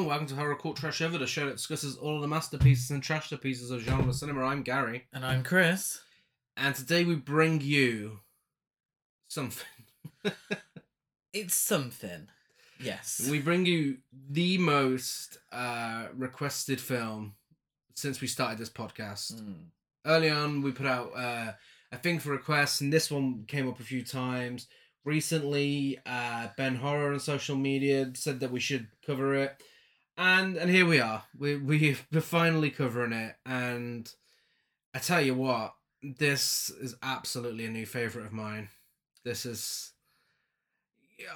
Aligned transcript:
and 0.00 0.06
welcome 0.06 0.26
to 0.26 0.34
Horror 0.34 0.54
Cult 0.56 0.76
Trash 0.76 1.02
Other, 1.02 1.18
the 1.18 1.26
show 1.26 1.46
that 1.46 1.56
discusses 1.56 1.96
all 1.96 2.16
of 2.16 2.22
the 2.22 2.28
masterpieces 2.28 2.90
and 2.90 3.02
trash 3.02 3.28
to 3.28 3.36
pieces 3.36 3.70
of 3.70 3.82
genre 3.82 4.12
cinema. 4.12 4.44
I'm 4.44 4.62
Gary, 4.62 5.06
And 5.12 5.24
I'm 5.26 5.42
Chris. 5.42 6.00
and 6.56 6.74
today 6.74 7.04
we 7.04 7.16
bring 7.16 7.60
you 7.60 8.20
something. 9.28 9.66
It's 11.32 11.54
something. 11.54 12.26
Yes. 12.80 13.28
We 13.30 13.38
bring 13.38 13.64
you 13.64 13.98
the 14.30 14.58
most 14.58 15.38
uh, 15.52 16.06
requested 16.16 16.80
film 16.80 17.34
since 17.94 18.20
we 18.20 18.26
started 18.26 18.58
this 18.58 18.68
podcast. 18.68 19.34
Mm. 19.40 19.66
Early 20.04 20.28
on, 20.28 20.60
we 20.62 20.72
put 20.72 20.86
out 20.86 21.12
uh, 21.16 21.52
a 21.92 21.98
thing 21.98 22.18
for 22.18 22.30
requests, 22.30 22.80
and 22.80 22.92
this 22.92 23.12
one 23.12 23.44
came 23.46 23.68
up 23.68 23.78
a 23.78 23.84
few 23.84 24.02
times. 24.02 24.66
Recently, 25.04 26.00
uh, 26.04 26.48
Ben 26.56 26.74
Horror 26.74 27.12
on 27.12 27.20
social 27.20 27.54
media 27.54 28.10
said 28.14 28.40
that 28.40 28.50
we 28.50 28.58
should 28.58 28.88
cover 29.06 29.34
it, 29.36 29.62
and 30.20 30.56
and 30.58 30.70
here 30.70 30.84
we 30.84 31.00
are. 31.00 31.24
We 31.36 31.56
we 31.56 31.96
we're 32.12 32.20
finally 32.20 32.70
covering 32.70 33.12
it, 33.12 33.36
and 33.46 34.12
I 34.94 34.98
tell 34.98 35.20
you 35.20 35.34
what, 35.34 35.74
this 36.02 36.70
is 36.80 36.94
absolutely 37.02 37.64
a 37.64 37.70
new 37.70 37.86
favorite 37.86 38.26
of 38.26 38.32
mine. 38.32 38.68
This 39.24 39.46
is. 39.46 39.92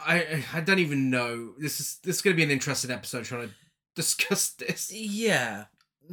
I 0.07 0.45
I 0.53 0.61
don't 0.61 0.79
even 0.79 1.11
know. 1.11 1.55
This 1.59 1.81
is 1.81 1.99
this 2.05 2.17
is 2.17 2.23
gonna 2.23 2.37
be 2.37 2.43
an 2.43 2.51
interesting 2.51 2.91
episode 2.91 3.25
trying 3.25 3.49
to 3.49 3.55
discuss 3.97 4.51
this. 4.51 4.93
Yeah. 4.93 5.65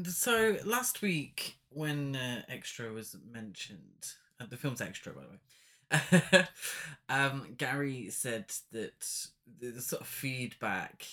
So 0.05 0.57
last 0.65 1.01
week, 1.01 1.57
when 1.69 2.15
uh, 2.15 2.43
Xtro 2.49 2.93
was 2.93 3.17
mentioned, 3.29 4.13
uh, 4.39 4.45
the 4.49 4.55
film's 4.55 4.79
Xtro, 4.79 5.13
by 5.13 5.23
the 5.23 6.39
way, 6.39 6.47
um, 7.09 7.53
Gary 7.57 8.09
said 8.09 8.45
that 8.71 9.27
the, 9.59 9.71
the 9.71 9.81
sort 9.81 10.01
of 10.01 10.07
feedback 10.07 11.05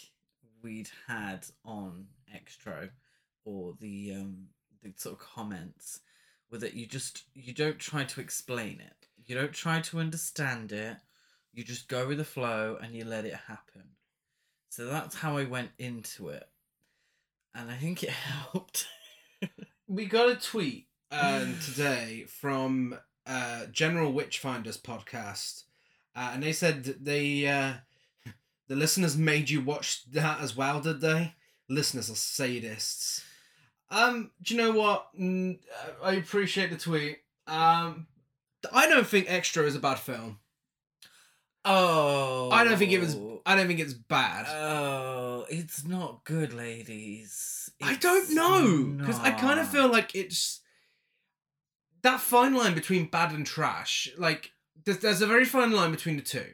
we'd 0.63 0.91
had 1.07 1.47
on 1.65 2.07
Xtro, 2.35 2.91
or 3.45 3.75
the 3.81 4.13
um, 4.13 4.47
the 4.83 4.93
sort 4.97 5.15
of 5.15 5.27
comments, 5.27 6.01
were 6.51 6.59
that 6.59 6.75
you 6.75 6.87
just 6.87 7.25
you 7.35 7.53
don't 7.53 7.79
try 7.79 8.05
to 8.05 8.21
explain 8.21 8.81
it, 8.81 9.09
you 9.27 9.35
don't 9.35 9.53
try 9.53 9.81
to 9.81 9.99
understand 9.99 10.73
it, 10.73 10.97
you 11.53 11.65
just 11.65 11.89
go 11.89 12.07
with 12.09 12.19
the 12.19 12.25
flow 12.25 12.79
and 12.83 12.95
you 12.95 13.05
let 13.05 13.25
it 13.25 13.35
happen. 13.47 13.85
So 14.71 14.87
that's 14.87 15.17
how 15.17 15.37
I 15.37 15.45
went 15.45 15.71
into 15.79 16.29
it 16.29 16.49
and 17.59 17.71
I 17.71 17.75
think 17.75 18.03
it 18.03 18.11
helped. 18.53 18.87
We 19.87 20.07
got 20.07 20.29
a 20.29 20.37
tweet 20.37 20.87
um, 21.11 21.57
today 21.65 22.27
from 22.29 22.99
uh, 23.27 23.67
General 23.67 24.13
Witchfinders 24.13 24.81
podcast, 24.81 25.65
uh, 26.15 26.31
and 26.35 26.43
they 26.43 26.53
said 26.53 26.85
they 26.85 27.47
uh, 27.47 27.75
the 28.69 28.77
listeners 28.77 29.17
made 29.17 29.51
you 29.51 29.61
watch 29.61 30.11
that 30.13 30.41
as 30.41 30.57
well, 30.57 30.81
did 30.81 31.01
they? 31.01 31.35
Listeners 31.69 32.09
are 32.11 32.15
sadists. 32.15 33.23
Um, 33.91 34.31
do 34.43 34.55
you 34.55 34.61
know 34.61 34.73
what? 34.73 35.09
Mm, 35.19 35.59
I 36.03 36.15
appreciate 36.15 36.71
the 36.71 36.77
tweet. 36.77 37.19
Um, 37.47 38.07
I 38.73 38.89
don't 38.89 39.07
think 39.07 39.27
Xtro 39.27 39.65
is 39.65 39.75
a 39.75 39.81
bad 39.81 39.99
film. 39.99 40.39
Oh, 41.65 42.51
I 42.51 42.65
don't 42.65 42.79
think 42.79 42.93
it 42.93 43.01
was. 43.01 43.17
I 43.45 43.57
don't 43.57 43.67
think 43.67 43.81
it's 43.81 43.93
bad. 43.93 44.47
Oh, 44.49 45.45
it's 45.51 45.85
not 45.85 46.25
good, 46.25 46.53
ladies. 46.55 47.71
I 47.83 47.97
don't 47.97 48.35
know 48.35 48.97
because 48.99 49.19
I 49.21 49.31
kind 49.31 49.61
of 49.61 49.69
feel 49.69 49.89
like 49.89 50.15
it's 50.15 50.61
that 52.03 52.21
fine 52.21 52.55
line 52.55 52.75
between 52.75 53.07
bad 53.07 53.33
and 53.33 53.47
trash. 53.47 54.09
Like 54.17 54.53
there's, 54.85 54.99
there's 54.99 55.23
a 55.23 55.27
very 55.27 55.45
fine 55.45 55.73
line 55.73 55.91
between 55.91 56.17
the 56.17 56.23
two. 56.23 56.47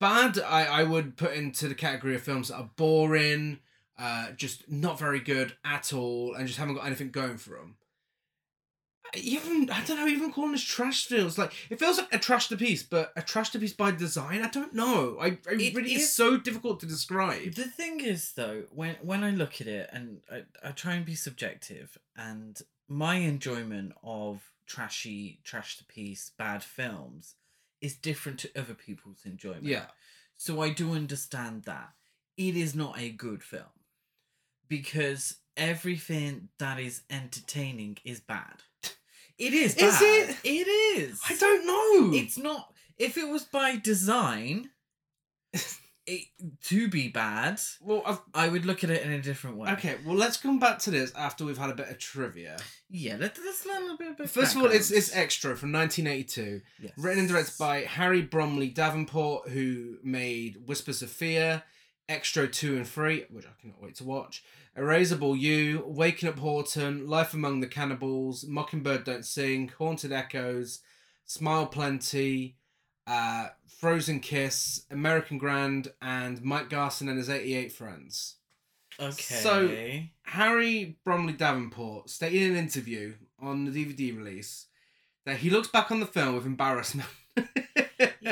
Bad, 0.00 0.38
I 0.38 0.64
I 0.66 0.82
would 0.82 1.16
put 1.16 1.32
into 1.34 1.68
the 1.68 1.74
category 1.74 2.14
of 2.14 2.22
films 2.22 2.48
that 2.48 2.56
are 2.56 2.70
boring, 2.76 3.60
uh, 3.98 4.32
just 4.32 4.70
not 4.70 4.98
very 4.98 5.20
good 5.20 5.56
at 5.64 5.92
all, 5.92 6.34
and 6.34 6.46
just 6.46 6.58
haven't 6.58 6.74
got 6.74 6.86
anything 6.86 7.10
going 7.10 7.36
for 7.38 7.56
them. 7.56 7.76
Even 9.16 9.70
I 9.70 9.84
don't 9.84 9.96
know, 9.98 10.08
even 10.08 10.32
calling 10.32 10.52
this 10.52 10.62
trash 10.62 11.06
feels 11.06 11.38
like 11.38 11.52
it 11.70 11.78
feels 11.78 11.98
like 11.98 12.12
a 12.12 12.18
trash 12.18 12.48
to 12.48 12.56
piece, 12.56 12.82
but 12.82 13.12
a 13.14 13.22
trash 13.22 13.50
to 13.50 13.60
piece 13.60 13.72
by 13.72 13.92
design. 13.92 14.42
I 14.42 14.48
don't 14.48 14.74
know. 14.74 15.16
I, 15.20 15.26
I 15.26 15.52
It 15.52 15.74
really 15.74 15.92
it's 15.92 16.04
is- 16.04 16.16
so 16.16 16.36
difficult 16.36 16.80
to 16.80 16.86
describe. 16.86 17.54
The 17.54 17.64
thing 17.64 18.00
is, 18.00 18.32
though, 18.32 18.64
when 18.70 18.96
when 19.02 19.22
I 19.22 19.30
look 19.30 19.60
at 19.60 19.68
it 19.68 19.88
and 19.92 20.22
I, 20.30 20.42
I 20.64 20.72
try 20.72 20.94
and 20.94 21.04
be 21.06 21.14
subjective, 21.14 21.96
and 22.16 22.60
my 22.88 23.16
enjoyment 23.16 23.92
of 24.02 24.42
trashy, 24.66 25.38
trash 25.44 25.76
to 25.78 25.84
piece, 25.84 26.32
bad 26.36 26.64
films 26.64 27.36
is 27.84 27.94
different 27.94 28.38
to 28.40 28.50
other 28.58 28.74
people's 28.74 29.20
enjoyment. 29.26 29.64
Yeah. 29.64 29.86
So 30.36 30.62
I 30.62 30.70
do 30.70 30.94
understand 30.94 31.64
that 31.64 31.90
it 32.36 32.56
is 32.56 32.74
not 32.74 32.98
a 32.98 33.10
good 33.10 33.42
film 33.42 33.64
because 34.68 35.36
everything 35.56 36.48
that 36.58 36.80
is 36.80 37.02
entertaining 37.10 37.98
is 38.04 38.20
bad. 38.20 38.62
It 39.36 39.52
is. 39.52 39.76
Is 39.76 40.00
it? 40.00 40.36
It 40.44 40.68
is. 40.68 41.20
I 41.28 41.34
don't 41.34 41.66
know. 41.66 42.16
It's 42.16 42.38
not. 42.38 42.72
If 42.96 43.18
it 43.18 43.28
was 43.28 43.42
by 43.44 43.76
design, 43.76 44.70
it, 46.06 46.26
to 46.64 46.88
be 46.88 47.08
bad, 47.08 47.60
well, 47.80 48.02
I've, 48.04 48.20
I 48.34 48.48
would 48.48 48.66
look 48.66 48.84
at 48.84 48.90
it 48.90 49.02
in 49.02 49.12
a 49.12 49.22
different 49.22 49.56
way. 49.56 49.70
okay. 49.72 49.96
Well, 50.04 50.16
let's 50.16 50.36
come 50.36 50.58
back 50.58 50.78
to 50.80 50.90
this 50.90 51.12
after 51.14 51.44
we've 51.44 51.56
had 51.58 51.70
a 51.70 51.74
bit 51.74 51.88
of 51.88 51.98
trivia. 51.98 52.58
Yeah. 52.90 53.16
Let, 53.18 53.38
let's 53.44 53.64
learn 53.64 53.78
a 53.78 53.80
little 53.80 53.96
bit 53.96 54.10
about. 54.10 54.28
First 54.28 54.54
of 54.54 54.62
all, 54.62 54.68
it's 54.70 54.90
it's. 54.90 55.10
Xtro 55.14 55.56
from 55.56 55.72
1982, 55.72 56.60
Yes. 56.80 56.92
written 56.98 57.20
and 57.20 57.28
directed 57.28 57.56
by 57.58 57.80
Harry 57.82 58.20
Bromley 58.22 58.68
Davenport, 58.68 59.48
who 59.48 59.96
made 60.02 60.66
Whispers 60.66 61.00
of 61.02 61.10
Fear, 61.10 61.62
Xtro 62.08 62.50
two 62.52 62.76
and 62.76 62.86
three, 62.86 63.24
which 63.30 63.46
I 63.46 63.50
cannot 63.60 63.80
wait 63.82 63.94
to 63.96 64.04
watch. 64.04 64.44
Erasable 64.76 65.38
You, 65.38 65.84
Waking 65.86 66.28
Up 66.28 66.38
Horton, 66.40 67.06
Life 67.06 67.32
Among 67.32 67.60
the 67.60 67.66
Cannibals, 67.68 68.44
Mockingbird 68.44 69.04
Don't 69.04 69.24
Sing, 69.24 69.70
Haunted 69.78 70.10
Echoes, 70.12 70.80
Smile 71.24 71.66
Plenty, 71.66 72.56
uh, 73.06 73.48
Frozen 73.78 74.20
Kiss, 74.20 74.82
American 74.90 75.38
Grand, 75.38 75.92
and 76.00 76.42
Mike 76.42 76.70
Garson 76.70 77.08
and 77.08 77.18
his 77.18 77.28
88 77.30 77.72
Friends. 77.72 78.36
Okay. 79.00 79.12
So- 79.12 80.02
Harry 80.26 80.96
Bromley 81.04 81.32
Davenport 81.34 82.08
stated 82.10 82.42
in 82.42 82.50
an 82.52 82.56
interview 82.58 83.14
on 83.40 83.64
the 83.64 83.70
DVD 83.84 84.16
release 84.16 84.66
that 85.26 85.38
he 85.38 85.50
looks 85.50 85.68
back 85.68 85.90
on 85.90 86.00
the 86.00 86.06
film 86.06 86.34
with 86.34 86.46
embarrassment. 86.46 87.08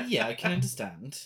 yeah, 0.07 0.27
I 0.27 0.35
can 0.35 0.53
understand. 0.53 1.19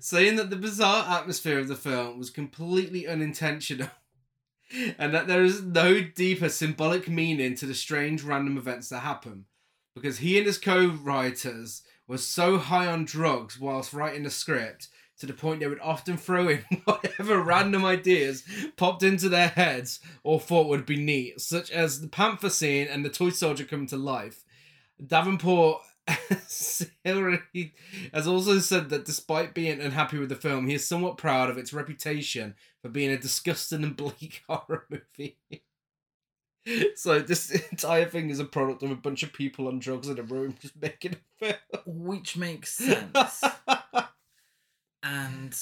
Saying 0.00 0.36
that 0.36 0.50
the 0.50 0.56
bizarre 0.56 1.04
atmosphere 1.18 1.58
of 1.58 1.68
the 1.68 1.74
film 1.74 2.18
was 2.18 2.30
completely 2.30 3.08
unintentional 3.08 3.88
and 4.98 5.12
that 5.14 5.26
there 5.26 5.42
is 5.42 5.62
no 5.62 6.00
deeper 6.02 6.48
symbolic 6.48 7.08
meaning 7.08 7.54
to 7.56 7.66
the 7.66 7.74
strange 7.74 8.22
random 8.22 8.56
events 8.56 8.88
that 8.90 9.00
happen. 9.00 9.46
Because 9.94 10.18
he 10.18 10.36
and 10.38 10.46
his 10.46 10.58
co 10.58 10.88
writers 10.88 11.82
were 12.06 12.18
so 12.18 12.58
high 12.58 12.86
on 12.86 13.04
drugs 13.04 13.58
whilst 13.58 13.92
writing 13.92 14.24
the 14.24 14.30
script 14.30 14.88
to 15.18 15.26
the 15.26 15.32
point 15.32 15.60
they 15.60 15.66
would 15.66 15.80
often 15.80 16.16
throw 16.16 16.48
in 16.48 16.64
whatever 16.84 17.40
random 17.40 17.84
ideas 17.84 18.42
popped 18.76 19.02
into 19.02 19.28
their 19.28 19.48
heads 19.48 20.00
or 20.22 20.40
thought 20.40 20.68
would 20.68 20.86
be 20.86 20.96
neat, 20.96 21.40
such 21.40 21.70
as 21.70 22.00
the 22.00 22.08
panther 22.08 22.50
scene 22.50 22.88
and 22.88 23.04
the 23.04 23.10
toy 23.10 23.30
soldier 23.30 23.64
coming 23.64 23.86
to 23.86 23.96
life. 23.96 24.44
Davenport 25.04 25.82
Hillary 27.04 27.74
has 28.12 28.26
also 28.26 28.58
said 28.58 28.90
that 28.90 29.04
despite 29.04 29.54
being 29.54 29.80
unhappy 29.80 30.18
with 30.18 30.28
the 30.28 30.34
film, 30.34 30.66
he 30.66 30.74
is 30.74 30.86
somewhat 30.86 31.16
proud 31.16 31.48
of 31.48 31.58
its 31.58 31.72
reputation 31.72 32.54
for 32.82 32.88
being 32.88 33.10
a 33.10 33.18
disgusting 33.18 33.82
and 33.82 33.96
bleak 33.96 34.42
horror 34.48 34.86
movie. 34.90 35.38
so 36.96 37.20
this 37.20 37.50
entire 37.70 38.06
thing 38.06 38.30
is 38.30 38.40
a 38.40 38.44
product 38.44 38.82
of 38.82 38.90
a 38.90 38.96
bunch 38.96 39.22
of 39.22 39.32
people 39.32 39.68
on 39.68 39.78
drugs 39.78 40.08
in 40.08 40.18
a 40.18 40.22
room 40.22 40.54
just 40.60 40.80
making 40.80 41.16
a 41.40 41.44
film. 41.44 41.58
Which 41.86 42.36
makes 42.36 42.72
sense. 42.72 43.42
and 45.02 45.56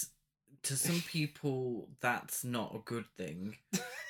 to 0.63 0.77
some 0.77 1.01
people, 1.01 1.89
that's 2.01 2.45
not 2.45 2.75
a 2.75 2.79
good 2.85 3.07
thing. 3.17 3.57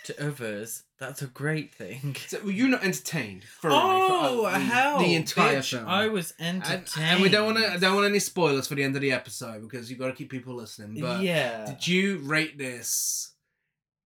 to 0.05 0.27
others, 0.27 0.83
that's 0.99 1.23
a 1.23 1.27
great 1.27 1.73
thing. 1.73 2.17
so 2.27 2.41
were 2.45 2.51
you 2.51 2.69
not 2.69 2.85
entertained? 2.85 3.45
thoroughly 3.45 3.79
Oh 3.81 4.43
for, 4.43 4.49
uh, 4.49 4.53
the- 4.53 4.59
hell! 4.59 4.99
The 4.99 5.15
entire 5.15 5.59
bitch, 5.61 5.71
film. 5.71 5.89
I 5.89 6.09
was 6.09 6.35
and, 6.39 6.63
entertained. 6.65 7.07
and 7.07 7.23
we 7.23 7.29
don't 7.29 7.47
want 7.47 7.59
to. 7.59 7.73
I 7.73 7.77
don't 7.79 7.95
want 7.95 8.07
any 8.07 8.19
spoilers 8.19 8.67
for 8.67 8.75
the 8.75 8.83
end 8.83 8.97
of 8.97 9.03
the 9.03 9.13
episode 9.13 9.63
because 9.63 9.89
you've 9.89 10.01
got 10.01 10.09
to 10.09 10.13
keep 10.13 10.31
people 10.31 10.55
listening. 10.55 11.01
But 11.01 11.23
yeah. 11.23 11.67
did 11.67 11.87
you 11.87 12.19
rate 12.19 12.59
this 12.59 13.33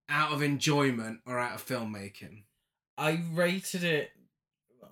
out 0.08 0.32
of 0.32 0.42
enjoyment 0.42 1.20
or 1.26 1.38
out 1.38 1.54
of 1.54 1.66
filmmaking? 1.66 2.42
I 2.98 3.22
rated 3.32 3.84
it 3.84 4.10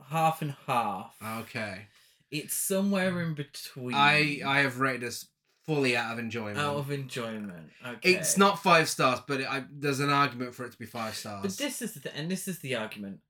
half 0.08 0.42
and 0.42 0.54
half. 0.66 1.14
Okay. 1.40 1.86
It's 2.30 2.54
somewhere 2.54 3.22
in 3.22 3.34
between. 3.34 3.94
I 3.94 4.40
I 4.44 4.60
have 4.60 4.80
rated 4.80 5.02
this 5.02 5.26
fully 5.66 5.96
out 5.96 6.12
of 6.12 6.18
enjoyment. 6.18 6.58
out 6.58 6.76
of 6.76 6.90
enjoyment. 6.90 7.70
Okay. 7.86 8.14
It's 8.14 8.36
not 8.36 8.62
five 8.62 8.88
stars, 8.88 9.20
but 9.26 9.40
it, 9.40 9.50
I, 9.50 9.64
there's 9.70 10.00
an 10.00 10.10
argument 10.10 10.54
for 10.54 10.66
it 10.66 10.72
to 10.72 10.78
be 10.78 10.86
five 10.86 11.14
stars. 11.14 11.42
But 11.42 11.56
this 11.56 11.80
is 11.80 11.94
the 11.94 12.00
th- 12.00 12.14
and 12.16 12.30
this 12.30 12.48
is 12.48 12.58
the 12.58 12.76
argument. 12.76 13.20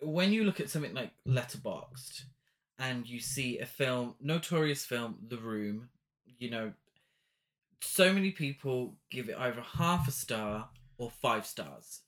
When 0.00 0.32
you 0.32 0.44
look 0.44 0.60
at 0.60 0.70
something 0.70 0.94
like 0.94 1.10
Letterboxd, 1.26 2.22
and 2.78 3.08
you 3.08 3.20
see 3.20 3.58
a 3.58 3.66
film, 3.66 4.14
notorious 4.20 4.84
film, 4.84 5.16
The 5.26 5.38
Room, 5.38 5.88
you 6.38 6.50
know, 6.50 6.72
so 7.80 8.12
many 8.12 8.30
people 8.30 8.94
give 9.10 9.28
it 9.28 9.36
either 9.38 9.62
half 9.62 10.08
a 10.08 10.10
star 10.10 10.68
or 10.98 11.10
five 11.10 11.46
stars. 11.46 12.00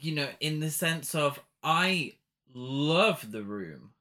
You 0.00 0.14
know, 0.14 0.28
in 0.40 0.60
the 0.60 0.70
sense 0.70 1.14
of 1.14 1.40
I 1.62 2.14
love 2.54 3.30
the 3.32 3.42
room, 3.42 3.92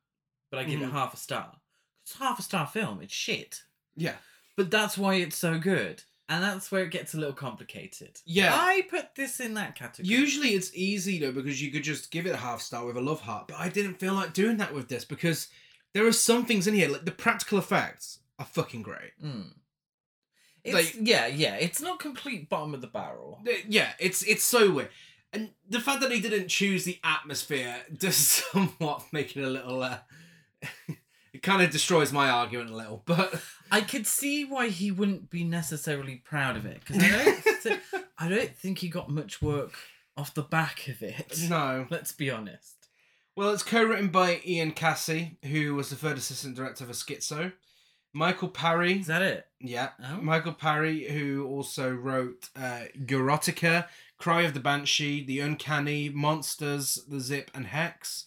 but 0.50 0.60
I 0.60 0.64
give 0.64 0.80
Mhm. 0.80 0.88
it 0.90 0.92
half 0.92 1.14
a 1.14 1.18
star. 1.18 1.60
It's 2.04 2.16
half 2.18 2.40
a 2.40 2.44
star 2.44 2.68
film. 2.68 3.02
It's 3.02 3.14
shit, 3.14 3.64
Yeah. 3.96 4.18
but 4.56 4.70
that's 4.72 4.98
why 4.98 5.16
it's 5.16 5.38
so 5.38 5.58
good, 5.58 6.04
and 6.30 6.44
that's 6.44 6.72
where 6.72 6.84
it 6.84 6.92
gets 6.92 7.14
a 7.14 7.18
little 7.18 7.34
complicated. 7.34 8.22
Yeah. 8.26 8.54
I 8.56 8.82
put 8.84 9.16
this 9.16 9.40
in 9.40 9.54
that 9.56 9.76
category. 9.76 10.08
Usually 10.14 10.50
it's 10.54 10.72
easy 10.74 11.20
though 11.20 11.32
because 11.32 11.62
you 11.62 11.72
could 11.72 11.84
just 11.84 12.12
give 12.12 12.26
it 12.26 12.32
a 12.34 12.38
half 12.38 12.62
star 12.62 12.86
with 12.86 12.98
a 12.98 13.02
love 13.02 13.22
heart, 13.22 13.48
but 13.48 13.58
I 13.58 13.70
didn't 13.70 14.00
feel 14.00 14.14
like 14.14 14.34
doing 14.34 14.58
that 14.58 14.74
with 14.74 14.90
this 14.90 15.06
because 15.06 15.48
there 15.94 16.06
are 16.06 16.12
some 16.14 16.46
things 16.46 16.68
in 16.68 16.74
here 16.74 16.90
like 16.90 17.06
the 17.06 17.12
practical 17.12 17.58
effects 17.60 18.20
are 18.40 18.46
fucking 18.46 18.82
great. 18.84 19.14
Mm. 19.24 19.54
It's, 20.64 20.74
Like- 20.74 20.96
yeah, 21.08 21.28
yeah. 21.28 21.56
It's 21.56 21.82
not 21.82 22.00
complete 22.00 22.48
bottom 22.50 22.74
of 22.74 22.82
the 22.82 22.88
barrel. 22.88 23.42
Yeah, 23.68 23.94
it's 24.00 24.24
it's 24.24 24.44
so 24.46 24.72
weird. 24.72 24.92
And 25.34 25.50
the 25.68 25.80
fact 25.80 26.02
that 26.02 26.12
he 26.12 26.20
didn't 26.22 26.48
choose 26.48 26.86
the 26.86 27.00
atmosphere 27.04 27.76
does 27.98 28.16
somewhat 28.16 29.04
make 29.12 29.36
it 29.36 29.44
a 29.44 29.50
little 29.50 29.82
uh, 29.82 29.98
it 31.34 31.42
kind 31.42 31.62
of 31.62 31.72
destroys 31.72 32.14
my 32.14 32.30
argument 32.30 32.70
a 32.70 32.76
little, 32.76 33.02
but 33.06 33.42
I 33.72 33.82
could 33.82 34.06
see 34.06 34.46
why 34.46 34.68
he 34.70 34.92
wouldn't 34.92 35.30
be 35.30 35.44
necessarily 35.44 36.18
proud 36.18 36.56
of 36.58 36.66
it 36.66 36.82
because 36.86 37.04
I 37.04 37.10
don't, 37.24 37.38
thi- 37.62 38.00
I 38.18 38.30
don't 38.30 38.56
think 38.56 38.80
he 38.80 38.88
got 38.90 39.10
much 39.10 39.42
work 39.42 39.74
off 40.16 40.34
the 40.36 40.44
back 40.44 40.88
of 40.88 41.02
it. 41.02 41.40
no. 41.50 41.88
Let's 41.90 42.12
be 42.12 42.30
honest. 42.30 42.76
Well, 43.36 43.50
it's 43.52 43.64
co-written 43.64 44.10
by 44.10 44.42
Ian 44.46 44.74
Cassie, 44.74 45.38
who 45.44 45.74
was 45.74 45.90
the 45.90 45.96
third 45.96 46.18
assistant 46.20 46.56
director 46.56 46.86
for 46.86 46.94
Schizo. 46.94 47.52
Michael 48.16 48.50
Parry, 48.50 49.00
Is 49.00 49.08
that 49.08 49.24
it? 49.24 49.48
yeah, 49.60 49.90
Oh. 50.06 50.18
Michael 50.22 50.54
Parry, 50.54 51.06
who 51.10 51.48
also 51.48 51.90
wrote 51.92 52.48
uh, 52.56 52.82
Erotica, 52.96 53.88
Cry 54.18 54.42
of 54.44 54.54
the 54.54 54.60
Banshee, 54.60 55.24
The 55.26 55.40
Uncanny, 55.40 56.10
Monsters, 56.10 57.00
The 57.08 57.20
Zip, 57.20 57.52
and 57.54 57.68
Hex. 57.68 58.26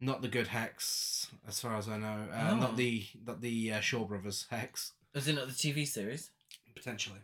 Not 0.00 0.22
the 0.22 0.28
good 0.28 0.48
Hex, 0.48 1.28
as 1.46 1.60
far 1.60 1.76
as 1.76 1.88
I 1.88 1.96
know. 1.98 2.26
Uh, 2.32 2.50
Oh. 2.52 2.56
Not 2.56 2.76
the 2.76 3.06
not 3.26 3.40
the 3.40 3.72
uh, 3.72 3.80
Shaw 3.80 4.04
Brothers 4.04 4.46
Hex, 4.50 4.92
Was 5.14 5.28
it 5.28 5.34
not 5.34 5.46
the 5.46 5.52
TV 5.54 5.86
series? 5.86 6.30
potentially. 6.74 7.20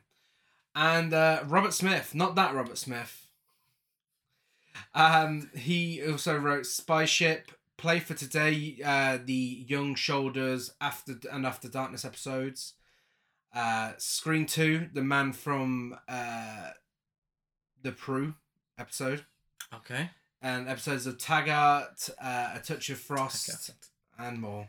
And 0.74 1.12
uh, 1.12 1.42
Robert 1.46 1.74
Smith, 1.74 2.14
not 2.14 2.36
that 2.36 2.54
Robert 2.54 2.78
Smith. 2.78 3.26
Um, 4.94 5.50
he 5.56 6.00
also 6.06 6.36
wrote 6.38 6.64
Spy 6.66 7.04
Ship, 7.04 7.50
Play 7.76 7.98
for 8.00 8.14
Today, 8.14 8.78
uh, 8.84 9.18
the 9.24 9.64
Young 9.68 9.94
Shoulders 9.96 10.72
After 10.80 11.16
and 11.32 11.44
After 11.44 11.68
Darkness 11.68 12.04
episodes. 12.04 12.74
Uh, 13.54 13.92
Screen 13.98 14.46
Two, 14.46 14.88
the 14.94 15.02
man 15.02 15.32
from 15.32 15.96
uh, 16.08 16.70
the 17.82 17.92
Prue 17.92 18.34
episode, 18.78 19.24
Okay. 19.74 20.10
and 20.42 20.68
episodes 20.68 21.06
of 21.06 21.18
Taggart, 21.18 22.08
uh, 22.20 22.52
A 22.54 22.60
Touch 22.60 22.88
of 22.90 22.98
Frost, 22.98 23.70
and 24.18 24.40
more. 24.40 24.68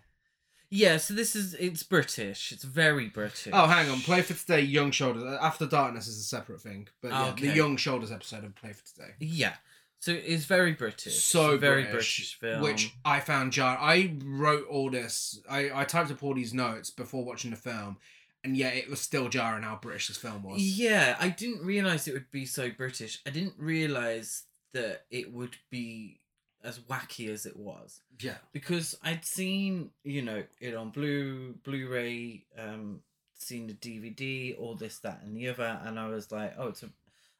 Yeah, 0.74 0.98
so 0.98 1.14
this 1.14 1.36
is 1.36 1.54
it's 1.56 1.84
British. 1.84 2.52
It's 2.54 2.64
very 2.64 3.10
British. 3.10 3.52
Oh, 3.52 3.68
hang 3.68 3.90
on. 3.90 4.00
Play 4.00 4.22
for 4.22 4.34
Today, 4.34 4.62
Young 4.62 4.92
Shoulders. 4.92 5.24
Uh, 5.24 5.38
After 5.42 5.66
Darkness 5.66 6.08
is 6.08 6.18
a 6.18 6.24
separate 6.24 6.62
thing, 6.62 6.88
but 7.02 7.12
yeah, 7.12 7.34
the 7.38 7.54
Young 7.54 7.76
Shoulders 7.76 8.10
episode 8.12 8.46
of 8.46 8.56
Play 8.56 8.72
for 8.72 8.86
Today. 8.86 9.12
Yeah. 9.20 9.56
So 10.00 10.14
it's 10.14 10.46
very 10.46 10.72
British. 10.72 11.22
so 11.22 11.58
very 11.58 11.84
British, 11.84 12.38
British, 12.40 12.40
film. 12.40 12.62
which 12.64 12.96
I 13.06 13.20
found 13.20 13.52
jar. 13.52 13.78
I 13.80 14.16
wrote 14.24 14.66
all 14.68 14.90
this. 14.90 15.40
I 15.50 15.70
I 15.74 15.84
typed 15.84 16.10
up 16.10 16.24
all 16.24 16.34
these 16.34 16.54
notes 16.54 16.90
before 16.90 17.24
watching 17.26 17.52
the 17.52 17.58
film, 17.58 17.98
and 18.44 18.56
yet 18.58 18.76
it 18.76 18.90
was 18.90 19.00
still 19.02 19.30
jarring 19.30 19.64
how 19.64 19.78
British 19.82 20.08
this 20.08 20.18
film 20.18 20.44
was. 20.44 20.62
Yeah, 20.62 21.16
I 21.20 21.30
didn't 21.30 21.64
realize 21.66 22.08
it 22.08 22.14
would 22.14 22.32
be 22.32 22.46
so 22.46 22.70
British. 22.72 23.20
I 23.26 23.30
didn't 23.30 23.56
realize 23.58 24.44
that 24.74 25.06
it 25.10 25.32
would 25.34 25.58
be 25.70 26.20
as 26.64 26.80
wacky 26.80 27.28
as 27.28 27.46
it 27.48 27.58
was 27.58 28.02
Yeah, 28.20 28.36
because 28.52 28.96
I'd 29.04 29.26
seen, 29.26 29.90
you 30.04 30.22
know, 30.22 30.44
it 30.60 30.76
on 30.76 30.92
blue 30.92 31.54
Blu-ray, 31.64 32.46
um, 32.58 33.02
seen 33.36 33.66
the 33.68 33.74
DVD, 33.74 34.58
all 34.60 34.76
this, 34.76 35.00
that, 35.00 35.22
and 35.24 35.36
the 35.36 35.48
other, 35.50 35.80
and 35.84 36.00
I 36.00 36.08
was 36.08 36.32
like, 36.32 36.54
oh, 36.58 36.68
it's 36.68 36.84
a. 36.84 36.90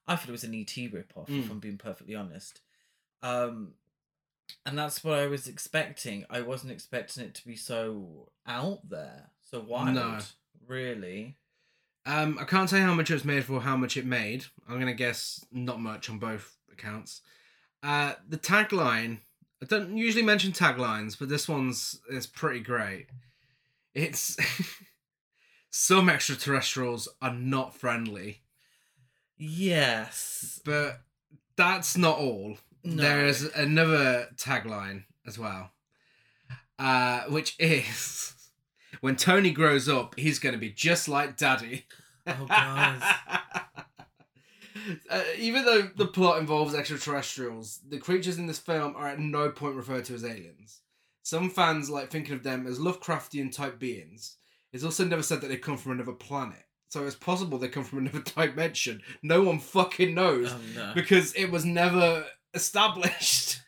I 0.08 0.16
thought 0.16 0.30
it 0.30 0.32
was 0.32 0.44
an 0.44 0.56
ET 0.56 0.66
ripoff, 0.68 1.30
if 1.30 1.46
Mm. 1.48 1.52
I'm 1.52 1.60
being 1.60 1.78
perfectly 1.78 2.16
honest. 2.16 2.60
Um, 3.22 3.74
and 4.66 4.78
that's 4.78 5.04
what 5.04 5.20
I 5.20 5.28
was 5.28 5.48
expecting. 5.48 6.26
I 6.30 6.42
wasn't 6.42 6.72
expecting 6.74 7.24
it 7.24 7.36
to 7.36 7.46
be 7.46 7.56
so 7.56 8.30
out 8.48 8.90
there, 8.90 9.30
so 9.50 9.60
wild. 9.62 9.94
No. 9.96 10.18
Really. 10.72 11.36
Um, 12.06 12.38
I 12.40 12.46
can't 12.46 12.70
say 12.70 12.80
how 12.80 12.94
much 12.94 13.12
it 13.12 13.16
was 13.16 13.26
made 13.26 13.44
for, 13.44 13.60
how 13.60 13.76
much 13.76 13.98
it 13.98 14.06
made. 14.06 14.46
I'm 14.70 14.80
gonna 14.80 14.94
guess 14.94 15.46
not 15.52 15.82
much 15.82 16.10
on 16.10 16.18
both 16.18 16.56
accounts. 16.72 17.22
Uh, 17.84 18.14
the 18.28 18.38
tagline. 18.38 19.20
I 19.62 19.66
don't 19.68 19.98
usually 19.98 20.24
mention 20.24 20.54
taglines, 20.54 21.20
but 21.20 21.28
this 21.30 21.48
one's 21.50 22.00
is 22.10 22.26
pretty 22.26 22.62
great. 22.62 23.08
It's 23.94 24.38
some 25.70 26.08
extraterrestrials 26.10 27.10
are 27.22 27.34
not 27.34 27.76
friendly, 27.76 28.42
Yes. 29.38 30.62
but 30.66 31.02
that's 31.58 31.98
not 31.98 32.18
all. 32.18 32.58
No. 32.84 33.04
There's 33.04 33.44
another 33.44 34.30
tagline 34.38 35.04
as 35.28 35.38
well, 35.38 35.70
uh, 36.80 37.24
which 37.26 37.56
is 37.60 38.34
when 39.02 39.16
Tony 39.18 39.52
grows 39.52 39.90
up, 39.90 40.18
he's 40.18 40.40
going 40.40 40.54
to 40.54 40.60
be 40.60 40.72
just 40.72 41.08
like 41.10 41.38
Daddy. 41.38 41.86
Oh, 42.26 42.46
guys. 42.48 43.02
Uh, 45.10 45.22
even 45.38 45.66
though 45.66 45.82
the 45.96 46.08
plot 46.08 46.40
involves 46.40 46.74
extraterrestrials, 46.74 47.82
the 47.90 48.00
creatures 48.00 48.38
in 48.40 48.48
this 48.48 48.58
film 48.58 48.96
are 48.96 49.08
at 49.10 49.20
no 49.20 49.50
point 49.50 49.76
referred 49.76 50.06
to 50.06 50.16
as 50.16 50.24
aliens. 50.24 50.80
Some 51.24 51.50
fans 51.50 51.90
like 51.90 52.10
thinking 52.10 52.34
of 52.34 52.42
them 52.42 52.66
as 52.66 52.80
Lovecraftian 52.80 53.54
type 53.54 53.78
beings. 53.78 54.38
It's 54.74 54.84
also 54.86 55.04
never 55.06 55.22
said 55.22 55.42
that 55.42 55.48
they 55.50 55.58
come 55.58 55.78
from 55.78 55.92
another 55.92 56.14
planet. 56.14 56.64
So 56.88 57.06
it's 57.06 57.16
possible 57.16 57.58
they 57.58 57.68
come 57.68 57.84
from 57.84 58.00
another 58.00 58.24
dimension. 58.36 59.02
No 59.22 59.44
one 59.44 59.60
fucking 59.60 60.16
knows 60.16 60.52
Oh 60.52 60.60
no. 60.76 60.92
because 60.96 61.34
it 61.34 61.52
was 61.52 61.66
never 61.66 62.26
established. 62.54 63.60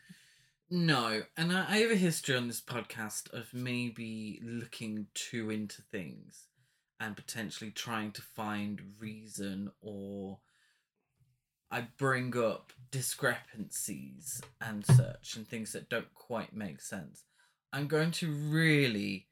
No, 0.74 1.22
and 1.36 1.52
I, 1.52 1.66
I 1.68 1.76
have 1.78 1.92
a 1.92 1.96
history 1.96 2.34
on 2.34 2.48
this 2.48 2.60
podcast 2.60 3.32
of 3.32 3.54
maybe 3.54 4.40
looking 4.42 5.06
too 5.14 5.48
into 5.48 5.82
things 5.82 6.48
and 6.98 7.14
potentially 7.14 7.70
trying 7.70 8.10
to 8.10 8.22
find 8.22 8.82
reason 8.98 9.70
or 9.80 10.38
I 11.70 11.86
bring 11.96 12.36
up 12.36 12.72
discrepancies 12.90 14.42
and 14.60 14.84
such 14.84 15.36
and 15.36 15.46
things 15.46 15.70
that 15.74 15.88
don't 15.88 16.12
quite 16.12 16.56
make 16.56 16.80
sense. 16.80 17.22
I'm 17.72 17.86
going 17.86 18.10
to 18.10 18.32
really, 18.32 19.28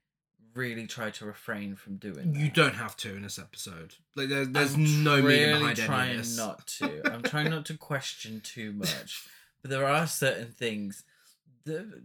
really 0.54 0.86
try 0.86 1.10
to 1.10 1.26
refrain 1.26 1.74
from 1.74 1.96
doing 1.96 2.34
that. 2.34 2.38
You 2.38 2.50
don't 2.50 2.76
have 2.76 2.96
to 2.98 3.16
in 3.16 3.22
this 3.22 3.40
episode. 3.40 3.96
Like 4.14 4.28
there, 4.28 4.46
there's 4.46 4.74
I'm 4.74 5.02
no 5.02 5.16
meaning 5.16 5.26
really 5.26 5.58
behind 5.58 5.76
trying 5.76 6.10
any 6.10 6.18
of 6.20 6.24
this. 6.24 6.36
not 6.36 6.66
to. 6.68 7.12
I'm 7.12 7.22
trying 7.22 7.50
not 7.50 7.66
to 7.66 7.74
question 7.78 8.40
too 8.44 8.72
much, 8.72 9.26
but 9.60 9.72
there 9.72 9.88
are 9.88 10.06
certain 10.06 10.52
things 10.52 11.02
that 11.64 12.02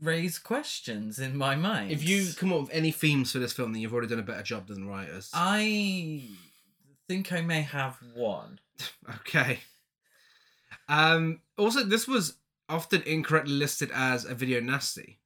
raise 0.00 0.38
questions 0.38 1.18
in 1.18 1.36
my 1.36 1.54
mind. 1.54 1.90
If 1.90 2.06
you 2.06 2.32
come 2.36 2.52
up 2.52 2.62
with 2.62 2.70
any 2.72 2.90
themes 2.90 3.32
for 3.32 3.38
this 3.38 3.52
film, 3.52 3.72
then 3.72 3.80
you've 3.80 3.92
already 3.92 4.08
done 4.08 4.18
a 4.18 4.22
better 4.22 4.42
job 4.42 4.66
than 4.68 4.84
the 4.84 4.90
writers. 4.90 5.30
I 5.32 6.22
think 7.08 7.32
I 7.32 7.40
may 7.40 7.62
have 7.62 7.98
one. 8.14 8.60
Okay. 9.20 9.60
Um. 10.88 11.40
Also, 11.56 11.84
this 11.84 12.08
was 12.08 12.36
often 12.68 13.02
incorrectly 13.02 13.54
listed 13.54 13.90
as 13.94 14.24
a 14.24 14.34
video 14.34 14.60
nasty. 14.60 15.20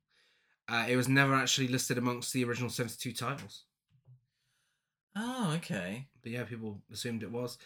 Uh, 0.68 0.84
it 0.88 0.96
was 0.96 1.08
never 1.08 1.34
actually 1.34 1.68
listed 1.68 1.96
amongst 1.96 2.32
the 2.32 2.44
original 2.44 2.68
seventy-two 2.68 3.12
titles. 3.12 3.62
Oh, 5.16 5.54
okay. 5.56 6.06
But 6.22 6.32
yeah, 6.32 6.44
people 6.44 6.82
assumed 6.92 7.22
it 7.22 7.32
was. 7.32 7.58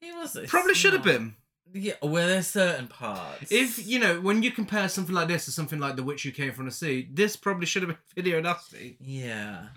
It 0.00 0.14
was 0.14 0.36
Probably 0.48 0.74
should 0.74 0.92
have 0.92 1.02
been. 1.04 1.34
Yeah, 1.74 1.94
well, 2.02 2.26
there's 2.28 2.48
certain 2.48 2.86
parts. 2.86 3.50
If 3.50 3.86
you 3.86 3.98
know, 3.98 4.20
when 4.20 4.42
you 4.42 4.50
compare 4.50 4.88
something 4.88 5.14
like 5.14 5.28
this 5.28 5.46
to 5.46 5.50
something 5.52 5.78
like 5.78 5.96
The 5.96 6.02
Witch 6.02 6.22
Who 6.24 6.30
Came 6.30 6.52
from 6.52 6.66
the 6.66 6.70
Sea, 6.70 7.08
this 7.12 7.34
probably 7.36 7.66
should 7.66 7.82
have 7.82 7.88
been 7.90 7.98
video 8.14 8.40
nasty. 8.40 8.96
Yeah. 9.00 9.68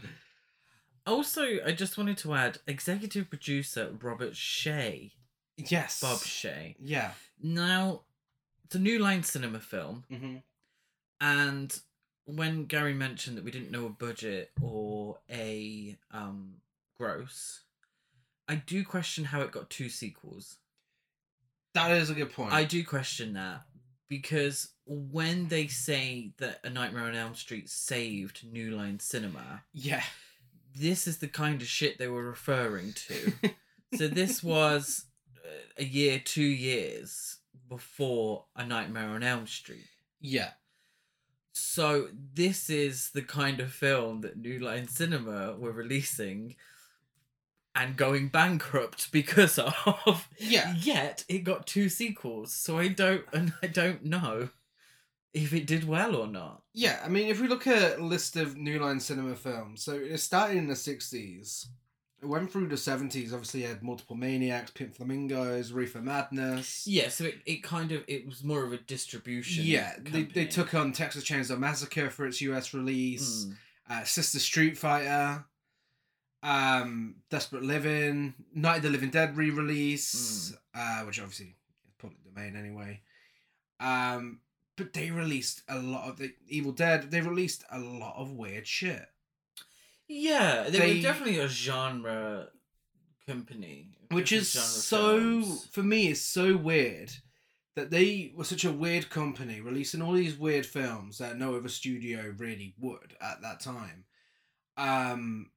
Also, 1.07 1.43
I 1.65 1.71
just 1.71 1.97
wanted 1.97 2.17
to 2.19 2.33
add 2.33 2.57
executive 2.67 3.29
producer 3.29 3.91
Robert 4.01 4.35
Shea, 4.35 5.11
Yes. 5.57 6.01
Bob 6.01 6.19
Shea. 6.19 6.75
Yeah. 6.79 7.11
Now, 7.41 8.01
it's 8.65 8.75
a 8.75 8.79
new 8.79 8.99
line 8.99 9.23
cinema 9.23 9.59
film, 9.59 10.03
Mm-hmm. 10.11 10.37
and 11.21 11.79
when 12.25 12.65
Gary 12.65 12.93
mentioned 12.95 13.37
that 13.37 13.43
we 13.45 13.51
didn't 13.51 13.69
know 13.71 13.85
a 13.85 13.89
budget 13.89 14.51
or 14.61 15.19
a 15.29 15.95
um 16.11 16.55
gross, 16.97 17.61
I 18.47 18.55
do 18.55 18.83
question 18.83 19.25
how 19.25 19.41
it 19.41 19.51
got 19.51 19.69
two 19.69 19.89
sequels. 19.89 20.57
That 21.75 21.91
is 21.91 22.09
a 22.09 22.13
good 22.13 22.31
point. 22.31 22.53
I 22.53 22.63
do 22.63 22.83
question 22.85 23.33
that 23.33 23.61
because 24.07 24.69
when 24.87 25.49
they 25.49 25.67
say 25.67 26.31
that 26.37 26.61
A 26.63 26.69
Nightmare 26.69 27.03
on 27.03 27.15
Elm 27.15 27.35
Street 27.35 27.69
saved 27.69 28.45
New 28.49 28.71
Line 28.71 28.99
Cinema, 28.99 29.63
yeah. 29.73 30.03
this 30.73 31.05
is 31.05 31.17
the 31.17 31.27
kind 31.27 31.61
of 31.61 31.67
shit 31.67 31.99
they 31.99 32.07
were 32.07 32.23
referring 32.23 32.93
to. 32.93 33.33
so 33.97 34.07
this 34.07 34.41
was 34.41 35.03
uh, 35.43 35.49
a 35.77 35.83
year, 35.83 36.21
two 36.23 36.43
years 36.43 37.39
before 37.67 38.45
A 38.55 38.65
Nightmare 38.65 39.09
on 39.09 39.21
Elm 39.21 39.45
Street. 39.45 39.85
Yeah. 40.21 40.51
So 41.51 42.07
this 42.33 42.69
is 42.69 43.09
the 43.13 43.21
kind 43.21 43.59
of 43.59 43.73
film 43.73 44.21
that 44.21 44.37
New 44.37 44.59
Line 44.59 44.87
Cinema 44.87 45.55
were 45.57 45.73
releasing 45.73 46.55
and 47.75 47.97
going 47.97 48.29
bankrupt 48.29 49.11
because 49.11 49.59
of. 49.59 50.27
Yeah. 50.37 50.73
Yet 50.79 51.25
it 51.27 51.39
got 51.43 51.67
two 51.67 51.89
sequels, 51.89 52.53
so 52.53 52.77
I 52.79 52.87
don't 52.87 53.25
and 53.33 53.53
I 53.61 53.67
don't 53.67 54.05
know 54.05 54.49
if 55.33 55.51
it 55.53 55.67
did 55.67 55.85
well 55.87 56.15
or 56.15 56.27
not. 56.27 56.61
Yeah, 56.73 57.01
I 57.03 57.09
mean, 57.09 57.27
if 57.27 57.41
we 57.41 57.47
look 57.47 57.67
at 57.67 57.99
a 57.99 58.03
list 58.03 58.37
of 58.37 58.55
New 58.55 58.79
Line 58.79 58.99
Cinema 59.01 59.35
films, 59.35 59.83
so 59.83 59.93
it 59.93 60.17
started 60.19 60.57
in 60.57 60.67
the 60.67 60.73
60s. 60.75 61.67
It 62.21 62.27
went 62.27 62.49
through 62.51 62.69
the 62.69 62.75
70s, 62.75 63.33
obviously 63.33 63.63
had 63.63 63.83
Multiple 63.83 64.15
Maniacs, 64.15 64.71
Pink 64.71 64.95
Flamingos, 64.95 65.73
Reefer 65.73 65.99
Madness. 66.01 66.87
Yeah, 66.87 67.09
so 67.09 67.25
it, 67.25 67.35
it 67.45 67.61
kind 67.63 67.91
of 67.91 68.03
it 68.07 68.25
was 68.25 68.43
more 68.43 68.63
of 68.63 68.71
a 68.71 68.77
distribution. 68.77 69.65
Yeah, 69.65 69.93
they, 70.01 70.23
they 70.23 70.45
took 70.45 70.73
on 70.73 70.93
Texas 70.93 71.25
Chainsaw 71.25 71.59
Massacre 71.59 72.09
for 72.09 72.25
its 72.25 72.39
US 72.41 72.73
release, 72.73 73.45
Mm. 73.45 73.55
uh, 73.89 74.03
Sister 74.05 74.39
Street 74.39 74.77
Fighter, 74.77 75.43
um, 76.43 77.15
Desperate 77.29 77.63
Living, 77.63 78.33
Night 78.53 78.77
of 78.77 78.83
the 78.83 78.89
Living 78.89 79.09
Dead 79.09 79.35
re 79.35 79.49
release, 79.49 80.53
uh, 80.73 81.01
which 81.01 81.19
obviously 81.19 81.47
is 81.87 81.93
public 81.99 82.23
domain 82.23 82.55
anyway. 82.55 83.01
Um, 83.79 84.39
but 84.77 84.93
they 84.93 85.11
released 85.11 85.61
a 85.69 85.79
lot 85.79 86.07
of 86.09 86.17
the 86.17 86.33
Evil 86.47 86.71
Dead, 86.71 87.09
they 87.11 87.21
released 87.21 87.63
a 87.71 87.79
lot 87.79 88.15
of 88.17 88.31
weird 88.31 88.67
shit. 88.67 89.05
Yeah, 90.07 90.63
they, 90.69 90.79
They- 90.79 90.95
were 90.97 91.01
definitely 91.01 91.39
a 91.39 91.47
genre 91.47 92.49
company, 93.27 93.89
which 94.11 94.31
is 94.31 94.49
so 94.51 95.19
films. 95.19 95.67
for 95.71 95.81
me 95.83 96.07
is 96.09 96.23
so 96.23 96.55
weird 96.57 97.11
that 97.75 97.89
they 97.89 98.31
were 98.35 98.43
such 98.43 98.63
a 98.63 98.71
weird 98.71 99.09
company 99.09 99.59
releasing 99.61 100.01
all 100.01 100.13
these 100.13 100.37
weird 100.37 100.65
films 100.65 101.17
that 101.17 101.37
no 101.37 101.55
other 101.55 101.67
studio 101.69 102.33
really 102.37 102.73
would 102.79 103.15
at 103.19 103.41
that 103.41 103.59
time 103.59 104.05
um 104.77 105.49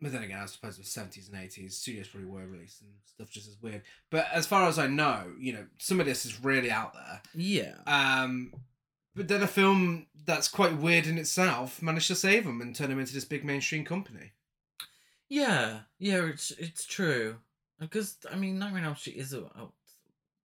but 0.00 0.12
then 0.12 0.22
again 0.22 0.40
i 0.42 0.46
suppose 0.46 0.76
the 0.76 0.82
70s 0.82 1.32
and 1.32 1.36
80s 1.50 1.72
studios 1.72 2.08
probably 2.08 2.28
were 2.28 2.46
releasing 2.46 2.88
stuff 3.04 3.30
just 3.30 3.48
as 3.48 3.56
weird 3.62 3.82
but 4.10 4.26
as 4.32 4.46
far 4.46 4.68
as 4.68 4.78
i 4.78 4.86
know 4.86 5.32
you 5.38 5.52
know 5.52 5.66
some 5.78 6.00
of 6.00 6.06
this 6.06 6.24
is 6.26 6.42
really 6.44 6.70
out 6.70 6.92
there 6.94 7.22
Yeah, 7.34 7.74
um 7.86 8.52
but 9.16 9.28
then 9.28 9.42
a 9.42 9.46
film 9.46 10.06
that's 10.26 10.48
quite 10.48 10.76
weird 10.76 11.06
in 11.06 11.18
itself 11.18 11.80
managed 11.80 12.08
to 12.08 12.14
save 12.16 12.44
them 12.44 12.60
and 12.60 12.74
turn 12.74 12.90
them 12.90 12.98
into 12.98 13.14
this 13.14 13.24
big 13.24 13.44
mainstream 13.44 13.84
company 13.84 14.32
yeah, 15.28 15.80
yeah. 15.98 16.26
It's 16.26 16.50
it's 16.52 16.84
true 16.84 17.36
because 17.80 18.18
I 18.30 18.36
mean, 18.36 18.58
Nightmare 18.58 18.82
on 18.82 18.88
Elm 18.88 18.96
Street 18.96 19.16
is 19.16 19.32
a, 19.32 19.40
a 19.40 19.68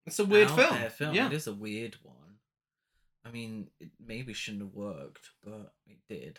it's 0.06 0.18
a 0.18 0.24
weird 0.24 0.50
film. 0.50 0.74
film. 0.90 1.14
yeah 1.14 1.26
It 1.26 1.32
is 1.32 1.46
a 1.46 1.52
weird 1.52 1.96
one. 2.02 2.14
I 3.24 3.30
mean, 3.30 3.68
it 3.80 3.90
maybe 4.00 4.32
shouldn't 4.32 4.62
have 4.62 4.74
worked, 4.74 5.30
but 5.44 5.72
it 5.86 5.98
did. 6.08 6.38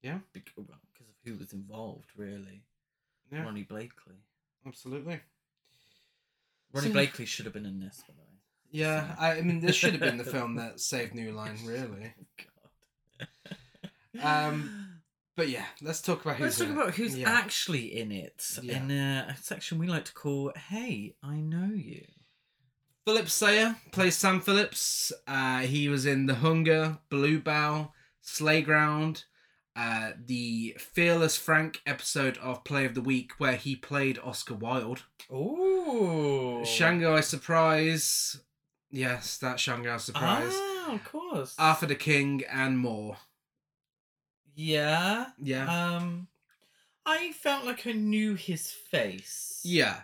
Yeah. 0.00 0.20
because, 0.32 0.54
well, 0.56 0.78
who 1.26 1.36
was 1.36 1.52
involved, 1.52 2.10
really. 2.16 2.62
Yeah. 3.30 3.44
Ronee 3.44 3.66
Blakley. 3.68 4.16
absolutely 4.66 5.20
Ronnie 6.72 6.88
So- 6.88 6.94
Blakley 6.94 7.26
should 7.26 7.44
have 7.46 7.52
been 7.54 7.66
in 7.66 7.80
this, 7.80 8.02
by 8.08 8.14
the 8.14 8.20
way. 8.20 8.26
Yeah, 8.70 9.14
So- 9.16 9.20
I, 9.22 9.32
I 9.38 9.40
mean, 9.42 9.60
this 9.60 9.76
should 9.76 9.92
have 9.92 10.00
been 10.00 10.16
the 10.18 10.24
film 10.36 10.56
that 10.56 10.80
saved 10.80 11.14
New 11.14 11.32
Line, 11.32 11.58
really. 11.64 12.14
God. 13.14 13.26
Um, 14.22 15.00
But 15.36 15.48
yeah, 15.50 15.66
let's 15.82 16.00
talk 16.00 16.24
about 16.24 16.36
who's 16.36 16.44
Let's 16.44 16.58
talk 16.58 16.70
about 16.70 16.94
who's 16.94 17.16
Yeah. 17.18 17.30
actually 17.30 17.98
in 17.98 18.10
it 18.10 18.42
Yeah. 18.62 18.78
in 18.78 18.90
a, 18.90 19.26
a 19.30 19.36
section 19.36 19.78
we 19.78 19.86
like 19.86 20.06
to 20.06 20.14
call 20.14 20.52
"Hey, 20.56 21.14
I 21.22 21.36
Know 21.36 21.72
You." 21.74 22.06
Philip 23.04 23.28
Sayer 23.28 23.76
plays 23.92 24.16
Sam 24.16 24.40
Phillips. 24.40 25.12
Uh, 25.28 25.60
he 25.60 25.88
was 25.88 26.06
in 26.06 26.26
The 26.26 26.36
Hunger, 26.36 26.98
Blue 27.10 27.38
Bow, 27.38 27.92
Slayground, 28.22 29.24
uh, 29.76 30.12
the 30.26 30.74
Fearless 30.78 31.36
Frank 31.36 31.80
episode 31.86 32.38
of 32.38 32.64
Play 32.64 32.84
of 32.86 32.94
the 32.94 33.00
Week 33.02 33.32
where 33.38 33.56
he 33.56 33.76
played 33.76 34.18
Oscar 34.24 34.54
Wilde. 34.54 35.02
Oh, 35.30 36.64
Shanghai 36.64 37.20
Surprise. 37.20 38.40
Yes, 38.90 39.36
that 39.38 39.60
Shanghai 39.60 39.98
Surprise. 39.98 40.52
Ah, 40.54 40.94
of 40.94 41.04
course. 41.04 41.54
Arthur 41.58 41.86
the 41.86 41.94
King 41.94 42.42
and 42.50 42.78
more. 42.78 43.18
yeah. 44.54 45.26
Yeah. 45.42 45.96
Um, 45.96 46.28
I 47.04 47.32
felt 47.32 47.64
like 47.64 47.86
I 47.86 47.92
knew 47.92 48.34
his 48.34 48.70
face. 48.70 49.60
yeah. 49.64 50.00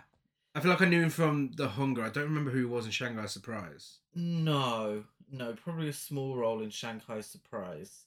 I 0.55 0.59
feel 0.59 0.69
like 0.69 0.83
I 0.83 0.85
knew 0.85 1.01
him 1.01 1.09
from 1.09 1.49
The 1.55 1.67
Hunger. 1.67 2.03
I 2.03 2.09
don't 2.09 2.25
remember 2.25 2.51
who 2.51 2.59
he 2.59 2.65
was 2.65 2.85
in 2.85 2.91
Shanghai 2.91 3.25
Surprise. 3.25 3.97
No, 4.13 5.03
no, 5.31 5.53
probably 5.53 5.89
a 5.89 5.93
small 5.93 6.35
role 6.35 6.61
in 6.61 6.69
Shanghai 6.69 7.21
Surprise. 7.21 8.03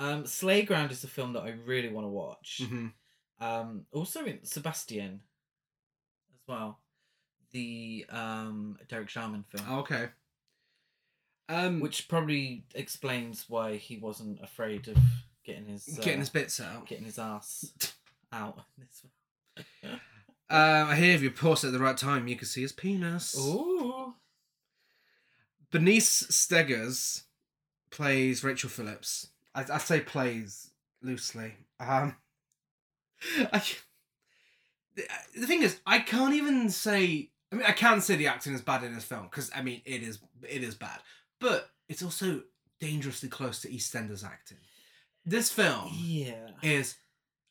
Um, 0.00 0.24
Slayground 0.24 0.90
is 0.92 1.04
a 1.04 1.08
film 1.08 1.34
that 1.34 1.42
I 1.42 1.50
really 1.66 1.90
want 1.90 2.04
to 2.06 2.08
watch. 2.08 2.62
hmm 2.66 2.86
Um, 3.38 3.84
also 3.92 4.24
in 4.24 4.44
Sebastian, 4.44 5.20
as 6.34 6.40
well, 6.48 6.80
the 7.52 8.06
um 8.08 8.78
Derek 8.88 9.08
Jarman 9.08 9.44
film, 9.48 9.78
Okay. 9.80 10.08
Um, 11.50 11.80
which 11.80 12.08
probably 12.08 12.64
explains 12.74 13.44
why 13.48 13.76
he 13.76 13.96
wasn't 13.98 14.40
afraid 14.40 14.86
of 14.88 14.96
getting 15.44 15.66
his 15.66 15.98
uh, 15.98 16.02
getting 16.02 16.20
his 16.20 16.28
bits 16.30 16.60
out. 16.60 16.86
getting 16.86 17.04
his 17.04 17.18
ass 17.18 17.72
out. 18.32 18.60
Um, 20.48 20.88
I 20.88 20.96
hear 20.96 21.14
if 21.14 21.22
you 21.22 21.30
pause 21.30 21.64
at 21.64 21.72
the 21.72 21.78
right 21.78 21.96
time, 21.96 22.26
you 22.28 22.36
can 22.36 22.46
see 22.46 22.62
his 22.62 22.72
penis. 22.72 23.36
Ooh, 23.38 24.14
Bernice 25.70 26.22
Stegers 26.30 27.24
plays 27.90 28.42
Rachel 28.44 28.70
Phillips. 28.70 29.28
I, 29.54 29.64
I 29.72 29.78
say 29.78 30.00
plays 30.00 30.70
loosely. 31.02 31.54
Um, 31.78 32.16
I, 33.52 33.62
the, 34.94 35.04
the 35.36 35.46
thing 35.46 35.62
is, 35.62 35.80
I 35.86 36.00
can't 36.00 36.34
even 36.34 36.70
say. 36.70 37.30
I 37.52 37.56
mean, 37.56 37.64
I 37.66 37.72
can 37.72 38.00
say 38.00 38.14
the 38.14 38.28
acting 38.28 38.54
is 38.54 38.60
bad 38.60 38.84
in 38.84 38.94
this 38.94 39.04
film 39.04 39.24
because 39.24 39.50
I 39.54 39.62
mean 39.62 39.82
it 39.84 40.02
is 40.02 40.20
it 40.48 40.62
is 40.62 40.76
bad, 40.76 41.00
but 41.40 41.70
it's 41.88 42.02
also 42.02 42.42
dangerously 42.80 43.28
close 43.28 43.60
to 43.62 43.68
EastEnders 43.68 44.24
acting. 44.24 44.58
This 45.26 45.50
film 45.50 45.90
yeah. 45.92 46.50
is 46.62 46.96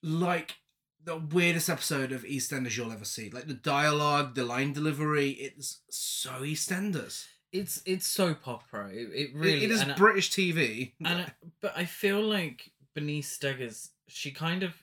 like 0.02 0.56
the 1.04 1.18
weirdest 1.18 1.70
episode 1.70 2.12
of 2.12 2.24
EastEnders 2.24 2.76
you'll 2.78 2.92
ever 2.92 3.06
see. 3.06 3.30
Like 3.30 3.48
the 3.48 3.54
dialogue, 3.54 4.36
the 4.36 4.46
line 4.46 4.74
delivery, 4.74 5.32
it's 5.32 5.82
so 5.90 6.42
EastEnders. 6.42 7.26
It's 7.52 7.82
it's 7.86 8.08
soap 8.08 8.48
opera. 8.48 8.90
It, 8.92 9.10
it 9.14 9.30
really 9.36 9.64
it 9.64 9.72
is 9.72 9.82
and 9.82 9.94
I- 9.94 9.96
British 9.96 10.32
TV. 10.32 10.92
and 11.00 11.22
I, 11.22 11.32
but 11.62 11.74
I 11.76 11.86
feel 11.86 12.22
like 12.22 12.72
Bernice 12.94 13.38
Stegers, 13.38 13.90
she 14.08 14.32
kind 14.32 14.64
of 14.64 14.74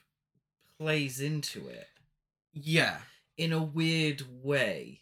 plays 0.77 1.19
into 1.19 1.67
it 1.67 1.87
yeah, 2.53 2.97
in 3.37 3.51
a 3.51 3.61
weird 3.61 4.23
way 4.43 5.01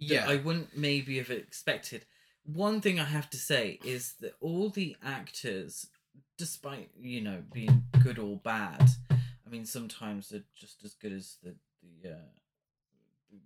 yeah, 0.00 0.26
I 0.28 0.36
wouldn't 0.36 0.76
maybe 0.76 1.18
have 1.18 1.30
expected. 1.30 2.06
One 2.44 2.80
thing 2.80 2.98
I 2.98 3.04
have 3.04 3.28
to 3.30 3.36
say 3.36 3.78
is 3.84 4.14
that 4.20 4.34
all 4.40 4.70
the 4.70 4.96
actors, 5.04 5.86
despite 6.38 6.90
you 6.98 7.20
know 7.20 7.42
being 7.52 7.84
good 8.02 8.18
or 8.18 8.36
bad, 8.36 8.90
I 9.10 9.50
mean 9.50 9.66
sometimes 9.66 10.30
they're 10.30 10.44
just 10.54 10.82
as 10.84 10.94
good 10.94 11.12
as 11.12 11.36
the 11.42 11.54
the 11.82 12.10
uh, 12.10 12.28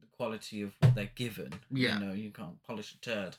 the 0.00 0.06
quality 0.16 0.62
of 0.62 0.72
what 0.78 0.94
they're 0.94 1.10
given. 1.14 1.52
Yeah. 1.70 1.98
you 1.98 2.06
know 2.06 2.12
you 2.12 2.30
can't 2.30 2.62
polish 2.62 2.94
a 2.94 3.00
turd. 3.00 3.36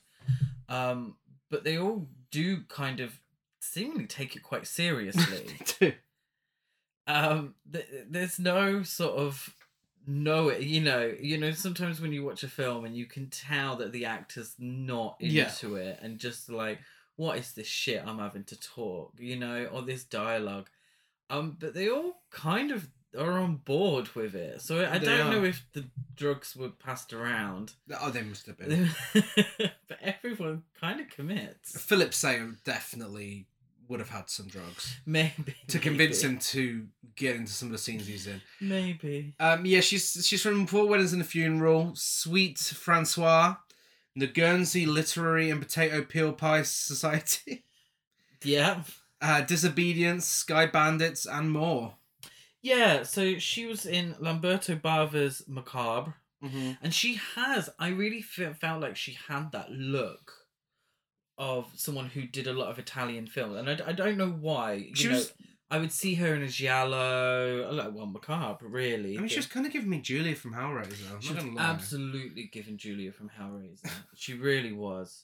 Um, 0.69 1.15
but 1.49 1.63
they 1.63 1.77
all 1.77 2.07
do 2.31 2.61
kind 2.67 2.99
of 2.99 3.19
seemingly 3.59 4.05
take 4.07 4.35
it 4.35 4.43
quite 4.43 4.67
seriously. 4.67 5.57
um 7.07 7.53
th- 7.71 7.87
there's 8.09 8.39
no 8.39 8.81
sort 8.83 9.15
of 9.15 9.55
no 10.07 10.51
you 10.51 10.81
know 10.81 11.13
you 11.19 11.37
know 11.37 11.51
sometimes 11.51 12.01
when 12.01 12.11
you 12.11 12.23
watch 12.23 12.43
a 12.43 12.47
film 12.47 12.83
and 12.85 12.95
you 12.95 13.05
can 13.05 13.27
tell 13.29 13.75
that 13.75 13.91
the 13.91 14.05
actor's 14.05 14.55
not 14.59 15.15
Yeah. 15.19 15.45
into 15.45 15.75
it 15.75 15.99
and 16.01 16.17
just 16.17 16.49
like 16.49 16.79
what 17.15 17.37
is 17.37 17.53
this 17.53 17.67
shit 17.67 18.03
i'm 18.05 18.19
having 18.19 18.43
to 18.45 18.59
talk 18.59 19.13
you 19.19 19.35
know 19.35 19.65
or 19.65 19.81
this 19.83 20.03
dialogue 20.03 20.67
um 21.29 21.55
but 21.59 21.73
they 21.75 21.89
all 21.89 22.21
kind 22.31 22.71
of 22.71 22.87
are 23.15 23.33
on 23.33 23.57
board 23.57 24.09
with 24.15 24.35
it. 24.35 24.61
So 24.61 24.85
i 24.85 24.97
They 24.97 25.05
don't 25.05 25.31
know 25.31 25.43
if 25.43 25.65
the 25.73 25.85
drugs 26.15 26.55
were 26.55 26.69
passed 26.69 27.13
around. 27.13 27.73
Oh, 28.01 28.09
they 28.09 28.21
must 28.21 28.45
have 28.47 28.57
been. 28.57 28.89
but 29.87 29.97
everyone 30.01 30.63
kind 30.79 30.99
of 30.99 31.09
commits. 31.09 31.79
Philip 31.79 32.13
Sayer 32.13 32.55
definitely 32.63 33.47
would 33.87 33.99
have 33.99 34.09
had 34.09 34.29
some 34.29 34.47
drugs 34.47 34.97
maybe. 35.05 35.55
to 35.67 35.79
convince 35.79 36.23
maybe, 36.23 36.33
him 36.33 36.39
to 36.39 36.87
get 37.15 37.35
into 37.35 37.51
some 37.51 37.67
of 37.67 37.71
the 37.71 37.77
scenes 37.77 38.07
he's 38.07 38.27
in. 38.27 38.41
maybe. 38.59 39.35
Um, 39.39 39.65
yeah, 39.65 39.81
she's 39.81 40.25
she's 40.25 40.41
from 40.41 40.65
Four 40.67 40.87
Weddings 40.87 41.13
and 41.13 41.21
a 41.21 41.25
Funeral, 41.25 41.91
Sweet 41.95 42.57
Francois, 42.57 43.55
the 44.15 44.27
Guernsey 44.27 44.85
Literary 44.85 45.49
and 45.49 45.61
Potato 45.61 46.03
Peel 46.03 46.33
Pie 46.33 46.63
Society, 46.63 47.63
yeah. 48.43 48.83
Uh, 49.21 49.41
Disobedience, 49.41 50.25
Sky 50.25 50.65
Bandits, 50.65 51.25
and 51.25 51.51
more. 51.51 51.95
Yeah, 52.65 53.03
so 53.03 53.37
she 53.37 53.65
was 53.65 53.85
in 53.85 54.15
Lamberto 54.19 54.75
Bava's 54.81 55.43
Macabre, 55.47 56.15
Mm-hmm. 56.43 56.71
and 56.83 56.93
she 56.93 57.19
has. 57.35 57.69
I 57.79 57.87
really 57.89 58.21
fe- 58.21 58.53
felt 58.53 58.81
like 58.81 58.95
she 58.97 59.17
had 59.27 59.51
that 59.53 59.71
look 59.71 60.31
of 61.37 61.65
someone 61.75 62.07
who 62.07 62.23
did 62.25 62.47
a 62.47 62.53
lot 62.53 62.69
of 62.69 62.79
Italian 62.79 63.27
films, 63.27 63.55
and 63.57 63.69
I, 63.69 63.89
I 63.89 63.93
don't 63.93 64.17
know 64.17 64.29
why. 64.29 64.73
You 64.73 64.95
She 64.95 65.07
know, 65.09 65.15
was. 65.15 65.33
I 65.71 65.79
would 65.79 65.91
see 65.91 66.13
her 66.15 66.35
in 66.35 66.43
a 66.43 66.47
giallo, 66.47 67.69
like 67.71 67.91
well, 67.93 68.05
Macabre, 68.05 68.67
really. 68.67 69.17
I 69.17 69.19
mean, 69.19 69.29
she 69.29 69.37
was 69.37 69.47
kind 69.47 69.65
of 69.65 69.71
giving 69.73 69.89
me 69.89 69.99
Julia 70.01 70.35
from 70.35 70.53
Hellraiser. 70.53 71.11
I'm 71.11 71.21
she 71.21 71.33
not 71.33 71.43
was 71.45 71.53
lie. 71.53 71.63
absolutely 71.63 72.49
giving 72.51 72.77
Julia 72.77 73.11
from 73.11 73.29
Hellraiser. 73.29 73.89
she 74.15 74.33
really 74.33 74.71
was. 74.73 75.23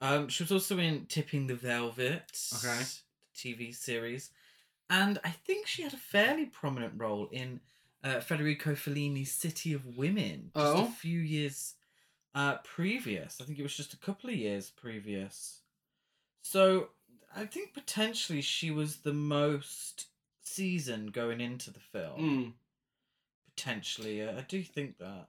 Um, 0.00 0.28
she 0.28 0.42
was 0.42 0.52
also 0.52 0.78
in 0.78 1.06
Tipping 1.06 1.46
the 1.46 1.54
Velvet, 1.54 2.30
Okay. 2.56 2.82
TV 3.36 3.74
series, 3.74 4.30
and 5.00 5.18
I 5.24 5.30
think 5.30 5.66
she 5.66 5.82
had 5.82 5.92
a 5.94 5.96
fairly 6.14 6.46
prominent 6.46 6.94
role 6.96 7.28
in 7.32 7.60
uh, 8.02 8.20
Federico 8.20 8.74
Fellini's 8.74 9.32
City 9.32 9.72
of 9.72 9.96
Women 9.96 10.50
just 10.54 10.76
Oh. 10.76 10.84
a 10.84 10.90
few 10.90 11.18
years 11.20 11.74
uh, 12.34 12.56
previous. 12.76 13.40
I 13.40 13.44
think 13.44 13.58
it 13.58 13.62
was 13.62 13.76
just 13.76 13.94
a 13.94 13.98
couple 14.06 14.28
of 14.30 14.36
years 14.36 14.70
previous. 14.70 15.60
So 16.42 16.88
I 17.34 17.46
think 17.46 17.74
potentially 17.74 18.40
she 18.42 18.70
was 18.70 18.96
the 18.98 19.12
most 19.14 20.06
seasoned 20.42 21.12
going 21.12 21.40
into 21.40 21.70
the 21.72 21.80
film. 21.80 22.20
Mm. 22.20 22.52
Potentially, 23.56 24.22
uh, 24.22 24.36
I 24.38 24.42
do 24.42 24.62
think 24.62 24.98
that. 24.98 25.28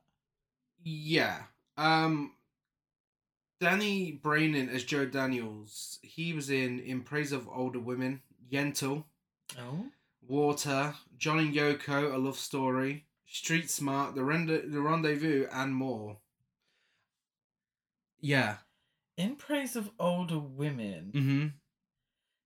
Yeah. 0.84 1.44
Um 1.78 2.34
Danny 3.62 4.20
Brainin 4.22 4.70
as 4.74 4.84
Joe 4.84 5.06
Daniels. 5.06 6.00
He 6.02 6.34
was 6.34 6.50
in 6.50 6.80
In 6.80 7.02
Praise 7.02 7.32
of 7.32 7.48
Older 7.48 7.80
Women, 7.80 8.22
Yentl, 8.52 9.06
Oh. 9.60 9.86
Water, 10.28 10.94
John 11.18 11.40
and 11.40 11.54
Yoko, 11.54 12.14
A 12.14 12.18
Love 12.18 12.38
Story, 12.38 13.06
Street 13.28 13.70
Smart, 13.70 14.16
The, 14.16 14.24
Rend- 14.24 14.50
the 14.50 14.82
Rendezvous, 14.82 15.48
and 15.52 15.74
more. 15.76 16.18
Yeah. 18.20 18.58
In 19.18 19.36
Praise 19.36 19.76
of 19.76 19.92
Older 20.00 20.40
Women 20.40 21.12
Mm-hmm. 21.14 21.48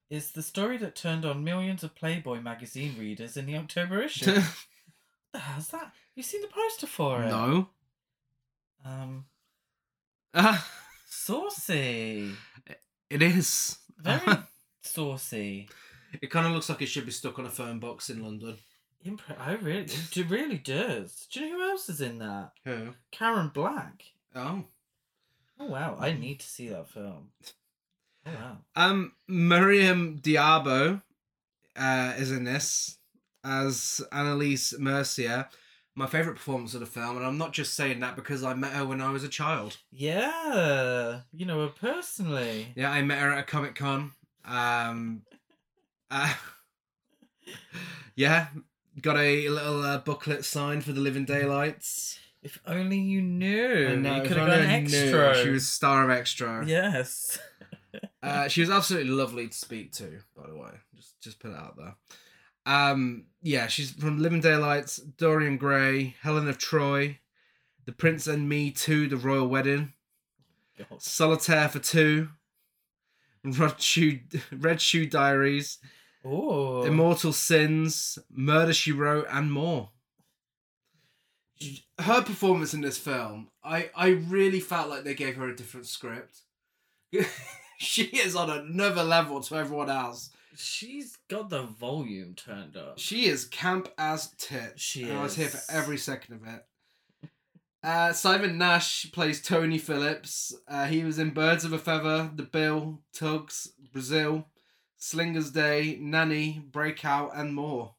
is 0.10 0.32
the 0.32 0.42
story 0.44 0.78
that 0.78 0.96
turned 0.96 1.26
on 1.26 1.44
millions 1.44 1.84
of 1.84 1.96
Playboy 1.96 2.42
magazine 2.42 2.96
readers 3.00 3.38
in 3.38 3.46
the 3.46 3.56
October 3.56 4.02
issue. 4.02 4.34
what 4.36 4.44
the 5.34 5.40
hell's 5.40 5.70
that? 5.70 5.92
You 6.16 6.24
seen 6.24 6.42
the 6.42 6.48
poster 6.48 6.88
for 6.88 7.24
it? 7.24 7.28
no. 7.30 7.70
Um, 8.86 9.26
Ah, 10.34 10.68
saucy. 11.10 12.32
it 13.10 13.22
is. 13.22 13.78
Very 13.98 14.38
saucy. 14.84 15.70
It 16.22 16.32
kind 16.32 16.48
of 16.48 16.54
looks 16.54 16.70
like 16.70 16.82
it 16.82 16.88
should 16.88 17.06
be 17.06 17.12
stuck 17.12 17.40
on 17.40 17.46
a 17.46 17.50
phone 17.50 17.80
box 17.80 18.10
in 18.10 18.24
London. 18.24 18.58
Impre- 19.06 19.40
I 19.40 19.54
really, 19.54 19.84
it 19.84 20.30
really 20.30 20.58
does. 20.58 21.28
Do 21.32 21.40
you 21.40 21.52
know 21.52 21.58
who 21.58 21.70
else 21.72 21.88
is 21.88 22.02
in 22.02 22.20
that? 22.20 22.52
Who? 22.66 22.90
Karen 23.12 23.50
Black. 23.54 24.04
Oh. 24.36 24.66
Oh 25.60 25.66
wow, 25.68 25.98
I 26.00 26.14
need 26.14 26.40
to 26.42 26.48
see 26.48 26.70
that 26.70 26.90
film. 26.90 27.30
Oh 28.26 28.32
wow. 28.32 28.58
Um, 28.76 29.14
Maryam 29.28 30.18
d'Abo 30.22 31.02
uh, 31.78 32.14
is 32.18 32.32
in 32.32 32.44
this 32.44 32.98
as 33.44 34.02
Annalise 34.12 34.74
Mercier. 34.78 35.48
My 35.96 36.08
favourite 36.08 36.38
performance 36.38 36.74
of 36.74 36.80
the 36.80 36.86
film, 36.86 37.18
and 37.18 37.26
I'm 37.26 37.38
not 37.38 37.52
just 37.52 37.74
saying 37.74 38.00
that 38.00 38.16
because 38.16 38.44
I 38.44 38.54
met 38.54 38.72
her 38.72 38.86
when 38.86 39.02
I 39.02 39.12
was 39.12 39.24
a 39.24 39.30
child. 39.30 39.78
Yeah, 39.92 41.22
you 41.34 41.46
know 41.46 41.62
her 41.62 41.74
personally. 41.74 42.68
Yeah, 42.76 42.92
I 42.92 43.02
met 43.02 43.20
her 43.20 43.32
at 43.32 43.40
a 43.40 43.44
Comic 43.44 43.76
Con. 43.76 44.12
Um, 44.46 45.24
uh, 46.12 46.34
yeah, 48.16 48.48
got 49.02 49.18
a 49.18 49.48
little 49.50 49.84
uh, 49.84 49.98
booklet 50.00 50.46
signed 50.46 50.84
for 50.84 50.92
the 50.92 51.02
Living 51.02 51.26
Daylights. 51.26 52.20
If 52.42 52.60
only 52.66 53.00
you 53.00 53.22
knew. 53.22 53.88
And, 53.88 54.08
uh, 54.08 54.16
you 54.16 54.22
could 54.22 54.38
have 54.38 54.48
gone 54.48 54.62
I 54.62 54.80
knew. 54.82 55.34
She 55.44 55.50
was 55.50 55.68
star 55.68 56.10
of 56.10 56.18
Xtro. 56.18 56.68
Yes. 56.68 57.40
Uh, 58.22 58.48
she 58.48 58.62
was 58.62 58.70
absolutely 58.70 59.10
lovely 59.10 59.48
to 59.48 59.54
speak 59.54 59.92
to, 59.94 60.20
by 60.36 60.48
the 60.48 60.56
way. 60.56 60.70
Just 60.96 61.20
just 61.22 61.40
put 61.40 61.52
it 61.52 61.58
out 61.58 61.76
there. 61.78 61.96
Um, 62.66 63.26
yeah, 63.42 63.68
she's 63.68 63.92
from 63.92 64.20
Living 64.20 64.42
Daylights, 64.42 64.98
Dorian 64.98 65.58
Gray, 65.58 66.16
Helen 66.22 66.48
of 66.48 66.58
Troy, 66.58 67.20
The 67.86 67.92
Prince 67.92 68.28
and 68.28 68.48
Me 68.48 68.72
2, 68.72 69.08
The 69.08 69.18
Royal 69.18 69.48
Wedding, 69.48 69.94
God. 70.78 71.02
Solitaire 71.02 71.70
for 71.70 71.80
Two, 71.80 72.30
Red 73.44 73.82
Shoe, 73.82 74.20
Red 74.52 74.82
Shoe 74.82 75.08
Diaries, 75.08 75.80
Oh. 76.24 76.84
Immortal 76.84 77.34
Sins, 77.34 78.20
Murder 78.30 78.74
She 78.74 78.92
Wrote, 78.92 79.28
and 79.30 79.52
more. 79.52 79.90
Her 82.00 82.22
performance 82.22 82.74
in 82.74 82.82
this 82.82 82.98
film, 82.98 83.50
I, 83.64 83.90
I 83.96 84.10
really 84.10 84.60
felt 84.60 84.90
like 84.90 85.04
they 85.04 85.14
gave 85.14 85.36
her 85.36 85.48
a 85.48 85.56
different 85.56 85.88
script. 85.88 86.42
she 87.78 88.04
is 88.04 88.36
on 88.36 88.50
another 88.50 89.04
level 89.04 89.42
to 89.42 89.56
everyone 89.56 89.90
else. 89.90 90.30
She's 90.56 91.18
got 91.30 91.50
the 91.50 91.64
volume 91.64 92.34
turned 92.36 92.76
up. 92.76 93.00
She 93.00 93.28
is 93.28 93.46
camp 93.46 93.90
as 93.98 94.34
tit. 94.38 94.74
She 94.80 95.04
and 95.04 95.20
I 95.20 95.24
was 95.24 95.36
here 95.36 95.48
for 95.48 95.72
every 95.72 95.98
second 95.98 96.36
of 96.36 96.48
it. 96.48 96.66
Uh, 97.82 98.12
Simon 98.12 98.58
Nash 98.58 99.10
plays 99.14 99.42
Tony 99.42 99.78
Phillips. 99.78 100.54
Uh, 100.68 100.86
he 100.86 101.04
was 101.04 101.18
in 101.18 101.30
Birds 101.30 101.64
of 101.64 101.72
a 101.72 101.78
Feather, 101.78 102.30
The 102.36 102.44
Bill, 102.44 103.00
Tugs, 103.14 103.70
Brazil, 103.94 104.48
Slinger's 105.00 105.50
Day, 105.50 105.98
Nanny, 106.00 106.62
Breakout, 106.72 107.32
and 107.34 107.56
more. 107.56 107.96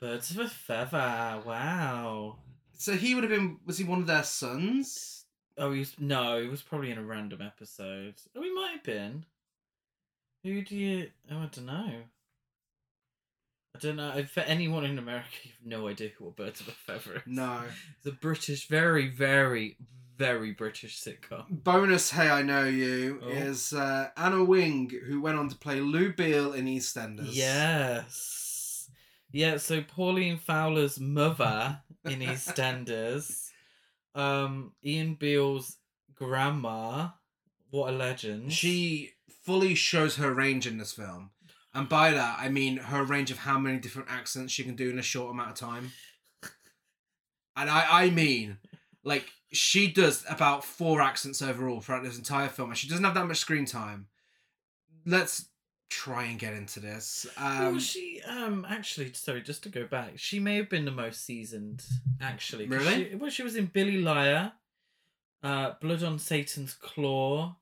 Birds 0.00 0.30
of 0.30 0.38
a 0.38 0.48
feather. 0.48 1.42
Wow. 1.44 2.38
So 2.78 2.94
he 2.94 3.14
would 3.14 3.22
have 3.22 3.30
been. 3.30 3.58
Was 3.66 3.76
he 3.76 3.84
one 3.84 4.00
of 4.00 4.06
their 4.06 4.22
sons? 4.22 5.26
Oh, 5.58 5.72
he's 5.72 5.94
no. 5.98 6.40
He 6.40 6.48
was 6.48 6.62
probably 6.62 6.90
in 6.90 6.96
a 6.96 7.04
random 7.04 7.42
episode. 7.42 8.14
Oh, 8.34 8.42
he 8.42 8.52
might 8.52 8.72
have 8.72 8.82
been. 8.82 9.26
Who 10.42 10.62
do 10.62 10.74
you? 10.74 11.10
Oh, 11.30 11.36
I 11.36 11.46
don't 11.52 11.66
know. 11.66 11.92
I 13.74 13.78
don't 13.78 13.96
know. 13.96 14.24
For 14.24 14.40
anyone 14.40 14.84
in 14.84 14.98
America, 14.98 15.28
you 15.42 15.50
have 15.50 15.80
no 15.80 15.88
idea 15.88 16.10
who 16.16 16.28
a 16.28 16.30
Birds 16.30 16.62
of 16.62 16.68
a 16.68 16.72
Feather 16.72 17.16
is. 17.16 17.22
No. 17.26 17.60
It's 17.98 18.06
a 18.06 18.12
British, 18.12 18.68
very, 18.68 19.08
very, 19.10 19.76
very 20.20 20.52
British 20.52 21.00
sitcom. 21.02 21.46
Bonus 21.48 22.10
Hey 22.10 22.28
I 22.28 22.42
Know 22.42 22.64
You 22.66 23.20
Oh. 23.22 23.28
is 23.30 23.72
uh, 23.72 24.10
Anna 24.18 24.44
Wing, 24.44 24.90
who 25.06 25.18
went 25.22 25.38
on 25.38 25.48
to 25.48 25.56
play 25.56 25.80
Lou 25.80 26.12
Beale 26.12 26.52
in 26.52 26.66
EastEnders. 26.66 27.30
Yes. 27.34 28.90
Yeah, 29.32 29.56
so 29.56 29.80
Pauline 29.80 30.36
Fowler's 30.36 31.00
mother 31.00 31.80
in 32.04 32.18
EastEnders, 32.20 33.48
um, 34.14 34.72
Ian 34.84 35.14
Beale's 35.14 35.78
grandma, 36.14 37.08
what 37.70 37.94
a 37.94 37.96
legend. 37.96 38.52
She 38.52 39.12
fully 39.46 39.74
shows 39.74 40.16
her 40.16 40.34
range 40.34 40.66
in 40.66 40.76
this 40.76 40.92
film. 40.92 41.30
And 41.72 41.88
by 41.88 42.10
that, 42.10 42.36
I 42.38 42.50
mean 42.50 42.76
her 42.76 43.04
range 43.04 43.30
of 43.30 43.38
how 43.38 43.58
many 43.58 43.78
different 43.78 44.10
accents 44.10 44.52
she 44.52 44.64
can 44.64 44.76
do 44.76 44.90
in 44.90 44.98
a 44.98 45.02
short 45.02 45.30
amount 45.30 45.48
of 45.52 45.54
time. 45.56 45.92
And 47.56 47.70
I, 47.70 48.04
I 48.04 48.10
mean, 48.10 48.58
like, 49.02 49.30
she 49.52 49.90
does 49.90 50.24
about 50.28 50.64
four 50.64 51.00
accents 51.00 51.42
overall 51.42 51.80
throughout 51.80 52.02
this 52.04 52.16
entire 52.18 52.48
film, 52.48 52.70
and 52.70 52.78
she 52.78 52.88
doesn't 52.88 53.04
have 53.04 53.14
that 53.14 53.26
much 53.26 53.38
screen 53.38 53.64
time. 53.64 54.06
Let's 55.06 55.46
try 55.88 56.24
and 56.26 56.38
get 56.38 56.52
into 56.52 56.78
this. 56.78 57.26
Um, 57.36 57.58
well, 57.58 57.78
she 57.78 58.20
um 58.26 58.64
actually 58.68 59.12
sorry, 59.14 59.42
just 59.42 59.62
to 59.64 59.68
go 59.68 59.86
back, 59.86 60.12
she 60.16 60.38
may 60.38 60.56
have 60.56 60.68
been 60.70 60.84
the 60.84 60.90
most 60.92 61.24
seasoned 61.24 61.82
actually. 62.20 62.66
Really? 62.66 63.10
She, 63.10 63.14
well, 63.16 63.30
she 63.30 63.42
was 63.42 63.56
in 63.56 63.66
Billy 63.66 64.00
Liar, 64.00 64.52
uh, 65.42 65.72
Blood 65.80 66.02
on 66.04 66.18
Satan's 66.18 66.74
Claw, 66.74 67.56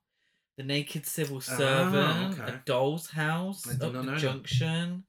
The 0.58 0.62
Naked 0.64 1.06
Civil 1.06 1.40
Servant, 1.40 2.36
Oh, 2.38 2.42
okay. 2.42 2.52
A 2.52 2.62
Doll's 2.66 3.10
House, 3.10 3.66
Up 3.70 3.78
the 3.78 3.90
know 3.90 4.02
that. 4.02 4.18
Junction. 4.18 5.04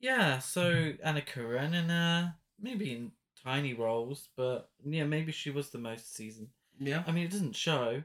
Yeah, 0.00 0.38
so 0.38 0.92
Anna 1.04 1.20
Karenina, 1.20 2.34
maybe 2.58 2.92
in 2.92 3.12
tiny 3.44 3.74
roles, 3.74 4.28
but 4.36 4.70
yeah, 4.84 5.04
maybe 5.04 5.32
she 5.32 5.50
was 5.50 5.70
the 5.70 5.78
most 5.78 6.14
seasoned. 6.14 6.48
yeah. 6.78 7.02
I 7.06 7.12
mean, 7.12 7.24
it 7.24 7.30
doesn't 7.30 7.56
show, 7.56 8.02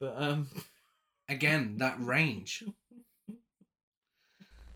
but 0.00 0.14
um, 0.16 0.48
Again, 1.28 1.74
that 1.78 1.96
range. 1.98 2.62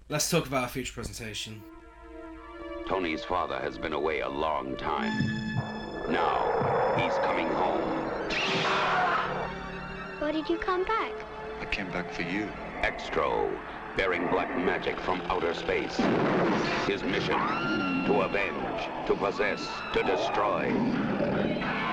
Let's 0.08 0.28
talk 0.28 0.46
about 0.46 0.64
our 0.64 0.68
future 0.68 0.92
presentation. 0.92 1.62
Tony's 2.88 3.22
father 3.24 3.56
has 3.60 3.78
been 3.78 3.92
away 3.92 4.20
a 4.20 4.28
long 4.28 4.76
time. 4.76 5.16
Now, 6.10 6.96
he's 6.98 7.14
coming 7.24 7.46
home. 7.46 7.80
Why 10.18 10.32
did 10.32 10.48
you 10.48 10.58
come 10.58 10.82
back? 10.82 11.12
I 11.60 11.66
came 11.66 11.88
back 11.92 12.12
for 12.12 12.22
you. 12.22 12.48
Xtro, 12.82 13.56
bearing 13.96 14.26
black 14.26 14.56
magic 14.58 14.98
from 14.98 15.20
outer 15.26 15.54
space. 15.54 15.96
His 16.88 17.04
mission, 17.04 17.38
to 18.10 18.22
avenge, 18.22 19.06
to 19.06 19.14
possess, 19.14 19.64
to 19.92 20.02
destroy. 20.02 20.64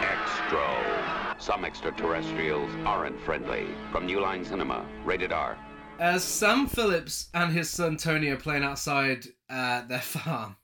Xtro. 0.01 1.39
Some 1.39 1.63
extraterrestrials 1.63 2.71
aren't 2.86 3.19
friendly. 3.19 3.67
From 3.91 4.08
New 4.08 4.19
Line 4.19 4.43
Cinema, 4.43 4.84
rated 5.06 5.32
R. 5.32 5.56
As 5.99 6.23
Sam 6.23 6.65
Phillips 6.65 7.30
and 7.36 7.53
his 7.53 7.69
son 7.69 7.97
Tony 7.97 8.30
are 8.30 8.38
playing 8.38 8.63
outside 8.63 9.25
uh, 9.47 9.86
their 9.88 10.01
farm, 10.01 10.58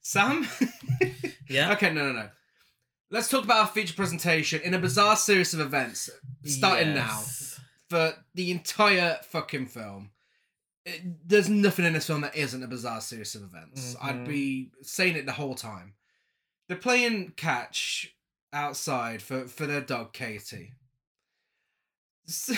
Sam. 0.00 0.48
Yeah. 1.48 1.72
Okay, 1.74 1.92
no, 1.92 2.08
no, 2.08 2.12
no. 2.12 2.28
Let's 3.08 3.28
talk 3.28 3.44
about 3.44 3.58
our 3.58 3.66
feature 3.68 3.94
presentation 3.94 4.60
in 4.62 4.74
a 4.74 4.80
bizarre 4.80 5.14
series 5.14 5.54
of 5.54 5.60
events, 5.60 6.10
starting 6.44 6.92
now 6.92 7.22
for 7.88 8.14
the 8.34 8.50
entire 8.50 9.18
fucking 9.22 9.66
film. 9.66 10.10
It- 10.86 11.28
there's 11.28 11.48
nothing 11.48 11.84
in 11.84 11.92
this 11.94 12.06
film 12.06 12.20
that 12.22 12.36
isn't 12.36 12.62
a 12.62 12.68
bizarre 12.68 13.00
series 13.00 13.34
of 13.34 13.42
events. 13.42 13.96
I'd 14.00 14.18
Mhm. 14.20 14.26
be 14.28 14.70
saying 14.82 15.16
it 15.16 15.26
the 15.26 15.32
whole 15.32 15.56
time. 15.56 15.94
They're 16.68 16.76
playing 16.78 17.32
catch 17.32 18.14
outside 18.52 19.20
for, 19.20 19.48
for 19.48 19.66
their 19.66 19.80
dog 19.80 20.12
Katie. 20.12 20.74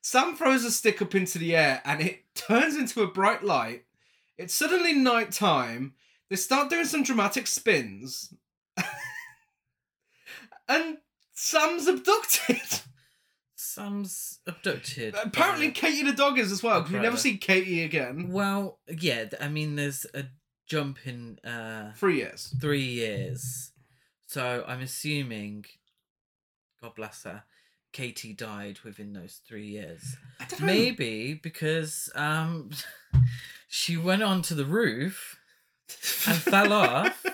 Sam 0.00 0.36
throws 0.36 0.64
a 0.64 0.70
stick 0.70 1.02
up 1.02 1.14
into 1.14 1.38
the 1.38 1.54
air 1.54 1.82
and 1.84 2.00
it 2.00 2.34
turns 2.34 2.74
into 2.76 3.02
a 3.02 3.06
bright 3.06 3.44
light. 3.44 3.84
It's 4.38 4.54
suddenly 4.54 4.94
night 4.94 5.30
time. 5.32 5.94
They 6.30 6.36
start 6.36 6.70
doing 6.70 6.86
some 6.86 7.02
dramatic 7.02 7.46
spins. 7.46 8.32
and 10.68 10.98
Sam's 11.34 11.86
abducted. 11.86 12.60
Sam's 13.78 14.40
abducted. 14.46 15.14
Apparently, 15.14 15.68
by- 15.68 15.72
Katie 15.74 16.02
the 16.04 16.12
dog 16.12 16.38
is 16.38 16.52
as 16.52 16.62
well. 16.62 16.82
'cause 16.82 16.92
We 16.92 16.98
never 16.98 17.16
see 17.16 17.36
Katie 17.38 17.82
again. 17.82 18.28
Well, 18.30 18.78
yeah. 18.88 19.26
I 19.40 19.48
mean, 19.48 19.76
there's 19.76 20.04
a 20.14 20.24
jump 20.66 20.98
in 21.06 21.38
uh 21.44 21.92
Three 21.94 22.16
years. 22.16 22.54
three 22.60 22.82
years, 22.84 23.72
so 24.26 24.64
I'm 24.66 24.80
assuming, 24.80 25.64
God 26.82 26.94
bless 26.94 27.22
her, 27.24 27.44
Katie 27.92 28.34
died 28.34 28.80
within 28.84 29.12
those 29.14 29.40
three 29.46 29.66
years. 29.68 30.16
I 30.40 30.44
don't 30.44 30.60
know. 30.60 30.66
Maybe 30.66 31.34
because 31.34 32.10
um, 32.14 32.70
she 33.68 33.96
went 33.96 34.22
onto 34.22 34.54
the 34.54 34.66
roof 34.66 35.38
and 36.26 36.36
fell 36.36 36.72
off. 36.84 37.24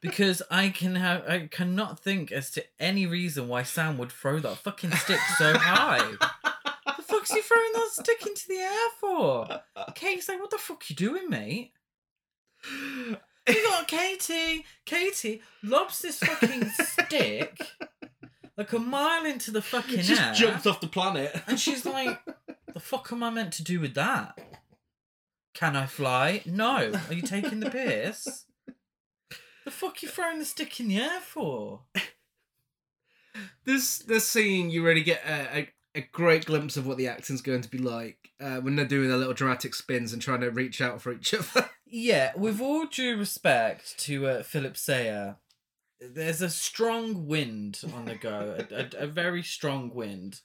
Because 0.00 0.42
I 0.50 0.68
can 0.68 0.94
have, 0.94 1.28
I 1.28 1.48
cannot 1.50 1.98
think 1.98 2.30
as 2.30 2.50
to 2.52 2.64
any 2.78 3.06
reason 3.06 3.48
why 3.48 3.64
Sam 3.64 3.98
would 3.98 4.12
throw 4.12 4.38
that 4.38 4.58
fucking 4.58 4.92
stick 4.92 5.18
so 5.36 5.56
high. 5.58 5.98
the 6.96 7.02
fuck's 7.02 7.32
he 7.32 7.40
throwing 7.40 7.72
that 7.72 7.88
stick 7.92 8.24
into 8.24 8.46
the 8.46 8.58
air 8.58 8.88
for? 9.00 9.48
Kate's 9.94 10.28
like, 10.28 10.40
what 10.40 10.50
the 10.50 10.58
fuck 10.58 10.88
you 10.88 10.96
doing, 10.96 11.28
mate? 11.28 11.72
You 13.48 13.62
got 13.62 13.88
Katie. 13.88 14.66
Katie 14.84 15.40
lobs 15.62 16.02
this 16.02 16.18
fucking 16.18 16.68
stick 16.68 17.58
like 18.58 18.72
a 18.72 18.78
mile 18.78 19.24
into 19.24 19.52
the 19.52 19.62
fucking 19.62 19.98
air. 19.98 20.02
just 20.02 20.20
air. 20.20 20.34
jumped 20.34 20.66
off 20.66 20.80
the 20.80 20.88
planet. 20.88 21.34
And 21.46 21.58
she's 21.58 21.86
like, 21.86 22.20
the 22.74 22.80
fuck 22.80 23.10
am 23.12 23.22
I 23.22 23.30
meant 23.30 23.52
to 23.54 23.64
do 23.64 23.80
with 23.80 23.94
that? 23.94 24.38
Can 25.54 25.76
I 25.76 25.86
fly? 25.86 26.42
No. 26.44 26.92
Are 27.08 27.14
you 27.14 27.22
taking 27.22 27.60
the 27.60 27.70
piss? 27.70 28.44
The 29.68 29.72
fuck 29.72 30.02
you 30.02 30.08
throwing 30.08 30.38
the 30.38 30.46
stick 30.46 30.80
in 30.80 30.88
the 30.88 30.96
air 30.96 31.20
for? 31.20 31.80
this 33.66 33.98
this 33.98 34.26
scene, 34.26 34.70
you 34.70 34.82
really 34.82 35.02
get 35.02 35.20
a, 35.26 35.58
a, 35.58 35.68
a 35.94 36.00
great 36.10 36.46
glimpse 36.46 36.78
of 36.78 36.86
what 36.86 36.96
the 36.96 37.06
acting's 37.06 37.42
going 37.42 37.60
to 37.60 37.68
be 37.68 37.76
like 37.76 38.30
uh, 38.40 38.60
when 38.60 38.76
they're 38.76 38.86
doing 38.86 39.10
their 39.10 39.18
little 39.18 39.34
dramatic 39.34 39.74
spins 39.74 40.14
and 40.14 40.22
trying 40.22 40.40
to 40.40 40.50
reach 40.50 40.80
out 40.80 41.02
for 41.02 41.12
each 41.12 41.34
other. 41.54 41.68
Yeah, 41.84 42.32
with 42.34 42.62
all 42.62 42.86
due 42.86 43.18
respect 43.18 43.98
to 43.98 44.26
uh, 44.26 44.42
Philip 44.42 44.78
Sayer, 44.78 45.36
there's 46.00 46.40
a 46.40 46.48
strong 46.48 47.26
wind 47.26 47.82
on 47.94 48.06
the 48.06 48.14
go, 48.14 48.56
a, 48.70 48.74
a, 48.74 49.04
a 49.04 49.06
very 49.06 49.42
strong 49.42 49.92
wind. 49.92 50.40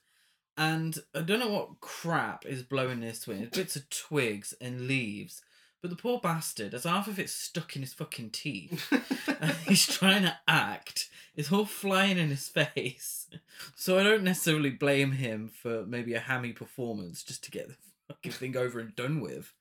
And 0.57 0.97
I 1.15 1.21
don't 1.21 1.39
know 1.39 1.47
what 1.47 1.79
crap 1.79 2.45
is 2.45 2.61
blowing 2.61 2.99
this 2.99 3.25
wind. 3.25 3.43
It's 3.43 3.57
bits 3.57 3.75
of 3.77 3.89
twigs 3.89 4.53
and 4.59 4.85
leaves. 4.85 5.41
But 5.83 5.89
the 5.89 5.97
poor 5.97 6.17
bastard 6.17 6.71
has 6.71 6.85
half 6.85 7.09
of 7.09 7.19
it 7.19 7.29
stuck 7.29 7.75
in 7.75 7.81
his 7.81 7.93
fucking 7.93 8.29
teeth. 8.29 8.89
and 9.41 9.51
he's 9.67 9.85
trying 9.85 10.23
to 10.23 10.37
act. 10.47 11.09
It's 11.35 11.51
all 11.51 11.65
flying 11.65 12.17
in 12.17 12.29
his 12.29 12.47
face. 12.47 13.27
So 13.75 13.99
I 13.99 14.03
don't 14.03 14.23
necessarily 14.23 14.69
blame 14.69 15.11
him 15.11 15.49
for 15.49 15.85
maybe 15.85 16.13
a 16.13 16.21
hammy 16.21 16.53
performance 16.53 17.21
just 17.21 17.43
to 17.43 17.51
get 17.51 17.67
the 17.67 17.75
fucking 18.07 18.31
thing 18.31 18.55
over 18.55 18.79
and 18.79 18.95
done 18.95 19.19
with. 19.19 19.53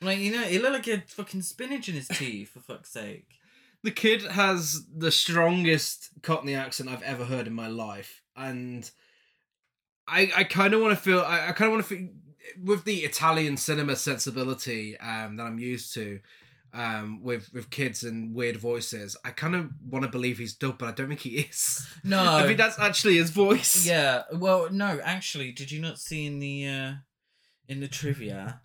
Like, 0.00 0.20
you 0.20 0.30
know, 0.30 0.42
he 0.42 0.60
looked 0.60 0.74
like 0.74 0.84
he 0.84 0.92
had 0.92 1.10
fucking 1.10 1.42
spinach 1.42 1.88
in 1.88 1.96
his 1.96 2.06
teeth, 2.06 2.50
for 2.50 2.60
fuck's 2.60 2.90
sake. 2.90 3.26
the 3.82 3.90
kid 3.90 4.22
has 4.22 4.86
the 4.94 5.10
strongest 5.10 6.10
Cockney 6.22 6.54
accent 6.54 6.88
I've 6.88 7.02
ever 7.02 7.24
heard 7.24 7.48
in 7.48 7.54
my 7.54 7.66
life, 7.66 8.22
and 8.36 8.88
I 10.06 10.30
I 10.36 10.44
kind 10.44 10.74
of 10.74 10.80
want 10.80 10.96
to 10.96 11.02
feel 11.02 11.20
I, 11.20 11.48
I 11.48 11.52
kind 11.52 11.66
of 11.66 11.72
want 11.72 11.88
to 11.88 11.96
feel 11.96 12.08
with 12.62 12.84
the 12.84 12.98
Italian 13.00 13.56
cinema 13.56 13.96
sensibility 13.96 14.98
um, 14.98 15.36
that 15.36 15.44
I'm 15.44 15.58
used 15.58 15.94
to. 15.94 16.20
Um, 16.72 17.22
with 17.22 17.50
with 17.54 17.70
kids 17.70 18.02
and 18.02 18.34
weird 18.34 18.58
voices, 18.58 19.16
I 19.24 19.30
kind 19.30 19.54
of 19.54 19.70
want 19.88 20.04
to 20.04 20.10
believe 20.10 20.36
he's 20.36 20.52
dubbed, 20.54 20.76
but 20.78 20.88
I 20.88 20.92
don't 20.92 21.08
think 21.08 21.20
he 21.20 21.38
is. 21.38 21.86
No. 22.04 22.34
I 22.34 22.42
think 22.44 22.58
that's 22.58 22.78
actually 22.78 23.16
his 23.16 23.30
voice. 23.30 23.86
Yeah, 23.86 24.24
well, 24.34 24.68
no, 24.70 25.00
actually, 25.02 25.52
did 25.52 25.70
you 25.70 25.80
not 25.80 25.98
see 25.98 26.26
in 26.26 26.38
the 26.38 26.68
uh 26.68 26.92
in 27.66 27.80
the 27.80 27.88
trivia 27.88 28.60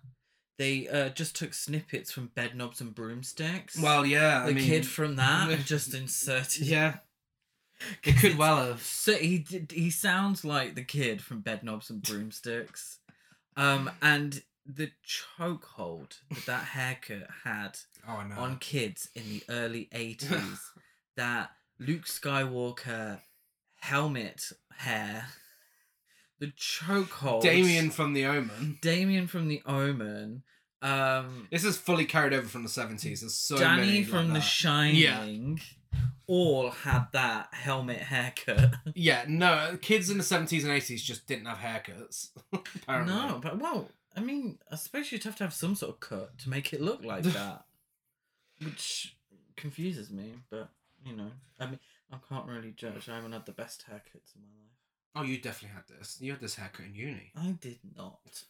they 0.58 0.88
uh 0.88 1.08
just 1.08 1.36
took 1.36 1.54
snippets 1.54 2.12
from 2.12 2.26
Bed 2.34 2.54
Knobs 2.54 2.82
and 2.82 2.94
Broomsticks? 2.94 3.78
Well, 3.80 4.04
yeah. 4.04 4.40
the 4.44 4.50
I 4.50 4.52
mean, 4.52 4.64
kid 4.64 4.86
from 4.86 5.16
that 5.16 5.48
and 5.50 5.64
just 5.64 5.94
inserted. 5.94 6.66
yeah, 6.66 6.96
it 8.04 8.18
could 8.18 8.36
well 8.36 8.58
have. 8.66 8.82
So 8.82 9.14
he 9.14 9.38
did, 9.38 9.72
he 9.72 9.88
sounds 9.90 10.44
like 10.44 10.74
the 10.74 10.84
kid 10.84 11.22
from 11.22 11.40
Bed 11.40 11.62
Knobs 11.64 11.88
and 11.88 12.02
Broomsticks, 12.02 12.98
um, 13.56 13.90
and 14.00 14.42
the 14.66 14.90
chokehold 15.06 16.18
that 16.30 16.46
that 16.46 16.64
haircut 16.64 17.28
had 17.44 17.78
Oh, 18.08 18.22
know. 18.22 18.36
on 18.36 18.58
kids 18.58 19.08
in 19.14 19.22
the 19.28 19.42
early 19.48 19.88
80s 19.94 20.58
that 21.16 21.50
Luke 21.78 22.04
Skywalker 22.06 23.20
helmet 23.80 24.52
hair, 24.76 25.26
the 26.38 26.52
chokehold. 26.58 27.42
Damien 27.42 27.90
from 27.90 28.12
The 28.14 28.24
Omen. 28.26 28.78
Damien 28.82 29.26
from 29.26 29.48
The 29.48 29.62
Omen. 29.66 30.42
Um, 30.80 31.46
This 31.52 31.64
is 31.64 31.76
fully 31.76 32.04
carried 32.04 32.32
over 32.32 32.48
from 32.48 32.64
the 32.64 32.68
seventies. 32.68 33.20
There's 33.20 33.34
so 33.36 33.56
Danny 33.56 33.86
many 33.86 34.04
from 34.04 34.26
like 34.30 34.34
The. 34.34 34.40
Shining. 34.40 35.60
All 36.26 36.70
had 36.70 37.06
that 37.12 37.48
helmet 37.52 37.98
haircut. 37.98 38.74
Yeah, 38.94 39.24
no, 39.26 39.78
kids 39.80 40.10
in 40.10 40.18
the 40.18 40.24
seventies 40.24 40.64
and 40.64 40.72
eighties 40.72 41.02
just 41.02 41.26
didn't 41.26 41.46
have 41.46 41.58
haircuts. 41.58 42.30
apparently. 42.52 43.14
No, 43.14 43.40
but 43.42 43.58
well, 43.58 43.88
I 44.16 44.20
mean, 44.20 44.58
I 44.70 44.76
suppose 44.76 45.10
you'd 45.10 45.24
have 45.24 45.36
to 45.36 45.44
have 45.44 45.54
some 45.54 45.74
sort 45.74 45.92
of 45.92 46.00
cut 46.00 46.38
to 46.38 46.50
make 46.50 46.72
it 46.72 46.80
look 46.80 47.04
like 47.04 47.22
that, 47.24 47.64
which 48.62 49.16
confuses 49.56 50.10
me. 50.10 50.34
But 50.50 50.68
you 51.04 51.16
know, 51.16 51.30
I 51.58 51.66
mean, 51.66 51.78
I 52.12 52.16
can't 52.28 52.46
really 52.46 52.72
judge. 52.72 53.08
I 53.08 53.16
haven't 53.16 53.32
had 53.32 53.46
the 53.46 53.52
best 53.52 53.84
haircuts 53.90 54.34
in 54.34 54.42
my 54.42 54.48
life. 54.58 54.68
Oh, 55.14 55.22
you 55.22 55.38
definitely 55.38 55.74
had 55.76 55.98
this. 55.98 56.18
You 56.20 56.32
had 56.32 56.40
this 56.40 56.54
haircut 56.56 56.86
in 56.86 56.94
uni. 56.94 57.32
I 57.36 57.56
did 57.60 57.78
not. 57.96 58.44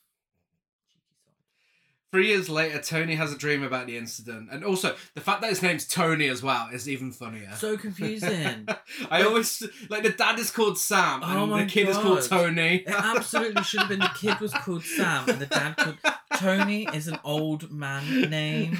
Three 2.12 2.28
years 2.28 2.50
later, 2.50 2.78
Tony 2.78 3.14
has 3.14 3.32
a 3.32 3.38
dream 3.38 3.62
about 3.62 3.86
the 3.86 3.96
incident, 3.96 4.50
and 4.52 4.62
also 4.62 4.94
the 5.14 5.22
fact 5.22 5.40
that 5.40 5.48
his 5.48 5.62
name's 5.62 5.86
Tony 5.86 6.28
as 6.28 6.42
well 6.42 6.68
is 6.70 6.86
even 6.86 7.10
funnier. 7.10 7.50
So 7.56 7.78
confusing. 7.78 8.68
I 9.10 9.22
always 9.22 9.62
like 9.88 10.02
the 10.02 10.10
dad 10.10 10.38
is 10.38 10.50
called 10.50 10.76
Sam 10.76 11.22
oh 11.22 11.26
and 11.26 11.38
Oh 11.38 11.46
my 11.46 11.64
the 11.64 11.70
kid 11.70 11.88
is 11.88 11.96
called 11.96 12.20
God. 12.20 12.28
Tony. 12.28 12.84
It 12.86 12.88
absolutely 12.88 13.62
should 13.62 13.80
have 13.80 13.88
been 13.88 14.00
the 14.00 14.10
kid 14.14 14.38
was 14.40 14.52
called 14.52 14.84
Sam 14.84 15.26
and 15.26 15.38
the 15.38 15.46
dad 15.46 15.74
called 15.78 15.96
Tony 16.36 16.86
is 16.92 17.08
an 17.08 17.18
old 17.24 17.70
man 17.70 18.28
name. 18.28 18.76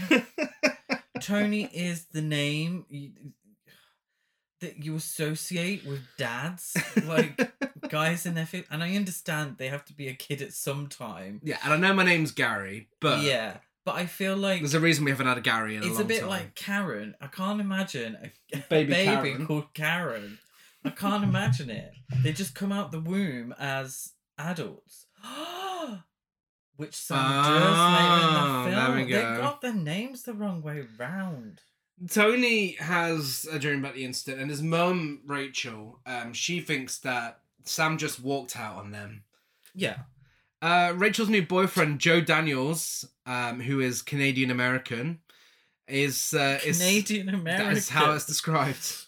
Tony 1.22 1.70
is 1.72 2.04
the 2.12 2.20
name 2.20 2.84
you, 2.90 3.12
that 4.60 4.84
you 4.84 4.94
associate 4.94 5.86
with 5.86 6.00
dads, 6.18 6.76
like 7.06 7.50
guys 7.92 8.24
in 8.24 8.32
their 8.34 8.46
fif- 8.46 8.66
and 8.70 8.82
I 8.82 8.96
understand 8.96 9.56
they 9.58 9.68
have 9.68 9.84
to 9.84 9.92
be 9.92 10.08
a 10.08 10.14
kid 10.14 10.40
at 10.40 10.54
some 10.54 10.86
time. 10.88 11.40
yeah, 11.44 11.58
and 11.62 11.74
I 11.74 11.76
know 11.76 11.92
my 11.92 12.04
name's 12.04 12.30
Gary, 12.32 12.88
but 13.00 13.20
yeah, 13.20 13.58
but 13.84 13.96
I 13.96 14.06
feel 14.06 14.34
like 14.34 14.60
there's 14.60 14.72
a 14.74 14.80
reason 14.80 15.04
we 15.04 15.10
haven't 15.10 15.26
had 15.26 15.36
a 15.36 15.42
Gary 15.42 15.76
in 15.76 15.82
a 15.82 15.86
it's 15.86 15.98
a 15.98 16.04
bit 16.04 16.20
time. 16.20 16.28
like 16.30 16.54
Karen. 16.54 17.14
I 17.20 17.26
can't 17.26 17.60
imagine 17.60 18.16
a, 18.22 18.56
a 18.56 18.64
Baby 18.70 18.90
baby, 18.92 19.04
Karen. 19.30 19.46
called 19.46 19.74
Karen. 19.74 20.38
I 20.84 20.90
can't 20.90 21.22
imagine 21.22 21.68
it. 21.70 21.92
They 22.22 22.32
just 22.32 22.54
come 22.54 22.72
out 22.72 22.90
the 22.92 23.00
womb 23.00 23.54
as 23.58 24.12
adults. 24.38 25.06
Which 26.76 26.94
Sam 26.94 27.44
does 27.44 27.78
later 28.00 28.26
in 28.26 28.64
the 28.64 28.70
there 28.70 28.86
film. 28.86 28.96
They 28.96 29.12
go. 29.12 29.40
got 29.42 29.60
their 29.60 29.74
names 29.74 30.22
the 30.22 30.32
wrong 30.32 30.62
way 30.62 30.82
round. 30.98 31.60
Tony 32.10 32.72
has 32.80 33.46
a 33.52 33.58
dream 33.58 33.80
about 33.80 33.94
the 33.94 34.04
incident, 34.04 34.40
and 34.40 34.50
his 34.50 34.62
mum 34.62 35.20
Rachel, 35.26 36.00
um, 36.06 36.32
she 36.32 36.60
thinks 36.60 36.98
that 37.00 37.41
Sam 37.64 37.98
just 37.98 38.20
walked 38.20 38.56
out 38.56 38.76
on 38.76 38.90
them. 38.90 39.24
Yeah. 39.74 39.98
Uh, 40.60 40.92
Rachel's 40.96 41.28
new 41.28 41.42
boyfriend 41.44 41.98
Joe 41.98 42.20
Daniels, 42.20 43.04
um, 43.26 43.60
who 43.60 43.80
is 43.80 44.00
Canadian 44.02 44.50
American, 44.50 45.18
is 45.88 46.34
uh, 46.34 46.60
is 46.64 46.78
Canadian 46.78 47.28
American. 47.30 47.66
That 47.66 47.76
is 47.76 47.88
how 47.88 48.12
it's 48.12 48.26
described. 48.26 49.06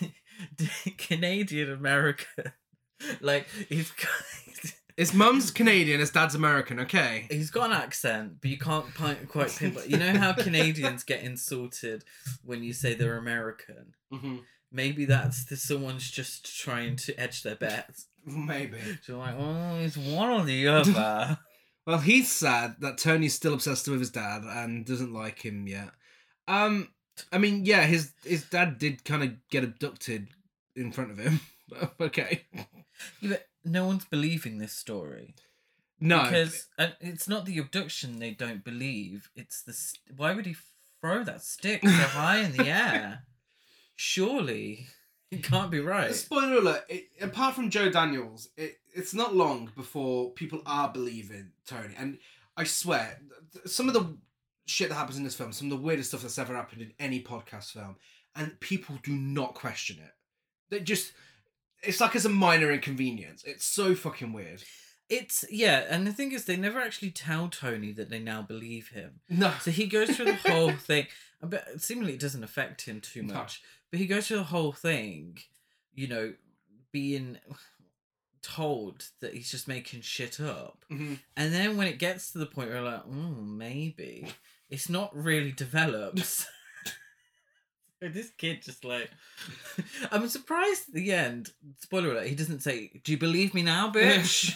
Canadian 0.98 1.72
American. 1.72 2.52
Like 3.20 3.48
he's 3.68 3.90
got, 3.90 4.72
His 4.96 5.12
mum's 5.12 5.50
Canadian, 5.50 5.98
his 5.98 6.10
dad's 6.10 6.36
American. 6.36 6.78
Okay. 6.80 7.26
He's 7.28 7.50
got 7.50 7.66
an 7.70 7.72
accent, 7.76 8.34
but 8.40 8.48
you 8.48 8.58
can't 8.58 8.94
pi- 8.94 9.16
quite 9.26 9.50
pinpoint. 9.50 9.88
You 9.88 9.96
know 9.96 10.16
how 10.16 10.32
Canadians 10.32 11.02
get 11.02 11.22
insulted 11.24 12.04
when 12.44 12.62
you 12.62 12.72
say 12.72 12.94
they're 12.94 13.18
American. 13.18 13.94
hmm 14.12 14.36
Maybe 14.74 15.04
that's 15.04 15.44
the, 15.44 15.56
someone's 15.56 16.10
just 16.10 16.60
trying 16.60 16.96
to 16.96 17.18
edge 17.18 17.44
their 17.44 17.54
bets. 17.54 18.08
Maybe. 18.26 18.78
So 19.04 19.18
like, 19.18 19.36
oh, 19.38 19.76
it's 19.76 19.96
one 19.96 20.30
or 20.30 20.44
the 20.44 20.68
other. 20.68 21.38
Well, 21.86 21.98
he's 21.98 22.32
sad 22.32 22.76
that 22.78 22.96
Tony's 22.96 23.34
still 23.34 23.52
obsessed 23.52 23.86
with 23.88 24.00
his 24.00 24.08
dad 24.08 24.42
and 24.42 24.86
doesn't 24.86 25.12
like 25.12 25.44
him 25.44 25.68
yet. 25.68 25.90
Um, 26.48 26.88
I 27.30 27.36
mean, 27.36 27.66
yeah, 27.66 27.82
his 27.84 28.14
his 28.24 28.44
dad 28.44 28.78
did 28.78 29.04
kind 29.04 29.22
of 29.22 29.32
get 29.50 29.64
abducted 29.64 30.28
in 30.74 30.92
front 30.92 31.10
of 31.10 31.18
him. 31.18 31.40
okay. 32.00 32.46
yeah, 32.54 32.64
but 33.20 33.46
no 33.66 33.86
one's 33.86 34.06
believing 34.06 34.56
this 34.56 34.72
story. 34.72 35.34
No. 36.00 36.22
because 36.22 36.66
uh, 36.78 36.88
it's 37.02 37.28
not 37.28 37.44
the 37.44 37.58
abduction 37.58 38.18
they 38.18 38.30
don't 38.30 38.64
believe. 38.64 39.28
It's 39.36 39.62
the 39.62 39.74
st- 39.74 40.16
why 40.16 40.32
would 40.32 40.46
he 40.46 40.56
throw 41.02 41.22
that 41.24 41.42
stick 41.42 41.86
so 41.86 41.90
high 41.90 42.38
in 42.38 42.52
the 42.52 42.66
air? 42.68 43.24
Surely 43.96 44.86
it 45.30 45.42
can't 45.42 45.70
be 45.70 45.80
right. 45.80 46.14
Spoiler 46.14 46.58
alert! 46.58 46.84
It, 46.88 47.08
apart 47.20 47.54
from 47.54 47.70
Joe 47.70 47.90
Daniels, 47.90 48.48
it, 48.56 48.78
it's 48.94 49.14
not 49.14 49.34
long 49.34 49.70
before 49.76 50.30
people 50.32 50.62
are 50.66 50.92
believing 50.92 51.52
Tony. 51.66 51.94
And 51.98 52.18
I 52.56 52.64
swear, 52.64 53.20
some 53.66 53.88
of 53.88 53.94
the 53.94 54.16
shit 54.66 54.88
that 54.88 54.94
happens 54.94 55.18
in 55.18 55.24
this 55.24 55.34
film, 55.34 55.52
some 55.52 55.70
of 55.70 55.78
the 55.78 55.84
weirdest 55.84 56.10
stuff 56.10 56.22
that's 56.22 56.38
ever 56.38 56.54
happened 56.54 56.82
in 56.82 56.92
any 56.98 57.22
podcast 57.22 57.72
film, 57.72 57.96
and 58.36 58.58
people 58.60 58.98
do 59.02 59.12
not 59.12 59.54
question 59.54 59.96
it. 60.02 60.12
They 60.70 60.80
just, 60.80 61.12
it's 61.82 62.00
like 62.00 62.14
it's 62.14 62.24
a 62.24 62.30
minor 62.30 62.70
inconvenience. 62.72 63.44
It's 63.44 63.64
so 63.64 63.94
fucking 63.94 64.32
weird. 64.32 64.62
It's 65.16 65.44
yeah, 65.50 65.84
and 65.88 66.06
the 66.06 66.12
thing 66.12 66.32
is, 66.32 66.44
they 66.44 66.56
never 66.56 66.80
actually 66.80 67.10
tell 67.10 67.48
Tony 67.48 67.92
that 67.92 68.10
they 68.10 68.18
now 68.18 68.42
believe 68.42 68.88
him. 68.88 69.20
No. 69.28 69.52
So 69.60 69.70
he 69.70 69.86
goes 69.86 70.10
through 70.16 70.26
the 70.26 70.34
whole 70.50 70.72
thing, 70.90 71.06
but 71.42 71.80
seemingly 71.80 72.14
it 72.14 72.20
doesn't 72.20 72.44
affect 72.44 72.82
him 72.82 73.00
too 73.00 73.22
No. 73.22 73.34
much. 73.34 73.62
But 73.90 74.00
he 74.00 74.06
goes 74.06 74.26
through 74.26 74.38
the 74.38 74.44
whole 74.44 74.72
thing, 74.72 75.38
you 75.94 76.08
know, 76.08 76.34
being 76.92 77.38
told 78.42 79.06
that 79.20 79.34
he's 79.34 79.50
just 79.50 79.68
making 79.68 80.02
shit 80.02 80.38
up. 80.40 80.84
Mhm. 80.90 81.18
And 81.36 81.52
then 81.54 81.76
when 81.76 81.86
it 81.86 81.98
gets 81.98 82.32
to 82.32 82.38
the 82.38 82.46
point 82.46 82.70
where 82.70 82.82
like, 82.82 83.04
mm, 83.04 83.56
maybe 83.56 84.28
it's 84.68 84.88
not 84.88 85.14
really 85.16 85.52
developed. 85.52 86.46
this 88.00 88.30
kid 88.36 88.60
just 88.62 88.84
like, 88.84 89.10
I'm 90.10 90.28
surprised 90.28 90.88
at 90.88 90.94
the 90.94 91.12
end. 91.12 91.52
Spoiler 91.80 92.10
alert: 92.12 92.26
he 92.26 92.34
doesn't 92.34 92.60
say, 92.60 93.00
"Do 93.02 93.12
you 93.12 93.18
believe 93.18 93.54
me 93.54 93.62
now, 93.62 93.90
bitch?" 93.90 94.52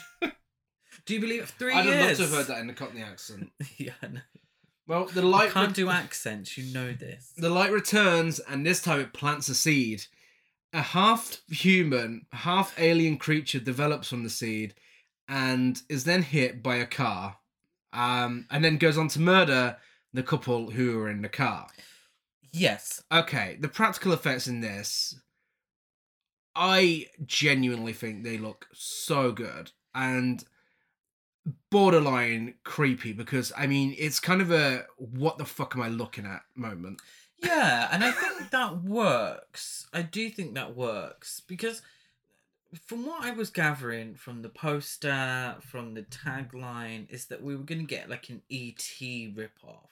Do 1.09 1.15
you 1.15 1.21
believe 1.21 1.43
it? 1.43 1.49
three 1.49 1.73
I'd 1.73 1.87
have 1.87 1.95
loved 1.95 2.05
years? 2.05 2.19
to 2.19 2.25
have 2.25 2.33
heard 2.33 2.47
that 2.49 2.59
in 2.59 2.67
the 2.67 2.75
Cockney 2.75 3.01
accent. 3.01 3.51
yeah, 3.79 3.93
I 4.03 4.09
know. 4.09 4.21
Well, 4.87 5.07
the 5.07 5.23
I 5.23 5.25
light 5.25 5.51
can't 5.53 5.75
do 5.75 5.89
accents. 5.89 6.59
You 6.59 6.73
know 6.75 6.93
this. 6.93 7.33
The 7.35 7.49
light 7.49 7.73
returns, 7.73 8.41
and 8.41 8.67
this 8.67 8.83
time 8.83 9.01
it 9.01 9.15
plants 9.15 9.49
a 9.49 9.55
seed. 9.55 10.05
A 10.75 10.83
half 10.83 11.41
human, 11.49 12.27
half 12.33 12.79
alien 12.79 13.17
creature 13.17 13.59
develops 13.59 14.11
from 14.11 14.23
the 14.23 14.29
seed 14.29 14.75
and 15.27 15.81
is 15.89 16.05
then 16.05 16.21
hit 16.21 16.63
by 16.63 16.77
a 16.77 16.85
car. 16.85 17.39
Um, 17.95 18.47
and 18.51 18.63
then 18.63 18.77
goes 18.77 18.99
on 18.99 19.09
to 19.09 19.21
murder 19.21 19.79
the 20.13 20.23
couple 20.23 20.73
who 20.73 20.99
are 21.01 21.09
in 21.09 21.23
the 21.23 21.31
car. 21.31 21.69
Yes. 22.53 23.03
Okay, 23.11 23.57
the 23.59 23.69
practical 23.69 24.13
effects 24.13 24.47
in 24.47 24.61
this, 24.61 25.19
I 26.55 27.07
genuinely 27.25 27.95
think 27.95 28.25
they 28.25 28.37
look 28.37 28.69
so 28.75 29.33
good 29.33 29.73
and 29.95 30.45
borderline 31.71 32.55
creepy 32.65 33.13
because 33.13 33.53
I 33.57 33.67
mean 33.67 33.95
it's 33.99 34.21
kind 34.21 34.41
of 34.41 34.51
a 34.51 34.87
what 34.97 35.39
the 35.39 35.45
fuck 35.45 35.75
am 35.77 35.83
I 35.83 35.89
looking 35.89 36.27
at 36.27 36.43
moment. 36.55 37.01
Yeah, 37.43 37.89
and 37.93 38.03
I 38.03 38.11
think 38.11 38.51
that 38.51 38.83
works. 38.83 39.87
I 39.93 40.03
do 40.03 40.29
think 40.29 40.55
that 40.55 40.75
works 40.77 41.41
because 41.47 41.83
from 42.85 43.07
what 43.07 43.23
I 43.25 43.31
was 43.31 43.49
gathering 43.51 44.15
from 44.15 44.43
the 44.43 44.49
poster, 44.49 45.55
from 45.61 45.95
the 45.95 46.03
tagline, 46.03 47.09
is 47.11 47.27
that 47.27 47.43
we 47.43 47.55
were 47.57 47.63
going 47.63 47.81
to 47.81 47.87
get 47.87 48.11
like 48.11 48.29
an 48.29 48.43
ET 48.51 48.77
ripoff, 49.37 49.89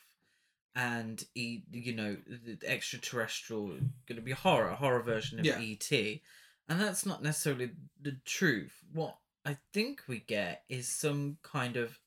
and 0.74 1.24
e, 1.34 1.60
you 1.72 1.94
know, 1.94 2.16
the 2.26 2.58
extraterrestrial 2.66 3.68
going 3.68 4.16
to 4.16 4.20
be 4.20 4.32
horror, 4.32 4.72
horror 4.72 5.02
version 5.02 5.38
of 5.38 5.46
Yeah. 5.46 5.58
ET, 5.60 5.90
and 6.68 6.80
that's 6.80 7.06
not 7.06 7.22
necessarily 7.22 7.70
the 8.02 8.16
truth. 8.24 8.82
What 8.92 9.16
I 9.46 9.56
think 9.72 10.02
we 10.08 10.18
get 10.20 10.64
is 10.68 10.88
some 10.88 11.38
kind 11.42 11.76
of. 11.76 11.98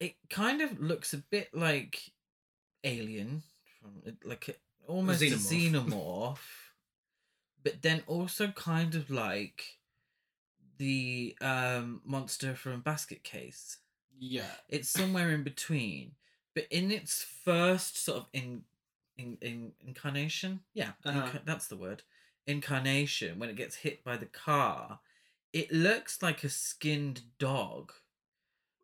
It 0.00 0.16
kind 0.28 0.60
of 0.60 0.80
looks 0.80 1.14
a 1.14 1.18
bit 1.18 1.50
like 1.54 2.10
Alien, 2.82 3.44
from 3.80 4.02
like 4.24 4.48
a, 4.48 4.90
almost 4.90 5.22
a 5.22 5.26
Xenomorph. 5.26 5.72
xenomorph, 5.88 6.38
but 7.62 7.82
then 7.82 8.02
also 8.08 8.48
kind 8.48 8.96
of 8.96 9.10
like 9.10 9.78
the 10.78 11.36
um 11.40 12.00
monster 12.04 12.54
from 12.56 12.80
Basket 12.80 13.22
Case. 13.22 13.78
Yeah. 14.18 14.50
It's 14.68 14.88
somewhere 14.88 15.30
in 15.30 15.44
between, 15.44 16.12
but 16.54 16.64
in 16.70 16.90
its 16.90 17.22
first 17.44 18.02
sort 18.04 18.18
of 18.18 18.26
in 18.32 18.62
in, 19.16 19.38
in 19.40 19.72
incarnation, 19.86 20.60
yeah, 20.74 20.92
Uh-huh. 21.04 21.26
inca- 21.26 21.42
that's 21.44 21.68
the 21.68 21.76
word. 21.76 22.02
Incarnation 22.46 23.38
when 23.38 23.50
it 23.50 23.56
gets 23.56 23.76
hit 23.76 24.02
by 24.02 24.16
the 24.16 24.26
car, 24.26 24.98
it 25.52 25.70
looks 25.72 26.22
like 26.22 26.44
a 26.44 26.48
skinned 26.48 27.22
dog, 27.38 27.92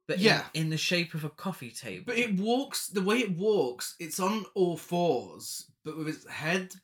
but 0.06 0.18
Yeah. 0.18 0.46
in, 0.54 0.70
the 0.70 0.76
shape 0.76 1.14
of 1.14 1.24
a 1.24 1.30
coffee 1.30 1.70
table. 1.70 2.04
But 2.06 2.18
it 2.18 2.34
walks 2.36 2.88
the 2.88 3.02
way 3.02 3.18
it 3.18 3.36
walks, 3.36 3.94
it's 3.98 4.20
on 4.20 4.44
all 4.54 4.76
fours, 4.76 5.70
but 5.84 5.96
with 5.96 6.08
its 6.08 6.28
head 6.28 6.74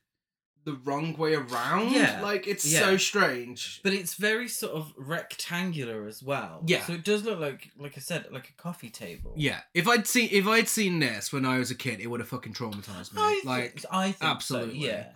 the 0.65 0.73
wrong 0.85 1.15
way 1.19 1.35
around. 1.35 1.93
Yeah, 1.93 2.23
Like 2.23 2.47
it's 2.49 2.65
yeah. 2.65 2.81
so 2.81 2.97
strange. 2.97 3.81
but 3.83 3.93
it's 3.93 4.15
very 4.15 4.49
sort 4.49 4.73
of 4.73 4.95
rectangular 4.97 6.07
as 6.07 6.23
well. 6.23 6.63
Yeah. 6.67 6.83
So 6.87 6.95
it 6.95 7.05
does 7.05 7.23
look 7.23 7.39
like, 7.39 7.71
like 7.79 7.99
I 7.99 8.01
said, 8.01 8.27
like 8.33 8.49
a 8.49 8.63
coffee 8.63 8.89
table. 8.89 9.35
Yeah. 9.37 9.61
If 9.75 9.87
I'd 9.87 10.07
seen 10.07 10.31
if 10.33 10.47
I'd 10.47 10.69
seen 10.69 11.01
this 11.01 11.35
when 11.35 11.45
I 11.45 11.59
was 11.59 11.71
a 11.71 11.75
kid, 11.75 12.01
it 12.01 12.07
would 12.07 12.21
have 12.21 12.31
fucking 12.31 12.55
traumatized 12.55 13.13
me. 13.13 13.21
I 13.21 13.43
like 13.45 13.73
think, 13.75 13.85
I 13.91 14.13
think 14.13 14.31
absolutely. 14.31 14.81
So, 14.81 14.87
yeah. 14.87 15.09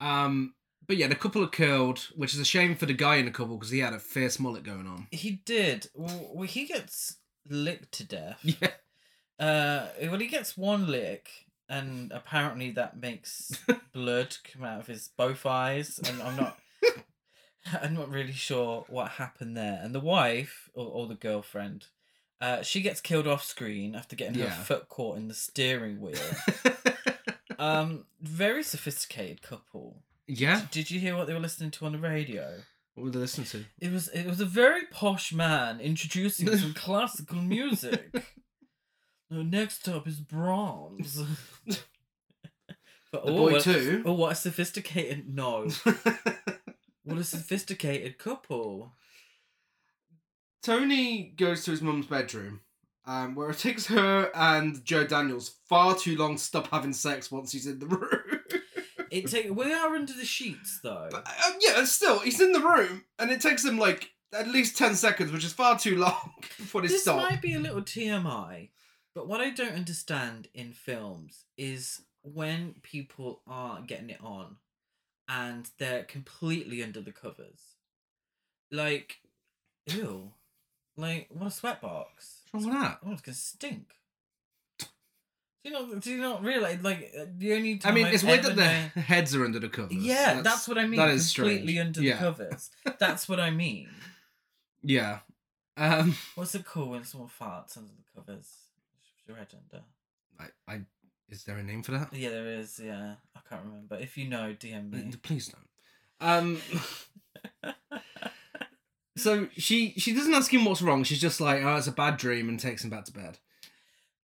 um 0.00 0.52
but 0.90 0.96
yeah, 0.96 1.06
the 1.06 1.14
couple 1.14 1.40
are 1.44 1.46
killed, 1.48 2.00
which 2.16 2.34
is 2.34 2.40
a 2.40 2.44
shame 2.44 2.74
for 2.74 2.84
the 2.84 2.92
guy 2.92 3.14
in 3.14 3.26
the 3.26 3.30
couple 3.30 3.56
because 3.56 3.70
he 3.70 3.78
had 3.78 3.92
a 3.92 4.00
fierce 4.00 4.40
mullet 4.40 4.64
going 4.64 4.88
on. 4.88 5.06
He 5.12 5.40
did. 5.44 5.86
Well, 5.94 6.30
well, 6.34 6.48
he 6.48 6.64
gets 6.66 7.18
licked 7.48 7.92
to 7.92 8.04
death. 8.04 8.40
Yeah. 8.60 8.70
Uh, 9.38 9.86
well, 10.02 10.18
he 10.18 10.26
gets 10.26 10.56
one 10.58 10.88
lick, 10.88 11.30
and 11.68 12.10
apparently 12.12 12.72
that 12.72 12.98
makes 13.00 13.52
blood 13.94 14.36
come 14.52 14.64
out 14.64 14.80
of 14.80 14.88
his 14.88 15.08
both 15.16 15.46
eyes, 15.46 16.00
and 16.04 16.20
I'm 16.22 16.34
not. 16.36 16.58
I'm 17.82 17.94
not 17.94 18.10
really 18.10 18.32
sure 18.32 18.84
what 18.88 19.12
happened 19.12 19.56
there. 19.56 19.78
And 19.80 19.94
the 19.94 20.00
wife 20.00 20.68
or, 20.74 20.86
or 20.86 21.06
the 21.06 21.14
girlfriend, 21.14 21.86
uh, 22.40 22.62
she 22.62 22.80
gets 22.82 23.00
killed 23.00 23.28
off 23.28 23.44
screen 23.44 23.94
after 23.94 24.16
getting 24.16 24.34
Yeah. 24.40 24.48
her 24.50 24.64
foot 24.64 24.88
caught 24.88 25.18
in 25.18 25.28
the 25.28 25.34
steering 25.34 26.00
wheel. 26.00 26.18
um, 27.58 28.06
very 28.20 28.62
sophisticated 28.62 29.40
couple. 29.42 30.02
Yeah. 30.30 30.62
Did 30.70 30.90
you 30.90 31.00
hear 31.00 31.16
what 31.16 31.26
they 31.26 31.34
were 31.34 31.40
listening 31.40 31.70
to 31.72 31.86
on 31.86 31.92
the 31.92 31.98
radio? 31.98 32.58
What 32.94 33.04
were 33.04 33.10
they 33.10 33.18
listening 33.18 33.46
to? 33.48 33.64
It 33.80 33.92
was 33.92 34.08
it 34.08 34.26
was 34.26 34.40
a 34.40 34.44
very 34.46 34.82
posh 34.90 35.32
man 35.32 35.80
introducing 35.80 36.54
some 36.56 36.74
classical 36.86 37.38
music. 37.38 38.12
Now, 39.30 39.42
next 39.42 39.88
up 39.88 40.06
is 40.08 40.20
Brahms. 40.20 41.22
but, 41.66 41.76
The 43.12 43.20
oh, 43.22 43.36
boy 43.36 43.52
what- 43.52 43.62
too. 43.62 44.02
Oh, 44.04 44.12
what 44.12 44.32
a 44.32 44.34
sophisticated 44.34 45.32
no! 45.34 45.68
What 47.04 47.18
a 47.18 47.24
sophisticated 47.24 48.18
couple. 48.18 48.92
Tony 50.62 51.32
goes 51.36 51.64
to 51.64 51.70
his 51.70 51.80
mum's 51.80 52.06
bedroom, 52.06 52.60
um, 53.06 53.34
where 53.34 53.50
it 53.50 53.58
takes 53.58 53.86
her 53.86 54.30
and 54.34 54.84
Joe 54.84 55.06
Daniels 55.06 55.56
far 55.66 55.96
too 55.96 56.16
long 56.16 56.36
to 56.36 56.42
stop 56.42 56.68
having 56.70 56.92
sex 56.92 57.30
once 57.32 57.50
he's 57.52 57.66
in 57.66 57.78
the 57.78 57.86
room. 57.86 58.19
It 59.10 59.26
take 59.28 59.54
we 59.54 59.72
are 59.72 59.94
under 59.94 60.12
the 60.12 60.24
sheets 60.24 60.80
though. 60.82 61.08
But, 61.10 61.26
uh, 61.26 61.52
yeah, 61.60 61.84
still, 61.84 62.20
he's 62.20 62.40
in 62.40 62.52
the 62.52 62.60
room, 62.60 63.04
and 63.18 63.30
it 63.30 63.40
takes 63.40 63.64
him 63.64 63.78
like 63.78 64.10
at 64.32 64.48
least 64.48 64.78
10 64.78 64.94
seconds, 64.94 65.32
which 65.32 65.44
is 65.44 65.52
far 65.52 65.78
too 65.78 65.96
long 65.98 66.32
before 66.56 66.82
they 66.82 66.88
this 66.88 67.02
stop. 67.02 67.16
might 67.16 67.42
be 67.42 67.54
a 67.54 67.58
little 67.58 67.82
TMI, 67.82 68.68
but 69.14 69.26
what 69.26 69.40
I 69.40 69.50
don't 69.50 69.74
understand 69.74 70.48
in 70.54 70.72
films 70.72 71.44
is 71.58 72.02
when 72.22 72.74
people 72.82 73.42
are 73.46 73.80
getting 73.80 74.10
it 74.10 74.20
on 74.22 74.56
and 75.28 75.68
they're 75.78 76.04
completely 76.04 76.82
under 76.82 77.00
the 77.00 77.12
covers. 77.12 77.76
Like, 78.70 79.18
ew. 79.86 80.32
Like, 80.96 81.28
what 81.30 81.46
a 81.46 81.50
sweatbox. 81.50 82.04
What's 82.50 82.66
wrong 82.66 82.66
with 82.66 82.74
that? 82.74 82.98
Oh, 83.04 83.12
it's 83.12 83.22
gonna 83.22 83.34
stink. 83.34 83.94
Do 85.62 85.68
you 85.68 85.74
not? 85.74 86.00
Do 86.00 86.10
you 86.10 86.16
not 86.18 86.42
realize? 86.42 86.82
Like, 86.82 87.12
uh, 87.18 87.24
the 87.36 87.52
only 87.52 87.74
I 87.74 87.76
time 87.76 87.94
mean, 87.94 88.06
I've 88.06 88.14
it's 88.14 88.24
weird 88.24 88.38
ever 88.40 88.48
that 88.48 88.56
their 88.56 88.92
known- 88.96 89.04
heads 89.04 89.34
are 89.34 89.44
under 89.44 89.58
the 89.58 89.68
covers. 89.68 89.92
Yeah, 89.92 90.40
that's, 90.40 90.66
what 90.66 90.78
I 90.78 90.86
mean. 90.86 90.98
That 90.98 91.10
is 91.10 91.32
completely 91.34 91.74
strange. 91.74 91.86
under 91.86 92.02
yeah. 92.02 92.14
the 92.14 92.18
covers. 92.18 92.70
That's 92.98 93.28
what 93.28 93.40
I 93.40 93.50
mean. 93.50 93.88
Yeah. 94.82 95.18
Um, 95.76 96.16
What's 96.34 96.54
it 96.54 96.64
called 96.64 96.90
when 96.90 97.04
someone 97.04 97.28
farts 97.28 97.76
under 97.76 97.92
the 97.92 98.20
covers? 98.20 98.48
Your 99.26 99.36
agenda? 99.36 99.84
I, 100.38 100.46
I, 100.66 100.80
is 101.28 101.44
there 101.44 101.56
a 101.56 101.62
name 101.62 101.82
for 101.82 101.92
that? 101.92 102.12
Yeah, 102.12 102.30
there 102.30 102.46
is. 102.46 102.80
Yeah, 102.82 103.14
I 103.36 103.40
can't 103.48 103.62
remember. 103.64 103.96
If 103.96 104.16
you 104.16 104.28
know, 104.28 104.54
DM 104.58 104.90
me. 104.90 105.12
Please 105.22 105.48
don't. 105.48 105.68
Um, 106.20 106.60
so 109.16 109.48
she 109.56 109.94
she 109.96 110.14
doesn't 110.14 110.34
ask 110.34 110.52
him 110.52 110.64
what's 110.64 110.82
wrong. 110.82 111.04
She's 111.04 111.20
just 111.20 111.40
like, 111.40 111.62
oh, 111.62 111.76
it's 111.76 111.86
a 111.86 111.92
bad 111.92 112.16
dream, 112.16 112.48
and 112.48 112.58
takes 112.58 112.82
him 112.82 112.90
back 112.90 113.04
to 113.06 113.12
bed. 113.12 113.38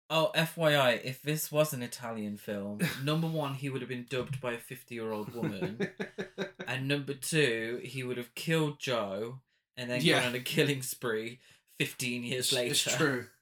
Oh, 0.08 0.30
FYI, 0.36 1.02
if 1.04 1.20
this 1.22 1.50
was 1.50 1.72
an 1.72 1.82
Italian 1.82 2.36
film, 2.36 2.78
number 3.02 3.26
one, 3.26 3.54
he 3.54 3.68
would 3.68 3.80
have 3.82 3.88
been 3.88 4.06
dubbed 4.08 4.40
by 4.40 4.52
a 4.52 4.58
50 4.58 4.94
year 4.94 5.10
old 5.10 5.34
woman. 5.34 5.88
and 6.68 6.86
number 6.86 7.12
two, 7.14 7.80
he 7.82 8.04
would 8.04 8.16
have 8.16 8.34
killed 8.36 8.78
Joe 8.78 9.40
and 9.76 9.90
then 9.90 10.00
Yeah. 10.02 10.20
gone 10.20 10.28
on 10.28 10.34
a 10.36 10.40
killing 10.40 10.82
spree 10.82 11.40
15 11.78 12.22
years 12.22 12.52
later. 12.52 12.70
It's 12.70 12.82
true. 12.96 13.26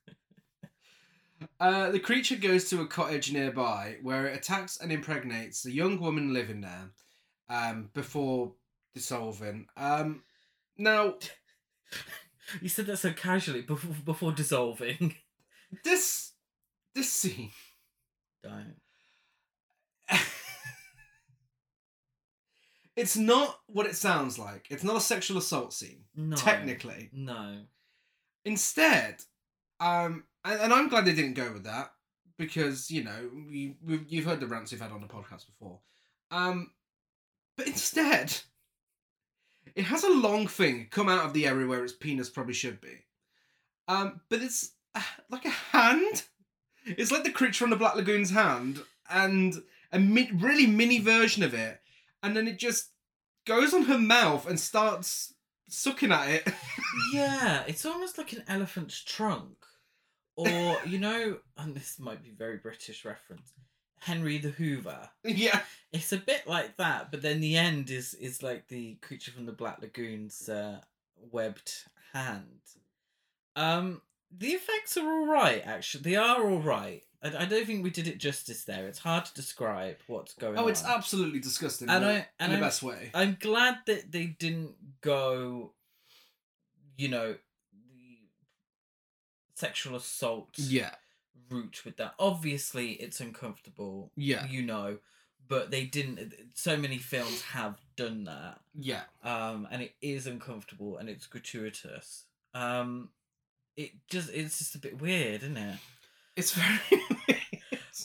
Uh, 1.61 1.91
the 1.91 2.01
creature 2.01 2.37
goes 2.37 2.71
to 2.71 2.81
a 2.81 2.87
cottage 2.87 3.31
nearby 3.33 3.97
where 4.03 4.27
it 4.27 4.37
attacks 4.37 4.79
and 4.79 4.91
impregnates 4.91 5.63
the 5.63 5.71
young 5.73 6.01
woman 6.01 6.33
living 6.33 6.63
there 6.63 6.91
um, 7.51 7.91
before 7.93 8.53
dissolving. 8.95 9.67
Um, 9.77 10.23
now, 10.79 11.15
You 12.63 12.69
said 12.69 12.87
that 12.87 12.99
so 12.99 13.13
casually 13.13 13.61
before, 13.63 13.95
before 14.05 14.33
dissolving. 14.33 15.17
this 15.85 16.33
this 16.95 17.13
scene 17.13 17.51
Don't. 18.43 18.77
it's 22.97 23.17
not 23.17 23.59
what 23.67 23.87
it 23.87 23.97
sounds 23.97 24.39
like. 24.39 24.67
It's 24.71 24.85
not 24.85 24.97
a 24.97 25.01
sexual 25.01 25.39
assault 25.39 25.73
scene, 25.73 26.05
No. 26.15 26.37
technically. 26.37 27.11
No. 27.13 27.59
Instead, 28.45 29.17
um, 29.81 30.25
and, 30.45 30.61
and 30.61 30.73
I'm 30.73 30.89
glad 30.89 31.05
they 31.07 31.15
didn't 31.15 31.35
go 31.35 31.53
with 31.53 31.65
that 31.65 31.91
because 32.37 32.91
you 32.91 33.03
know 33.05 33.31
you 33.49 33.75
we've, 33.85 34.05
you've 34.09 34.25
heard 34.27 34.41
the 34.41 34.47
rants 34.47 34.71
we've 34.73 34.81
had 34.81 34.93
on 34.93 35.01
the 35.01 35.07
podcast 35.07 35.47
before. 35.47 35.81
Um, 36.31 36.71
but 37.57 37.67
instead, 37.67 38.37
it 39.75 39.85
has 39.85 40.05
a 40.05 40.13
long 40.13 40.47
thing 40.47 40.89
come 40.91 41.09
out 41.09 41.25
of 41.25 41.33
the 41.33 41.47
area 41.47 41.67
where 41.67 41.83
its 41.83 41.93
penis 41.95 42.29
probably 42.29 42.55
should 42.55 42.81
be. 42.81 43.05
Um, 43.89 44.21
but 44.29 44.43
it's 44.43 44.73
uh, 44.95 45.01
like 45.31 45.45
a 45.47 45.51
hand. 45.51 46.25
It's 46.87 47.11
like 47.11 47.25
the 47.25 47.31
creature 47.31 47.65
on 47.65 47.71
the 47.71 47.77
Black 47.77 47.97
Lagoon's 47.97 48.31
hand, 48.31 48.83
and 49.11 49.55
a 49.93 49.99
mi- 49.99 50.31
really 50.35 50.67
mini 50.67 50.99
version 51.01 51.43
of 51.43 51.55
it, 51.55 51.81
and 52.23 52.37
then 52.37 52.47
it 52.49 52.59
just 52.59 52.91
goes 53.47 53.73
on 53.75 53.85
her 53.85 53.99
mouth 53.99 54.47
and 54.49 54.59
starts 54.59 55.35
sucking 55.69 56.13
at 56.13 56.29
it. 56.29 56.49
Yeah, 57.13 57.65
it's 57.67 57.85
almost 57.85 58.19
like 58.19 58.33
an 58.33 58.45
elephant's 58.49 59.03
trunk. 59.03 59.57
Or, 60.37 60.77
you 60.87 60.99
know, 60.99 61.39
and 61.57 61.75
this 61.75 61.99
might 61.99 62.23
be 62.23 62.31
very 62.31 62.57
British 62.59 63.05
reference, 63.05 63.53
Henry 64.01 64.39
the 64.39 64.51
Hoover. 64.51 65.11
yeah. 65.25 65.61
It's 65.93 66.13
a 66.13 66.17
bit 66.19 66.47
like 66.47 66.77
that, 66.77 67.11
but 67.11 67.23
then 67.23 67.41
the 67.41 67.57
end 67.57 67.91
is 67.91 68.15
is 68.15 68.43
like 68.43 68.69
the 68.69 68.95
creature 68.97 69.31
from 69.33 69.47
the 69.47 69.53
Black 69.53 69.81
Lagoon's 69.81 70.49
uh, 70.49 70.81
webbed 71.31 71.73
hand. 72.13 72.61
Um, 73.57 74.03
the 74.37 74.49
effects 74.49 74.97
are 74.97 75.07
all 75.11 75.27
right. 75.27 75.63
Actually, 75.65 76.03
they 76.05 76.17
are 76.17 76.49
all 76.49 76.61
right. 76.61 77.03
I, 77.23 77.43
I 77.43 77.45
don't 77.47 77.67
think 77.67 77.83
we 77.85 77.91
did 77.91 78.07
it 78.09 78.19
justice 78.19 78.65
there. 78.65 78.87
It's 78.87 78.99
hard 78.99 79.25
to 79.27 79.35
describe 79.35 79.97
what's 80.07 80.35
going 80.35 80.57
on. 80.59 80.65
Oh, 80.65 80.69
it's 80.69 80.85
absolutely 80.85 81.41
disgusting. 81.41 81.89
And 81.89 82.05
I- 82.05 82.27
and 82.39 82.53
in 82.53 82.59
I'm- 82.59 82.61
best 82.61 82.83
way. 82.83 83.11
I'm 83.15 83.37
glad 83.41 83.79
that 83.87 84.13
they 84.13 84.27
didn't 84.27 84.75
go, 85.01 85.73
you 86.97 87.09
know, 87.09 87.37
the 87.73 88.19
sexual 89.55 89.97
assault 89.97 90.51
yeah, 90.57 90.91
route 91.49 91.83
with 91.85 91.97
that. 91.99 92.15
Obviously, 92.19 92.93
it's 92.93 93.21
uncomfortable. 93.21 94.11
yeah, 94.17 94.47
You 94.47 94.63
know, 94.63 94.99
but 95.49 95.71
they 95.71 95.85
didn't. 95.85 96.33
So 96.55 96.77
many 96.77 96.99
films 96.99 97.43
have 97.43 97.79
done 97.97 98.25
that, 98.25 98.61
yeah. 98.75 99.03
um, 99.23 99.69
and 99.71 99.83
it 99.83 99.95
is 100.01 100.27
uncomfortable 100.27 100.97
and 100.99 101.09
it's 101.09 101.27
gratuitous. 101.27 102.25
Um, 102.55 103.11
it 103.77 103.91
just 104.09 104.31
it's 104.33 104.59
just 104.59 104.75
a 104.75 104.79
bit 104.79 105.01
weird, 105.01 105.43
isn't 105.43 105.57
it? 105.57 105.79
It's 106.37 106.53
very. 106.53 107.03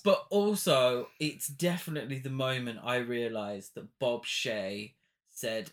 But 0.03 0.25
also, 0.29 1.07
it's 1.19 1.47
definitely 1.47 2.19
the 2.19 2.29
moment 2.29 2.79
I 2.83 2.97
realised 2.97 3.75
that 3.75 3.87
Bob 3.99 4.25
Shaye 4.25 4.93
said, 5.29 5.71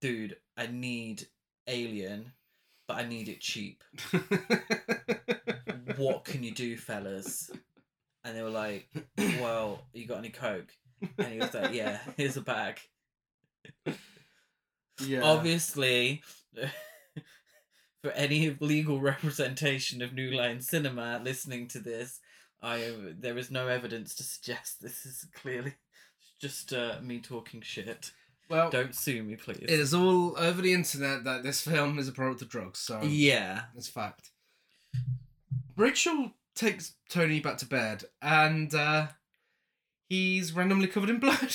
"Dude, 0.00 0.36
I 0.56 0.68
need 0.68 1.26
Alien, 1.66 2.32
but 2.86 2.98
I 2.98 3.04
need 3.06 3.28
it 3.28 3.40
cheap. 3.40 3.82
What 5.96 6.24
can 6.24 6.42
you 6.42 6.50
do, 6.50 6.76
fellas?" 6.76 7.50
And 8.24 8.36
they 8.36 8.42
were 8.42 8.50
like, 8.50 8.88
"Well, 9.16 9.82
you 9.92 10.06
got 10.06 10.18
any 10.18 10.30
coke?" 10.30 10.72
And 11.18 11.28
he 11.32 11.38
was 11.38 11.54
like, 11.54 11.72
"Yeah, 11.72 11.98
here's 12.16 12.36
a 12.36 12.42
bag." 12.42 12.80
yeah. 15.00 15.22
Obviously, 15.22 16.22
for 18.06 18.12
any 18.12 18.56
legal 18.60 19.00
representation 19.12 20.00
of 20.02 20.12
New 20.12 20.30
Line 20.30 20.60
Cinema 20.60 21.20
listening 21.24 21.66
to 21.68 21.78
this, 21.80 22.20
I 22.62 22.92
there 23.18 23.36
is 23.38 23.50
no 23.50 23.68
evidence 23.68 24.14
to 24.16 24.22
suggest 24.22 24.80
this 24.80 25.04
is 25.04 25.26
clearly 25.34 25.74
just 26.40 26.72
uh, 26.72 26.98
me 27.02 27.18
talking 27.20 27.60
shit. 27.62 28.12
Well, 28.48 28.70
Don't 28.70 28.94
sue 28.94 29.24
me, 29.24 29.34
please. 29.34 29.58
it 29.62 29.70
is 29.70 29.92
all 29.92 30.38
over 30.38 30.62
the 30.62 30.72
internet 30.72 31.24
that 31.24 31.42
this 31.42 31.62
film 31.62 31.98
is 31.98 32.06
a 32.06 32.12
product 32.12 32.42
of 32.42 32.48
drugs. 32.48 32.78
So 32.78 33.00
Yeah. 33.02 33.62
it's 33.76 33.88
fact. 33.88 34.30
Rachel 35.76 36.30
takes 36.54 36.94
Tony 37.08 37.40
back 37.40 37.58
to 37.58 37.66
bed, 37.66 38.04
and 38.22 38.72
uh, 38.72 39.08
he's 40.08 40.52
randomly 40.52 40.86
covered 40.86 41.10
in 41.10 41.18
blood. 41.18 41.54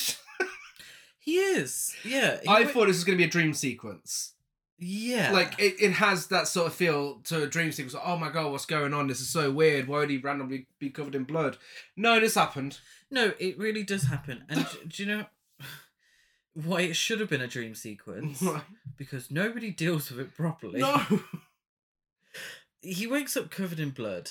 He 1.24 1.36
is. 1.36 1.94
Yeah. 2.04 2.40
he 2.42 2.48
I 2.48 2.62
wa- 2.62 2.66
thought 2.66 2.86
this 2.88 2.96
was 2.96 3.04
going 3.04 3.16
to 3.16 3.22
be 3.22 3.28
a 3.28 3.30
dream 3.30 3.54
sequence. 3.54 4.32
Yeah. 4.78 5.30
Like 5.32 5.58
it, 5.60 5.76
it 5.80 5.92
has 5.92 6.26
that 6.28 6.48
sort 6.48 6.66
of 6.66 6.74
feel 6.74 7.20
to 7.24 7.42
a 7.44 7.46
dream 7.46 7.70
sequence. 7.72 7.94
Oh 8.04 8.16
my 8.16 8.30
god, 8.30 8.50
what's 8.50 8.66
going 8.66 8.92
on? 8.92 9.06
This 9.06 9.20
is 9.20 9.28
so 9.28 9.50
weird. 9.50 9.86
Why 9.86 9.98
would 10.00 10.10
he 10.10 10.18
randomly 10.18 10.66
be 10.78 10.90
covered 10.90 11.14
in 11.14 11.24
blood? 11.24 11.56
No, 11.96 12.18
this 12.18 12.34
happened. 12.34 12.80
No, 13.10 13.32
it 13.38 13.58
really 13.58 13.82
does 13.84 14.04
happen. 14.04 14.44
And 14.48 14.66
do 14.88 15.02
you 15.04 15.08
know 15.08 15.26
why 16.54 16.80
it 16.82 16.96
should 16.96 17.20
have 17.20 17.28
been 17.30 17.40
a 17.42 17.48
dream 17.48 17.74
sequence? 17.74 18.42
Because 18.98 19.30
nobody 19.30 19.70
deals 19.70 20.10
with 20.10 20.20
it 20.20 20.36
properly. 20.36 20.78
no, 20.78 21.02
He 22.80 23.06
wakes 23.06 23.36
up 23.36 23.50
covered 23.50 23.80
in 23.80 23.90
blood. 23.90 24.30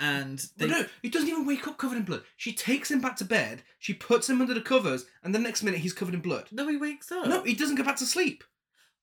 And 0.00 0.44
they, 0.56 0.66
no, 0.66 0.84
he 1.02 1.08
doesn't 1.08 1.28
even 1.28 1.46
wake 1.46 1.66
up 1.68 1.78
covered 1.78 1.96
in 1.96 2.02
blood. 2.04 2.22
She 2.36 2.52
takes 2.52 2.90
him 2.90 3.00
back 3.00 3.16
to 3.16 3.24
bed. 3.24 3.62
She 3.78 3.94
puts 3.94 4.28
him 4.28 4.40
under 4.40 4.52
the 4.54 4.60
covers, 4.60 5.06
and 5.22 5.34
the 5.34 5.38
next 5.38 5.62
minute 5.62 5.80
he's 5.80 5.92
covered 5.92 6.14
in 6.14 6.20
blood. 6.20 6.48
no, 6.52 6.68
he 6.68 6.76
wakes 6.76 7.10
up. 7.12 7.26
No, 7.26 7.42
he 7.44 7.54
doesn't 7.54 7.76
go 7.76 7.84
back 7.84 7.96
to 7.96 8.06
sleep. 8.06 8.42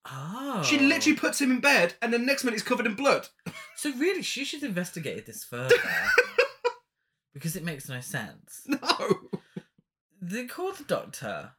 Oh. 0.10 0.64
She 0.66 0.80
literally 0.80 1.18
puts 1.18 1.40
him 1.40 1.52
in 1.52 1.60
bed, 1.60 1.94
and 2.02 2.12
the 2.14 2.18
next 2.18 2.44
minute 2.44 2.56
he's 2.56 2.64
covered 2.64 2.86
in 2.86 2.96
blood. 2.96 3.28
So 3.78 3.92
really, 3.94 4.22
she 4.22 4.46
should 4.46 4.62
have 4.62 4.70
investigated 4.70 5.26
this 5.26 5.44
further. 5.44 5.74
because 7.34 7.56
it 7.56 7.64
makes 7.64 7.90
no 7.90 8.00
sense. 8.00 8.62
No. 8.68 9.22
They 10.22 10.46
call 10.46 10.72
the 10.74 10.84
doctor, 10.84 11.54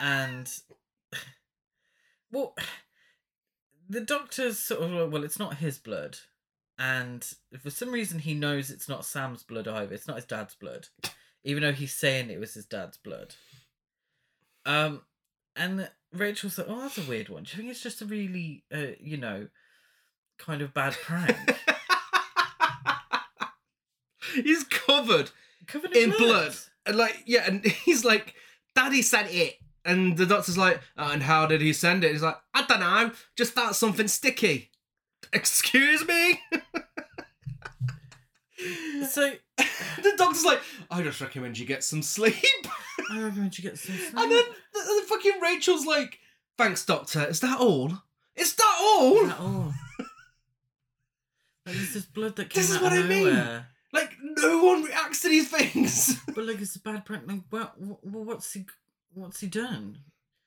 and 0.00 0.50
well, 2.32 2.56
the 3.88 4.00
doctor's 4.00 4.58
sort 4.58 4.82
of 4.82 5.12
well, 5.12 5.22
it's 5.22 5.38
not 5.38 5.58
his 5.58 5.78
blood, 5.78 6.18
and 6.76 7.24
for 7.60 7.70
some 7.70 7.92
reason 7.92 8.18
he 8.18 8.34
knows 8.34 8.70
it's 8.70 8.88
not 8.88 9.04
Sam's 9.04 9.44
blood 9.44 9.68
either. 9.68 9.94
It's 9.94 10.08
not 10.08 10.16
his 10.16 10.24
dad's 10.24 10.56
blood, 10.56 10.88
even 11.44 11.62
though 11.62 11.72
he's 11.72 11.94
saying 11.94 12.30
it 12.30 12.40
was 12.40 12.54
his 12.54 12.66
dad's 12.66 12.96
blood. 12.96 13.36
Um, 14.66 15.02
and 15.54 15.88
Rachel's 16.14 16.58
like, 16.58 16.66
"Oh, 16.68 16.80
that's 16.80 16.98
a 16.98 17.02
weird 17.02 17.28
one. 17.28 17.42
Do 17.42 17.50
you 17.50 17.56
think 17.58 17.70
it's 17.70 17.82
just 17.82 18.02
a 18.02 18.06
really, 18.06 18.64
uh, 18.72 18.92
you 19.00 19.16
know, 19.16 19.48
kind 20.38 20.62
of 20.62 20.72
bad 20.72 20.94
prank?" 20.94 21.36
he's 24.34 24.64
covered 24.64 25.30
Covered 25.66 25.96
in, 25.96 26.12
in 26.12 26.18
blood. 26.18 26.54
And 26.86 26.96
like, 26.96 27.22
yeah, 27.26 27.44
and 27.46 27.64
he's 27.84 28.04
like, 28.04 28.34
Daddy 28.74 29.02
sent 29.02 29.32
it. 29.32 29.58
And 29.86 30.16
the 30.16 30.24
doctor's 30.24 30.56
like, 30.56 30.80
"Oh, 30.96 31.10
and 31.10 31.22
how 31.22 31.46
did 31.46 31.60
he 31.60 31.74
send 31.74 32.04
it? 32.04 32.12
He's 32.12 32.22
like, 32.22 32.36
I 32.54 32.64
don't 32.64 32.80
know. 32.80 33.10
Just 33.36 33.52
thought 33.52 33.76
something 33.76 34.08
sticky. 34.08 34.70
Excuse 35.32 36.06
me? 36.08 36.40
So 39.10 39.32
the 40.02 40.12
doctor's 40.16 40.44
like, 40.44 40.60
I 40.90 41.02
just 41.02 41.20
recommend 41.20 41.58
you 41.58 41.66
get 41.66 41.84
some 41.84 42.02
sleep. 42.02 42.34
I 43.10 43.20
recommend 43.22 43.56
you 43.58 43.62
get 43.62 43.78
some. 43.78 43.94
Sleep. 43.94 44.10
And 44.16 44.30
then 44.30 44.44
the, 44.72 44.78
the 44.80 45.06
fucking 45.08 45.40
Rachel's 45.40 45.86
like, 45.86 46.18
thanks, 46.58 46.84
doctor. 46.84 47.24
Is 47.24 47.40
that 47.40 47.58
all? 47.60 47.92
Is 48.36 48.54
that 48.54 48.76
all? 48.80 49.26
at 49.30 49.38
all. 49.40 49.74
Like, 51.66 51.76
there's 51.76 51.94
this 51.94 52.04
blood 52.04 52.36
that 52.36 52.50
came 52.50 52.60
This 52.62 52.70
is 52.70 52.76
out 52.76 52.82
what 52.82 52.92
of 52.92 53.04
I 53.04 53.08
mean. 53.08 53.26
nowhere. 53.26 53.66
Like, 53.92 54.10
no 54.20 54.64
one 54.64 54.82
reacts 54.82 55.20
to 55.22 55.28
these 55.28 55.48
things. 55.48 56.20
But 56.34 56.46
like, 56.46 56.60
it's 56.60 56.74
a 56.76 56.80
bad 56.80 57.04
prank. 57.04 57.24
Like, 57.28 57.42
well, 57.50 57.72
well, 57.78 58.24
what's 58.24 58.52
he, 58.52 58.66
what's 59.12 59.40
he 59.40 59.46
done? 59.46 59.98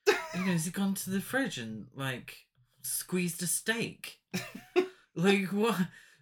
you 0.06 0.14
know, 0.46 0.52
has 0.52 0.66
he 0.66 0.72
gone 0.72 0.94
to 0.96 1.10
the 1.10 1.22
fridge 1.22 1.58
and 1.58 1.88
like 1.96 2.46
squeezed 2.84 3.42
a 3.42 3.48
steak. 3.48 4.20
like 5.16 5.46
what? 5.54 5.78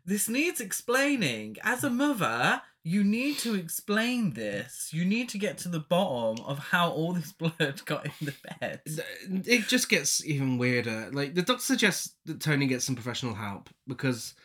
This 0.06 0.30
needs 0.30 0.62
explaining. 0.62 1.58
As 1.64 1.84
a 1.84 1.90
mother, 1.90 2.62
you 2.88 3.04
need 3.04 3.40
to 3.40 3.56
explain 3.56 4.34
this. 4.34 4.92
You 4.94 5.06
need 5.06 5.28
to 5.30 5.40
get 5.40 5.58
to 5.60 5.70
the 5.70 5.80
bottom 5.80 6.46
of 6.46 6.60
how 6.60 6.92
all 6.92 7.14
this 7.14 7.32
blood 7.38 7.82
got 7.84 8.06
in 8.06 8.12
the 8.22 8.36
bed. 8.60 8.82
It 8.86 9.68
just 9.68 9.90
gets 9.90 10.24
even 10.24 10.60
weirder. 10.60 11.10
Like 11.12 11.34
the 11.34 11.42
doctor 11.42 11.64
suggests 11.64 12.14
that 12.26 12.40
Tony 12.40 12.68
gets 12.68 12.86
some 12.86 12.96
professional 12.96 13.34
help 13.34 13.72
because 13.88 14.36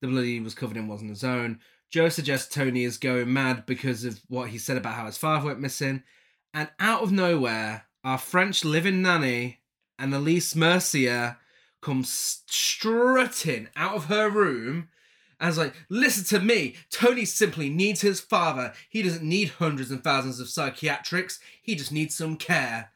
the 0.00 0.08
blood 0.08 0.24
he 0.24 0.40
was 0.40 0.54
covered 0.54 0.78
in 0.78 0.88
wasn't 0.88 1.10
his 1.10 1.22
own. 1.22 1.60
Joe 1.90 2.08
suggests 2.08 2.52
Tony 2.52 2.84
is 2.84 2.96
going 2.96 3.30
mad 3.30 3.66
because 3.66 4.04
of 4.06 4.18
what 4.28 4.48
he 4.48 4.56
said 4.56 4.78
about 4.78 4.94
how 4.94 5.04
his 5.04 5.18
father 5.18 5.46
went 5.46 5.60
missing. 5.60 6.02
And 6.54 6.70
out 6.80 7.02
of 7.02 7.12
nowhere, 7.12 7.84
our 8.02 8.16
French 8.16 8.64
living 8.64 9.02
nanny, 9.02 9.60
Annalise 9.98 10.56
Mercier, 10.56 11.36
comes 11.82 12.42
strutting 12.46 13.68
out 13.76 13.94
of 13.94 14.04
her 14.06 14.30
room 14.30 14.88
and 15.40 15.48
is 15.48 15.58
like, 15.58 15.74
listen 15.88 16.24
to 16.38 16.44
me. 16.44 16.76
Tony 16.90 17.24
simply 17.24 17.70
needs 17.70 18.02
his 18.02 18.20
father. 18.20 18.74
He 18.90 19.02
doesn't 19.02 19.26
need 19.26 19.48
hundreds 19.48 19.90
and 19.90 20.04
thousands 20.04 20.38
of 20.38 20.50
psychiatrics. 20.50 21.40
He 21.62 21.74
just 21.74 21.90
needs 21.90 22.14
some 22.14 22.36
care. 22.36 22.90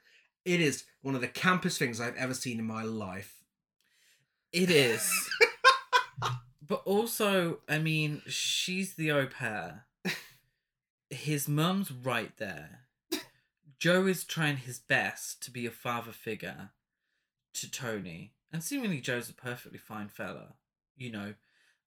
It 0.44 0.60
is 0.60 0.84
one 1.00 1.14
of 1.14 1.22
the 1.22 1.28
campest 1.28 1.78
things 1.78 2.00
I've 2.00 2.16
ever 2.16 2.34
seen 2.34 2.58
in 2.58 2.66
my 2.66 2.82
life. 2.82 3.42
It 4.52 4.70
is. 4.70 5.10
but 6.62 6.82
also, 6.84 7.60
I 7.68 7.78
mean, 7.78 8.20
she's 8.26 8.94
the 8.94 9.10
au 9.10 9.26
pair. 9.26 9.86
His 11.10 11.48
mum's 11.48 11.90
right 11.90 12.36
there. 12.36 12.80
Joe 13.78 14.06
is 14.06 14.24
trying 14.24 14.58
his 14.58 14.78
best 14.78 15.42
to 15.44 15.50
be 15.50 15.66
a 15.66 15.70
father 15.70 16.12
figure 16.12 16.70
to 17.54 17.70
Tony. 17.70 18.32
And 18.52 18.62
seemingly 18.62 19.00
Joe's 19.00 19.28
a 19.28 19.34
perfectly 19.34 19.78
fine 19.78 20.08
fella, 20.08 20.54
you 20.96 21.10
know. 21.10 21.34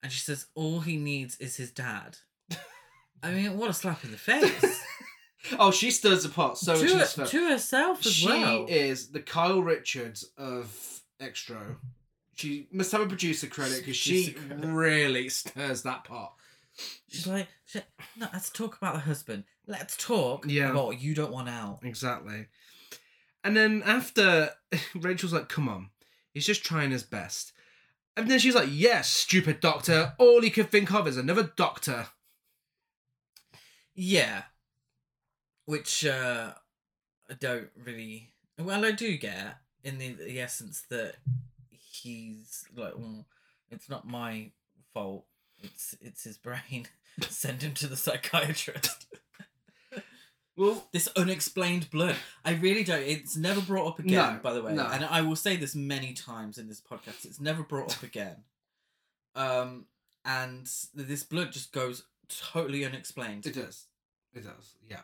And 0.07 0.13
she 0.13 0.21
says 0.21 0.45
all 0.55 0.79
he 0.79 0.95
needs 0.95 1.35
is 1.37 1.57
his 1.57 1.69
dad. 1.69 2.19
I 3.21 3.31
mean, 3.31 3.57
what 3.57 3.69
a 3.69 3.73
slap 3.73 4.05
in 4.05 4.11
the 4.11 4.17
face. 4.17 4.81
Oh, 5.59 5.69
she 5.71 5.91
stirs 5.91 6.23
the 6.23 6.29
pot 6.29 6.57
so 6.57 6.75
to, 6.75 7.25
to 7.25 7.49
herself 7.49 8.05
as 8.05 8.11
She 8.13 8.27
well. 8.27 8.65
is 8.69 9.09
the 9.09 9.19
Kyle 9.21 9.61
Richards 9.61 10.25
of 10.37 11.01
Xtro. 11.21 11.75
She 12.35 12.67
must 12.71 12.91
have 12.93 13.01
a 13.01 13.05
producer 13.07 13.47
credit 13.47 13.77
because 13.79 13.95
she 13.97 14.31
credit. 14.31 14.65
really 14.65 15.27
stirs 15.29 15.83
that 15.83 16.03
pot. 16.05 16.33
She's 17.09 17.27
like, 17.27 17.47
she- 17.65 17.81
no, 18.17 18.27
let's 18.33 18.49
talk 18.49 18.77
about 18.77 18.93
the 18.95 18.99
husband. 19.01 19.43
Let's 19.67 19.95
talk 19.97 20.45
Yeah. 20.47 20.71
about 20.71 20.85
what 20.87 21.01
you 21.01 21.13
don't 21.13 21.31
want 21.31 21.49
out. 21.49 21.79
Exactly. 21.83 22.47
And 23.43 23.55
then 23.57 23.83
after 23.85 24.51
Rachel's 24.95 25.33
like, 25.33 25.49
come 25.49 25.67
on, 25.69 25.89
he's 26.33 26.45
just 26.47 26.63
trying 26.65 26.91
his 26.91 27.03
best. 27.03 27.51
And 28.17 28.31
then 28.31 28.39
she's 28.39 28.55
like, 28.55 28.69
yes, 28.71 29.09
stupid 29.09 29.59
doctor. 29.59 30.13
All 30.17 30.41
he 30.41 30.49
could 30.49 30.71
think 30.71 30.91
of 30.91 31.07
is 31.07 31.17
another 31.17 31.51
doctor. 31.55 32.07
Yeah. 33.93 34.43
Which 35.65 36.03
uh 36.03 36.53
I 37.29 37.33
don't 37.35 37.69
really 37.75 38.33
well 38.57 38.83
I 38.83 38.91
do 38.91 39.17
get 39.17 39.57
in 39.83 39.99
the, 39.99 40.13
the 40.13 40.41
essence 40.41 40.83
that 40.89 41.17
he's 41.69 42.65
like 42.75 42.97
well, 42.97 43.27
it's 43.69 43.87
not 43.87 44.07
my 44.07 44.51
fault. 44.93 45.25
It's 45.59 45.95
it's 46.01 46.23
his 46.23 46.37
brain. 46.37 46.87
Send 47.29 47.61
him 47.61 47.75
to 47.75 47.87
the 47.87 47.97
psychiatrist. 47.97 49.05
Well, 50.57 50.87
this 50.91 51.07
unexplained 51.15 51.89
blood. 51.91 52.15
I 52.43 52.53
really 52.55 52.83
don't. 52.83 53.03
It's 53.03 53.37
never 53.37 53.61
brought 53.61 53.87
up 53.87 53.99
again, 53.99 54.33
No, 54.35 54.39
by 54.41 54.53
the 54.53 54.63
way. 54.63 54.73
no. 54.73 54.87
And 54.87 55.05
I 55.05 55.21
will 55.21 55.35
say 55.35 55.55
this 55.55 55.75
many 55.75 56.13
times 56.13 56.57
in 56.57 56.67
this 56.67 56.81
podcast. 56.81 57.25
It's 57.25 57.39
never 57.39 57.61
brought 57.61 57.95
up 57.95 58.03
again. 58.03 58.37
Um, 59.35 59.85
and 60.25 60.67
this 60.95 61.23
blood 61.23 61.51
just 61.51 61.71
goes 61.71 62.03
totally 62.27 62.83
unexplained. 62.83 63.45
it 63.45 63.53
does. 63.53 63.85
It 64.33 64.43
does, 64.43 64.73
yeah. 64.89 65.01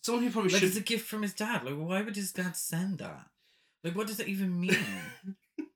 Someone 0.00 0.22
who 0.24 0.30
probably 0.30 0.52
Like 0.52 0.60
should 0.60 0.68
it's 0.68 0.78
a 0.78 0.82
gift 0.82 1.06
from 1.06 1.22
his 1.22 1.34
dad. 1.34 1.64
Like, 1.64 1.74
why 1.74 2.02
would 2.02 2.14
his 2.16 2.32
dad 2.32 2.56
send 2.56 2.98
that? 2.98 3.26
Like, 3.82 3.96
what 3.96 4.06
does 4.06 4.20
it 4.20 4.28
even 4.28 4.60
mean? 4.60 4.76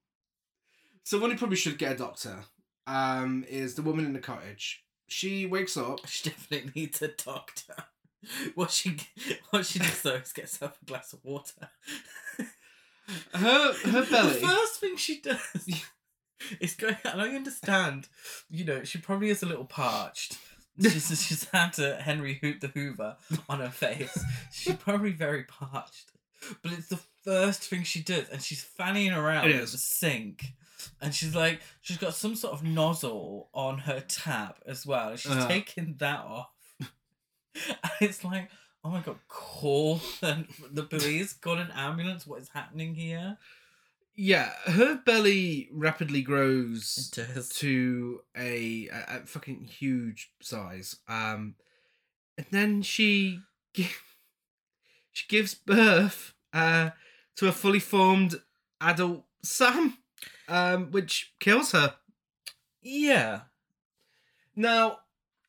Someone 1.02 1.30
who 1.30 1.38
probably 1.38 1.56
should 1.56 1.78
get 1.78 1.92
a 1.92 1.98
doctor 1.98 2.44
um, 2.86 3.44
is 3.48 3.74
the 3.74 3.82
woman 3.82 4.04
in 4.04 4.12
the 4.12 4.18
cottage. 4.20 4.84
She 5.08 5.46
wakes 5.46 5.76
up. 5.76 6.00
she 6.06 6.28
definitely 6.30 6.70
needs 6.74 7.00
a 7.02 7.08
doctor. 7.08 7.74
What 8.54 8.70
she 8.70 8.96
what 9.50 9.64
she 9.66 9.78
does 9.78 10.02
though 10.02 10.14
is 10.16 10.32
get 10.32 10.44
herself 10.46 10.78
a 10.82 10.84
glass 10.84 11.12
of 11.12 11.24
water. 11.24 11.68
Her 13.32 13.72
her 13.72 14.04
belly. 14.04 14.34
The 14.40 14.46
first 14.46 14.80
thing 14.80 14.96
she 14.96 15.20
does 15.20 15.40
is 16.60 16.74
go. 16.74 16.88
And 17.04 17.22
I 17.22 17.28
understand, 17.34 18.08
you 18.50 18.64
know, 18.64 18.84
she 18.84 18.98
probably 18.98 19.30
is 19.30 19.42
a 19.42 19.46
little 19.46 19.64
parched. 19.64 20.36
She's, 20.80 21.08
she's 21.26 21.44
had 21.50 21.76
a 21.78 21.96
Henry 21.96 22.38
Hoot 22.42 22.60
the 22.60 22.68
Hoover 22.68 23.16
on 23.48 23.60
her 23.60 23.70
face. 23.70 24.16
She's 24.52 24.76
probably 24.76 25.10
very 25.12 25.44
parched. 25.44 26.12
But 26.62 26.72
it's 26.72 26.88
the 26.88 27.00
first 27.24 27.62
thing 27.64 27.82
she 27.82 28.00
does, 28.02 28.28
and 28.28 28.40
she's 28.42 28.62
fanning 28.62 29.10
around 29.12 29.50
at 29.50 29.60
the 29.60 29.66
sink. 29.66 30.44
And 31.00 31.12
she's 31.12 31.34
like, 31.34 31.60
she's 31.80 31.96
got 31.96 32.14
some 32.14 32.36
sort 32.36 32.54
of 32.54 32.62
nozzle 32.62 33.48
on 33.52 33.78
her 33.78 34.00
tap 34.06 34.60
as 34.66 34.86
well. 34.86 35.16
She's 35.16 35.32
Uh-huh. 35.32 35.48
taking 35.48 35.96
that 35.98 36.20
off. 36.20 36.50
And 37.68 37.76
it's 38.00 38.24
like, 38.24 38.50
oh 38.84 38.90
my 38.90 39.00
god, 39.00 39.18
call 39.28 39.96
the, 40.20 40.44
the 40.70 40.82
police, 40.84 41.32
call 41.32 41.58
an 41.58 41.70
ambulance. 41.74 42.26
What 42.26 42.40
is 42.40 42.48
happening 42.50 42.94
here? 42.94 43.38
Yeah, 44.20 44.50
her 44.66 44.96
belly 44.96 45.68
rapidly 45.72 46.22
grows 46.22 47.10
It 47.16 47.34
does. 47.34 47.48
to 47.60 48.20
a, 48.36 48.88
a, 48.88 49.04
a 49.22 49.26
fucking 49.26 49.62
huge 49.64 50.32
size. 50.40 50.96
Um, 51.08 51.54
and 52.36 52.46
then 52.50 52.82
she 52.82 53.40
gi- 53.74 53.90
she 55.12 55.26
gives 55.28 55.54
birth 55.54 56.34
uh, 56.52 56.90
to 57.36 57.46
a 57.48 57.52
fully 57.52 57.78
formed 57.78 58.40
adult 58.80 59.24
Sam, 59.44 59.98
um, 60.48 60.90
which 60.90 61.32
kills 61.38 61.70
her. 61.72 61.94
Yeah. 62.82 63.42
Now, 64.56 64.98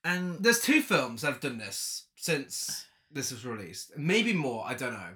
And 0.10 0.40
there's 0.40 0.60
two 0.60 0.82
films 0.82 1.22
that 1.22 1.34
have 1.34 1.40
done 1.40 1.60
this 1.60 2.06
since 2.16 2.88
this 3.12 3.32
was 3.32 3.46
released. 3.46 3.96
Maybe 3.96 4.34
more, 4.34 4.66
I 4.66 4.74
don't 4.74 4.94
know. 4.94 5.14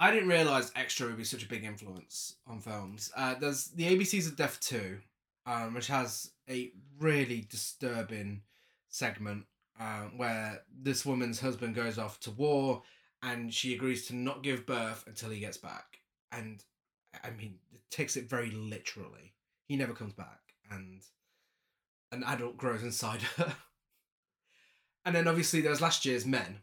I 0.00 0.10
didn't 0.10 0.30
realize 0.30 0.72
Xtro 0.72 1.06
would 1.06 1.16
be 1.16 1.22
such 1.22 1.44
a 1.44 1.48
big 1.48 1.62
influence 1.62 2.34
on 2.44 2.60
films. 2.60 3.12
Uh, 3.16 3.36
there's 3.36 3.66
the 3.68 3.84
ABCs 3.84 4.26
of 4.26 4.34
Death 4.34 4.58
2, 4.62 4.98
um, 5.46 5.74
which 5.74 5.86
has 5.86 6.32
a 6.50 6.72
really 6.98 7.46
disturbing 7.48 8.42
segment 8.88 9.44
uh, 9.78 10.06
where 10.16 10.62
this 10.76 11.06
woman's 11.06 11.38
husband 11.38 11.76
goes 11.76 11.96
off 11.96 12.18
to 12.18 12.32
war 12.32 12.82
and 13.22 13.54
she 13.54 13.74
agrees 13.74 14.08
to 14.08 14.16
not 14.16 14.42
give 14.42 14.66
birth 14.66 15.04
until 15.06 15.30
he 15.30 15.38
gets 15.38 15.56
back. 15.56 16.00
And 16.32 16.64
I 17.22 17.30
mean, 17.30 17.60
it 17.72 17.80
takes 17.92 18.16
it 18.16 18.28
very 18.28 18.50
literally. 18.50 19.34
He 19.68 19.76
never 19.76 19.94
comes 19.94 20.14
back, 20.14 20.40
and 20.68 21.00
an 22.10 22.24
adult 22.24 22.56
grows 22.56 22.82
inside 22.82 23.22
her. 23.22 23.54
And 25.04 25.14
then 25.14 25.28
obviously 25.28 25.60
there's 25.60 25.80
last 25.80 26.04
year's 26.04 26.24
Men. 26.26 26.60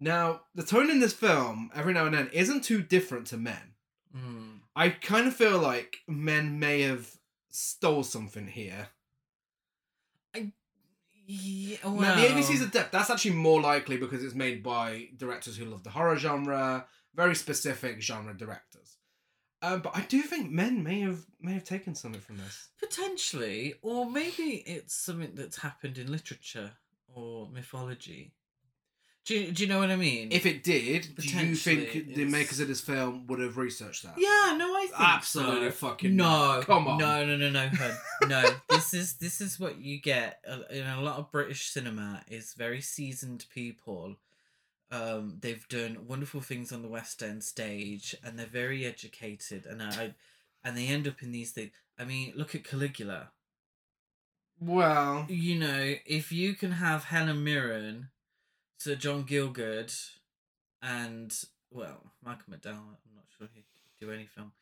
Now, 0.00 0.42
the 0.54 0.64
tone 0.64 0.90
in 0.90 1.00
this 1.00 1.12
film, 1.12 1.70
every 1.74 1.94
now 1.94 2.06
and 2.06 2.14
then, 2.14 2.28
isn't 2.32 2.64
too 2.64 2.82
different 2.82 3.28
to 3.28 3.36
Men. 3.36 3.74
Mm. 4.16 4.58
I 4.74 4.90
kind 4.90 5.26
of 5.28 5.34
feel 5.34 5.58
like 5.58 5.98
Men 6.08 6.58
may 6.58 6.82
have 6.82 7.16
stole 7.50 8.02
something 8.02 8.46
here. 8.48 8.88
Yeah, 11.24 11.76
Now, 11.84 12.16
the 12.16 12.26
ABC's 12.26 12.62
of 12.62 12.72
Death, 12.72 12.88
that's 12.90 13.08
actually 13.08 13.34
more 13.34 13.60
likely 13.60 13.96
because 13.96 14.24
it's 14.24 14.34
made 14.34 14.62
by 14.62 15.08
directors 15.16 15.56
who 15.56 15.64
love 15.64 15.84
the 15.84 15.90
horror 15.90 16.16
genre, 16.16 16.86
very 17.14 17.36
specific 17.36 18.02
genre 18.02 18.34
directors. 18.36 18.96
Um, 19.62 19.80
but 19.80 19.96
I 19.96 20.00
do 20.00 20.20
think 20.22 20.50
Men 20.50 20.82
may 20.82 21.00
have 21.00 21.24
may 21.40 21.52
have 21.52 21.62
taken 21.62 21.94
something 21.94 22.20
from 22.20 22.38
this. 22.38 22.68
potentially, 22.80 23.74
or 23.82 24.10
maybe 24.10 24.64
it's 24.66 24.94
something 24.94 25.30
that's 25.34 25.58
happened 25.58 25.96
in 25.96 26.10
literature 26.10 26.72
or 27.14 27.48
mythology. 27.52 28.32
Do 29.24 29.34
you, 29.38 29.52
do 29.52 29.62
you 29.62 29.68
know 29.68 29.78
what 29.78 29.90
I 29.92 29.94
mean? 29.96 30.32
If 30.32 30.46
it 30.46 30.64
did, 30.64 31.14
do 31.16 31.22
you 31.28 31.54
think 31.54 31.86
Potentially, 31.90 32.02
the 32.14 32.22
it's- 32.22 32.32
makers 32.32 32.58
of 32.58 32.66
this 32.66 32.80
film 32.80 33.24
would 33.28 33.38
have 33.38 33.56
researched 33.56 34.02
that? 34.02 34.14
yeah, 34.18 34.56
no, 34.56 34.66
I 34.74 34.86
think 34.90 35.00
Absolutely 35.00 35.68
so. 35.70 35.76
fucking 35.88 36.16
no. 36.16 36.24
not. 36.24 36.66
Come 36.66 36.88
on. 36.88 36.98
no, 36.98 37.24
no, 37.24 37.36
no, 37.36 37.48
no, 37.50 37.68
hun. 37.68 37.92
no. 38.28 38.42
This 38.68 38.92
is 38.94 39.14
this 39.18 39.40
is 39.40 39.60
what 39.60 39.78
you 39.78 40.00
get 40.00 40.40
uh, 40.48 40.62
in 40.70 40.84
a 40.84 41.00
lot 41.00 41.18
of 41.18 41.30
British 41.30 41.66
cinema. 41.68 42.22
Is 42.28 42.54
very 42.54 42.80
seasoned 42.80 43.44
people. 43.54 44.16
Um, 44.90 45.36
they've 45.40 45.66
done 45.68 45.98
wonderful 46.08 46.40
things 46.40 46.72
on 46.72 46.82
the 46.82 46.88
West 46.88 47.22
End 47.22 47.44
stage, 47.44 48.16
and 48.24 48.36
they're 48.36 48.46
very 48.46 48.84
educated, 48.84 49.66
and 49.66 49.80
I, 49.82 50.14
and 50.64 50.76
they 50.76 50.88
end 50.88 51.06
up 51.06 51.22
in 51.22 51.30
these 51.30 51.52
things. 51.52 51.70
I 51.96 52.04
mean, 52.04 52.32
look 52.34 52.56
at 52.56 52.64
Caligula. 52.64 53.30
Well, 54.64 55.26
you 55.28 55.58
know, 55.58 55.94
if 56.06 56.30
you 56.30 56.54
can 56.54 56.70
have 56.70 57.02
Helen 57.04 57.42
Mirren, 57.42 58.10
Sir 58.78 58.94
John 58.94 59.24
Gielgud, 59.24 59.92
and 60.80 61.34
well, 61.72 62.12
Michael 62.24 62.52
McDowell, 62.52 62.68
I'm 62.68 63.16
not 63.16 63.24
sure 63.36 63.48
he'd 63.52 63.64
do 64.00 64.12
any 64.12 64.26
film. 64.26 64.52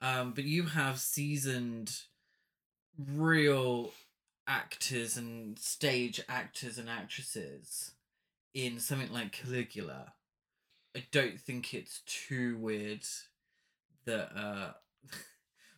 Um, 0.00 0.32
but 0.32 0.44
you 0.44 0.62
have 0.64 0.98
seasoned, 0.98 1.92
real 2.96 3.90
actors 4.46 5.18
and 5.18 5.58
stage 5.58 6.22
actors 6.30 6.78
and 6.78 6.88
actresses 6.88 7.92
in 8.54 8.80
something 8.80 9.12
like 9.12 9.32
Caligula. 9.32 10.14
I 10.96 11.04
don't 11.12 11.38
think 11.38 11.74
it's 11.74 12.00
too 12.06 12.56
weird 12.56 13.04
that 14.06 14.34
uh 14.34 14.72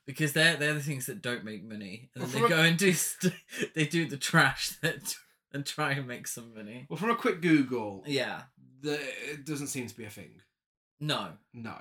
because 0.06 0.32
they're 0.32 0.56
they're 0.56 0.74
the 0.74 0.82
things 0.82 1.06
that 1.06 1.22
don't 1.22 1.44
make 1.44 1.64
money 1.64 2.10
and 2.14 2.24
then 2.24 2.30
they 2.32 2.38
From 2.38 2.46
a- 2.46 2.48
go 2.56 2.60
and 2.62 2.76
do 2.78 2.92
st- 2.92 3.32
they 3.74 3.86
do 3.86 4.06
the 4.08 4.16
trash 4.16 4.70
that 4.82 5.14
and 5.52 5.64
try 5.64 5.92
and 5.92 6.06
make 6.08 6.26
some 6.26 6.54
money. 6.54 6.86
Well, 6.88 6.96
from 6.96 7.10
a 7.10 7.16
quick 7.16 7.40
Google, 7.40 8.02
Yeah. 8.06 8.42
the, 8.80 8.94
it 9.30 9.46
doesn't 9.46 9.68
seem 9.68 9.86
to 9.86 9.96
be 9.96 10.04
a 10.04 10.10
thing. 10.10 10.40
No. 11.00 11.28
No. 11.52 11.76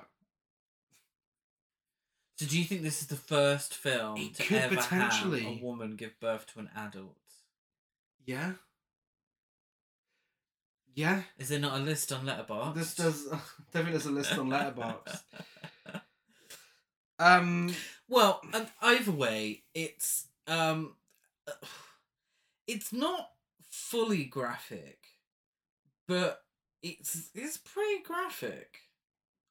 So 2.36 2.46
do 2.46 2.58
you 2.58 2.64
think 2.64 2.82
this 2.82 3.00
is 3.00 3.06
the 3.08 3.16
first 3.16 3.74
film 3.74 4.16
It 4.16 4.34
to 4.34 4.56
ever 4.60 4.76
potentially. 4.76 5.42
have 5.42 5.52
a 5.60 5.64
woman 5.64 5.96
give 5.96 6.18
birth 6.20 6.46
to 6.54 6.60
an 6.60 6.70
adult? 6.76 7.16
Yeah. 8.26 8.52
Yeah. 10.94 11.22
Is 11.38 11.48
there 11.48 11.58
not 11.60 11.78
a 11.80 11.82
list 11.82 12.12
on 12.12 12.26
Letterboxd? 12.26 12.74
This 12.74 12.94
does. 12.94 13.26
I 13.32 13.36
don't 13.72 13.84
think 13.84 13.90
there's 13.90 14.06
a 14.06 14.10
list 14.10 14.38
on 14.38 14.48
Letterboxd. 14.50 15.20
Um. 17.18 17.72
Well, 18.08 18.40
and 18.52 18.68
either 18.82 19.12
way, 19.12 19.62
it's 19.74 20.26
um, 20.46 20.94
it's 22.66 22.92
not 22.92 23.30
fully 23.68 24.24
graphic, 24.24 24.98
but 26.06 26.42
it's 26.82 27.30
it's 27.34 27.56
pretty 27.56 28.02
graphic. 28.02 28.80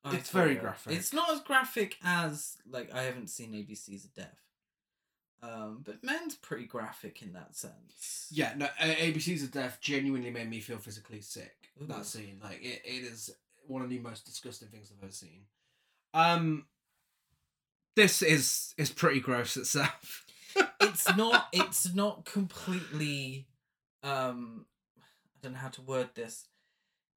I 0.06 0.16
It's 0.16 0.32
very 0.32 0.56
graphic. 0.56 0.94
It's 0.94 1.14
not 1.14 1.32
as 1.32 1.40
graphic 1.42 1.98
as 2.04 2.58
like 2.70 2.94
I 2.94 3.04
haven't 3.04 3.30
seen 3.30 3.54
ABC's 3.54 4.06
of 4.06 4.14
Death. 4.14 4.40
Um, 5.42 5.82
but 5.84 6.04
men's 6.04 6.36
pretty 6.36 6.66
graphic 6.66 7.22
in 7.22 7.34
that 7.34 7.56
sense. 7.56 8.28
Yeah. 8.32 8.54
No. 8.56 8.68
ABC's 8.80 9.44
of 9.44 9.52
Death 9.52 9.80
genuinely 9.82 10.30
made 10.30 10.50
me 10.50 10.60
feel 10.60 10.78
physically 10.78 11.22
sick. 11.22 11.56
Ooh. 11.82 11.86
That 11.86 12.06
scene, 12.06 12.40
like 12.42 12.62
it, 12.62 12.82
it 12.86 13.04
is 13.04 13.34
one 13.66 13.82
of 13.82 13.90
the 13.90 14.00
most 14.00 14.26
disgusting 14.26 14.70
things 14.70 14.92
I've 14.92 15.04
ever 15.04 15.12
seen. 15.12 15.44
Um. 16.14 16.66
This 17.96 18.22
is 18.22 18.74
is 18.78 18.90
pretty 18.92 19.20
gross 19.20 19.56
itself. 19.58 20.26
it's 20.82 21.16
not 21.16 21.48
it's 21.52 21.94
not 21.96 22.26
completely 22.26 23.48
um 24.04 24.66
i 25.00 25.02
don't 25.42 25.54
know 25.54 25.58
how 25.60 25.70
to 25.70 25.82
word 25.82 26.10
this 26.14 26.48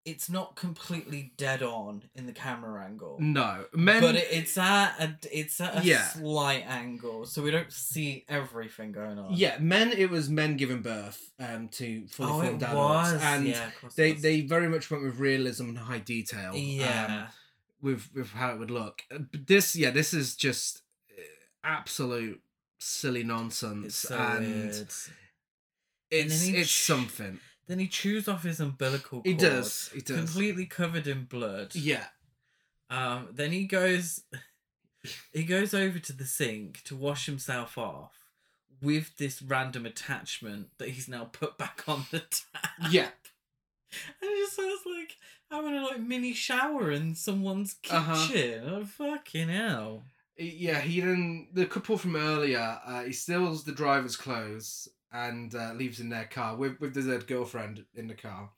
it's 0.07 0.31
not 0.31 0.55
completely 0.57 1.33
dead 1.37 1.63
on 1.63 2.03
in 2.15 2.25
the 2.27 2.33
camera 2.33 2.83
angle 2.85 3.19
No, 3.21 3.65
men. 3.75 4.01
but 4.01 4.15
it, 4.15 4.29
it's 4.31 4.57
at 4.57 4.95
a 5.01 5.17
it's 5.31 5.61
at 5.61 5.83
a 5.83 5.85
Yeah. 5.85 6.03
slight 6.07 6.65
angle 6.67 7.27
so 7.27 7.43
we 7.43 7.51
don't 7.51 7.71
see 7.73 8.25
everything 8.29 8.93
going 8.93 9.19
on 9.19 9.35
yeah, 9.35 9.59
men. 9.59 9.93
It 9.93 10.09
was 10.11 10.31
men 10.31 10.57
giving 10.57 10.81
birth 10.81 11.31
um 11.39 11.69
to 11.71 12.07
fully 12.07 12.33
oh 12.33 12.41
formed 12.41 12.63
adults, 12.63 13.13
was 13.13 13.23
and 13.23 13.47
yeah 13.49 13.67
of 13.67 13.81
course 13.81 13.93
it 13.95 13.97
they 13.97 14.13
they 14.13 14.41
very 14.43 14.69
much 14.69 14.91
went 14.91 15.03
with 15.05 15.19
realism 15.19 15.65
and 15.71 15.79
high 15.79 15.99
detail. 15.99 16.53
um, 16.53 16.57
yeah 16.57 17.27
with 17.81 18.09
with 18.15 18.31
how 18.31 18.53
it 18.53 18.59
would 18.59 18.71
look. 18.71 19.03
Uh, 19.13 19.19
But 19.31 19.47
this, 19.47 19.75
yeah, 19.77 19.91
this 19.91 20.13
is 20.15 20.35
just 20.37 20.83
uh, 21.17 21.23
absolute 21.65 22.41
silly 22.79 23.23
nonsense, 23.23 23.87
it's 23.87 23.97
so 23.97 24.17
and 24.19 24.47
weird 24.47 24.75
it's 26.11 26.43
he 26.43 26.57
it's 26.57 26.71
ch- 26.71 26.83
something. 26.85 27.41
then 27.67 27.79
he 27.79 27.89
chews 27.89 28.29
off 28.29 28.45
his 28.45 28.61
umbilical 28.61 29.23
cord 29.23 29.27
He 29.27 29.35
does. 29.35 29.91
He 29.93 30.01
does. 30.01 30.17
completely 30.17 30.67
covered 30.67 31.07
in 31.07 31.25
blood 31.25 31.75
Yeah. 31.75 32.05
Um, 32.89 33.29
then 33.33 33.51
he 33.51 33.65
goes, 33.67 34.23
he 35.33 35.43
goes 35.45 35.75
over 35.75 35.99
to 35.99 36.13
the 36.13 36.25
sink 36.25 36.83
to 36.85 36.95
wash 36.95 37.27
himself 37.27 37.77
off 37.77 38.13
with 38.81 39.17
this 39.17 39.43
random 39.43 39.85
attachment 39.87 40.69
that 40.79 40.91
he's 40.91 41.09
now 41.09 41.25
put 41.25 41.59
back 41.59 41.83
on 41.89 42.07
the 42.13 42.21
tap. 42.31 42.71
Yeah. 42.91 43.09
and 44.21 44.31
it 44.31 44.45
just 44.45 44.55
sounds 44.57 44.83
like 44.87 45.17
having 45.51 45.75
a 45.75 45.83
like 45.85 46.01
mini 46.01 46.33
shower 46.33 46.91
in 46.91 47.15
someone's 47.15 47.77
Uh-huh. 47.91 48.27
kitchen. 48.29 48.65
Oh 48.69 48.85
fucking 48.85 49.49
hell! 49.49 50.03
Yeah, 50.39 50.81
he 50.81 51.01
then 51.01 51.49
the 51.53 51.67
couple 51.67 51.97
from 51.99 52.17
earlier. 52.17 52.79
Uh, 52.85 53.05
he 53.05 53.13
steals 53.13 53.65
the 53.65 53.73
driver's 53.73 54.17
clothes 54.17 54.89
and 55.13 55.55
uh, 55.55 55.73
leaves 55.75 56.01
in 56.01 56.09
their 56.11 56.27
car 56.27 56.57
with 56.57 56.79
with 56.81 56.95
the 56.95 57.03
dead 57.03 57.27
girlfriend 57.27 57.85
in 57.95 58.07
the 58.09 58.15
car. 58.15 58.51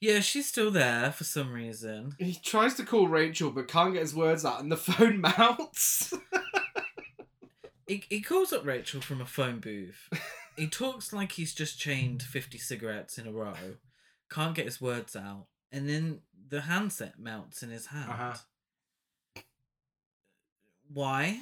Yeah, 0.00 0.20
she's 0.20 0.46
still 0.46 0.70
there 0.70 1.10
for 1.12 1.24
some 1.24 1.52
reason. 1.52 2.14
He 2.18 2.34
tries 2.34 2.74
to 2.74 2.84
call 2.84 3.08
Rachel 3.08 3.50
but 3.50 3.66
can't 3.68 3.94
get 3.94 4.02
his 4.02 4.14
words 4.14 4.44
out, 4.44 4.60
and 4.60 4.70
the 4.70 4.76
phone 4.88 5.20
mounts. 5.20 6.12
He, 7.86 8.02
he 8.08 8.20
calls 8.20 8.52
up 8.52 8.66
Rachel 8.66 9.00
from 9.00 9.20
a 9.20 9.26
phone 9.26 9.60
booth. 9.60 10.08
he 10.56 10.66
talks 10.66 11.12
like 11.12 11.32
he's 11.32 11.54
just 11.54 11.78
chained 11.78 12.20
50 12.22 12.58
cigarettes 12.58 13.16
in 13.16 13.28
a 13.28 13.32
row, 13.32 13.54
can't 14.28 14.56
get 14.56 14.64
his 14.64 14.80
words 14.80 15.14
out, 15.14 15.46
and 15.72 15.88
then 15.88 16.20
the 16.48 16.62
handset 16.62 17.18
melts 17.18 17.62
in 17.62 17.70
his 17.70 17.86
hand. 17.86 18.10
Uh-huh. 18.10 18.34
Why? 20.92 21.40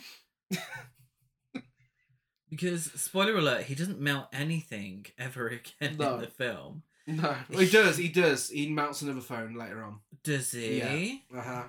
because, 2.51 2.85
spoiler 3.01 3.37
alert, 3.37 3.64
he 3.64 3.75
doesn't 3.75 4.01
melt 4.01 4.29
anything 4.33 5.07
ever 5.18 5.49
again 5.81 5.97
No. 5.99 6.14
in 6.14 6.20
the 6.22 6.27
film. 6.29 6.83
no, 7.07 7.37
well, 7.51 7.61
he 7.61 7.68
does. 7.70 7.97
He 7.99 8.09
does. 8.09 8.49
He 8.49 8.68
mounts 8.68 9.03
another 9.03 9.20
phone 9.20 9.55
later 9.55 9.83
on. 9.83 10.01
Does 10.22 10.53
he? 10.53 11.22
Uh 11.37 11.41
huh. 11.43 11.62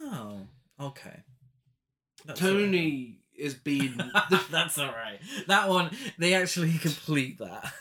Oh, 0.00 0.40
okay. 0.80 1.22
That's 2.24 2.40
all 2.42 2.48
right. 2.48 2.54
Tony 2.60 3.18
is 3.36 3.54
being 3.54 3.98
That's 4.50 4.78
alright. 4.78 5.20
That 5.48 5.68
one, 5.68 5.90
they 6.18 6.34
actually 6.34 6.72
complete 6.78 7.38
that. 7.38 7.72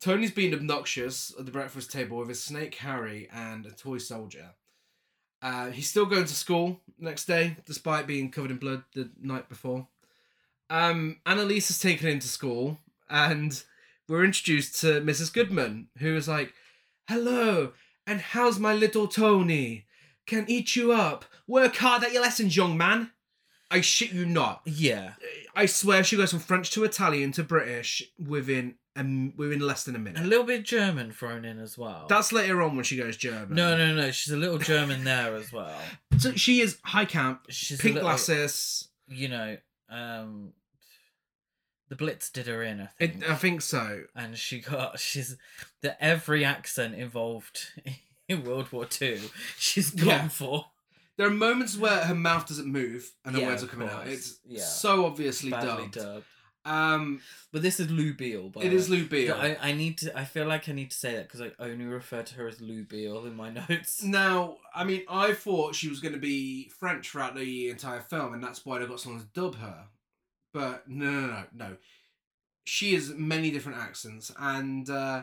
Tony's 0.00 0.30
being 0.30 0.54
obnoxious 0.54 1.34
at 1.38 1.46
the 1.46 1.52
breakfast 1.52 1.90
table 1.90 2.18
with 2.18 2.28
his 2.28 2.42
snake 2.42 2.74
Harry 2.76 3.28
and 3.32 3.66
a 3.66 3.70
toy 3.70 3.98
soldier. 3.98 4.50
Uh, 5.42 5.70
he's 5.70 5.88
still 5.88 6.06
going 6.06 6.24
to 6.24 6.34
school 6.34 6.80
next 6.98 7.26
day, 7.26 7.56
despite 7.66 8.06
being 8.06 8.30
covered 8.30 8.50
in 8.50 8.56
blood 8.56 8.84
the 8.94 9.10
night 9.20 9.48
before. 9.48 9.86
Um, 10.70 11.18
Annalise 11.26 11.70
is 11.70 11.78
taken 11.78 12.08
into 12.08 12.26
school, 12.26 12.78
and 13.08 13.62
we're 14.08 14.24
introduced 14.24 14.80
to 14.80 15.00
Mrs. 15.00 15.32
Goodman, 15.32 15.88
who 15.98 16.16
is 16.16 16.26
like, 16.26 16.52
"Hello, 17.08 17.72
and 18.06 18.20
how's 18.20 18.58
my 18.58 18.74
little 18.74 19.06
Tony? 19.06 19.86
Can 20.26 20.44
eat 20.48 20.74
you 20.74 20.92
up. 20.92 21.24
Work 21.46 21.76
hard 21.76 22.02
at 22.02 22.12
your 22.12 22.22
lessons, 22.22 22.56
young 22.56 22.76
man." 22.76 23.12
I 23.70 23.80
shit 23.80 24.12
you 24.12 24.24
not. 24.26 24.62
yeah. 24.64 25.14
I 25.54 25.66
swear 25.66 26.04
she 26.04 26.16
goes 26.16 26.30
from 26.30 26.38
French 26.38 26.70
to 26.70 26.84
Italian 26.84 27.32
to 27.32 27.42
British 27.42 28.02
within 28.18 28.76
um, 28.96 29.32
in 29.38 29.60
less 29.60 29.84
than 29.84 29.94
a 29.94 29.98
minute. 29.98 30.22
A 30.22 30.26
little 30.26 30.44
bit 30.44 30.64
German 30.64 31.12
thrown 31.12 31.44
in 31.44 31.58
as 31.60 31.76
well. 31.78 32.06
That's 32.08 32.32
later 32.32 32.62
on 32.62 32.74
when 32.76 32.84
she 32.84 32.96
goes 32.96 33.16
German. 33.16 33.54
No, 33.54 33.76
no, 33.76 33.94
no. 33.94 34.10
She's 34.10 34.32
a 34.32 34.36
little 34.36 34.58
German 34.58 35.04
there 35.04 35.34
as 35.36 35.52
well. 35.52 35.78
So 36.18 36.32
she 36.32 36.60
is 36.60 36.78
high 36.84 37.04
camp, 37.04 37.46
She's 37.50 37.80
pink 37.80 37.94
little, 37.94 38.08
glasses. 38.08 38.88
You 39.08 39.28
know, 39.28 39.56
um, 39.90 40.52
the 41.88 41.96
Blitz 41.96 42.30
did 42.30 42.46
her 42.48 42.62
in, 42.62 42.80
I 42.80 42.88
It, 42.98 43.12
think, 43.12 43.30
I 43.30 43.34
think 43.36 43.62
so. 43.62 44.04
and 44.14 44.36
she 44.36 44.60
got 44.60 44.98
she's 44.98 45.36
the 45.82 46.02
every 46.02 46.44
accent 46.44 46.94
involved 46.96 47.68
in 48.28 48.42
World 48.44 48.72
War 48.72 48.84
Two. 48.86 49.20
She's 49.58 49.90
gone 49.90 50.06
Yeah. 50.08 50.28
for 50.28 50.66
There 51.16 51.26
are 51.26 51.30
moments 51.30 51.76
where 51.78 52.04
her 52.04 52.14
mouth 52.14 52.46
doesn't 52.48 52.66
move 52.66 53.12
and 53.24 53.36
her 53.36 53.40
Yeah, 53.42 53.48
words 53.48 53.62
are 53.62 53.68
coming 53.68 53.88
out. 53.88 54.08
It's 54.08 54.38
Yeah. 54.44 54.64
so 54.64 55.06
obviously 55.06 55.50
badly 55.50 55.84
dubbed. 55.84 55.92
dubbed. 55.94 56.24
Um, 56.66 57.20
But 57.52 57.62
this 57.62 57.80
is 57.80 57.90
Lou 57.90 58.12
Beale. 58.14 58.48
By 58.50 58.62
it 58.62 58.72
is. 58.72 58.90
Lou 58.90 59.06
Beale. 59.06 59.34
I, 59.34 59.56
I 59.60 59.72
need 59.72 59.98
to. 59.98 60.18
I 60.18 60.24
feel 60.24 60.46
like 60.46 60.68
I 60.68 60.72
need 60.72 60.90
to 60.90 60.96
say 60.96 61.14
that 61.14 61.28
because 61.28 61.40
I 61.40 61.50
only 61.58 61.84
refer 61.84 62.22
to 62.22 62.34
her 62.34 62.48
as 62.48 62.60
Lou 62.60 62.84
Beale 62.84 63.24
in 63.26 63.34
my 63.36 63.50
notes. 63.68 64.02
Now, 64.02 64.56
I 64.74 64.84
mean, 64.84 65.02
I 65.08 65.32
thought 65.32 65.74
she 65.74 65.88
was 65.88 66.00
going 66.00 66.14
to 66.14 66.20
be 66.20 66.68
French 66.68 67.10
throughout 67.10 67.34
the 67.36 67.70
entire 67.70 68.00
film, 68.00 68.34
and 68.34 68.42
that's 68.42 68.66
why 68.66 68.78
they 68.78 68.86
got 68.86 69.00
someone 69.00 69.22
to 69.22 69.28
dub 69.40 69.56
her. 69.56 69.84
But 70.52 70.88
no, 70.88 71.10
no, 71.10 71.26
no, 71.26 71.44
no. 71.54 71.76
She 72.64 72.94
has 72.94 73.10
many 73.10 73.50
different 73.50 73.78
accents, 73.78 74.32
and 74.38 74.88
uh, 74.90 75.22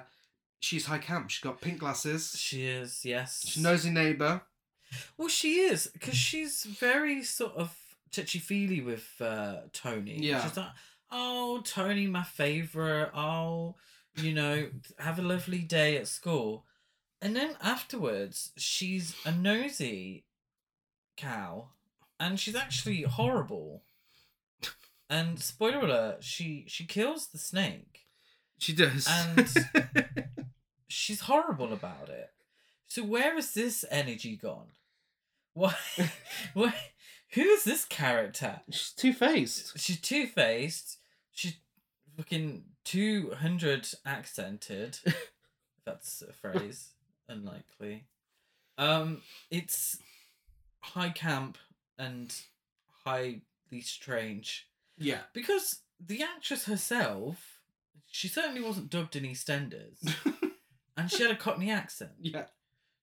she's 0.61 0.85
high 0.85 0.99
camp. 0.99 1.29
She's 1.29 1.43
got 1.43 1.59
pink 1.59 1.79
glasses. 1.79 2.35
She 2.37 2.65
is, 2.65 3.03
yes. 3.03 3.43
She 3.45 3.61
knows 3.61 3.83
her 3.83 3.91
neighbour. 3.91 4.41
Well, 5.17 5.27
she 5.27 5.55
is 5.61 5.87
because 5.87 6.15
she's 6.15 6.63
very 6.63 7.23
sort 7.23 7.53
of 7.55 7.75
touchy 8.11 8.39
feely 8.39 8.79
with 8.79 9.07
uh, 9.19 9.55
Tony. 9.73 10.19
Yeah. 10.21 10.43
She's 10.47 10.55
like, 10.55 10.67
"Oh, 11.13 11.61
Tony, 11.63 12.07
my 12.07 12.23
favorite. 12.23 13.11
Oh, 13.15 13.75
you 14.15 14.33
know, 14.33 14.69
have 14.99 15.19
a 15.19 15.21
lovely 15.21 15.59
day 15.59 15.95
at 15.97 16.07
school." 16.07 16.65
And 17.21 17.35
then 17.35 17.55
afterwards, 17.61 18.51
she's 18.57 19.15
a 19.25 19.31
nosy 19.31 20.25
cow, 21.15 21.69
and 22.19 22.37
she's 22.39 22.55
actually 22.55 23.03
horrible. 23.03 23.83
And 25.09 25.39
spoiler 25.39 25.79
alert: 25.81 26.23
she 26.23 26.65
she 26.67 26.85
kills 26.85 27.27
the 27.27 27.37
snake. 27.37 28.07
She 28.57 28.73
does. 28.73 29.07
And- 29.07 30.27
She's 30.87 31.21
horrible 31.21 31.73
about 31.73 32.09
it. 32.09 32.29
So 32.87 33.03
where 33.03 33.33
has 33.35 33.53
this 33.53 33.83
energy 33.89 34.35
gone? 34.37 34.67
Why? 35.53 35.75
Why? 36.53 36.73
Who 37.31 37.41
is 37.41 37.63
this 37.63 37.83
character? 37.83 38.61
She's 38.69 38.91
two 38.91 39.11
faced. 39.13 39.79
She's 39.79 39.99
two 39.99 40.27
faced. 40.27 40.99
She's 41.33 41.55
fucking 42.15 42.63
two 42.85 43.31
hundred 43.37 43.87
accented. 44.05 44.99
that's 45.85 46.21
a 46.21 46.31
phrase. 46.33 46.89
Unlikely. 47.27 48.05
Um, 48.77 49.21
it's 49.51 49.97
high 50.79 51.09
camp 51.09 51.57
and 51.97 52.33
highly 53.05 53.41
strange 53.81 54.67
Yeah. 54.97 55.19
because 55.33 55.79
the 56.05 56.23
actress 56.23 56.65
herself, 56.65 57.59
she 58.07 58.27
certainly 58.27 58.61
wasn't 58.61 58.89
dubbed 58.89 59.15
in 59.15 59.23
EastEnders, 59.23 59.97
and 60.97 61.09
she 61.11 61.21
had 61.23 61.31
a 61.31 61.35
Cockney 61.35 61.69
accent. 61.71 62.11
yeah. 62.19 62.45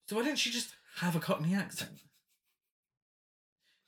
So 0.08 0.16
why 0.16 0.24
didn't 0.24 0.38
she 0.38 0.50
just 0.50 0.74
have 0.96 1.14
a 1.14 1.20
Cockney 1.20 1.54
accent? 1.54 2.00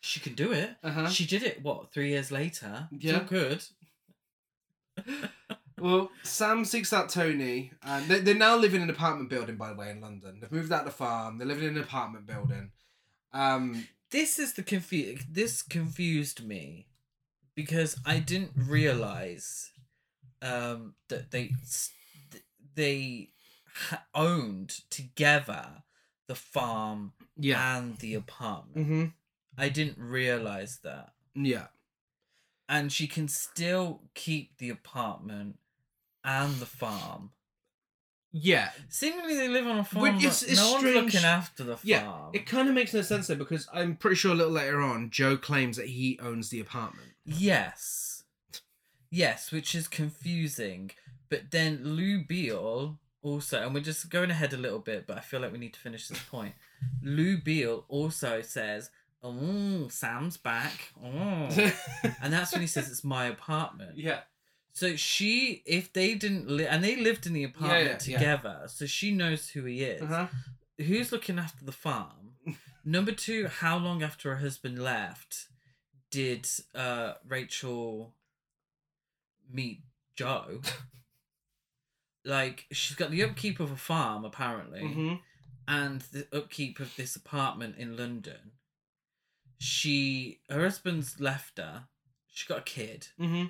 She 0.00 0.20
could 0.20 0.36
do 0.36 0.52
it. 0.52 0.70
Uh-huh. 0.82 1.08
She 1.08 1.26
did 1.26 1.42
it. 1.42 1.62
What 1.62 1.92
three 1.92 2.10
years 2.10 2.30
later? 2.32 2.88
Yeah. 2.90 3.20
good. 3.24 3.64
Well, 5.80 6.12
Sam 6.22 6.64
seeks 6.64 6.92
out 6.92 7.08
Tony, 7.08 7.72
and 7.82 8.06
they, 8.06 8.20
they're 8.20 8.34
now 8.36 8.56
living 8.56 8.82
in 8.82 8.88
an 8.88 8.94
apartment 8.94 9.28
building, 9.30 9.56
by 9.56 9.70
the 9.70 9.74
way, 9.74 9.90
in 9.90 10.00
London. 10.00 10.38
They've 10.40 10.52
moved 10.52 10.70
out 10.70 10.80
of 10.80 10.86
the 10.86 10.92
farm. 10.92 11.38
They're 11.38 11.46
living 11.46 11.64
in 11.64 11.76
an 11.76 11.82
apartment 11.82 12.24
building. 12.26 12.70
Um, 13.32 13.88
This 14.10 14.38
is 14.38 14.52
the 14.52 14.62
confu- 14.62 15.16
This 15.28 15.60
confused 15.62 16.46
me 16.46 16.86
because 17.56 17.96
I 18.06 18.20
didn't 18.20 18.52
realize 18.54 19.72
um, 20.40 20.94
that 21.08 21.32
they 21.32 21.50
they 22.74 23.30
ha- 23.74 24.04
owned 24.14 24.70
together 24.90 25.82
the 26.28 26.34
farm 26.36 27.12
yeah. 27.36 27.76
and 27.76 27.98
the 27.98 28.14
apartment. 28.14 28.76
Mm-hmm. 28.86 29.04
I 29.58 29.68
didn't 29.68 29.98
realize 29.98 30.78
that. 30.84 31.12
Yeah. 31.34 31.66
And 32.72 32.90
she 32.90 33.06
can 33.06 33.28
still 33.28 34.00
keep 34.14 34.56
the 34.56 34.70
apartment 34.70 35.58
and 36.24 36.54
the 36.56 36.64
farm. 36.66 37.32
Yeah. 38.32 38.70
Seemingly, 38.88 39.36
they 39.36 39.48
live 39.48 39.66
on 39.66 39.78
a 39.80 39.84
farm. 39.84 40.14
Which 40.14 40.24
is- 40.24 40.42
is 40.42 40.56
no 40.58 40.72
one's 40.72 40.84
looking 40.84 41.24
after 41.24 41.64
the 41.64 41.76
farm. 41.76 41.80
Yeah. 41.84 42.30
It 42.32 42.46
kind 42.46 42.68
of 42.70 42.74
makes 42.74 42.94
no 42.94 43.02
sense 43.02 43.26
though, 43.26 43.34
because 43.34 43.68
I'm 43.74 43.94
pretty 43.96 44.16
sure 44.16 44.32
a 44.32 44.34
little 44.34 44.52
later 44.54 44.80
on, 44.80 45.10
Joe 45.10 45.36
claims 45.36 45.76
that 45.76 45.88
he 45.88 46.18
owns 46.20 46.48
the 46.48 46.60
apartment. 46.60 47.10
Yes. 47.26 48.24
Yes, 49.10 49.52
which 49.52 49.74
is 49.74 49.86
confusing. 49.86 50.92
But 51.28 51.50
then 51.50 51.84
Lou 51.84 52.24
Beale 52.24 52.98
also, 53.20 53.62
and 53.62 53.74
we're 53.74 53.80
just 53.82 54.08
going 54.08 54.30
ahead 54.30 54.54
a 54.54 54.56
little 54.56 54.78
bit, 54.78 55.06
but 55.06 55.18
I 55.18 55.20
feel 55.20 55.40
like 55.40 55.52
we 55.52 55.58
need 55.58 55.74
to 55.74 55.80
finish 55.80 56.08
this 56.08 56.22
point. 56.22 56.54
Lou 57.02 57.36
Beale 57.36 57.84
also 57.88 58.40
says, 58.40 58.90
Oh, 59.22 59.88
Sam's 59.88 60.36
back. 60.36 60.92
Oh. 61.04 61.48
and 62.22 62.32
that's 62.32 62.52
when 62.52 62.60
he 62.60 62.66
says 62.66 62.90
it's 62.90 63.04
my 63.04 63.26
apartment. 63.26 63.96
yeah. 63.98 64.20
So 64.74 64.96
she, 64.96 65.62
if 65.66 65.92
they 65.92 66.14
didn't 66.14 66.48
live, 66.48 66.68
and 66.70 66.82
they 66.82 66.96
lived 66.96 67.26
in 67.26 67.34
the 67.34 67.44
apartment 67.44 68.06
yeah, 68.06 68.12
yeah. 68.12 68.18
together, 68.18 68.60
so 68.68 68.86
she 68.86 69.10
knows 69.12 69.50
who 69.50 69.64
he 69.64 69.82
is. 69.84 70.00
Uh-huh. 70.00 70.28
Who's 70.78 71.12
looking 71.12 71.38
after 71.38 71.62
the 71.64 71.72
farm? 71.72 72.36
Number 72.84 73.12
two, 73.12 73.48
how 73.48 73.76
long 73.76 74.02
after 74.02 74.30
her 74.30 74.40
husband 74.40 74.82
left 74.82 75.46
did 76.10 76.48
uh, 76.74 77.14
Rachel 77.28 78.14
meet 79.52 79.82
Joe? 80.16 80.62
like, 82.24 82.64
she's 82.72 82.96
got 82.96 83.10
the 83.10 83.22
upkeep 83.24 83.60
of 83.60 83.70
a 83.70 83.76
farm, 83.76 84.24
apparently, 84.24 84.80
Mm-hmm. 84.82 85.14
and 85.68 86.00
the 86.12 86.26
upkeep 86.32 86.80
of 86.80 86.96
this 86.96 87.14
apartment 87.14 87.76
in 87.76 87.96
London. 87.96 88.52
She, 89.62 90.40
her 90.50 90.62
husband's 90.62 91.20
left 91.20 91.58
her. 91.58 91.84
She 92.32 92.48
got 92.48 92.58
a 92.58 92.62
kid. 92.62 93.08
Mm-hmm. 93.20 93.46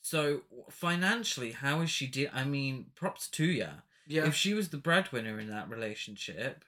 So 0.00 0.40
financially, 0.68 1.52
how 1.52 1.80
is 1.80 1.90
she? 1.90 2.06
De- 2.06 2.28
I 2.28 2.44
mean, 2.44 2.86
props 2.94 3.28
to 3.28 3.44
you. 3.44 3.68
Yeah. 4.06 4.26
If 4.26 4.34
she 4.34 4.52
was 4.52 4.70
the 4.70 4.76
breadwinner 4.76 5.38
in 5.38 5.48
that 5.50 5.70
relationship, 5.70 6.64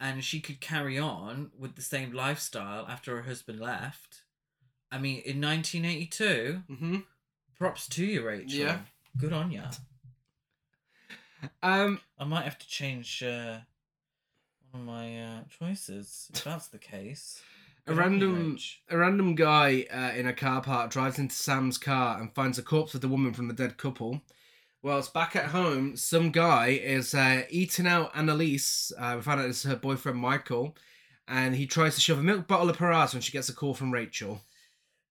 and 0.00 0.24
she 0.24 0.40
could 0.40 0.60
carry 0.60 0.98
on 0.98 1.52
with 1.56 1.76
the 1.76 1.82
same 1.82 2.12
lifestyle 2.12 2.86
after 2.88 3.16
her 3.16 3.22
husband 3.22 3.60
left, 3.60 4.22
I 4.90 4.98
mean, 4.98 5.22
in 5.24 5.40
1982, 5.40 6.62
mm-hmm. 6.70 6.96
props 7.56 7.88
to 7.88 8.04
you, 8.04 8.26
Rachel. 8.26 8.58
Yeah. 8.58 8.78
Good 9.16 9.32
on 9.32 9.52
you. 9.52 9.62
Um. 11.62 12.00
I 12.18 12.24
might 12.24 12.44
have 12.44 12.58
to 12.58 12.66
change 12.66 13.22
uh, 13.22 13.58
one 14.70 14.80
of 14.82 14.86
my 14.86 15.22
uh, 15.22 15.40
choices 15.58 16.30
if 16.34 16.42
that's 16.42 16.68
the 16.68 16.78
case. 16.78 17.40
A 17.86 17.92
Good 17.92 18.02
on 18.02 18.18
you, 18.18 18.26
random, 18.28 18.58
a 18.88 18.96
random 18.96 19.34
guy 19.34 19.86
uh, 19.92 20.18
in 20.18 20.26
a 20.26 20.32
car 20.32 20.62
park 20.62 20.90
drives 20.90 21.18
into 21.18 21.34
Sam's 21.34 21.76
car 21.76 22.18
and 22.18 22.34
finds 22.34 22.58
a 22.58 22.62
corpse 22.62 22.94
of 22.94 23.02
the 23.02 23.08
woman 23.08 23.34
from 23.34 23.46
the 23.46 23.54
dead 23.54 23.76
couple. 23.76 24.22
Whilst 24.82 25.12
back 25.12 25.36
at 25.36 25.46
home, 25.46 25.96
some 25.96 26.30
guy 26.30 26.68
is 26.68 27.14
uh, 27.14 27.42
eating 27.50 27.86
out 27.86 28.10
Annalise. 28.14 28.90
Uh, 28.98 29.14
we 29.16 29.22
found 29.22 29.40
out 29.40 29.48
it's 29.48 29.64
her 29.64 29.76
boyfriend 29.76 30.18
Michael, 30.18 30.76
and 31.28 31.54
he 31.56 31.66
tries 31.66 31.94
to 31.94 32.00
shove 32.00 32.18
a 32.18 32.22
milk 32.22 32.46
bottle 32.46 32.70
up 32.70 32.76
her 32.76 32.92
ass 32.92 33.12
when 33.12 33.20
she 33.20 33.32
gets 33.32 33.48
a 33.50 33.54
call 33.54 33.74
from 33.74 33.92
Rachel. 33.92 34.40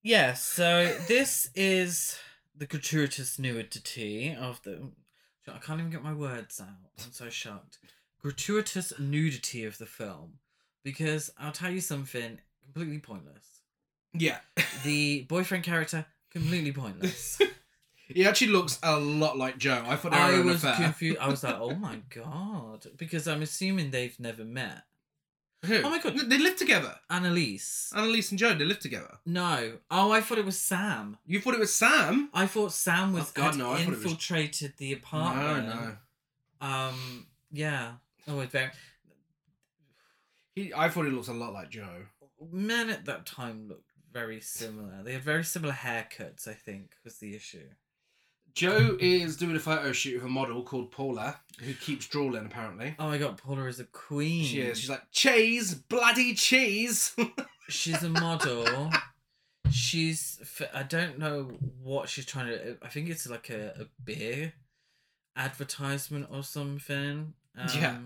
Yes, 0.01 0.43
so 0.43 0.95
this 1.07 1.49
is 1.55 2.17
the 2.55 2.65
gratuitous 2.65 3.38
nudity 3.38 4.36
of 4.36 4.61
the. 4.63 4.89
I 5.47 5.59
can't 5.59 5.80
even 5.80 5.91
get 5.91 6.03
my 6.03 6.13
words 6.13 6.59
out. 6.59 7.03
I'm 7.05 7.11
so 7.11 7.30
shocked. 7.30 7.78
Gratuitous 8.21 8.93
nudity 8.99 9.63
of 9.63 9.78
the 9.78 9.86
film. 9.86 10.39
Because 10.84 11.32
I'll 11.39 11.51
tell 11.51 11.71
you 11.71 11.82
something 11.82 12.39
completely 12.66 12.99
pointless. 12.99 13.45
Yeah, 14.14 14.38
The 14.84 15.24
boyfriend 15.24 15.64
character, 15.64 16.05
completely 16.32 16.72
pointless. 16.72 17.41
he 18.07 18.26
actually 18.26 18.51
looks 18.51 18.80
a 18.84 18.99
lot 18.99 19.38
like 19.38 19.57
Joe. 19.57 19.84
I 19.88 19.95
thought 19.95 20.11
they 20.11 20.18
I 20.18 20.39
was 20.41 20.64
affair. 20.64 20.76
confused. 20.76 21.18
I 21.20 21.28
was 21.30 21.43
like, 21.43 21.55
oh 21.59 21.74
my 21.76 21.97
god. 22.09 22.86
Because 22.97 23.28
I'm 23.28 23.41
assuming 23.41 23.91
they've 23.91 24.20
never 24.20 24.43
met. 24.43 24.84
Who? 25.66 25.78
Oh 25.82 25.89
my 25.89 25.99
God. 25.99 26.18
They 26.30 26.38
live 26.38 26.57
together. 26.57 26.93
Annalise. 27.09 27.91
Annalise 27.95 28.30
and 28.32 28.38
Joe, 28.39 28.53
they 28.53 28.66
live 28.66 28.80
together. 28.80 29.18
No. 29.26 29.78
Oh, 29.89 30.11
I 30.11 30.20
thought 30.20 30.38
it 30.38 30.45
was 30.45 30.59
Sam. 30.59 31.18
You 31.26 31.39
thought 31.39 31.53
it 31.53 31.59
was 31.61 31.74
Sam? 31.74 32.30
I 32.34 32.45
thought 32.47 32.74
Sam 32.74 33.14
was 33.14 33.30
Oh, 33.30 33.32
God, 33.34 33.43
had 33.51 33.57
no, 33.57 33.72
I 33.72 33.78
thought 33.78 33.82
it 33.84 33.89
was- 33.89 34.03
infiltrated 34.03 34.74
the 34.78 34.91
No, 34.91 34.97
apartment. 34.97 35.68
no. 36.61 36.68
Um. 36.68 37.28
Yeah. 37.51 37.93
Oh, 38.28 38.39
it's 38.41 38.51
very. 38.51 38.72
He, 40.55 40.72
I 40.76 40.89
thought 40.89 41.05
he 41.05 41.11
looks 41.11 41.30
a 41.30 41.34
lot 41.34 41.53
like 41.53 41.70
Joe. 41.70 42.05
Men 42.51 42.89
at 42.89 43.05
that 43.05 43.25
time 43.25 43.67
looked 43.67 43.91
very 44.11 44.39
similar. 44.41 45.01
They 45.03 45.13
had 45.13 45.23
very 45.23 45.43
similar 45.43 45.73
haircuts. 45.73 46.47
I 46.47 46.53
think 46.53 46.91
was 47.03 47.17
the 47.17 47.35
issue. 47.35 47.67
Joe 48.53 48.97
is 48.99 49.35
doing 49.37 49.55
a 49.55 49.59
photo 49.59 49.91
shoot 49.91 50.15
with 50.15 50.25
a 50.25 50.29
model 50.29 50.61
called 50.61 50.91
Paula, 50.91 51.39
who 51.59 51.73
keeps 51.73 52.05
drooling 52.07 52.45
apparently. 52.45 52.95
Oh 52.99 53.07
my 53.07 53.17
god, 53.17 53.37
Paula 53.37 53.65
is 53.65 53.79
a 53.79 53.85
queen. 53.85 54.45
She 54.45 54.61
is. 54.61 54.79
She's 54.79 54.89
like, 54.91 55.09
cheese, 55.11 55.73
bloody 55.73 56.35
cheese. 56.35 57.15
She's 57.69 58.03
a 58.03 58.09
model. 58.09 58.91
she's. 59.71 60.39
I 60.73 60.83
don't 60.83 61.17
know 61.17 61.53
what 61.81 62.09
she's 62.09 62.25
trying 62.25 62.47
to. 62.47 62.77
I 62.83 62.89
think 62.89 63.09
it's 63.09 63.27
like 63.27 63.49
a, 63.49 63.73
a 63.79 63.85
beer 64.03 64.53
advertisement 65.35 66.27
or 66.31 66.43
something. 66.43 67.33
Um, 67.57 67.67
Yeah. 67.73 67.97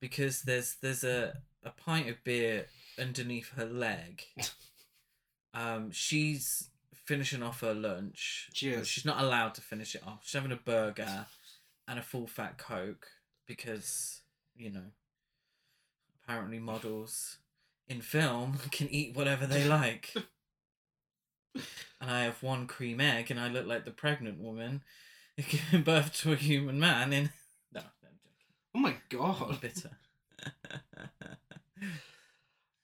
Because 0.00 0.42
there's 0.42 0.76
there's 0.82 1.02
a 1.02 1.38
a 1.64 1.70
pint 1.70 2.08
of 2.10 2.22
beer 2.24 2.66
underneath 2.98 3.52
her 3.56 3.66
leg. 3.66 4.24
Um, 5.54 5.92
she's 5.92 6.68
finishing 7.04 7.42
off 7.42 7.60
her 7.60 7.74
lunch. 7.74 8.50
She 8.52 8.70
is. 8.70 8.88
She's 8.88 9.04
not 9.04 9.22
allowed 9.22 9.54
to 9.54 9.60
finish 9.60 9.94
it 9.94 10.02
off. 10.04 10.22
She's 10.24 10.34
having 10.34 10.52
a 10.52 10.56
burger 10.56 11.26
and 11.86 11.98
a 11.98 12.02
full 12.02 12.26
fat 12.26 12.58
coke 12.58 13.06
because 13.46 14.22
you 14.56 14.70
know 14.70 14.90
apparently 16.22 16.58
models 16.58 17.38
in 17.86 18.00
film 18.00 18.58
can 18.72 18.88
eat 18.88 19.16
whatever 19.16 19.46
they 19.46 19.64
like. 19.64 20.12
and 21.54 22.10
I 22.10 22.24
have 22.24 22.42
one 22.42 22.66
cream 22.66 23.00
egg, 23.00 23.30
and 23.30 23.38
I 23.38 23.48
look 23.48 23.66
like 23.66 23.84
the 23.84 23.92
pregnant 23.92 24.40
woman 24.40 24.82
giving 25.36 25.82
birth 25.82 26.12
to 26.22 26.32
a 26.32 26.36
human 26.36 26.80
man. 26.80 27.12
In 27.12 27.30
no, 27.72 27.80
no 27.80 28.08
I'm 28.08 28.18
joking. 28.22 28.54
oh 28.74 28.78
my 28.80 28.96
joking. 29.10 29.24
I'm 29.24 29.48
god. 29.48 29.60
bitter. 29.60 29.90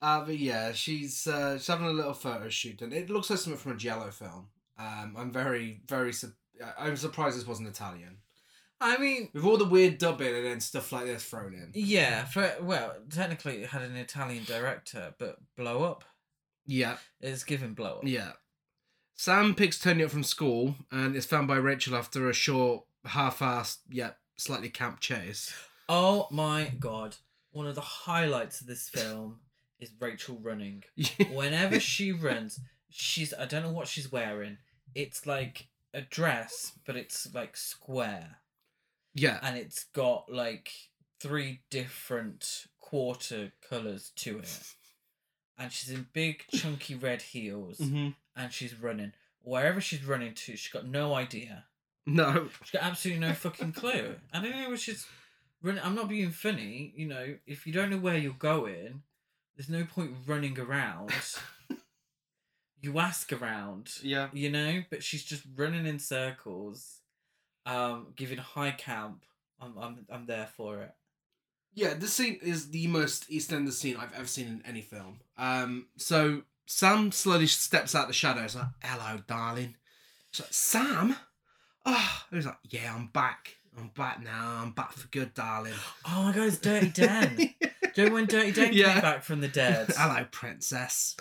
Uh, 0.01 0.25
but 0.25 0.37
yeah, 0.37 0.71
she's 0.71 1.27
uh, 1.27 1.57
she's 1.57 1.67
having 1.67 1.87
a 1.87 1.91
little 1.91 2.13
photo 2.13 2.49
shoot, 2.49 2.81
and 2.81 2.91
it 2.93 3.09
looks 3.09 3.29
like 3.29 3.39
something 3.39 3.59
from 3.59 3.73
a 3.73 3.77
giallo 3.77 4.09
film. 4.11 4.47
Um, 4.79 5.15
I'm 5.17 5.31
very, 5.31 5.81
very. 5.87 6.11
Su- 6.13 6.33
I- 6.63 6.87
I'm 6.87 6.97
surprised 6.97 7.37
this 7.37 7.45
wasn't 7.47 7.67
Italian. 7.69 8.17
I 8.83 8.97
mean, 8.97 9.29
With 9.33 9.45
all 9.45 9.57
the 9.57 9.65
weird 9.65 9.99
dubbing 9.99 10.33
and 10.35 10.43
then 10.43 10.59
stuff 10.59 10.91
like 10.91 11.05
this 11.05 11.23
thrown 11.23 11.53
in. 11.53 11.69
yeah. 11.75 12.25
For 12.25 12.51
well, 12.61 12.95
technically, 13.11 13.61
it 13.61 13.69
had 13.69 13.83
an 13.83 13.95
Italian 13.95 14.43
director, 14.43 15.13
but 15.19 15.37
Blow 15.55 15.83
Up 15.83 16.03
Yeah, 16.65 16.97
It's 17.19 17.43
given 17.43 17.75
Blow 17.75 17.97
Up. 17.97 18.01
yeah. 18.05 18.31
Sam 19.13 19.53
picks 19.53 19.77
Tony 19.77 20.03
up 20.03 20.09
from 20.09 20.23
school 20.23 20.73
and 20.91 21.15
is 21.15 21.27
found 21.27 21.47
by 21.47 21.57
Rachel 21.57 21.95
after 21.95 22.27
a 22.27 22.33
short, 22.33 22.83
half-assed, 23.05 23.77
yet 23.87 24.17
slightly 24.35 24.69
camp 24.69 24.99
chase. 24.99 25.53
Oh 25.87 26.27
my 26.31 26.71
god. 26.79 27.17
One 27.51 27.67
of 27.67 27.75
the 27.75 27.81
highlights 27.81 28.61
of 28.61 28.67
this 28.67 28.89
film 28.89 29.41
is 29.81 29.91
Rachel 29.99 30.37
running. 30.41 30.83
Whenever 31.31 31.79
she 31.79 32.11
runs, 32.11 32.59
she's 32.89 33.33
I 33.33 33.45
don't 33.45 33.63
know 33.63 33.71
what 33.71 33.87
she's 33.87 34.11
wearing. 34.11 34.57
It's 34.95 35.25
like 35.25 35.67
a 35.93 36.01
dress, 36.01 36.73
but 36.85 36.95
it's 36.95 37.33
like 37.33 37.57
square, 37.57 38.37
yeah. 39.13 39.39
and 39.41 39.57
it's 39.57 39.85
got 39.85 40.31
like 40.31 40.71
three 41.19 41.61
different 41.69 42.67
quarter 42.79 43.51
colors 43.67 44.11
to 44.17 44.39
it. 44.39 44.59
And 45.57 45.71
she's 45.71 45.93
in 45.93 46.07
big 46.13 46.45
chunky 46.53 46.95
red 46.95 47.21
heels, 47.21 47.77
hmm 47.79 48.09
and 48.35 48.53
she's 48.53 48.79
running. 48.79 49.13
Wherever 49.43 49.81
she's 49.81 50.05
running 50.05 50.33
to, 50.33 50.55
she's 50.55 50.71
got 50.71 50.87
no 50.87 51.13
idea. 51.13 51.65
No. 52.05 52.49
She's 52.63 52.71
got 52.71 52.83
absolutely 52.83 53.27
no 53.27 53.33
fucking 53.33 53.73
clue. 53.73 54.15
I 54.33 54.41
don't 54.41 54.51
know 54.51 54.69
where 54.69 54.77
she's 54.77 55.05
running. 55.61 55.83
I'm 55.83 55.95
not 55.95 56.09
being 56.09 56.31
funny. 56.31 56.93
You 56.95 57.07
know, 57.07 57.35
if 57.45 57.67
you 57.67 57.73
don't 57.73 57.89
know 57.89 57.97
where 57.97 58.17
you're 58.17 58.33
going, 58.33 59.01
there's 59.55 59.69
no 59.69 59.83
point 59.85 60.11
running 60.27 60.59
around. 60.59 61.11
you 62.81 62.97
ask 62.99 63.31
around, 63.31 63.91
Yeah. 64.01 64.29
you 64.33 64.49
know, 64.49 64.83
but 64.89 65.03
she's 65.03 65.23
just 65.23 65.43
running 65.55 65.85
in 65.85 65.99
circles, 65.99 66.99
um, 67.65 68.07
giving 68.15 68.37
high 68.39 68.71
camp. 68.71 69.23
I'm, 69.59 69.77
I'm, 69.77 70.05
I'm 70.09 70.25
there 70.25 70.49
for 70.57 70.81
it. 70.81 70.91
Yeah, 71.73 71.93
this 71.93 72.13
scene 72.13 72.39
is 72.41 72.69
the 72.71 72.87
most 72.87 73.29
EastEnders 73.29 73.73
scene 73.73 73.95
I've 73.97 74.13
ever 74.13 74.25
seen 74.27 74.47
in 74.47 74.63
any 74.65 74.81
film. 74.81 75.19
Um, 75.37 75.87
so 75.97 76.41
Sam 76.65 77.11
slowly 77.11 77.47
steps 77.47 77.95
out 77.95 78.03
of 78.03 78.07
the 78.09 78.13
shadows, 78.13 78.55
like, 78.55 78.65
"Hello, 78.83 79.21
darling." 79.25 79.75
She's 80.31 80.45
like, 80.45 80.53
"Sam," 80.53 81.15
oh, 81.85 82.23
he's 82.31 82.45
like, 82.45 82.57
"Yeah, 82.69 82.93
I'm 82.93 83.07
back. 83.07 83.55
I'm 83.77 83.87
back 83.95 84.21
now. 84.21 84.59
I'm 84.61 84.71
back 84.71 84.91
for 84.91 85.07
good, 85.09 85.33
darling." 85.33 85.73
Oh 86.05 86.23
my 86.23 86.33
god, 86.33 86.47
it's 86.47 86.57
Dirty 86.57 86.89
Dan. 86.89 87.37
Do 87.93 88.11
when 88.13 88.25
Dirty 88.25 88.51
Dan 88.51 88.73
Yeah. 88.73 88.93
came 88.93 89.01
back 89.01 89.23
from 89.23 89.41
the 89.41 89.47
dead? 89.47 89.89
Hello, 89.97 90.25
princess. 90.31 91.15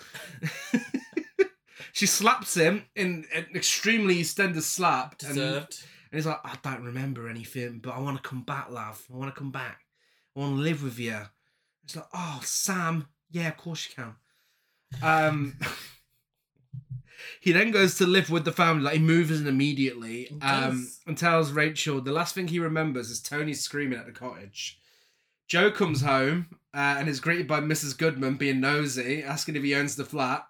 she 1.92 2.06
slaps 2.06 2.54
him 2.56 2.84
in 2.94 3.24
an 3.34 3.46
extremely 3.54 4.16
EastEnders 4.20 4.62
slap, 4.62 5.16
and, 5.26 5.38
and 5.38 5.66
he's 6.12 6.26
like, 6.26 6.40
"I 6.44 6.56
don't 6.62 6.84
remember 6.84 7.28
anything, 7.28 7.80
but 7.80 7.90
I 7.90 8.00
want 8.00 8.22
to 8.22 8.28
come 8.28 8.42
back, 8.42 8.70
love. 8.70 9.04
I 9.12 9.16
want 9.16 9.34
to 9.34 9.38
come 9.38 9.50
back. 9.50 9.80
I 10.36 10.40
want 10.40 10.56
to 10.56 10.62
live 10.62 10.82
with 10.82 10.98
you." 10.98 11.18
It's 11.84 11.96
like, 11.96 12.06
"Oh, 12.14 12.40
Sam, 12.42 13.08
yeah, 13.30 13.48
of 13.48 13.56
course 13.56 13.88
you 13.88 13.94
can." 14.02 14.14
Um, 15.02 15.56
he 17.40 17.52
then 17.52 17.70
goes 17.70 17.96
to 17.98 18.06
live 18.06 18.30
with 18.30 18.44
the 18.44 18.52
family. 18.52 18.82
Like 18.84 18.94
he 18.94 19.00
moves 19.00 19.40
in 19.40 19.46
immediately, 19.46 20.28
um, 20.42 20.88
and 21.06 21.16
tells 21.18 21.52
Rachel 21.52 22.00
the 22.00 22.12
last 22.12 22.34
thing 22.34 22.48
he 22.48 22.58
remembers 22.58 23.10
is 23.10 23.20
Tony 23.20 23.54
screaming 23.54 23.98
at 23.98 24.06
the 24.06 24.12
cottage. 24.12 24.79
Joe 25.50 25.72
comes 25.72 26.00
home 26.00 26.46
uh, 26.72 26.94
and 26.98 27.08
is 27.08 27.18
greeted 27.18 27.48
by 27.48 27.60
Mrs. 27.60 27.98
Goodman 27.98 28.36
being 28.36 28.60
nosy, 28.60 29.20
asking 29.22 29.56
if 29.56 29.64
he 29.64 29.74
owns 29.74 29.96
the 29.96 30.04
flat. 30.04 30.46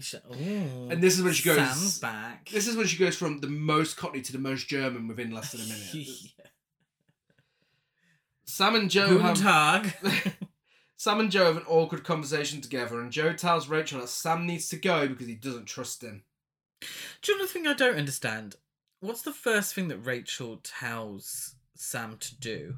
Said, 0.00 0.22
And 0.30 1.02
this 1.02 1.16
is 1.18 1.22
when 1.22 1.34
she 1.34 1.44
goes- 1.44 1.56
Sam's 1.58 1.98
back. 1.98 2.48
This 2.50 2.66
is 2.66 2.76
when 2.76 2.86
she 2.86 2.96
goes 2.96 3.14
from 3.16 3.40
the 3.40 3.46
most 3.46 3.96
Cockney 3.98 4.22
to 4.22 4.32
the 4.32 4.38
most 4.38 4.68
German 4.68 5.06
within 5.06 5.30
less 5.30 5.52
than 5.52 5.60
a 5.60 5.64
minute. 5.64 5.92
Yeah. 6.38 6.46
Sam 8.48 8.74
and 8.76 8.90
Joe 8.90 9.08
Guten 9.08 9.24
have 9.26 9.38
Tag. 9.38 9.92
Sam 10.96 11.20
and 11.20 11.30
Joe 11.30 11.46
have 11.46 11.56
an 11.58 11.64
awkward 11.68 12.04
conversation 12.04 12.60
together, 12.60 13.00
and 13.00 13.10
Joe 13.10 13.32
tells 13.32 13.68
Rachel 13.68 14.00
that 14.00 14.08
Sam 14.08 14.46
needs 14.46 14.68
to 14.70 14.76
go 14.76 15.08
because 15.08 15.26
he 15.26 15.34
doesn't 15.34 15.66
trust 15.66 16.02
him. 16.02 16.22
Do 16.80 17.32
you 17.32 17.38
know 17.38 17.44
the 17.44 17.52
thing 17.52 17.66
I 17.66 17.74
don't 17.74 17.96
understand? 17.98 18.54
What's 19.00 19.22
the 19.22 19.32
first 19.32 19.74
thing 19.74 19.88
that 19.88 19.98
Rachel 19.98 20.60
tells 20.62 21.56
Sam 21.74 22.16
to 22.18 22.38
do? 22.38 22.76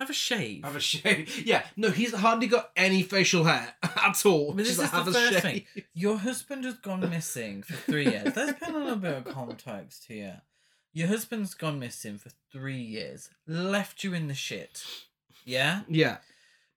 Have 0.00 0.10
a 0.10 0.14
shave. 0.14 0.64
Have 0.64 0.76
a 0.76 0.80
shave? 0.80 1.42
Yeah, 1.46 1.62
no, 1.76 1.90
he's 1.90 2.14
hardly 2.14 2.46
got 2.46 2.70
any 2.74 3.02
facial 3.02 3.44
hair 3.44 3.74
at 3.82 4.24
all. 4.26 4.52
This 4.54 4.68
She's 4.68 4.78
like, 4.78 4.86
is 4.86 4.90
the 4.92 4.96
have 4.96 5.08
a 5.08 5.12
first 5.12 5.32
shave. 5.34 5.42
thing. 5.42 5.84
Your 5.94 6.16
husband 6.18 6.64
has 6.64 6.74
gone 6.74 7.08
missing 7.08 7.62
for 7.62 7.74
three 7.74 8.06
years. 8.06 8.32
There's 8.34 8.54
been 8.54 8.74
a 8.74 8.78
little 8.78 8.96
bit 8.96 9.18
of 9.18 9.24
context 9.32 10.06
here. 10.08 10.42
Your 10.92 11.06
husband's 11.08 11.54
gone 11.54 11.78
missing 11.78 12.16
for 12.18 12.30
three 12.50 12.80
years, 12.80 13.30
left 13.46 14.02
you 14.02 14.14
in 14.14 14.26
the 14.28 14.34
shit. 14.34 14.82
Yeah? 15.44 15.82
Yeah, 15.88 16.16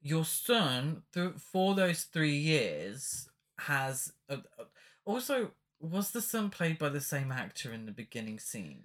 Your 0.02 0.26
son, 0.26 1.04
th- 1.14 1.36
for 1.38 1.74
those 1.76 2.04
three 2.04 2.36
years, 2.36 3.30
has. 3.60 4.12
Uh, 4.30 4.38
uh, 4.60 4.66
also, 5.06 5.52
was 5.80 6.12
the 6.12 6.22
son 6.22 6.50
played 6.50 6.78
by 6.78 6.90
the 6.90 7.02
same 7.02 7.32
actor 7.32 7.72
in 7.74 7.86
the 7.86 7.92
beginning 7.94 8.38
scene? 8.40 8.84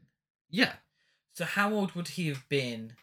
yeah. 0.48 0.74
So, 1.34 1.44
how 1.44 1.72
old 1.72 1.92
would 1.92 2.08
he 2.08 2.28
have 2.28 2.48
been? 2.48 2.94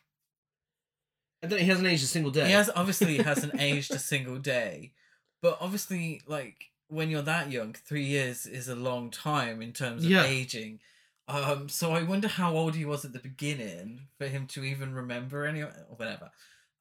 And 1.45 1.51
then 1.51 1.59
he 1.59 1.65
hasn't 1.65 1.87
aged 1.87 2.03
a 2.03 2.07
single 2.07 2.31
day. 2.31 2.45
He 2.47 2.51
has 2.53 2.69
obviously 2.75 3.17
hasn't 3.17 3.53
aged 3.59 3.91
a 3.93 3.99
single 3.99 4.37
day, 4.37 4.93
but 5.41 5.57
obviously, 5.61 6.21
like 6.27 6.71
when 6.87 7.09
you're 7.09 7.21
that 7.23 7.51
young, 7.51 7.73
three 7.73 8.03
years 8.05 8.45
is 8.45 8.67
a 8.67 8.75
long 8.75 9.09
time 9.11 9.61
in 9.61 9.73
terms 9.73 10.03
of 10.05 10.11
Yeah. 10.11 10.23
aging. 10.23 10.79
Um, 11.27 11.69
so 11.69 11.91
I 11.93 12.03
wonder 12.03 12.27
how 12.27 12.55
old 12.55 12.75
he 12.75 12.85
was 12.85 13.03
at 13.05 13.13
the 13.13 13.19
beginning 13.19 14.01
for 14.17 14.27
him 14.27 14.45
to 14.47 14.63
even 14.63 14.93
remember 14.93 15.45
any 15.45 15.61
or 15.61 15.71
whatever. 15.95 16.31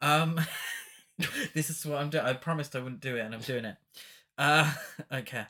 Um, 0.02 0.40
this 1.54 1.70
is 1.70 1.84
what 1.86 1.98
I'm 2.00 2.10
doing. 2.10 2.24
I 2.24 2.32
promised 2.34 2.76
I 2.76 2.80
wouldn't 2.80 3.00
do 3.00 3.16
it, 3.16 3.20
and 3.20 3.34
I'm 3.34 3.40
doing 3.40 3.64
it. 3.64 3.76
Uh, 4.36 4.72
okay. 5.12 5.46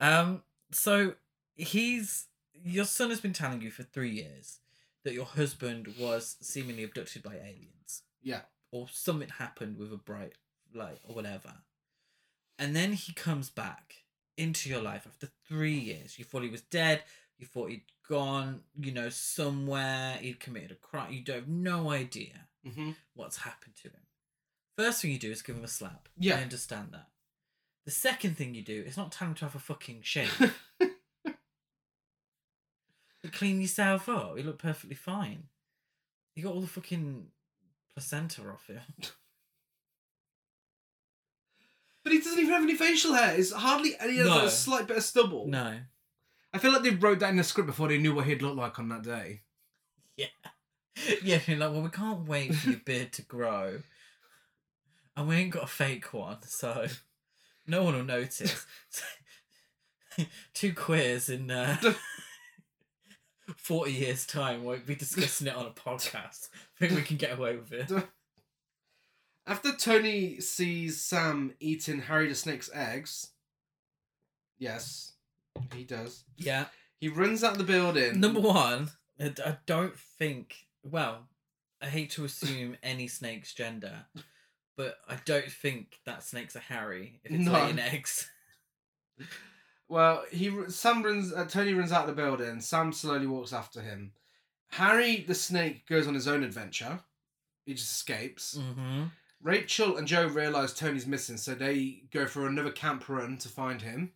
Um, 0.00 0.42
so 0.70 1.14
he's 1.54 2.26
your 2.64 2.84
son 2.84 3.10
has 3.10 3.20
been 3.20 3.32
telling 3.32 3.60
you 3.62 3.70
for 3.70 3.82
three 3.82 4.10
years 4.10 4.58
that 5.04 5.14
your 5.14 5.24
husband 5.24 5.94
was 5.98 6.36
seemingly 6.40 6.82
abducted 6.84 7.22
by 7.22 7.34
aliens 7.34 8.02
Yeah. 8.22 8.40
Or 8.80 8.88
something 8.92 9.28
happened 9.28 9.78
with 9.78 9.92
a 9.92 9.96
bright 9.96 10.32
light 10.74 10.98
or 11.04 11.14
whatever. 11.14 11.54
And 12.58 12.74
then 12.74 12.92
he 12.92 13.12
comes 13.12 13.50
back 13.50 14.02
into 14.36 14.68
your 14.68 14.82
life 14.82 15.06
after 15.06 15.28
three 15.48 15.78
years. 15.78 16.18
You 16.18 16.24
thought 16.24 16.42
he 16.42 16.48
was 16.50 16.62
dead. 16.62 17.02
You 17.38 17.46
thought 17.46 17.70
he'd 17.70 17.84
gone, 18.08 18.60
you 18.78 18.92
know, 18.92 19.08
somewhere. 19.08 20.16
He'd 20.20 20.40
committed 20.40 20.72
a 20.72 20.74
crime. 20.74 21.12
You 21.12 21.22
don't 21.22 21.36
have 21.40 21.48
no 21.48 21.90
idea 21.90 22.48
Mm-hmm. 22.66 22.90
what's 23.14 23.36
happened 23.38 23.74
to 23.82 23.88
him. 23.90 24.00
First 24.76 25.00
thing 25.00 25.12
you 25.12 25.20
do 25.20 25.30
is 25.30 25.40
give 25.40 25.54
him 25.56 25.62
a 25.62 25.68
slap. 25.68 26.08
Yeah. 26.18 26.38
I 26.38 26.42
understand 26.42 26.88
that. 26.94 27.06
The 27.84 27.92
second 27.92 28.36
thing 28.36 28.56
you 28.56 28.62
do 28.62 28.82
is 28.84 28.96
not 28.96 29.12
tell 29.12 29.28
him 29.28 29.34
to 29.34 29.44
have 29.44 29.54
a 29.54 29.60
fucking 29.60 30.00
shave. 30.02 30.52
clean 33.32 33.60
yourself 33.60 34.08
up. 34.08 34.36
You 34.36 34.42
look 34.44 34.58
perfectly 34.58 34.96
fine. 34.96 35.44
You 36.34 36.42
got 36.42 36.54
all 36.54 36.60
the 36.60 36.66
fucking 36.66 37.26
placenta 37.96 38.42
off 38.42 38.64
you. 38.68 38.78
But 42.04 42.12
he 42.12 42.18
doesn't 42.20 42.38
even 42.38 42.52
have 42.52 42.62
any 42.62 42.76
facial 42.76 43.14
hair. 43.14 43.34
It's 43.36 43.52
hardly 43.52 43.94
any. 43.98 44.18
Like 44.18 44.26
No. 44.42 44.44
a 44.46 44.50
slight 44.50 44.86
bit 44.86 44.98
of 44.98 45.02
stubble. 45.02 45.46
No. 45.48 45.78
I 46.52 46.58
feel 46.58 46.72
like 46.72 46.82
they 46.82 46.90
wrote 46.90 47.18
that 47.20 47.30
in 47.30 47.36
the 47.36 47.42
script 47.44 47.66
before 47.66 47.88
they 47.88 47.98
knew 47.98 48.14
what 48.14 48.26
he'd 48.26 48.42
look 48.42 48.56
like 48.56 48.78
on 48.78 48.88
that 48.90 49.02
day. 49.02 49.40
Yeah. 50.16 50.26
Yeah, 51.22 51.40
you're 51.46 51.58
like, 51.58 51.72
well, 51.72 51.82
we 51.82 51.90
can't 51.90 52.26
wait 52.26 52.54
for 52.54 52.70
your 52.70 52.78
beard 52.80 53.12
to 53.14 53.22
grow. 53.22 53.80
And 55.14 55.28
we 55.28 55.36
ain't 55.36 55.50
got 55.52 55.64
a 55.64 55.66
fake 55.66 56.14
one, 56.14 56.38
so 56.42 56.86
no 57.66 57.82
one 57.82 57.94
will 57.96 58.02
notice. 58.04 58.64
Two 60.54 60.72
queers 60.72 61.28
in 61.28 61.50
uh, 61.50 61.76
40 63.58 63.92
years' 63.92 64.26
time 64.26 64.64
won't 64.64 64.86
be 64.86 64.94
discussing 64.94 65.48
it 65.48 65.54
on 65.54 65.66
a 65.66 65.70
podcast. 65.70 66.48
Think 66.78 66.92
we 66.92 67.02
can 67.02 67.16
get 67.16 67.38
away 67.38 67.56
with 67.56 67.72
it. 67.72 67.90
After 69.46 69.72
Tony 69.74 70.40
sees 70.40 71.00
Sam 71.00 71.54
eating 71.60 72.00
Harry 72.02 72.28
the 72.28 72.34
Snake's 72.34 72.68
eggs, 72.74 73.28
yes, 74.58 75.12
he 75.74 75.84
does. 75.84 76.24
Yeah. 76.36 76.66
He 77.00 77.08
runs 77.08 77.44
out 77.44 77.52
of 77.52 77.58
the 77.58 77.64
building. 77.64 78.18
Number 78.20 78.40
one, 78.40 78.90
I 79.20 79.56
don't 79.66 79.96
think. 79.96 80.66
Well, 80.82 81.28
I 81.80 81.86
hate 81.86 82.10
to 82.12 82.24
assume 82.24 82.76
any 82.82 83.06
snake's 83.06 83.54
gender, 83.54 84.06
but 84.76 84.96
I 85.08 85.16
don't 85.24 85.50
think 85.50 85.98
that 86.06 86.22
snake's 86.24 86.56
a 86.56 86.60
Harry 86.60 87.20
if 87.22 87.30
it's 87.32 87.44
No. 87.44 87.52
laying 87.52 87.78
eggs. 87.78 88.30
Well, 89.88 90.24
he 90.32 90.50
Sam 90.68 91.04
runs. 91.04 91.32
Uh, 91.32 91.44
Tony 91.44 91.72
runs 91.72 91.92
out 91.92 92.08
the 92.08 92.12
building. 92.12 92.60
Sam 92.60 92.92
slowly 92.92 93.28
walks 93.28 93.52
after 93.52 93.80
him. 93.80 94.10
Harry 94.70 95.24
the 95.26 95.34
snake 95.34 95.86
goes 95.88 96.06
on 96.06 96.14
his 96.14 96.28
own 96.28 96.42
adventure. 96.42 97.00
He 97.64 97.74
just 97.74 97.90
escapes. 97.90 98.58
Mm-hmm. 98.58 99.04
Rachel 99.42 99.96
and 99.96 100.08
Joe 100.08 100.26
realize 100.26 100.72
Tony's 100.72 101.06
missing, 101.06 101.36
so 101.36 101.54
they 101.54 102.02
go 102.12 102.26
for 102.26 102.46
another 102.46 102.70
camp 102.70 103.08
run 103.08 103.36
to 103.38 103.48
find 103.48 103.82
him. 103.82 104.12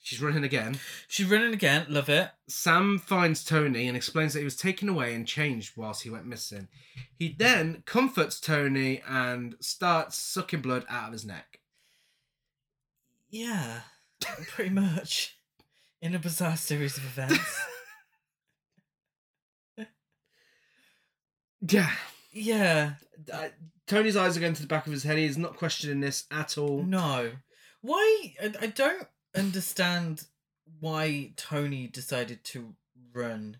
She's 0.00 0.22
running 0.22 0.44
again. 0.44 0.78
She's 1.06 1.28
running 1.28 1.52
again. 1.52 1.84
Love 1.88 2.08
it. 2.08 2.30
Sam 2.46 2.98
finds 2.98 3.44
Tony 3.44 3.88
and 3.88 3.96
explains 3.96 4.32
that 4.32 4.38
he 4.38 4.44
was 4.44 4.56
taken 4.56 4.88
away 4.88 5.14
and 5.14 5.26
changed 5.26 5.76
whilst 5.76 6.02
he 6.02 6.10
went 6.10 6.24
missing. 6.24 6.68
He 7.14 7.34
then 7.36 7.82
comforts 7.84 8.40
Tony 8.40 9.02
and 9.06 9.56
starts 9.60 10.16
sucking 10.16 10.62
blood 10.62 10.86
out 10.88 11.08
of 11.08 11.12
his 11.12 11.26
neck. 11.26 11.60
Yeah, 13.28 13.80
pretty 14.46 14.70
much. 14.70 15.36
In 16.00 16.14
a 16.14 16.18
bizarre 16.18 16.56
series 16.56 16.96
of 16.96 17.04
events. 17.04 17.60
Yeah. 21.60 21.90
yeah. 22.32 22.92
Uh, 23.32 23.48
Tony's 23.86 24.16
eyes 24.16 24.36
are 24.36 24.40
going 24.40 24.54
to 24.54 24.62
the 24.62 24.68
back 24.68 24.86
of 24.86 24.92
his 24.92 25.02
head. 25.02 25.18
He's 25.18 25.38
not 25.38 25.56
questioning 25.56 26.00
this 26.00 26.24
at 26.30 26.58
all. 26.58 26.82
No. 26.82 27.32
Why? 27.80 28.34
I, 28.42 28.52
I 28.60 28.66
don't 28.66 29.06
understand 29.34 30.24
why 30.80 31.32
Tony 31.36 31.86
decided 31.86 32.44
to 32.44 32.74
run 33.12 33.58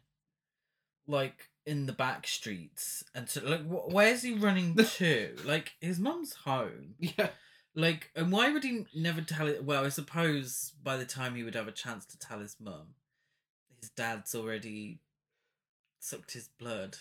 like 1.07 1.49
in 1.65 1.87
the 1.87 1.93
back 1.93 2.27
streets 2.27 3.03
and 3.15 3.29
so 3.29 3.43
like 3.45 3.63
wh- 3.67 3.93
where's 3.93 4.23
he 4.23 4.35
running 4.35 4.75
to? 4.97 5.35
like 5.45 5.73
his 5.81 5.99
mum's 5.99 6.35
home. 6.35 6.95
Yeah. 6.99 7.29
Like 7.75 8.11
and 8.17 8.33
why 8.33 8.51
would 8.53 8.65
he 8.65 8.87
never 8.95 9.21
tell 9.21 9.47
it? 9.49 9.65
Well, 9.65 9.85
I 9.85 9.89
suppose 9.89 10.73
by 10.83 10.97
the 10.97 11.05
time 11.05 11.35
he 11.35 11.43
would 11.43 11.55
have 11.55 11.69
a 11.69 11.73
chance 11.73 12.05
to 12.07 12.19
tell 12.19 12.41
his 12.41 12.57
mum, 12.61 12.95
his 13.81 13.91
dad's 13.91 14.35
already 14.35 14.99
sucked 16.01 16.33
his 16.33 16.49
blood. 16.59 16.97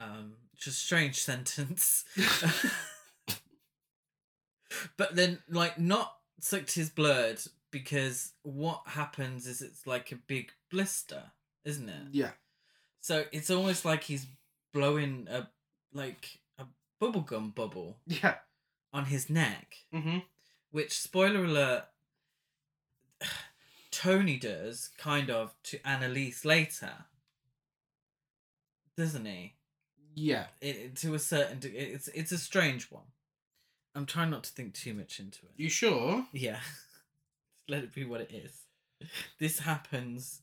Um, 0.00 0.34
a 0.66 0.70
strange 0.70 1.16
sentence. 1.22 2.04
but 4.96 5.14
then 5.16 5.38
like 5.48 5.78
not 5.78 6.14
sucked 6.40 6.72
his 6.72 6.90
blood 6.90 7.40
because 7.70 8.32
what 8.42 8.82
happens 8.86 9.46
is 9.46 9.60
it's 9.62 9.86
like 9.86 10.12
a 10.12 10.16
big 10.16 10.52
blister, 10.70 11.22
isn't 11.64 11.88
it? 11.88 12.08
Yeah. 12.12 12.30
So 13.00 13.24
it's 13.32 13.50
almost 13.50 13.84
like 13.84 14.04
he's 14.04 14.26
blowing 14.72 15.26
a 15.30 15.48
like 15.92 16.38
a 16.58 16.64
bubblegum 17.00 17.54
bubble 17.54 17.98
Yeah. 18.06 18.34
on 18.92 19.06
his 19.06 19.28
neck, 19.30 19.76
Mm-hmm. 19.94 20.18
which 20.70 20.98
spoiler 20.98 21.44
alert 21.44 21.84
Tony 23.90 24.36
does 24.38 24.90
kind 24.98 25.30
of 25.30 25.54
to 25.64 25.78
Annalise 25.86 26.44
later. 26.44 26.92
Doesn't 28.96 29.26
he? 29.26 29.54
Yeah. 30.18 30.46
It, 30.60 30.96
to 30.96 31.14
a 31.14 31.18
certain 31.18 31.60
de- 31.60 31.68
it's 31.76 32.08
it's 32.08 32.32
a 32.32 32.38
strange 32.38 32.90
one. 32.90 33.04
I'm 33.94 34.06
trying 34.06 34.30
not 34.30 34.44
to 34.44 34.50
think 34.52 34.74
too 34.74 34.94
much 34.94 35.18
into 35.20 35.38
it. 35.46 35.52
You 35.56 35.68
sure? 35.68 36.26
Yeah. 36.32 36.60
Let 37.68 37.84
it 37.84 37.94
be 37.94 38.04
what 38.04 38.20
it 38.20 38.30
is. 38.32 38.52
This 39.38 39.60
happens. 39.60 40.42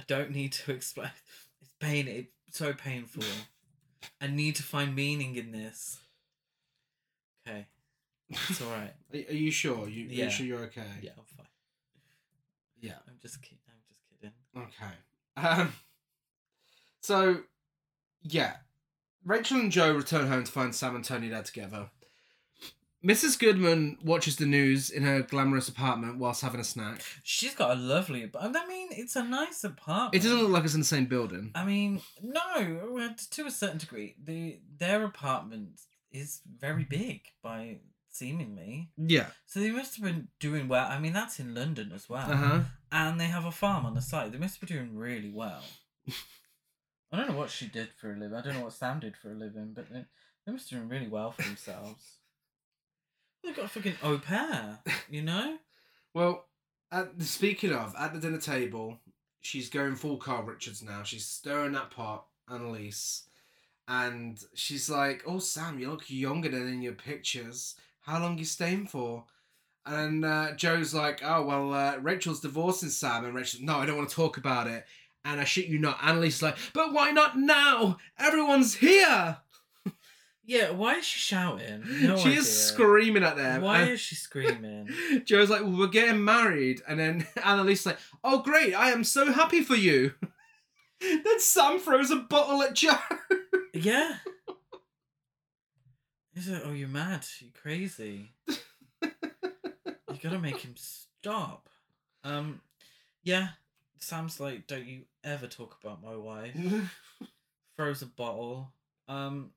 I 0.00 0.04
don't 0.06 0.30
need 0.32 0.52
to 0.52 0.72
explain. 0.72 1.10
It's 1.60 1.72
pain. 1.80 2.08
It's 2.08 2.58
so 2.58 2.72
painful. 2.72 3.24
I 4.20 4.26
need 4.28 4.56
to 4.56 4.62
find 4.62 4.94
meaning 4.94 5.36
in 5.36 5.52
this. 5.52 5.98
Okay. 7.46 7.66
It's 8.30 8.60
all 8.62 8.70
right. 8.70 8.94
Are, 9.14 9.30
are 9.30 9.36
you 9.36 9.50
sure? 9.50 9.88
You, 9.88 10.04
Yeah. 10.04 10.24
you 10.24 10.30
sure 10.30 10.46
you're 10.46 10.64
okay? 10.64 10.82
Yeah, 11.02 11.12
I'm 11.18 11.24
fine. 11.36 11.46
Yeah. 12.80 12.94
I'm 13.08 13.18
just 13.20 13.42
kidding. 13.42 13.58
I'm 13.68 13.80
just 13.88 14.00
kidding. 14.10 14.34
Okay. 14.56 15.60
Um. 15.62 15.72
So, 17.00 17.38
yeah, 18.22 18.56
Rachel 19.24 19.60
and 19.60 19.72
Joe 19.72 19.92
return 19.94 20.28
home 20.28 20.44
to 20.44 20.50
find 20.52 20.74
Sam 20.74 20.94
and 20.96 21.04
Tony 21.04 21.28
there 21.28 21.42
together. 21.42 21.90
Mrs. 23.04 23.38
Goodman 23.38 23.96
watches 24.02 24.36
the 24.36 24.46
news 24.46 24.90
in 24.90 25.04
her 25.04 25.22
glamorous 25.22 25.68
apartment 25.68 26.18
whilst 26.18 26.42
having 26.42 26.60
a 26.60 26.64
snack. 26.64 27.00
She's 27.22 27.54
got 27.54 27.76
a 27.76 27.80
lovely. 27.80 28.24
ap- 28.24 28.34
I 28.40 28.66
mean, 28.66 28.88
it's 28.90 29.14
a 29.14 29.22
nice 29.22 29.62
apartment. 29.62 30.14
It 30.16 30.26
doesn't 30.26 30.40
look 30.42 30.50
like 30.50 30.64
it's 30.64 30.74
in 30.74 30.80
the 30.80 30.86
same 30.86 31.06
building. 31.06 31.52
I 31.54 31.64
mean, 31.64 32.00
no. 32.20 33.08
To 33.30 33.46
a 33.46 33.50
certain 33.52 33.78
degree, 33.78 34.16
the 34.22 34.58
their 34.78 35.04
apartment 35.04 35.80
is 36.10 36.40
very 36.58 36.82
big 36.82 37.20
by 37.40 37.78
seemingly. 38.10 38.90
Yeah. 38.96 39.26
So 39.46 39.60
they 39.60 39.70
must 39.70 39.94
have 39.96 40.04
been 40.04 40.26
doing 40.40 40.66
well. 40.66 40.88
I 40.88 40.98
mean, 40.98 41.12
that's 41.12 41.38
in 41.38 41.54
London 41.54 41.92
as 41.94 42.08
well. 42.08 42.28
Uh 42.32 42.36
huh. 42.36 42.60
And 42.90 43.20
they 43.20 43.26
have 43.26 43.44
a 43.44 43.52
farm 43.52 43.86
on 43.86 43.94
the 43.94 44.02
side. 44.02 44.32
They 44.32 44.38
must 44.38 44.60
be 44.60 44.66
doing 44.66 44.96
really 44.96 45.30
well. 45.30 45.62
I 47.10 47.16
don't 47.16 47.30
know 47.30 47.36
what 47.36 47.50
she 47.50 47.66
did 47.66 47.88
for 47.96 48.12
a 48.12 48.16
living. 48.16 48.34
I 48.34 48.42
don't 48.42 48.54
know 48.54 48.64
what 48.64 48.72
Sam 48.72 49.00
did 49.00 49.16
for 49.16 49.30
a 49.30 49.34
living, 49.34 49.72
but 49.74 49.88
they, 49.90 50.04
they 50.44 50.52
must 50.52 50.70
be 50.70 50.76
doing 50.76 50.88
really 50.88 51.08
well 51.08 51.32
for 51.32 51.42
themselves. 51.42 52.18
They've 53.42 53.56
got 53.56 53.66
a 53.66 53.68
fucking 53.68 53.94
au 54.02 54.18
pair, 54.18 54.78
you 55.10 55.22
know? 55.22 55.58
Well, 56.12 56.46
at, 56.90 57.20
speaking 57.22 57.72
of, 57.72 57.94
at 57.98 58.12
the 58.12 58.20
dinner 58.20 58.38
table, 58.38 58.98
she's 59.40 59.70
going 59.70 59.94
full 59.96 60.18
Kyle 60.18 60.42
Richards 60.42 60.82
now. 60.82 61.02
She's 61.02 61.24
stirring 61.24 61.72
that 61.72 61.90
pot, 61.90 62.26
Annalise. 62.50 63.24
And 63.86 64.38
she's 64.54 64.90
like, 64.90 65.22
Oh, 65.26 65.38
Sam, 65.38 65.78
you 65.78 65.90
look 65.90 66.10
younger 66.10 66.50
than 66.50 66.68
in 66.68 66.82
your 66.82 66.92
pictures. 66.92 67.76
How 68.00 68.20
long 68.20 68.36
you 68.36 68.44
staying 68.44 68.88
for? 68.88 69.24
And 69.86 70.24
uh, 70.24 70.52
Joe's 70.56 70.92
like, 70.92 71.20
Oh, 71.24 71.42
well, 71.42 71.72
uh, 71.72 71.96
Rachel's 71.98 72.40
divorcing 72.40 72.90
Sam. 72.90 73.24
And 73.24 73.34
Rachel's, 73.34 73.62
No, 73.62 73.76
I 73.76 73.86
don't 73.86 73.96
want 73.96 74.10
to 74.10 74.14
talk 74.14 74.36
about 74.36 74.66
it. 74.66 74.84
And 75.24 75.40
I 75.40 75.44
shit 75.44 75.66
you 75.66 75.78
not. 75.78 75.98
Annalise's 76.02 76.42
like, 76.42 76.56
But 76.72 76.92
why 76.92 77.10
not 77.10 77.38
now? 77.38 77.98
Everyone's 78.18 78.74
here. 78.76 79.38
Yeah, 80.44 80.70
why 80.70 80.94
is 80.94 81.04
she 81.04 81.18
shouting? 81.18 81.82
No 82.00 82.16
she 82.16 82.28
idea. 82.30 82.38
is 82.40 82.66
screaming 82.68 83.22
at 83.22 83.36
them. 83.36 83.60
Why 83.60 83.82
And- 83.82 83.90
is 83.90 84.00
she 84.00 84.14
screaming? 84.14 84.88
Joe's 85.26 85.50
like, 85.50 85.60
well, 85.60 85.76
we're 85.76 85.88
getting 85.88 86.24
married. 86.24 86.80
And 86.88 86.98
then 86.98 87.26
Annalise's 87.44 87.84
like, 87.84 87.98
oh, 88.24 88.38
great. 88.40 88.72
I 88.74 88.88
am 88.90 89.04
so 89.04 89.30
happy 89.30 89.60
for 89.62 89.74
you. 89.76 90.14
then 91.02 91.38
Sam 91.40 91.78
throws 91.78 92.10
a 92.10 92.16
bottle 92.16 92.62
at 92.62 92.72
Joe. 92.74 92.96
yeah. 93.74 94.14
He's 96.34 96.48
like, 96.48 96.62
oh, 96.64 96.72
you're 96.72 96.88
mad. 96.88 97.26
You're 97.40 97.50
crazy. 97.60 98.32
you 98.48 100.18
gotta 100.22 100.38
make 100.38 100.58
him 100.60 100.74
stop. 100.76 101.68
Um, 102.24 102.60
yeah. 103.22 103.48
Sam's 104.02 104.40
like, 104.40 104.66
don't 104.66 104.86
you 104.86 105.02
ever 105.24 105.46
talk 105.46 105.76
about 105.82 106.02
my 106.02 106.16
wife. 106.16 106.56
Throws 107.76 108.02
a 108.02 108.06
bottle. 108.06 108.72
Um, 109.08 109.50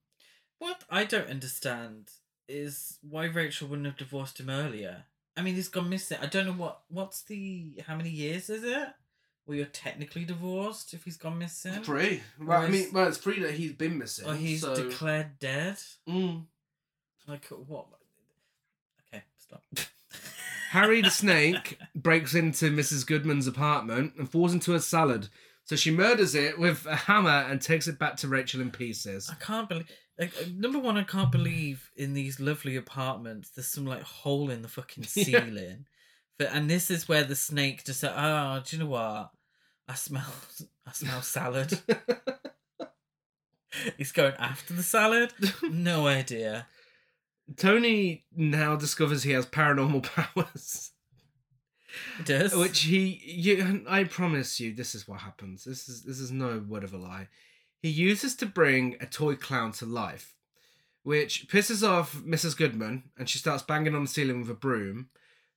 what 0.59 0.83
I 0.89 1.05
don't 1.05 1.29
understand 1.29 2.09
is 2.47 2.99
why 3.01 3.25
Rachel 3.25 3.67
wouldn't 3.67 3.87
have 3.87 3.97
divorced 3.97 4.39
him 4.39 4.49
earlier. 4.49 5.05
I 5.35 5.41
mean, 5.41 5.55
he's 5.55 5.69
gone 5.69 5.89
missing. 5.89 6.17
I 6.21 6.27
don't 6.27 6.45
know 6.45 6.53
what. 6.53 6.81
What's 6.89 7.23
the. 7.23 7.81
How 7.87 7.95
many 7.95 8.09
years 8.09 8.49
is 8.49 8.63
it? 8.63 8.89
Well, 9.45 9.57
you're 9.57 9.65
technically 9.65 10.25
divorced 10.25 10.93
if 10.93 11.03
he's 11.03 11.17
gone 11.17 11.39
missing. 11.39 11.81
Three. 11.81 12.21
Well, 12.39 12.61
I 12.61 12.67
mean, 12.67 12.87
well, 12.93 13.07
it's 13.07 13.17
three 13.17 13.39
that 13.39 13.53
he's 13.53 13.73
been 13.73 13.97
missing. 13.97 14.27
Or 14.27 14.35
he's 14.35 14.61
so... 14.61 14.75
declared 14.75 15.39
dead. 15.39 15.77
Mm. 16.07 16.43
Like 17.27 17.45
what? 17.45 17.87
Okay, 19.07 19.23
stop. 19.37 19.63
Harry 20.72 21.01
the 21.01 21.09
snake 21.09 21.78
breaks 21.95 22.34
into 22.34 22.72
Mrs. 22.72 23.05
Goodman's 23.05 23.47
apartment 23.47 24.13
and 24.17 24.30
falls 24.30 24.53
into 24.53 24.74
a 24.74 24.80
salad. 24.80 25.28
So 25.65 25.76
she 25.76 25.91
murders 25.91 26.36
it 26.36 26.57
with 26.57 26.86
a 26.86 26.95
hammer 26.95 27.45
and 27.49 27.61
takes 27.61 27.88
it 27.88 27.99
back 27.99 28.17
to 28.17 28.28
Rachel 28.28 28.61
in 28.61 28.72
pieces. 28.72 29.30
I 29.30 29.36
can't 29.36 29.69
believe. 29.69 29.89
Like, 30.19 30.34
number 30.53 30.80
one, 30.80 30.97
I 30.97 31.03
can't 31.03 31.32
believe 31.32 31.89
in 31.95 32.13
these 32.13 32.39
lovely 32.39 32.76
apartments 32.76 33.49
there's 33.49 33.67
some 33.67 33.86
like 33.86 34.03
hole 34.03 34.49
in 34.49 34.61
the 34.61 34.67
fucking 34.67 35.05
Yeah. 35.15 35.24
ceiling. 35.26 35.86
But 36.38 36.49
and 36.53 36.69
this 36.69 36.89
is 36.89 37.07
where 37.07 37.24
the 37.24 37.36
snake 37.36 37.86
just 37.86 37.99
said, 37.99 38.13
"Oh, 38.15 38.61
do 38.65 38.76
you 38.76 38.84
know 38.84 38.89
what? 38.89 39.32
I 39.88 39.95
smell, 39.95 40.34
I 40.88 40.91
smell 40.93 41.22
salad." 41.22 41.80
He's 43.97 44.11
going 44.11 44.34
after 44.38 44.74
the 44.74 44.84
salad. 44.84 45.34
No 45.69 46.07
idea. 46.07 46.67
Tony 47.58 48.26
now 48.36 48.76
discovers 48.76 49.24
he 49.24 49.32
has 49.32 49.45
paranormal 49.45 50.04
powers. 50.36 50.91
Does. 52.24 52.56
Which 52.56 52.82
he, 52.84 53.22
you, 53.26 53.86
I 53.88 54.06
promise 54.06 54.60
you, 54.60 54.74
this 54.74 54.95
is 54.95 55.08
what 55.08 55.22
happens. 55.22 55.66
This 55.66 55.89
is 55.89 56.04
this 56.04 56.20
is 56.20 56.32
no 56.32 56.64
word 56.66 56.84
of 56.84 56.93
a 56.93 56.97
lie. 56.97 57.28
He 57.82 57.89
uses 57.89 58.36
to 58.36 58.45
bring 58.45 58.95
a 59.02 59.06
toy 59.06 59.36
clown 59.36 59.72
to 59.74 59.86
life, 59.86 60.36
which 61.04 61.47
pisses 61.49 61.88
off 61.88 62.16
Mrs. 62.16 62.56
Goodman, 62.56 63.04
and 63.18 63.28
she 63.28 63.39
starts 63.39 63.64
banging 63.64 63.95
on 63.95 64.04
the 64.04 64.10
ceiling 64.10 64.39
with 64.39 64.49
a 64.49 64.54
broom. 64.54 65.10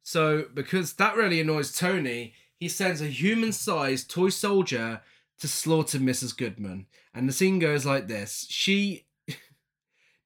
So, 0.02 0.46
because 0.52 0.94
that 0.94 1.16
really 1.16 1.40
annoys 1.40 1.76
Tony, 1.76 2.34
he 2.58 2.68
sends 2.68 3.00
a 3.00 3.06
human-sized 3.06 4.10
toy 4.10 4.30
soldier 4.30 5.02
to 5.38 5.48
slaughter 5.48 5.98
Mrs. 5.98 6.36
Goodman, 6.36 6.86
and 7.14 7.28
the 7.28 7.32
scene 7.32 7.58
goes 7.58 7.86
like 7.86 8.08
this: 8.08 8.46
She 8.50 9.06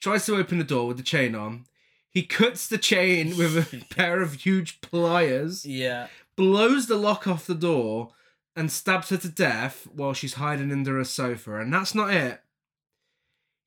tries 0.01 0.27
to 0.27 0.37
open 0.37 0.59
the 0.59 0.65
door 0.65 0.87
with 0.87 0.97
the 0.97 1.03
chain 1.03 1.35
on. 1.35 1.67
He 2.11 2.23
cuts 2.23 2.67
the 2.67 2.79
chain 2.79 3.37
with 3.37 3.57
a 3.57 3.85
pair 3.95 4.23
of 4.23 4.35
huge 4.35 4.81
pliers 4.81 5.65
yeah. 5.67 6.09
blows 6.37 6.87
the 6.87 6.97
lock 6.97 7.27
off 7.27 7.47
the 7.47 7.55
door 7.55 8.13
and 8.57 8.73
stabs 8.73 9.11
her 9.11 9.17
to 9.19 9.29
death 9.29 9.87
while 9.93 10.15
she's 10.15 10.35
hiding 10.35 10.73
under 10.73 10.99
a 10.99 11.05
sofa. 11.05 11.61
And 11.61 11.73
that's 11.73 11.95
not 11.95 12.13
it. 12.13 12.41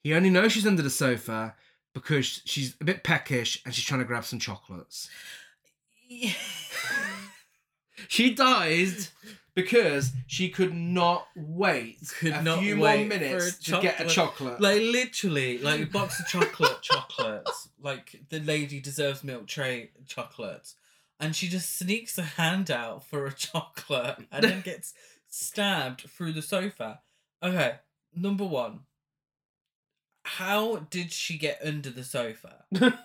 He 0.04 0.14
only 0.14 0.30
knows 0.30 0.52
she's 0.52 0.68
under 0.68 0.82
the 0.82 0.90
sofa 0.90 1.56
because 1.94 2.42
she's 2.46 2.76
a 2.82 2.84
bit 2.84 3.04
peckish 3.04 3.62
and 3.64 3.74
she's 3.74 3.86
trying 3.86 4.02
to 4.02 4.06
grab 4.06 4.26
some 4.26 4.40
chocolates. 4.40 5.10
She 8.08 8.34
died 8.34 9.08
because 9.54 10.12
she 10.28 10.50
could 10.50 10.74
not 10.74 11.28
wait 11.36 12.00
Could 12.20 12.34
a 12.34 12.42
not 12.42 12.60
few 12.60 12.80
wait 12.80 13.00
more 13.00 13.20
minutes 13.20 13.58
to 13.66 13.82
get 13.82 14.00
a 14.00 14.06
chocolate. 14.06 14.62
Like 14.62 14.82
literally, 14.82 15.58
like 15.58 15.82
a 15.82 15.86
box 15.86 16.20
of 16.20 16.28
chocolate 16.28 16.78
chocolates. 16.82 17.70
Like 17.82 18.22
the 18.30 18.40
lady 18.40 18.80
deserves 18.80 19.24
milk 19.24 19.48
tray 19.48 19.92
chocolates. 20.08 20.76
And 21.20 21.36
she 21.36 21.48
just 21.48 21.78
sneaks 21.78 22.18
a 22.18 22.24
hand 22.24 22.72
out 22.72 23.06
for 23.06 23.28
a 23.28 23.34
chocolate 23.34 24.18
and 24.32 24.44
then 24.44 24.62
gets 24.62 24.94
stabbed 25.28 26.02
through 26.10 26.34
the 26.34 26.42
sofa. 26.42 27.02
Okay, 27.44 27.76
number 28.16 28.46
one. 28.46 28.82
How 30.24 30.78
did 30.90 31.12
she 31.12 31.38
get 31.38 31.60
under 31.64 31.90
the 31.90 32.04
sofa? 32.04 32.66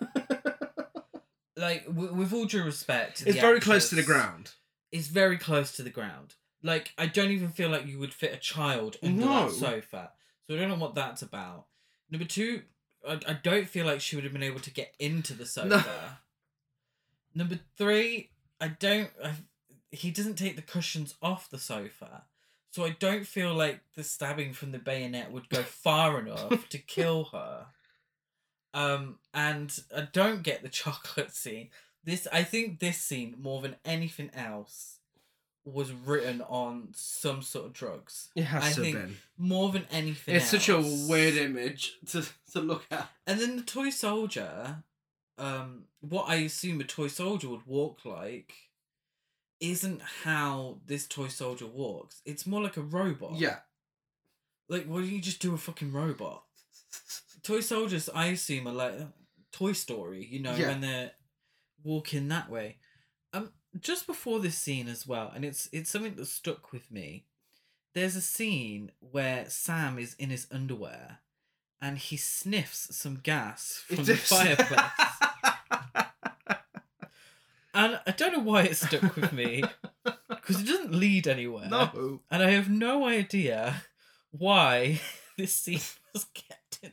Like, 1.58 1.86
w- 1.86 2.12
with 2.12 2.34
all 2.34 2.44
due 2.44 2.62
respect, 2.62 3.22
it's 3.26 3.40
very 3.40 3.60
close 3.60 3.88
to 3.88 3.94
the 3.94 4.02
ground. 4.02 4.50
It's 4.92 5.08
very 5.08 5.36
close 5.38 5.72
to 5.72 5.82
the 5.82 5.90
ground. 5.90 6.34
Like, 6.62 6.92
I 6.96 7.06
don't 7.06 7.30
even 7.30 7.50
feel 7.50 7.68
like 7.70 7.86
you 7.86 7.98
would 7.98 8.14
fit 8.14 8.32
a 8.32 8.38
child 8.38 8.96
under 9.02 9.24
No. 9.24 9.48
that 9.48 9.52
sofa. 9.52 10.10
So 10.46 10.54
I 10.54 10.58
don't 10.58 10.68
know 10.68 10.76
what 10.76 10.94
that's 10.94 11.22
about. 11.22 11.66
Number 12.10 12.24
two, 12.26 12.62
I, 13.06 13.20
I 13.28 13.32
don't 13.42 13.68
feel 13.68 13.84
like 13.86 14.00
she 14.00 14.16
would 14.16 14.24
have 14.24 14.32
been 14.32 14.42
able 14.42 14.60
to 14.60 14.70
get 14.70 14.94
into 14.98 15.34
the 15.34 15.46
sofa. 15.46 16.18
Number 17.34 17.58
three, 17.76 18.30
I 18.60 18.68
don't. 18.68 19.10
I, 19.22 19.32
he 19.90 20.10
doesn't 20.10 20.36
take 20.36 20.56
the 20.56 20.62
cushions 20.62 21.14
off 21.20 21.50
the 21.50 21.58
sofa, 21.58 22.24
so 22.70 22.84
I 22.84 22.90
don't 22.98 23.26
feel 23.26 23.52
like 23.54 23.80
the 23.94 24.02
stabbing 24.04 24.52
from 24.52 24.72
the 24.72 24.78
bayonet 24.78 25.30
would 25.32 25.48
go 25.48 25.62
far 25.62 26.18
enough 26.18 26.68
to 26.70 26.78
kill 26.78 27.24
her. 27.32 27.66
Um, 28.72 29.18
and 29.34 29.76
I 29.94 30.08
don't 30.12 30.42
get 30.42 30.62
the 30.62 30.68
chocolate 30.82 31.34
scene. 31.34 31.70
This, 32.06 32.26
I 32.32 32.42
think, 32.44 32.78
this 32.78 32.96
scene 32.98 33.34
more 33.38 33.60
than 33.60 33.76
anything 33.84 34.30
else 34.34 35.00
was 35.64 35.90
written 35.92 36.40
on 36.42 36.88
some 36.94 37.42
sort 37.42 37.66
of 37.66 37.72
drugs. 37.72 38.28
It 38.36 38.44
has 38.44 38.62
I 38.64 38.72
to 38.74 38.80
think 38.80 38.96
been. 38.96 39.16
More 39.36 39.70
than 39.72 39.84
anything. 39.90 40.36
It's 40.36 40.46
such 40.46 40.68
a 40.68 40.80
weird 40.80 41.34
image 41.34 41.98
to, 42.06 42.24
to 42.52 42.60
look 42.60 42.84
at. 42.90 43.08
And 43.26 43.40
then 43.40 43.56
the 43.56 43.62
toy 43.62 43.90
soldier, 43.90 44.84
um, 45.36 45.86
what 46.00 46.26
I 46.28 46.36
assume 46.36 46.80
a 46.80 46.84
toy 46.84 47.08
soldier 47.08 47.48
would 47.48 47.66
walk 47.66 48.04
like, 48.04 48.54
isn't 49.58 50.00
how 50.22 50.78
this 50.86 51.06
toy 51.08 51.28
soldier 51.28 51.66
walks. 51.66 52.22
It's 52.24 52.46
more 52.46 52.62
like 52.62 52.76
a 52.76 52.82
robot. 52.82 53.34
Yeah. 53.34 53.56
Like, 54.68 54.84
why 54.86 54.98
don't 55.00 55.10
you 55.10 55.20
just 55.20 55.40
do 55.40 55.54
a 55.54 55.58
fucking 55.58 55.92
robot? 55.92 56.44
Toy 57.42 57.60
soldiers, 57.60 58.08
I 58.14 58.26
assume, 58.26 58.66
are 58.66 58.72
like 58.72 58.92
uh, 59.00 59.04
Toy 59.52 59.72
Story. 59.72 60.26
You 60.28 60.40
know, 60.40 60.54
Yeah. 60.56 60.68
when 60.68 60.80
they're 60.80 61.12
walking 61.86 62.28
that 62.28 62.50
way. 62.50 62.76
Um, 63.32 63.52
just 63.80 64.06
before 64.06 64.40
this 64.40 64.58
scene 64.58 64.88
as 64.88 65.06
well, 65.06 65.32
and 65.34 65.44
it's 65.44 65.68
it's 65.72 65.90
something 65.90 66.16
that 66.16 66.26
stuck 66.26 66.72
with 66.72 66.90
me. 66.90 67.24
There's 67.94 68.16
a 68.16 68.20
scene 68.20 68.92
where 69.00 69.48
Sam 69.48 69.98
is 69.98 70.14
in 70.18 70.30
his 70.30 70.46
underwear, 70.50 71.18
and 71.80 71.96
he 71.96 72.16
sniffs 72.16 72.94
some 72.96 73.20
gas 73.22 73.82
from 73.86 74.04
the 74.04 74.16
fireplace. 74.16 74.80
And 77.72 78.00
I 78.06 78.10
don't 78.12 78.32
know 78.32 78.40
why 78.40 78.62
it 78.62 78.76
stuck 78.76 79.16
with 79.16 79.34
me 79.34 79.62
because 80.30 80.62
it 80.62 80.66
doesn't 80.66 80.94
lead 80.94 81.28
anywhere. 81.28 81.68
no. 81.68 82.20
And 82.30 82.42
I 82.42 82.52
have 82.52 82.70
no 82.70 83.06
idea 83.06 83.82
why 84.30 85.00
this 85.36 85.52
scene 85.52 85.80
was 86.14 86.24
kept 86.32 86.78
in. 86.82 86.92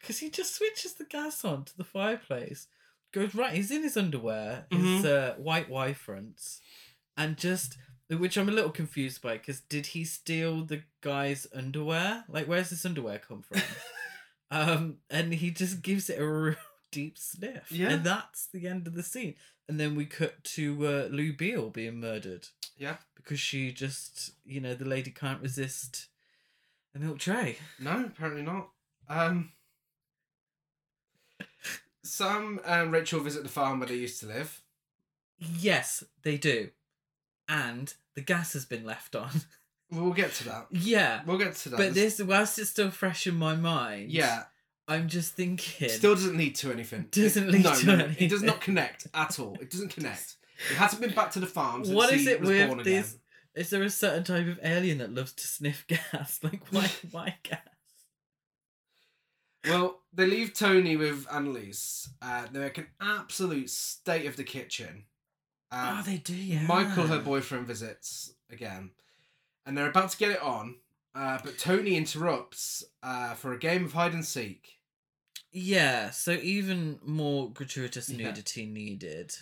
Because 0.00 0.18
he 0.18 0.28
just 0.28 0.56
switches 0.56 0.94
the 0.94 1.04
gas 1.04 1.44
on 1.44 1.64
to 1.66 1.76
the 1.76 1.84
fireplace, 1.84 2.66
goes 3.12 3.34
right, 3.34 3.54
he's 3.54 3.70
in 3.70 3.82
his 3.82 3.96
underwear, 3.96 4.66
his 4.70 5.04
uh, 5.04 5.34
white 5.38 5.68
Y 5.70 5.92
fronts, 5.92 6.60
and 7.16 7.36
just, 7.36 7.76
which 8.10 8.36
I'm 8.36 8.48
a 8.48 8.52
little 8.52 8.70
confused 8.70 9.22
by, 9.22 9.34
because 9.38 9.60
did 9.60 9.86
he 9.86 10.04
steal 10.04 10.64
the 10.64 10.82
guy's 11.00 11.46
underwear? 11.54 12.24
Like, 12.28 12.46
where's 12.46 12.70
this 12.70 12.84
underwear 12.84 13.18
come 13.18 13.42
from? 13.42 13.62
um, 14.50 14.96
and 15.10 15.32
he 15.34 15.50
just 15.50 15.82
gives 15.82 16.10
it 16.10 16.20
a 16.20 16.26
real 16.26 16.56
deep 16.92 17.18
sniff. 17.18 17.70
Yeah. 17.72 17.90
And 17.90 18.04
that's 18.04 18.48
the 18.52 18.66
end 18.68 18.86
of 18.86 18.94
the 18.94 19.02
scene. 19.02 19.34
And 19.68 19.80
then 19.80 19.96
we 19.96 20.06
cut 20.06 20.44
to 20.44 20.86
uh, 20.86 21.08
Lou 21.10 21.32
Beale 21.32 21.70
being 21.70 21.98
murdered 21.98 22.46
Yeah. 22.76 22.96
because 23.16 23.40
she 23.40 23.72
just, 23.72 24.32
you 24.44 24.60
know, 24.60 24.74
the 24.74 24.84
lady 24.84 25.10
can't 25.10 25.42
resist 25.42 26.06
a 26.94 26.98
milk 27.00 27.18
tray. 27.18 27.58
No, 27.80 28.04
apparently 28.06 28.42
not. 28.42 28.68
Um, 29.08 29.50
Sam 32.06 32.60
and 32.64 32.92
Rachel 32.92 33.20
visit 33.20 33.42
the 33.42 33.48
farm 33.48 33.78
where 33.80 33.88
they 33.88 33.96
used 33.96 34.20
to 34.20 34.26
live. 34.26 34.62
Yes, 35.38 36.02
they 36.22 36.36
do. 36.36 36.70
And 37.48 37.92
the 38.14 38.20
gas 38.22 38.52
has 38.54 38.64
been 38.64 38.84
left 38.84 39.14
on. 39.16 39.30
We'll 39.88 40.12
get 40.14 40.32
to 40.34 40.44
that. 40.46 40.66
yeah. 40.72 41.20
We'll 41.24 41.38
get 41.38 41.54
to 41.54 41.68
that. 41.68 41.76
But 41.76 41.94
this, 41.94 42.20
whilst 42.20 42.58
it's 42.58 42.70
still 42.70 42.90
fresh 42.90 43.28
in 43.28 43.36
my 43.36 43.54
mind, 43.54 44.10
yeah, 44.10 44.42
I'm 44.88 45.06
just 45.06 45.34
thinking. 45.36 45.88
still 45.90 46.16
doesn't 46.16 46.36
lead 46.36 46.56
to 46.56 46.72
anything. 46.72 47.06
Doesn't 47.12 47.48
lead 47.52 47.62
no, 47.62 47.72
to 47.72 47.86
no, 47.86 47.94
anything. 47.94 48.26
It 48.26 48.30
does 48.30 48.42
not 48.42 48.60
connect 48.60 49.06
at 49.14 49.38
all. 49.38 49.56
It 49.60 49.70
doesn't 49.70 49.90
connect. 49.90 50.38
It 50.72 50.74
hasn't 50.76 51.02
been 51.02 51.14
back 51.14 51.30
to 51.32 51.38
the 51.38 51.46
farm 51.46 51.84
since 51.84 51.94
What 51.94 52.12
is 52.12 52.26
it 52.26 52.40
was 52.40 52.48
with 52.48 52.66
born 52.66 52.82
this- 52.82 53.10
again. 53.12 53.20
is 53.54 53.70
there 53.70 53.82
a 53.84 53.88
certain 53.90 54.24
type 54.24 54.48
of 54.48 54.58
alien 54.64 54.98
that 54.98 55.14
loves 55.14 55.32
to 55.34 55.46
sniff 55.46 55.86
gas? 56.12 56.40
Like, 56.42 56.62
why, 56.72 56.90
why 57.12 57.36
gas? 57.44 57.60
Well, 59.68 60.00
they 60.16 60.26
leave 60.26 60.52
Tony 60.54 60.96
with 60.96 61.26
Annalise. 61.32 62.08
Uh, 62.20 62.46
they 62.50 62.58
make 62.58 62.78
an 62.78 62.88
absolute 63.00 63.70
state 63.70 64.26
of 64.26 64.36
the 64.36 64.44
kitchen. 64.44 65.04
Um, 65.70 65.98
oh, 65.98 66.02
they 66.04 66.16
do, 66.18 66.34
yeah. 66.34 66.62
Michael, 66.66 67.06
her 67.06 67.18
boyfriend, 67.20 67.66
visits 67.66 68.32
again, 68.50 68.90
and 69.64 69.76
they're 69.76 69.88
about 69.90 70.10
to 70.10 70.16
get 70.18 70.30
it 70.32 70.42
on. 70.42 70.76
Uh, 71.14 71.38
but 71.44 71.58
Tony 71.58 71.96
interrupts 71.96 72.84
uh, 73.02 73.34
for 73.34 73.52
a 73.52 73.58
game 73.58 73.84
of 73.84 73.92
hide 73.94 74.12
and 74.12 74.24
seek. 74.24 74.72
Yeah, 75.52 76.10
so 76.10 76.32
even 76.32 76.98
more 77.04 77.50
gratuitous 77.50 78.10
Yeah. 78.10 78.26
nudity 78.28 78.66
needed. 78.66 79.34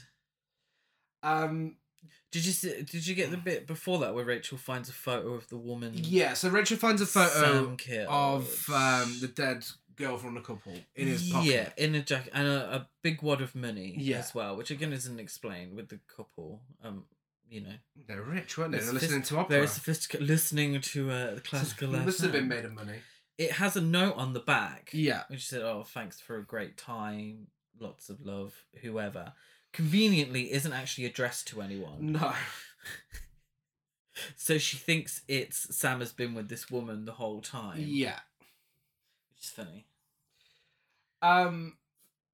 Um, 1.23 1.77
Did 2.31 2.45
you 2.47 2.53
see, 2.53 2.83
did 2.83 3.07
you 3.07 3.15
get 3.15 3.31
the 3.31 3.37
bit 3.45 3.67
before 3.67 3.99
that 4.01 4.15
where 4.15 4.25
Rachel 4.25 4.59
finds 4.59 4.89
a 4.89 4.93
photo 4.93 5.35
of 5.35 5.49
the 5.49 5.57
woman? 5.57 5.93
yeah, 5.97 6.35
so 6.35 6.49
Rachel 6.49 6.77
finds 6.77 7.01
a 7.03 7.07
photo 7.07 7.77
of 8.09 8.69
um, 8.73 9.17
the 9.21 9.29
dead 9.35 9.65
girl 9.97 10.17
from 10.19 10.35
the 10.35 10.41
couple 10.41 10.73
in 10.95 11.09
his 11.09 11.31
pocket. 11.31 11.47
Yeah, 11.51 11.69
in 11.77 11.95
a 11.95 12.03
jacket 12.03 12.33
and 12.35 12.47
a, 12.47 12.75
a 12.75 12.89
big 13.03 13.23
wad 13.23 13.41
of 13.41 13.55
money 13.55 13.95
Yeah. 13.99 14.19
as 14.19 14.35
well, 14.35 14.57
which 14.57 14.71
again 14.71 14.93
isn't 14.93 15.19
explained 15.21 15.75
with 15.75 15.89
the 15.89 16.01
couple. 16.15 16.63
Um, 16.83 17.05
you 17.49 17.61
know, 17.61 17.75
They're 18.09 18.23
rich, 18.23 18.57
weren't 18.59 18.73
they? 18.73 18.79
They're 18.79 18.93
listening 18.93 19.23
to 19.23 19.39
opera. 19.39 19.57
very 19.57 19.67
sophisticated, 19.69 20.27
listening 20.27 20.81
to 20.81 21.11
uh, 21.11 21.39
classical. 21.45 21.89
Must 21.93 22.21
have 22.23 22.33
been 22.33 22.49
made 22.49 22.65
of 22.65 22.73
money. 22.73 22.97
It 23.37 23.53
has 23.53 23.77
a 23.77 23.81
note 23.81 24.17
on 24.17 24.33
the 24.33 24.41
back. 24.41 24.91
Yeah. 24.93 25.23
which 25.29 25.47
said, 25.47 25.63
"Oh, 25.63 25.83
thanks 25.85 26.21
for 26.21 26.37
a 26.37 26.43
great 26.45 26.77
time, 26.77 27.49
lots 27.79 28.09
of 28.09 28.25
love, 28.25 28.55
whoever." 28.83 29.33
Conveniently, 29.73 30.53
isn't 30.53 30.73
actually 30.73 31.05
addressed 31.05 31.49
to 31.49 31.61
anyone. 31.61 32.13
No. 32.13 32.33
So 34.37 34.59
she 34.59 34.77
thinks 34.77 35.23
it's 35.27 35.77
Sam 35.77 35.99
has 35.99 36.13
been 36.13 36.35
with 36.35 36.49
this 36.49 36.71
woman 36.71 37.05
the 37.05 37.13
whole 37.13 37.41
time. 37.41 37.79
Yeah. 37.85 38.21
Is 39.45 39.51
funny. 39.51 39.87
Um. 41.23 41.77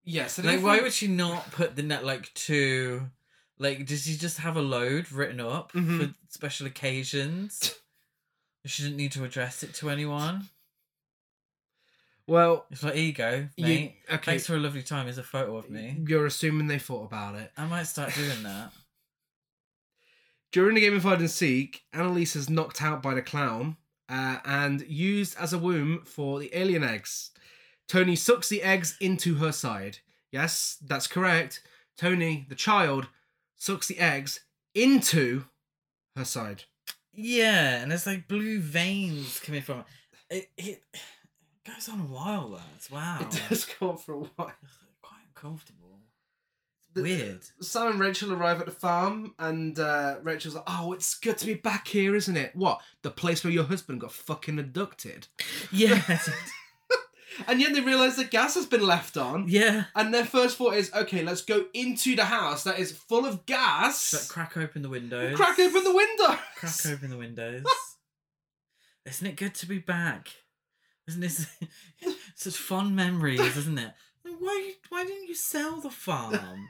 Yeah. 0.05 0.27
So 0.27 0.43
Like, 0.43 0.63
why 0.63 0.81
would 0.81 0.93
she 0.93 1.07
not 1.09 1.51
put 1.53 1.77
the 1.77 1.83
net 1.83 2.05
like 2.05 2.33
to? 2.35 3.11
Like, 3.59 3.85
does 3.87 4.05
she 4.05 4.17
just 4.17 4.39
have 4.39 4.57
a 4.57 4.63
load 4.63 5.13
written 5.13 5.39
up 5.41 5.73
Mhm. 5.73 5.99
for 6.09 6.15
special 6.29 6.67
occasions? 6.67 7.75
she 8.67 8.83
didn't 8.83 8.97
need 8.97 9.13
to 9.13 9.25
address 9.25 9.63
it 9.63 9.75
to 9.75 9.91
anyone. 9.91 10.49
Well, 12.27 12.67
It's 12.71 12.83
like, 12.83 12.95
ego. 12.97 13.43
go, 13.43 13.49
you, 13.67 13.93
okay. 14.09 14.19
Thanks 14.33 14.47
for 14.47 14.55
a 14.55 14.59
lovely 14.59 14.83
time. 14.83 15.07
Here's 15.07 15.19
a 15.19 15.23
photo 15.23 15.57
of 15.57 15.69
me. 15.69 15.97
You're 16.07 16.27
assuming 16.27 16.69
they 16.69 16.79
thought 16.79 17.07
about 17.07 17.35
it. 17.35 17.51
I 17.57 17.67
might 17.67 17.85
start 17.85 18.15
doing 18.15 18.43
that. 18.45 18.73
During 20.53 20.75
the 20.75 20.81
game 20.81 20.95
of 20.97 21.03
hide 21.03 21.21
and 21.21 21.31
seek, 21.31 21.85
Annalise 21.93 22.37
is 22.37 22.49
knocked 22.51 22.83
out 22.83 23.03
by 23.03 23.15
the 23.15 23.23
clown 23.23 23.77
uh, 24.11 24.39
and 24.45 24.83
used 24.89 25.37
as 25.39 25.53
a 25.53 25.59
womb 25.59 26.03
for 26.05 26.39
the 26.41 26.51
alien 26.53 26.83
eggs. 26.85 27.31
Tony 27.89 28.17
sucks 28.17 28.49
the 28.49 28.63
eggs 28.63 28.97
into 29.01 29.37
her 29.37 29.53
side. 29.53 29.99
Yes, 30.33 30.79
that's 30.85 31.07
correct. 31.07 31.63
Tony, 31.97 32.47
the 32.49 32.55
child, 32.55 33.09
sucks 33.57 33.87
the 33.89 33.99
eggs 33.99 34.41
into 34.75 35.45
her 36.17 36.25
side. 36.25 36.65
Yeah, 37.13 37.83
and 37.83 37.91
there's 37.91 38.07
like 38.07 38.29
blue 38.29 38.61
veins 38.61 39.41
coming 39.41 39.63
from 39.63 39.81
it. 40.31 40.49
It, 40.57 40.67
it 40.69 40.83
goes 41.67 41.89
on 41.89 42.01
a 42.01 42.05
while. 42.05 42.51
That 42.51 42.89
wow, 42.93 43.19
It 43.21 43.43
does 43.49 43.65
go 43.79 43.91
on 43.91 43.97
for 43.99 44.13
a 44.13 44.19
while. 44.19 44.53
quite 45.03 45.21
uncomfortable. 45.35 45.90
The- 46.95 47.03
Weird. 47.03 47.45
Sam 47.61 47.93
and 47.93 48.01
Rachel 48.01 48.33
arrive 48.33 48.59
at 48.61 48.67
the 48.67 48.73
farm, 48.73 49.35
and 49.39 49.79
uh, 49.79 50.17
Rachel's 50.23 50.55
like, 50.57 50.65
"Oh, 50.67 50.93
it's 50.93 51.15
good 51.19 51.39
to 51.39 51.47
be 51.47 51.55
back 51.55 51.87
here, 51.89 52.17
isn't 52.17 52.37
it? 52.37 52.55
What 52.57 52.81
the 53.03 53.11
place 53.11 53.45
where 53.45 53.53
your 53.53 53.65
husband 53.65 54.01
got 54.01 54.13
fucking 54.13 54.59
abducted?" 54.59 55.29
Yeah, 55.71 56.03
And 57.47 57.61
yet 57.61 57.73
they 57.73 57.81
realise 57.81 58.17
the 58.17 58.25
gas 58.25 58.55
has 58.57 58.67
been 58.67 58.85
left 58.85 59.17
on, 59.17 59.47
yeah. 59.49 59.85
and 59.95 60.13
their 60.13 60.25
first 60.25 60.57
thought 60.59 60.75
is, 60.75 60.93
"Okay, 60.93 61.23
let's 61.23 61.43
go 61.43 61.67
into 61.73 62.17
the 62.17 62.25
house 62.25 62.65
that 62.65 62.79
is 62.81 62.91
full 62.93 63.25
of 63.25 63.47
gas. 63.47 64.01
So 64.03 64.33
crack 64.33 64.57
open 64.57 64.83
the 64.83 64.89
windows. 64.89 65.37
Crack 65.37 65.59
open 65.61 65.85
the 65.85 65.95
window. 65.95 66.39
Crack 66.57 66.75
open 66.87 67.09
the 67.11 67.17
windows. 67.17 67.65
Isn't 69.07 69.27
it 69.29 69.37
good 69.37 69.55
to 69.55 69.67
be 69.67 69.79
back? 69.79 70.29
Isn't 71.07 71.21
this 71.21 71.47
such 72.35 72.57
fond 72.57 72.95
memories? 72.97 73.57
Isn't 73.57 73.79
it? 73.79 73.93
Why? 74.25 74.73
Why 74.89 75.05
didn't 75.05 75.29
you 75.29 75.35
sell 75.35 75.81
the 75.81 75.91
farm? 75.91 76.69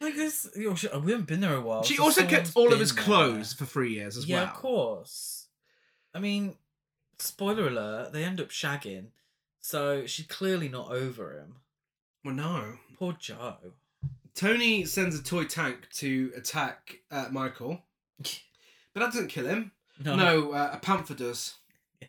Like 0.00 0.14
this, 0.14 0.48
know, 0.56 0.74
we 1.00 1.10
haven't 1.10 1.26
been 1.26 1.40
there 1.40 1.56
a 1.56 1.60
while. 1.60 1.82
She 1.82 1.96
so 1.96 2.04
also 2.04 2.24
kept 2.24 2.52
all 2.54 2.72
of 2.72 2.78
his 2.78 2.94
there. 2.94 3.02
clothes 3.02 3.52
for 3.52 3.64
three 3.64 3.94
years 3.94 4.16
as 4.16 4.26
yeah, 4.26 4.36
well. 4.36 4.44
Yeah, 4.44 4.50
of 4.50 4.56
course. 4.56 5.46
I 6.14 6.20
mean, 6.20 6.56
spoiler 7.18 7.66
alert, 7.66 8.12
they 8.12 8.24
end 8.24 8.40
up 8.40 8.50
shagging. 8.50 9.06
So 9.60 10.06
she's 10.06 10.26
clearly 10.26 10.68
not 10.68 10.92
over 10.92 11.36
him. 11.36 11.56
Well, 12.24 12.34
no. 12.34 12.74
Poor 12.96 13.14
Joe. 13.18 13.56
Tony 14.34 14.84
sends 14.84 15.18
a 15.18 15.22
toy 15.22 15.44
tank 15.44 15.88
to 15.94 16.32
attack 16.36 16.98
uh, 17.10 17.26
Michael, 17.32 17.82
but 18.18 18.30
that 18.94 19.06
doesn't 19.06 19.28
kill 19.28 19.46
him. 19.46 19.72
No. 20.04 20.14
No, 20.14 20.52
uh, 20.52 20.70
a 20.74 20.78
panther 20.78 21.14
does. 21.14 21.54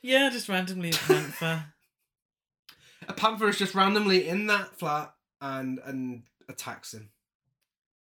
Yeah, 0.00 0.28
just 0.28 0.50
randomly 0.50 0.90
a 0.90 0.92
panther. 0.92 1.64
A 3.08 3.14
panther 3.14 3.48
is 3.48 3.56
just 3.56 3.74
randomly 3.74 4.28
in 4.28 4.48
that 4.48 4.78
flat 4.78 5.14
and 5.40 5.78
and 5.78 6.24
attacks 6.48 6.92
him. 6.94 7.10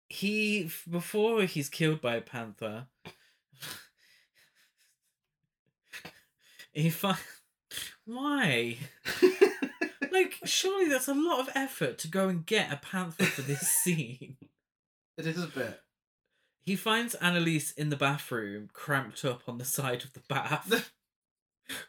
he 0.09 0.69
before 0.89 1.43
he's 1.43 1.69
killed 1.69 2.01
by 2.01 2.15
a 2.15 2.21
panther 2.21 2.87
he 6.73 6.89
fi- 6.89 7.17
why 8.05 8.77
like 10.11 10.35
surely 10.45 10.89
that's 10.89 11.07
a 11.07 11.13
lot 11.13 11.39
of 11.39 11.49
effort 11.55 11.97
to 11.97 12.07
go 12.07 12.27
and 12.29 12.45
get 12.45 12.71
a 12.71 12.77
panther 12.77 13.25
for 13.25 13.41
this 13.41 13.61
scene 13.83 14.37
it 15.17 15.27
is 15.27 15.43
a 15.43 15.47
bit. 15.47 15.79
he 16.65 16.75
finds 16.75 17.15
annalise 17.15 17.71
in 17.71 17.89
the 17.89 17.95
bathroom 17.97 18.69
cramped 18.73 19.23
up 19.25 19.43
on 19.47 19.57
the 19.57 19.65
side 19.65 20.03
of 20.03 20.13
the 20.13 20.21
bath 20.27 20.91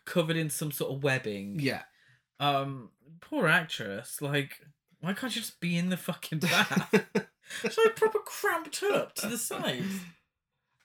covered 0.05 0.37
in 0.37 0.51
some 0.51 0.71
sort 0.71 0.93
of 0.93 1.03
webbing 1.03 1.59
Yeah. 1.59 1.83
um 2.39 2.91
poor 3.21 3.47
actress 3.49 4.21
like 4.21 4.61
why 5.03 5.13
can't 5.13 5.35
you 5.35 5.43
just 5.43 5.61
be 5.61 5.77
in 5.77 5.91
the 5.91 5.97
fucking 5.99 6.39
bath 6.39 7.07
so 7.71 7.89
proper 7.91 8.19
cramped 8.19 8.83
up 8.83 9.15
to 9.17 9.29
the 9.29 9.39
side. 9.39 9.85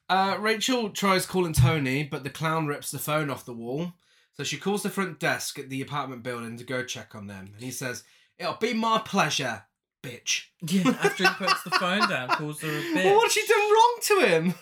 Uh, 0.10 0.38
Rachel 0.40 0.90
tries 0.90 1.26
calling 1.26 1.54
Tony, 1.54 2.04
but 2.04 2.24
the 2.24 2.30
clown 2.30 2.68
rips 2.68 2.92
the 2.92 3.00
phone 3.00 3.30
off 3.30 3.46
the 3.46 3.54
wall. 3.54 3.94
So 4.34 4.44
she 4.44 4.58
calls 4.58 4.84
the 4.84 4.90
front 4.90 5.20
desk 5.20 5.58
at 5.58 5.70
the 5.70 5.82
apartment 5.82 6.24
building 6.24 6.58
to 6.58 6.64
go 6.64 6.84
check 6.84 7.16
on 7.16 7.28
them. 7.28 7.52
And 7.54 7.64
he 7.64 7.72
says, 7.72 8.04
It'll 8.38 8.54
be 8.54 8.74
my 8.74 9.02
pleasure, 9.04 9.64
bitch. 10.04 10.46
Yeah, 10.62 10.96
after 11.02 11.24
he 11.24 11.34
puts 11.34 11.64
the 11.64 11.72
phone 11.72 12.08
down, 12.08 12.30
calls 12.30 12.62
her 12.62 12.70
a 12.70 12.82
bitch. 12.82 12.96
Well, 13.06 13.16
what's 13.16 13.34
she 13.34 13.46
done 13.48 13.58
wrong 13.60 13.98
to 14.02 14.28
him? 14.28 14.54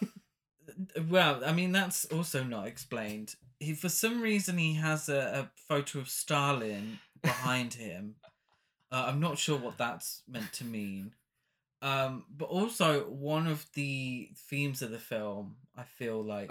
Well, 1.10 1.42
I 1.46 1.52
mean, 1.52 1.74
that's 1.74 2.06
also 2.06 2.44
not 2.44 2.68
explained. 2.68 3.36
He, 3.60 3.74
for 3.74 3.90
some 3.90 4.22
reason, 4.22 4.58
he 4.58 4.76
has 4.76 5.10
a, 5.10 5.18
a 5.18 5.52
photo 5.68 6.00
of 6.00 6.10
Stalin 6.10 7.00
behind 7.22 7.76
him. 7.76 8.16
Uh, 8.92 9.06
I'm 9.08 9.20
not 9.20 9.38
sure 9.38 9.58
what 9.58 9.78
that's 9.78 10.22
meant 10.28 10.52
to 10.54 10.64
mean. 10.64 11.14
Um, 11.82 12.26
but 12.36 12.46
also, 12.46 13.02
one 13.10 13.48
of 13.48 13.66
the 13.74 14.30
themes 14.36 14.82
of 14.82 14.92
the 14.92 15.00
film, 15.00 15.56
I 15.76 15.84
feel 15.84 16.24
like, 16.24 16.50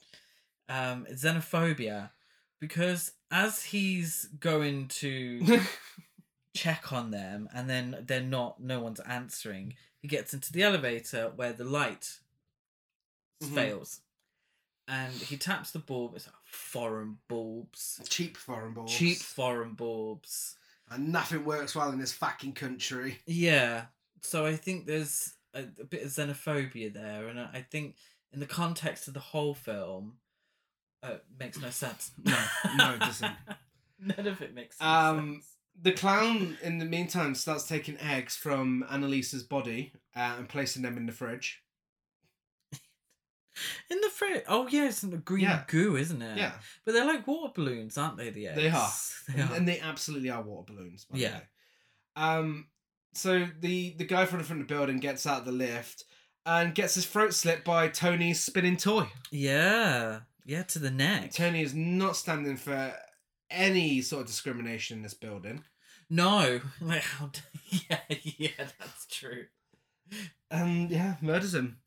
um, 0.68 1.06
xenophobia. 1.12 2.10
Because 2.58 3.12
as 3.30 3.64
he's 3.64 4.28
going 4.40 4.88
to 4.88 5.60
check 6.54 6.90
on 6.92 7.10
them 7.10 7.48
and 7.54 7.68
then 7.68 8.02
they're 8.06 8.20
not 8.22 8.62
no 8.62 8.80
one's 8.80 9.00
answering 9.00 9.74
he 10.00 10.08
gets 10.08 10.32
into 10.32 10.50
the 10.54 10.62
elevator 10.62 11.30
where 11.36 11.52
the 11.52 11.64
light 11.64 12.18
Mhm. 13.44 13.54
fails 13.54 14.00
and 14.88 15.12
he 15.12 15.36
taps 15.36 15.70
the 15.72 15.78
bulb 15.78 16.14
it's 16.16 16.26
like 16.26 16.34
foreign 16.46 17.18
bulbs 17.28 18.00
Cheap 18.08 18.38
foreign 18.38 18.72
balls. 18.72 18.90
cheap 18.96 19.18
foreign 19.18 19.74
bulbs 19.74 20.56
And 20.90 21.10
nothing 21.12 21.44
works 21.44 21.74
well 21.74 21.90
in 21.90 21.98
this 21.98 22.12
fucking 22.12 22.52
country. 22.52 23.18
yeah 23.26 23.86
so 24.22 24.44
i 24.46 24.56
think 24.56 24.86
there's 24.86 25.34
a, 25.54 25.60
a 25.80 25.84
bit 25.84 26.02
of 26.02 26.08
xenophobia 26.10 26.92
there 26.92 27.28
and 27.28 27.38
i 27.40 27.48
I 27.54 27.60
think 27.70 27.96
in 28.32 28.40
the 28.40 28.46
context 28.46 29.06
of 29.08 29.14
the 29.14 29.20
whole 29.20 29.54
film 29.54 30.18
uh, 31.02 31.12
it 31.12 31.24
makes 31.38 31.60
no 31.60 31.70
sense 31.70 32.10
No, 32.24 32.36
no, 32.76 32.94
it 32.94 33.00
doesn't. 33.00 33.32
none 34.00 34.26
of 34.26 34.40
it 34.42 34.54
makes 34.54 34.80
Um, 34.80 35.34
sense 35.42 35.52
The 35.82 35.92
clown, 35.92 36.56
in 36.62 36.78
the 36.78 36.84
meantime, 36.86 37.34
starts 37.34 37.68
taking 37.68 37.98
eggs 37.98 38.34
from 38.36 38.84
Annalisa's 38.90 39.42
body 39.44 39.92
uh, 40.16 40.34
and 40.38 40.48
placing 40.48 40.82
them 40.82 40.96
in 40.96 41.04
the 41.06 41.12
fridge. 41.12 41.62
In 43.90 44.00
the 44.00 44.08
fridge 44.10 44.42
oh 44.48 44.66
yeah 44.68 44.86
it's 44.86 45.02
in 45.02 45.10
the 45.10 45.16
green 45.16 45.42
Yeah. 45.44 45.64
goo 45.66 45.96
isn't 45.96 46.20
it 46.22 46.36
Yeah. 46.38 46.52
But 46.84 46.92
they're 46.92 47.06
like 47.06 47.26
water 47.26 47.52
balloons, 47.54 47.96
aren't 47.98 48.16
they? 48.18 48.30
The 48.30 48.48
eggs. 48.48 48.56
They 48.56 48.68
are. 48.70 48.90
They 49.34 49.40
and, 49.42 49.50
are. 49.50 49.56
and 49.56 49.68
they 49.68 49.80
absolutely 49.80 50.30
are 50.30 50.42
water 50.42 50.72
balloons. 50.72 51.04
By 51.04 51.18
Yeah. 51.18 51.36
Way. 51.36 51.42
Um. 52.16 52.66
So 53.14 53.46
the 53.60 53.94
the 53.98 54.04
guy 54.04 54.24
from 54.26 54.38
the 54.38 54.44
front 54.44 54.60
of 54.62 54.68
the 54.68 54.74
building 54.74 54.98
gets 55.00 55.26
out 55.26 55.40
of 55.40 55.44
the 55.46 55.52
lift 55.52 56.04
and 56.44 56.74
gets 56.74 56.94
his 56.94 57.06
throat 57.06 57.34
slit 57.34 57.64
by 57.64 57.88
Tony's 57.88 58.40
spinning 58.40 58.76
toy. 58.76 59.08
yeah, 59.30 60.20
yeah, 60.44 60.62
to 60.64 60.78
the 60.78 60.90
neck. 60.90 61.32
Tony 61.32 61.62
is 61.62 61.74
not 61.74 62.14
standing 62.16 62.56
for 62.56 62.92
any 63.50 64.00
sort 64.02 64.20
of 64.22 64.26
discrimination 64.28 64.98
in 64.98 65.02
this 65.02 65.14
building. 65.14 65.64
No, 66.10 66.60
like 66.80 67.02
how? 67.02 67.30
Yeah, 67.90 67.98
yeah, 68.38 68.50
that's 68.78 69.06
true. 69.06 69.46
Um. 70.50 70.86
Yeah. 70.90 71.16
Murders 71.20 71.54
him. 71.54 71.78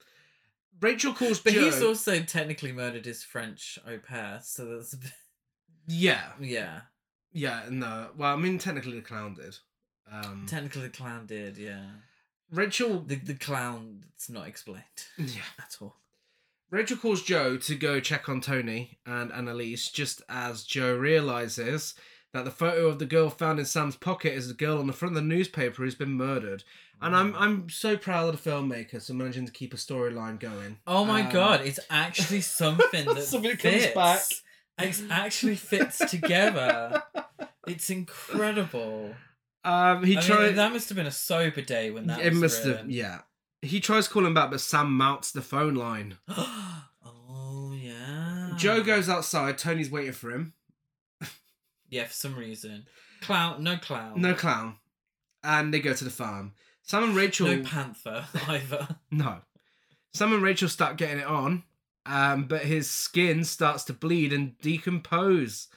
Rachel 0.81 1.13
calls 1.13 1.39
But 1.39 1.53
Joe. 1.53 1.65
he's 1.65 1.81
also 1.81 2.21
technically 2.21 2.71
murdered 2.71 3.05
his 3.05 3.23
French 3.23 3.77
au 3.87 3.97
pair, 3.97 4.39
so 4.43 4.65
that's 4.77 4.93
a 4.93 4.97
bit, 4.97 5.11
Yeah. 5.87 6.31
yeah. 6.39 6.81
Yeah. 7.31 7.63
No. 7.69 8.09
Well, 8.17 8.33
I 8.33 8.37
mean, 8.37 8.57
technically 8.57 8.95
the 8.95 9.01
clown 9.05 9.33
did. 9.35 9.57
Um. 10.11 10.45
Technically, 10.47 10.83
the 10.83 10.89
clown 10.89 11.25
did. 11.27 11.57
Yeah, 11.57 11.85
Rachel. 12.51 13.01
the 13.01 13.15
the 13.15 13.35
clown. 13.35 14.05
It's 14.15 14.29
not 14.29 14.47
explained 14.47 14.83
Yeah. 15.17 15.41
at 15.59 15.75
all. 15.81 15.97
Rachel 16.71 16.97
calls 16.97 17.21
Joe 17.23 17.57
to 17.57 17.75
go 17.75 17.99
check 17.99 18.27
on 18.29 18.41
Tony 18.41 18.99
and 19.05 19.31
Annalise 19.31 19.89
just 19.89 20.21
as 20.29 20.63
Joe 20.63 20.95
realizes 20.95 21.93
that 22.33 22.45
the 22.45 22.51
photo 22.51 22.87
of 22.87 22.99
the 22.99 23.05
girl 23.05 23.29
found 23.29 23.59
in 23.59 23.65
Sam's 23.65 23.95
pocket 23.95 24.33
is 24.33 24.47
the 24.47 24.53
girl 24.53 24.77
on 24.79 24.87
the 24.87 24.93
front 24.93 25.15
of 25.17 25.21
the 25.23 25.27
newspaper 25.27 25.83
who's 25.83 25.95
been 25.95 26.13
murdered. 26.13 26.63
And 27.01 27.15
I'm 27.15 27.33
I'm 27.35 27.69
so 27.69 27.95
proud 27.97 28.33
of 28.33 28.43
the 28.43 28.49
filmmakers 28.49 29.07
for 29.07 29.13
managing 29.13 29.45
to 29.45 29.51
keep 29.51 29.73
a 29.73 29.77
storyline 29.77 30.39
going. 30.39 30.77
Oh 30.85 31.05
my 31.05 31.21
Um, 31.23 31.31
god, 31.31 31.61
it's 31.65 31.79
actually 31.89 32.41
something 32.61 33.05
that 33.05 33.23
Something 33.23 33.55
comes 33.57 33.83
fits. 33.85 33.95
back. 33.95 34.21
It 34.79 35.01
actually 35.09 35.55
fits 35.55 35.97
together. 36.09 37.03
It's 37.67 37.89
incredible. 37.89 39.15
Um, 39.63 40.03
he 40.03 40.17
I 40.17 40.21
tried. 40.21 40.39
mean, 40.47 40.55
that 40.55 40.71
must 40.71 40.89
have 40.89 40.95
been 40.95 41.05
a 41.05 41.11
sober 41.11 41.61
day 41.61 41.91
when 41.91 42.07
that 42.07 42.19
it 42.19 42.31
was 42.31 42.41
must 42.41 42.63
have. 42.63 42.89
Yeah. 42.89 43.19
He 43.61 43.79
tries 43.81 44.07
calling 44.07 44.33
back, 44.33 44.51
but 44.51 44.61
Sam 44.61 44.91
mounts 44.93 45.31
the 45.31 45.41
phone 45.41 45.75
line. 45.75 46.17
oh 46.29 47.73
yeah. 47.75 48.51
Joe 48.57 48.83
goes 48.83 49.09
outside. 49.09 49.57
Tony's 49.57 49.91
waiting 49.91 50.13
for 50.13 50.31
him. 50.31 50.53
Yeah, 51.89 52.05
for 52.05 52.13
some 52.13 52.35
reason. 52.35 52.85
Clown, 53.21 53.63
no 53.63 53.77
clown. 53.77 54.21
No 54.21 54.33
clown. 54.33 54.75
And 55.43 55.73
they 55.73 55.79
go 55.79 55.93
to 55.93 56.03
the 56.03 56.09
farm. 56.09 56.53
Sam 56.83 57.03
and 57.03 57.15
Rachel. 57.15 57.47
No 57.47 57.63
panther 57.63 58.25
either. 58.47 58.87
No. 59.11 59.37
Sam 60.13 60.33
and 60.33 60.43
Rachel 60.43 60.69
start 60.69 60.97
getting 60.97 61.19
it 61.19 61.25
on, 61.27 61.63
um, 62.05 62.45
but 62.45 62.61
his 62.61 62.89
skin 62.89 63.43
starts 63.43 63.83
to 63.85 63.93
bleed 63.93 64.33
and 64.33 64.57
decompose. 64.59 65.67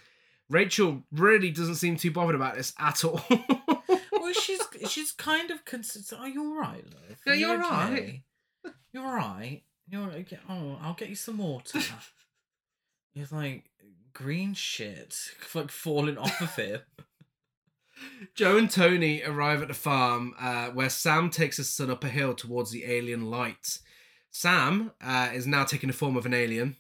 Rachel 0.49 1.03
really 1.13 1.51
doesn't 1.51 1.75
seem 1.77 1.97
too 1.97 2.11
bothered 2.11 2.35
about 2.35 2.55
this 2.57 2.73
at 2.79 3.05
all. 3.05 3.21
well, 4.13 4.33
she's 4.33 4.61
she's 4.89 5.13
kind 5.13 5.51
of 5.51 5.65
consistent. 5.65 6.21
Are 6.21 6.29
you 6.29 6.43
all 6.45 6.59
right, 6.61 6.85
love? 6.85 7.19
Yeah, 7.27 7.33
Are 7.33 7.37
you 7.37 7.47
you're 7.47 7.59
right. 7.59 7.93
okay? 7.93 8.25
You're 8.93 9.07
all 9.07 9.15
right. 9.15 9.63
You're 9.89 10.11
okay. 10.11 10.39
oh, 10.49 10.79
I'll 10.83 10.95
get 10.95 11.09
you 11.11 11.17
some 11.17 11.39
water. 11.39 11.79
It's 13.15 13.31
like 13.31 13.65
green 14.13 14.55
shit, 14.55 15.17
like 15.55 15.71
falling 15.71 16.19
off 16.19 16.41
of 16.41 16.55
him. 16.57 16.81
Joe 18.35 18.57
and 18.57 18.71
Tony 18.71 19.23
arrive 19.23 19.63
at 19.63 19.69
the 19.69 19.75
farm 19.75 20.35
uh, 20.39 20.69
where 20.69 20.91
Sam 20.91 21.31
takes 21.31 21.59
his 21.59 21.71
son 21.71 21.91
up 21.91 22.05
a 22.05 22.09
hill 22.09 22.35
towards 22.35 22.71
the 22.71 22.85
alien 22.85 23.31
light. 23.31 23.79
Sam 24.31 24.93
uh, 25.01 25.31
is 25.33 25.47
now 25.47 25.65
taking 25.65 25.89
the 25.89 25.95
form 25.95 26.17
of 26.17 26.27
an 26.27 26.35
alien. 26.35 26.77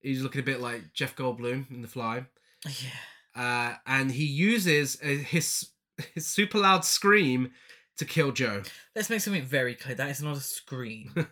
He's 0.00 0.22
looking 0.22 0.40
a 0.40 0.44
bit 0.44 0.60
like 0.60 0.92
Jeff 0.92 1.14
Goldblum 1.14 1.70
in 1.70 1.82
The 1.82 1.88
Fly. 1.88 2.26
Yeah. 2.66 2.90
Uh, 3.36 3.76
and 3.86 4.10
he 4.12 4.24
uses 4.24 4.98
uh, 5.02 5.06
his, 5.06 5.68
his 6.14 6.26
super 6.26 6.58
loud 6.58 6.84
scream 6.84 7.52
to 7.96 8.04
kill 8.04 8.32
Joe. 8.32 8.62
Let's 8.94 9.10
make 9.10 9.20
something 9.20 9.44
very 9.44 9.74
clear. 9.74 9.94
That 9.94 10.10
is 10.10 10.22
not 10.22 10.36
a 10.36 10.40
scream. 10.40 11.14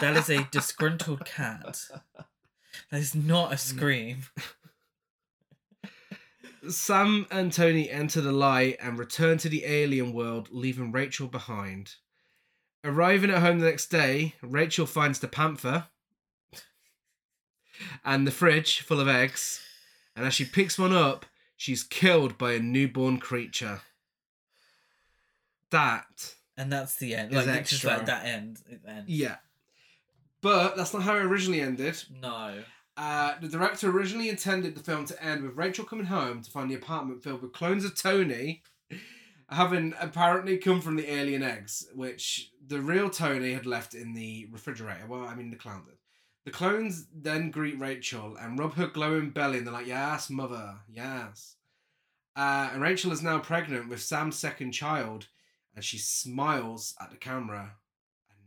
That 0.00 0.16
is 0.16 0.30
a 0.30 0.48
disgruntled 0.50 1.24
cat. 1.24 1.78
That 2.90 3.00
is 3.00 3.14
not 3.14 3.52
a 3.52 3.56
scream. 3.56 4.24
Sam 6.68 7.26
and 7.30 7.52
Tony 7.52 7.90
enter 7.90 8.20
the 8.20 8.32
light 8.32 8.76
and 8.80 8.98
return 8.98 9.38
to 9.38 9.48
the 9.48 9.64
alien 9.64 10.12
world, 10.12 10.48
leaving 10.52 10.92
Rachel 10.92 11.26
behind. 11.26 11.94
Arriving 12.84 13.30
at 13.30 13.42
home 13.42 13.58
the 13.60 13.66
next 13.66 13.86
day, 13.90 14.34
Rachel 14.42 14.86
finds 14.86 15.18
the 15.18 15.28
panther 15.28 15.86
and 18.04 18.26
the 18.26 18.30
fridge 18.30 18.80
full 18.80 19.00
of 19.00 19.08
eggs. 19.08 19.60
And 20.14 20.26
as 20.26 20.34
she 20.34 20.44
picks 20.44 20.78
one 20.78 20.92
up, 20.92 21.26
she's 21.56 21.82
killed 21.82 22.38
by 22.38 22.52
a 22.52 22.58
newborn 22.60 23.18
creature. 23.18 23.80
That, 25.70 26.34
And 26.56 26.70
that's 26.70 26.96
the 26.96 27.14
end. 27.14 27.32
Like 27.32 27.46
it's 27.46 27.70
just 27.70 27.84
like 27.84 28.06
that 28.06 28.26
end. 28.26 28.58
It 28.68 28.80
ends. 28.86 29.10
yeah. 29.10 29.36
But 30.42 30.76
that's 30.76 30.92
not 30.92 31.04
how 31.04 31.16
it 31.16 31.22
originally 31.22 31.60
ended. 31.60 32.02
No. 32.20 32.62
Uh, 33.02 33.34
the 33.40 33.48
director 33.48 33.90
originally 33.90 34.28
intended 34.28 34.76
the 34.76 34.82
film 34.82 35.04
to 35.04 35.20
end 35.20 35.42
with 35.42 35.56
Rachel 35.56 35.84
coming 35.84 36.06
home 36.06 36.40
to 36.40 36.50
find 36.52 36.70
the 36.70 36.76
apartment 36.76 37.20
filled 37.20 37.42
with 37.42 37.52
clones 37.52 37.84
of 37.84 38.00
Tony, 38.00 38.62
having 39.50 39.92
apparently 39.98 40.56
come 40.56 40.80
from 40.80 40.94
the 40.94 41.12
alien 41.12 41.42
eggs, 41.42 41.88
which 41.96 42.52
the 42.64 42.80
real 42.80 43.10
Tony 43.10 43.54
had 43.54 43.66
left 43.66 43.94
in 43.94 44.14
the 44.14 44.46
refrigerator. 44.52 45.04
Well, 45.08 45.24
I 45.24 45.34
mean, 45.34 45.50
the 45.50 45.56
clown 45.56 45.82
did. 45.84 45.96
The 46.44 46.52
clones 46.52 47.08
then 47.12 47.50
greet 47.50 47.80
Rachel 47.80 48.36
and 48.36 48.56
rub 48.56 48.74
her 48.74 48.86
glowing 48.86 49.30
belly, 49.30 49.58
and 49.58 49.66
they're 49.66 49.74
like, 49.74 49.88
Yes, 49.88 50.30
mother, 50.30 50.76
yes. 50.88 51.56
Uh, 52.36 52.70
and 52.72 52.80
Rachel 52.80 53.10
is 53.10 53.20
now 53.20 53.40
pregnant 53.40 53.88
with 53.88 54.00
Sam's 54.00 54.38
second 54.38 54.70
child, 54.70 55.26
and 55.74 55.84
she 55.84 55.98
smiles 55.98 56.94
at 57.00 57.10
the 57.10 57.16
camera, 57.16 57.72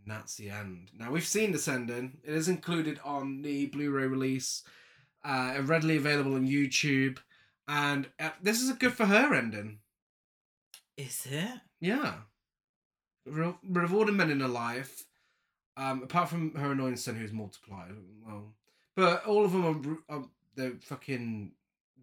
and 0.05 0.15
that's 0.15 0.35
the 0.35 0.49
end. 0.49 0.91
Now, 0.97 1.11
we've 1.11 1.25
seen 1.25 1.51
this 1.51 1.67
ending, 1.67 2.19
it 2.23 2.33
is 2.33 2.47
included 2.47 2.99
on 3.03 3.41
the 3.41 3.65
Blu 3.67 3.89
ray 3.89 4.05
release, 4.05 4.63
uh, 5.23 5.57
readily 5.63 5.97
available 5.97 6.35
on 6.35 6.47
YouTube, 6.47 7.17
and 7.67 8.07
uh, 8.19 8.29
this 8.41 8.61
is 8.61 8.69
a 8.69 8.75
good 8.75 8.93
for 8.93 9.05
her 9.05 9.33
ending. 9.33 9.79
Is 10.95 11.27
it? 11.29 11.59
Yeah. 11.81 12.13
Re- 13.25 13.57
rewarding 13.67 14.17
men 14.17 14.29
in 14.29 14.41
her 14.41 14.47
life, 14.47 15.05
um, 15.75 16.03
apart 16.03 16.29
from 16.29 16.53
her 16.55 16.71
annoying 16.71 16.97
son 16.97 17.15
who's 17.15 17.33
multiplied. 17.33 17.91
Well, 18.25 18.53
but 18.95 19.25
all 19.25 19.43
of 19.43 19.51
them 19.51 20.03
are, 20.09 20.15
are 20.15 20.25
they're 20.55 20.77
fucking 20.81 21.53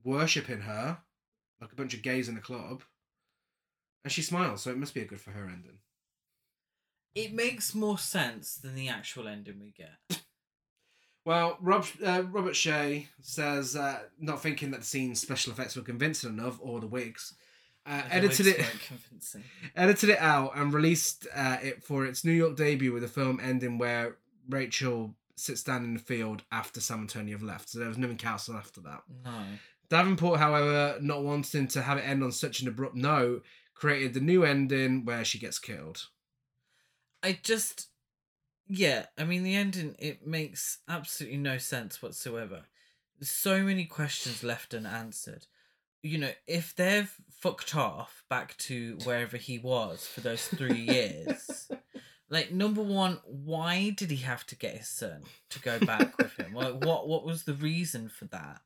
worshipping 0.04 0.62
her 0.62 0.98
like 1.60 1.72
a 1.72 1.76
bunch 1.76 1.94
of 1.94 2.02
gays 2.02 2.28
in 2.28 2.36
a 2.36 2.40
club, 2.40 2.82
and 4.02 4.12
she 4.12 4.22
smiles. 4.22 4.62
So 4.62 4.70
it 4.70 4.78
must 4.78 4.94
be 4.94 5.02
a 5.02 5.06
good 5.06 5.20
for 5.20 5.30
her 5.30 5.44
ending. 5.44 5.78
It 7.14 7.32
makes 7.34 7.74
more 7.74 7.98
sense 7.98 8.54
than 8.56 8.74
the 8.74 8.88
actual 8.88 9.28
ending 9.28 9.60
we 9.60 9.70
get. 9.72 10.20
Well, 11.24 11.56
Rob 11.60 11.86
uh, 12.04 12.24
Robert 12.30 12.54
Shaye 12.54 13.06
says 13.20 13.76
uh, 13.76 14.00
not 14.18 14.42
thinking 14.42 14.70
that 14.72 14.80
the 14.80 14.86
scene's 14.86 15.20
special 15.20 15.52
effects 15.52 15.76
were 15.76 15.82
convincing 15.82 16.30
enough, 16.36 16.58
or 16.60 16.80
the 16.80 16.86
wigs. 16.86 17.34
Uh, 17.86 18.02
The 18.08 18.14
edited 18.14 18.46
wigs 18.46 19.36
it. 19.36 19.42
edited 19.76 20.10
it 20.10 20.18
out 20.18 20.56
and 20.56 20.72
released 20.74 21.26
uh, 21.34 21.58
it 21.62 21.84
for 21.84 22.04
its 22.06 22.24
New 22.24 22.32
York 22.32 22.56
debut 22.56 22.92
with 22.92 23.04
a 23.04 23.08
film 23.08 23.38
ending 23.42 23.78
where 23.78 24.16
Rachel 24.48 25.14
sits 25.36 25.62
down 25.62 25.84
in 25.84 25.94
the 25.94 26.00
field 26.00 26.42
after 26.50 26.80
Sam 26.80 27.00
and 27.00 27.08
Tony 27.08 27.30
have 27.32 27.42
left. 27.42 27.68
So 27.70 27.78
there 27.78 27.88
was 27.88 27.98
nothing 27.98 28.16
castle 28.16 28.56
after 28.56 28.80
that. 28.82 29.02
No. 29.24 29.44
Davenport, 29.90 30.38
however, 30.40 30.96
not 31.00 31.22
wanting 31.22 31.68
to 31.68 31.82
have 31.82 31.98
it 31.98 32.02
end 32.02 32.24
on 32.24 32.32
such 32.32 32.62
an 32.62 32.68
abrupt 32.68 32.94
note, 32.96 33.44
created 33.74 34.14
the 34.14 34.20
new 34.20 34.42
ending 34.44 35.04
where 35.04 35.24
she 35.24 35.38
gets 35.38 35.58
killed. 35.58 36.06
I 37.22 37.38
just, 37.42 37.88
yeah. 38.68 39.06
I 39.18 39.24
mean, 39.24 39.42
the 39.42 39.54
ending 39.54 39.94
it 39.98 40.26
makes 40.26 40.78
absolutely 40.88 41.38
no 41.38 41.58
sense 41.58 42.02
whatsoever. 42.02 42.62
There's 43.18 43.30
so 43.30 43.62
many 43.62 43.84
questions 43.84 44.42
left 44.42 44.74
unanswered. 44.74 45.46
You 46.02 46.18
know, 46.18 46.32
if 46.48 46.74
they've 46.74 47.14
fucked 47.30 47.76
off 47.76 48.24
back 48.28 48.56
to 48.58 48.98
wherever 49.04 49.36
he 49.36 49.58
was 49.58 50.06
for 50.06 50.20
those 50.20 50.48
three 50.48 50.80
years, 50.80 51.70
like 52.28 52.50
number 52.50 52.82
one, 52.82 53.20
why 53.24 53.90
did 53.90 54.10
he 54.10 54.16
have 54.18 54.44
to 54.46 54.56
get 54.56 54.78
his 54.78 54.88
son 54.88 55.22
to 55.50 55.60
go 55.60 55.78
back 55.78 56.18
with 56.18 56.36
him? 56.36 56.54
Like, 56.54 56.84
what 56.84 57.06
what 57.06 57.24
was 57.24 57.44
the 57.44 57.54
reason 57.54 58.08
for 58.08 58.24
that? 58.26 58.62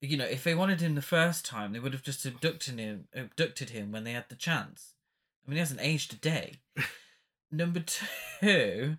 You 0.00 0.16
know, 0.16 0.26
if 0.26 0.44
they 0.44 0.54
wanted 0.54 0.80
him 0.80 0.94
the 0.94 1.02
first 1.02 1.44
time, 1.44 1.72
they 1.72 1.80
would 1.80 1.94
have 1.94 2.02
just 2.02 2.24
abducted 2.24 2.78
him, 2.78 3.08
abducted 3.14 3.70
him 3.70 3.90
when 3.90 4.04
they 4.04 4.12
had 4.12 4.28
the 4.28 4.36
chance. 4.36 4.92
I 5.44 5.50
mean, 5.50 5.56
he 5.56 5.60
hasn't 5.60 5.80
aged 5.82 6.12
a 6.12 6.16
day. 6.16 6.60
Number 7.54 7.84
two, 8.40 8.96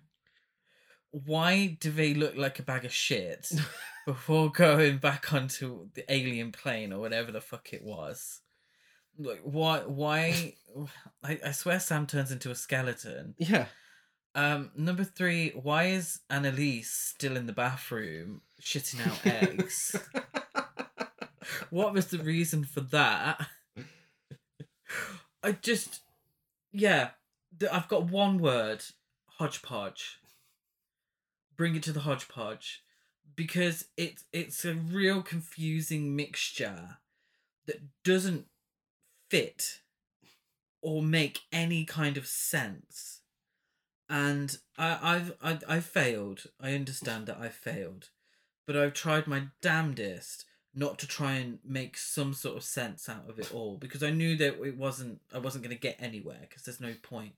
why 1.10 1.76
do 1.78 1.90
they 1.90 2.14
look 2.14 2.36
like 2.36 2.58
a 2.58 2.62
bag 2.62 2.86
of 2.86 2.92
shit 2.92 3.50
before 4.06 4.50
going 4.50 4.96
back 4.96 5.32
onto 5.34 5.88
the 5.94 6.10
alien 6.10 6.52
plane 6.52 6.90
or 6.90 6.98
whatever 6.98 7.30
the 7.30 7.42
fuck 7.42 7.74
it 7.74 7.84
was? 7.84 8.40
Like, 9.18 9.40
why? 9.44 9.80
Why? 9.80 10.54
I, 11.22 11.38
I 11.44 11.50
swear 11.52 11.80
Sam 11.80 12.06
turns 12.06 12.32
into 12.32 12.50
a 12.50 12.54
skeleton. 12.54 13.34
Yeah. 13.36 13.66
Um, 14.34 14.70
number 14.74 15.04
three, 15.04 15.50
why 15.50 15.88
is 15.88 16.20
Annalise 16.30 16.90
still 16.90 17.36
in 17.36 17.46
the 17.46 17.52
bathroom 17.52 18.40
shitting 18.60 19.06
out 19.06 19.26
eggs? 19.26 19.96
what 21.70 21.92
was 21.92 22.06
the 22.06 22.18
reason 22.18 22.64
for 22.64 22.80
that? 22.80 23.48
I 25.42 25.52
just, 25.52 26.00
yeah, 26.72 27.10
I've 27.70 27.88
got 27.88 28.10
one 28.10 28.38
word: 28.38 28.84
hodgepodge. 29.38 30.20
Bring 31.56 31.74
it 31.74 31.82
to 31.84 31.92
the 31.92 32.00
hodgepodge, 32.00 32.82
because 33.34 33.86
it's 33.96 34.24
it's 34.32 34.64
a 34.64 34.74
real 34.74 35.22
confusing 35.22 36.14
mixture 36.14 36.98
that 37.66 37.82
doesn't 38.04 38.46
fit 39.30 39.80
or 40.82 41.02
make 41.02 41.40
any 41.52 41.84
kind 41.84 42.16
of 42.16 42.26
sense. 42.26 43.20
And 44.08 44.58
I, 44.78 44.98
I've 45.02 45.32
I, 45.42 45.76
I 45.76 45.80
failed. 45.80 46.44
I 46.60 46.74
understand 46.74 47.26
that 47.26 47.38
I 47.38 47.48
failed, 47.48 48.10
but 48.66 48.76
I've 48.76 48.94
tried 48.94 49.26
my 49.26 49.48
damnedest 49.60 50.44
not 50.74 50.98
to 50.98 51.06
try 51.06 51.32
and 51.32 51.58
make 51.64 51.96
some 51.96 52.34
sort 52.34 52.56
of 52.56 52.62
sense 52.62 53.08
out 53.08 53.28
of 53.28 53.38
it 53.38 53.52
all 53.52 53.78
because 53.78 54.02
I 54.02 54.10
knew 54.10 54.36
that 54.36 54.62
it 54.62 54.76
wasn't 54.76 55.20
I 55.34 55.38
wasn't 55.38 55.64
going 55.64 55.74
to 55.74 55.80
get 55.80 55.96
anywhere 55.98 56.40
because 56.42 56.62
there's 56.62 56.80
no 56.80 56.94
point. 57.02 57.32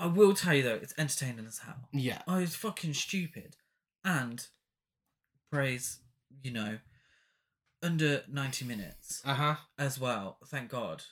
I 0.00 0.06
will 0.06 0.34
tell 0.34 0.54
you 0.54 0.62
though, 0.62 0.74
it's 0.82 0.94
entertaining 0.98 1.46
as 1.46 1.58
hell. 1.58 1.88
Yeah. 1.92 2.22
Oh, 2.26 2.38
it's 2.38 2.56
fucking 2.56 2.94
stupid, 2.94 3.56
and 4.04 4.46
praise 5.52 6.00
you 6.42 6.50
know 6.52 6.78
under 7.82 8.22
ninety 8.28 8.64
minutes 8.64 9.20
Uh 9.24 9.34
huh. 9.34 9.56
as 9.78 10.00
well. 10.00 10.38
Thank 10.46 10.70
God. 10.70 11.02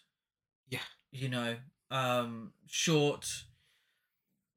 Yeah. 0.69 0.81
You 1.11 1.29
know, 1.29 1.57
um, 1.91 2.53
short, 2.67 3.27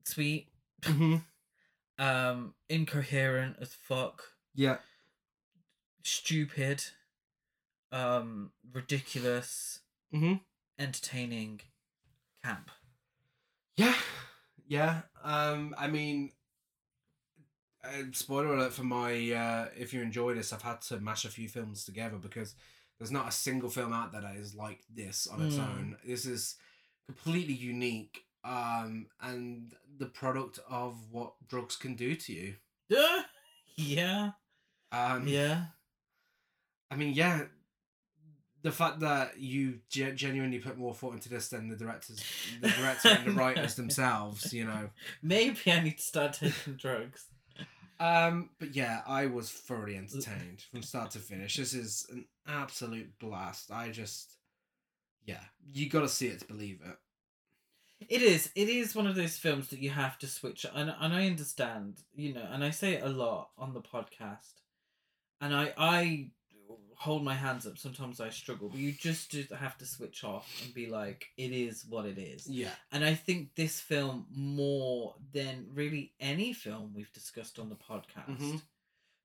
sweet, 0.05 0.47
hmm 0.83 1.17
um, 1.99 2.53
incoherent 2.69 3.57
as 3.61 3.73
fuck, 3.73 4.23
Yeah. 4.55 4.77
stupid, 6.03 6.83
um, 7.91 8.51
ridiculous, 8.73 9.79
hmm 10.11 10.35
entertaining, 10.79 11.61
camp. 12.43 12.71
Yeah. 13.77 13.95
Yeah. 14.67 15.01
Um. 15.23 15.75
I 15.77 15.87
mean. 15.87 16.31
Uh, 17.83 18.03
spoiler 18.11 18.53
alert 18.53 18.71
for 18.73 18.83
my 18.83 19.11
uh, 19.31 19.65
if 19.75 19.91
you 19.91 20.03
enjoy 20.03 20.35
this 20.35 20.53
i've 20.53 20.61
had 20.61 20.79
to 20.81 20.99
mash 20.99 21.25
a 21.25 21.29
few 21.29 21.49
films 21.49 21.83
together 21.83 22.17
because 22.17 22.53
there's 22.99 23.09
not 23.09 23.27
a 23.27 23.31
single 23.31 23.71
film 23.71 23.91
out 23.91 24.11
there 24.11 24.21
that 24.21 24.35
is 24.35 24.53
like 24.53 24.81
this 24.93 25.25
on 25.25 25.41
its 25.41 25.55
Mm. 25.55 25.67
own 25.67 25.97
this 26.05 26.27
is 26.27 26.57
completely 27.07 27.55
unique 27.55 28.23
um 28.43 29.07
and 29.19 29.73
the 29.97 30.05
product 30.05 30.59
of 30.69 30.95
what 31.09 31.33
drugs 31.49 31.75
can 31.75 31.95
do 31.95 32.13
to 32.13 32.31
you 32.31 32.55
Uh, 32.95 33.23
yeah, 33.77 34.31
um 34.91 35.27
yeah. 35.27 35.63
I 36.91 36.97
mean, 36.97 37.13
yeah, 37.15 37.45
the 38.63 38.71
fact 38.71 38.99
that 38.99 39.39
you 39.39 39.79
ge- 39.89 40.15
genuinely 40.15 40.59
put 40.59 40.77
more 40.77 40.93
thought 40.93 41.13
into 41.13 41.29
this 41.29 41.49
than 41.49 41.69
the 41.69 41.75
directors, 41.75 42.23
the 42.61 42.69
director 42.69 43.09
and 43.09 43.25
the 43.25 43.31
writers 43.31 43.75
themselves, 43.75 44.53
you 44.53 44.65
know. 44.65 44.89
Maybe 45.21 45.59
I 45.67 45.81
need 45.81 45.97
to 45.97 46.03
start 46.03 46.33
taking 46.33 46.75
drugs. 46.75 47.25
Um, 47.99 48.49
but 48.59 48.75
yeah, 48.75 49.01
I 49.05 49.27
was 49.27 49.51
thoroughly 49.51 49.95
entertained 49.95 50.65
from 50.71 50.81
start 50.81 51.11
to 51.11 51.19
finish. 51.19 51.57
This 51.57 51.73
is 51.73 52.07
an 52.09 52.25
absolute 52.47 53.17
blast. 53.19 53.71
I 53.71 53.89
just, 53.89 54.37
yeah, 55.25 55.43
you 55.71 55.87
got 55.87 56.01
to 56.01 56.09
see 56.09 56.27
it 56.27 56.39
to 56.39 56.47
believe 56.47 56.79
it. 56.83 56.97
It 58.09 58.23
is. 58.23 58.49
It 58.55 58.69
is 58.69 58.95
one 58.95 59.05
of 59.05 59.15
those 59.15 59.37
films 59.37 59.67
that 59.67 59.79
you 59.79 59.91
have 59.91 60.17
to 60.19 60.27
switch, 60.27 60.65
and 60.73 60.91
and 60.99 61.13
I 61.13 61.27
understand, 61.27 61.99
you 62.15 62.33
know, 62.33 62.47
and 62.51 62.63
I 62.63 62.71
say 62.71 62.93
it 62.93 63.03
a 63.03 63.09
lot 63.09 63.49
on 63.59 63.73
the 63.73 63.81
podcast, 63.81 64.53
and 65.39 65.55
I 65.55 65.71
I 65.77 66.31
hold 67.01 67.23
my 67.23 67.33
hands 67.33 67.65
up. 67.65 67.77
Sometimes 67.77 68.19
I 68.21 68.29
struggle, 68.29 68.69
but 68.69 68.77
you 68.79 68.91
just 68.91 69.31
do 69.31 69.43
have 69.57 69.77
to 69.79 69.85
switch 69.85 70.23
off 70.23 70.47
and 70.63 70.73
be 70.73 70.85
like, 70.87 71.25
it 71.37 71.51
is 71.51 71.83
what 71.89 72.05
it 72.05 72.17
is. 72.19 72.45
Yeah, 72.47 72.69
And 72.91 73.03
I 73.03 73.15
think 73.15 73.55
this 73.55 73.79
film 73.79 74.27
more 74.31 75.15
than 75.33 75.65
really 75.73 76.13
any 76.19 76.53
film 76.53 76.93
we've 76.93 77.11
discussed 77.13 77.57
on 77.57 77.69
the 77.69 77.75
podcast, 77.75 78.37
Mhm. 78.37 78.61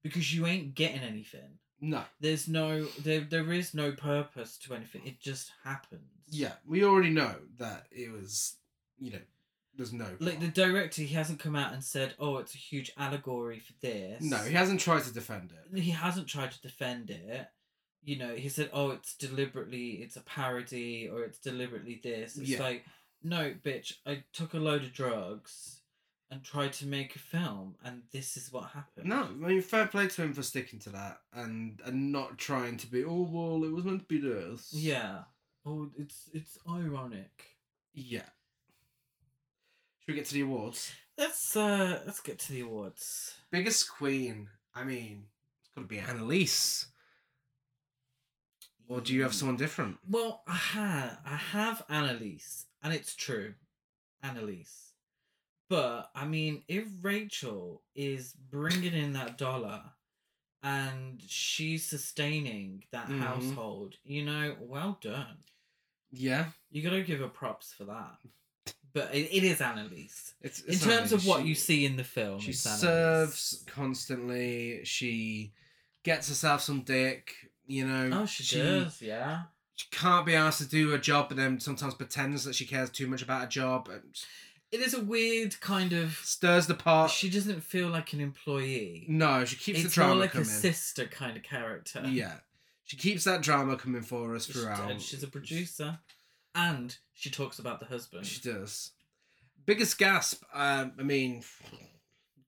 because 0.02 0.34
you 0.34 0.46
ain't 0.46 0.74
getting 0.74 1.00
anything. 1.02 1.58
no, 1.78 2.02
There's 2.20 2.48
no 2.48 2.86
there 3.06 3.20
there 3.20 3.52
is 3.52 3.74
no 3.74 3.92
purpose 3.92 4.56
to 4.58 4.74
anything. 4.74 5.06
It 5.06 5.20
just 5.20 5.50
happens. 5.62 6.08
yeah, 6.28 6.54
we 6.64 6.82
already 6.84 7.10
know 7.10 7.34
that 7.58 7.86
it 7.90 8.10
was, 8.10 8.56
you 8.98 9.10
know, 9.12 9.20
there's 9.74 9.92
no. 9.92 10.16
like 10.18 10.40
the 10.40 10.48
director 10.48 11.02
he 11.02 11.14
hasn't 11.14 11.38
come 11.38 11.54
out 11.54 11.74
and 11.74 11.84
said 11.84 12.14
oh 12.18 12.38
it's 12.38 12.54
a 12.54 12.58
huge 12.70 12.90
allegory 12.96 13.58
for 13.60 13.74
this 13.82 14.22
no, 14.22 14.38
he 14.38 14.54
hasn't 14.54 14.80
tried 14.80 15.02
to 15.02 15.12
defend 15.12 15.52
it. 15.52 15.78
he 15.78 15.90
hasn't 15.90 16.26
tried 16.26 16.50
to 16.52 16.60
defend 16.62 17.10
it 17.10 17.46
you 18.06 18.16
know 18.16 18.34
he 18.34 18.48
said 18.48 18.70
oh 18.72 18.90
it's 18.90 19.14
deliberately 19.16 20.00
it's 20.02 20.16
a 20.16 20.22
parody 20.22 21.08
or 21.12 21.22
it's 21.24 21.38
deliberately 21.38 22.00
this 22.02 22.38
it's 22.38 22.48
Yeah. 22.48 22.62
like 22.62 22.84
no 23.22 23.52
bitch 23.62 23.92
i 24.06 24.22
took 24.32 24.54
a 24.54 24.58
load 24.58 24.82
of 24.84 24.92
drugs 24.94 25.80
and 26.30 26.42
tried 26.42 26.72
to 26.72 26.86
make 26.86 27.14
a 27.14 27.20
film, 27.20 27.76
and 27.84 28.02
this 28.12 28.36
is 28.36 28.52
what 28.52 28.64
happened. 28.70 29.08
No, 29.08 29.22
I 29.22 29.48
mean 29.48 29.62
fair 29.62 29.86
play 29.86 30.08
to 30.08 30.22
him 30.22 30.34
for 30.34 30.42
sticking 30.42 30.80
to 30.80 30.90
that 30.90 31.20
and 31.32 31.80
and 31.84 32.10
not 32.10 32.36
trying 32.36 32.78
to 32.78 32.88
be. 32.88 33.04
Oh 33.04 33.28
well, 33.30 33.62
it 33.62 33.70
was 33.72 33.84
meant 33.84 34.00
to 34.00 34.06
be 34.06 34.18
this. 34.18 34.70
Yeah. 34.72 35.18
Oh, 35.64 35.88
it's 35.96 36.28
it's 36.32 36.58
ironic. 36.68 37.30
Yeah. 37.94 38.28
Should 40.00 40.08
we 40.08 40.14
get 40.14 40.24
to 40.26 40.34
the 40.34 40.40
awards? 40.40 40.90
Let's 41.16 41.56
uh 41.56 42.00
let's 42.04 42.18
get 42.20 42.40
to 42.40 42.52
the 42.52 42.62
awards. 42.62 43.34
Biggest 43.52 43.88
queen. 43.88 44.48
I 44.74 44.82
mean, 44.82 45.26
it's 45.60 45.70
got 45.76 45.82
to 45.82 45.86
be 45.86 46.00
Annalise. 46.00 46.86
Or 48.88 49.00
do 49.00 49.12
you 49.14 49.22
have 49.22 49.34
someone 49.34 49.56
different? 49.56 49.98
Well, 50.08 50.42
I 50.46 50.54
have 50.54 51.18
I 51.24 51.36
have 51.36 51.82
Annalise, 51.88 52.66
and 52.82 52.94
it's 52.94 53.14
true, 53.16 53.54
Annalise. 54.22 54.92
But 55.68 56.10
I 56.14 56.24
mean, 56.26 56.62
if 56.68 56.84
Rachel 57.02 57.82
is 57.94 58.32
bringing 58.50 58.94
in 58.94 59.12
that 59.14 59.38
dollar, 59.38 59.82
and 60.62 61.20
she's 61.26 61.84
sustaining 61.84 62.84
that 62.92 63.08
Mhm. 63.08 63.18
household, 63.20 63.96
you 64.04 64.24
know, 64.24 64.56
well 64.60 64.98
done. 65.00 65.38
Yeah. 66.12 66.50
You 66.70 66.82
gotta 66.82 67.02
give 67.02 67.18
her 67.20 67.28
props 67.28 67.72
for 67.72 67.84
that. 67.84 68.18
But 68.92 69.14
it, 69.14 69.28
it 69.30 69.44
is 69.44 69.60
Annalise. 69.60 70.34
It's, 70.40 70.60
In 70.60 70.74
it's 70.74 70.84
terms 70.84 71.12
of 71.12 71.26
what 71.26 71.42
She- 71.42 71.48
you 71.48 71.54
see 71.54 71.84
in 71.84 71.96
the 71.96 72.04
film, 72.04 72.40
She 72.40 72.52
serves 72.52 73.62
constantly. 73.66 74.84
She 74.84 75.52
gets 76.04 76.28
herself 76.28 76.62
some 76.62 76.82
dick. 76.82 77.34
You 77.66 77.86
know. 77.86 78.20
Oh, 78.22 78.26
she, 78.26 78.56
does, 78.58 79.02
yeah. 79.02 79.42
She 79.74 79.86
can't 79.90 80.24
be 80.24 80.34
asked 80.34 80.60
to 80.60 80.68
do 80.68 80.94
a 80.94 80.98
job, 80.98 81.30
and 81.30 81.38
then 81.38 81.60
sometimes 81.60 81.94
pretends 81.94 82.44
that 82.44 82.54
she 82.54 82.64
cares 82.64 82.90
too 82.90 83.06
much 83.06 83.22
about 83.22 83.44
a 83.44 83.48
job 83.48 83.88
and 83.92 84.02
It 84.72 84.80
is 84.80 84.94
a 84.94 85.00
weird 85.02 85.60
kind 85.60 85.92
of. 85.92 86.12
stirs 86.22 86.66
the 86.66 86.74
pot. 86.74 87.10
She 87.10 87.28
doesn't 87.28 87.62
feel 87.62 87.88
like 87.88 88.12
an 88.12 88.20
employee. 88.20 89.04
no, 89.08 89.44
she 89.44 89.56
keeps 89.56 89.80
it's 89.80 89.88
the 89.88 89.94
drama 89.94 90.14
more 90.14 90.20
like 90.22 90.32
coming. 90.32 90.46
a 90.46 90.50
sister 90.50 91.06
kind 91.06 91.36
of 91.36 91.42
character. 91.42 92.02
Yeah, 92.06 92.36
she 92.84 92.96
keeps 92.96 93.24
that 93.24 93.42
drama 93.42 93.76
coming 93.76 94.02
for 94.02 94.34
us 94.34 94.46
throughout. 94.46 94.90
and 94.90 95.02
she's 95.02 95.22
a 95.22 95.28
producer, 95.28 95.98
and 96.54 96.96
she 97.14 97.30
talks 97.30 97.58
about 97.58 97.80
the 97.80 97.86
husband. 97.86 98.24
She 98.26 98.40
does. 98.40 98.92
Biggest 99.66 99.98
gasp. 99.98 100.44
Um, 100.54 100.92
I 100.98 101.02
mean, 101.02 101.42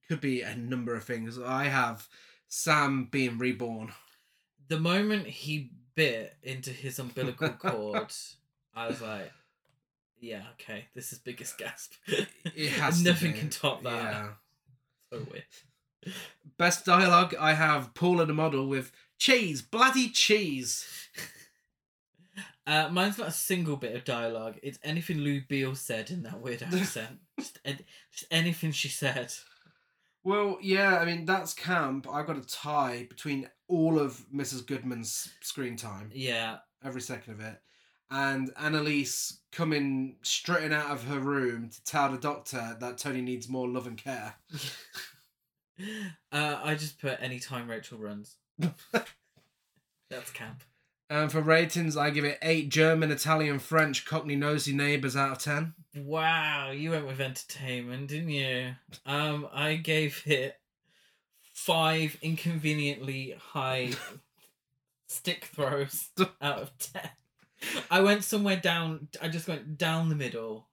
could 0.07 0.21
be 0.21 0.41
a 0.41 0.55
number 0.55 0.95
of 0.95 1.03
things. 1.03 1.37
I 1.37 1.65
have 1.65 2.07
Sam 2.47 3.09
being 3.11 3.37
reborn. 3.37 3.91
The 4.69 4.79
moment 4.79 5.27
he 5.27 5.71
bit 5.95 6.35
into 6.43 6.69
his 6.71 6.99
umbilical 6.99 7.49
cord, 7.49 8.13
I 8.73 8.87
was 8.87 9.01
like, 9.01 9.31
"Yeah, 10.19 10.43
okay, 10.53 10.85
this 10.95 11.11
is 11.11 11.19
biggest 11.19 11.57
gasp." 11.57 11.93
It 12.07 12.69
has 12.79 13.03
to 13.03 13.09
Nothing 13.09 13.33
can 13.33 13.49
top 13.49 13.83
that. 13.83 13.91
Yeah. 13.91 14.29
So 15.11 15.25
weird. 15.29 16.15
Best 16.57 16.85
dialogue. 16.85 17.35
I 17.39 17.53
have 17.53 17.93
Paula 17.93 18.25
the 18.25 18.33
model 18.33 18.67
with 18.67 18.91
cheese, 19.17 19.61
bloody 19.61 20.09
cheese. 20.09 20.87
Uh, 22.67 22.87
mine's 22.91 23.17
not 23.17 23.29
a 23.29 23.31
single 23.31 23.75
bit 23.77 23.95
of 23.95 24.03
dialogue. 24.03 24.59
It's 24.61 24.77
anything 24.83 25.17
Lou 25.17 25.41
Beale 25.41 25.73
said 25.73 26.11
in 26.11 26.21
that 26.21 26.39
weird 26.39 26.61
accent. 26.71 27.17
just, 27.39 27.57
just 27.65 28.25
anything 28.29 28.71
she 28.71 28.89
said. 28.89 29.33
Well, 30.23 30.59
yeah, 30.61 30.99
I 30.99 31.05
mean 31.05 31.25
that's 31.25 31.55
camp. 31.55 32.07
I've 32.07 32.27
got 32.27 32.37
a 32.37 32.45
tie 32.45 33.07
between 33.09 33.49
all 33.69 33.97
of 33.99 34.25
Mrs. 34.35 34.65
Goodman's 34.67 35.29
screen 35.41 35.77
time, 35.77 36.11
Yeah. 36.13 36.57
every 36.83 36.99
second 37.01 37.33
of 37.33 37.39
it, 37.39 37.61
and 38.11 38.51
Annalise 38.57 39.39
coming 39.51 40.17
strutting 40.23 40.73
out 40.73 40.91
of 40.91 41.05
her 41.05 41.19
room 41.19 41.69
to 41.69 41.83
tell 41.85 42.11
the 42.11 42.17
doctor 42.17 42.75
that 42.81 42.97
Tony 42.97 43.21
needs 43.21 43.47
more 43.47 43.67
love 43.69 43.87
and 43.87 43.97
care. 43.97 44.35
Uh, 46.29 46.59
I 46.61 46.75
just 46.75 46.99
put 46.99 47.21
anytime 47.21 47.69
Rachel 47.69 47.97
runs. 47.99 48.35
That's 48.91 50.31
camp. 50.33 50.63
And 51.09 51.31
for 51.31 51.39
ratings, 51.41 51.95
I 51.95 52.09
give 52.09 52.25
it 52.25 52.37
eight 52.41 52.67
German, 52.67 53.11
Italian, 53.11 53.59
French, 53.59 54.05
Cockney 54.05 54.35
nosy 54.35 54.73
neighbours 54.73 55.15
out 55.15 55.31
of 55.31 55.37
ten. 55.39 55.73
Wow, 55.95 56.71
you 56.71 56.91
went 56.91 57.07
with 57.07 57.21
entertainment, 57.21 58.09
didn't 58.09 58.29
you? 58.29 58.71
Um, 59.05 59.47
I 59.53 59.75
gave 59.77 60.21
it 60.25 60.58
five 61.65 62.17
inconveniently 62.21 63.35
high 63.37 63.91
stick 65.07 65.45
throws 65.53 66.09
out 66.41 66.59
of 66.61 66.77
ten. 66.77 67.09
I 67.91 68.01
went 68.01 68.23
somewhere 68.23 68.55
down. 68.57 69.09
I 69.21 69.27
just 69.27 69.47
went 69.47 69.77
down 69.77 70.09
the 70.09 70.15
middle. 70.15 70.67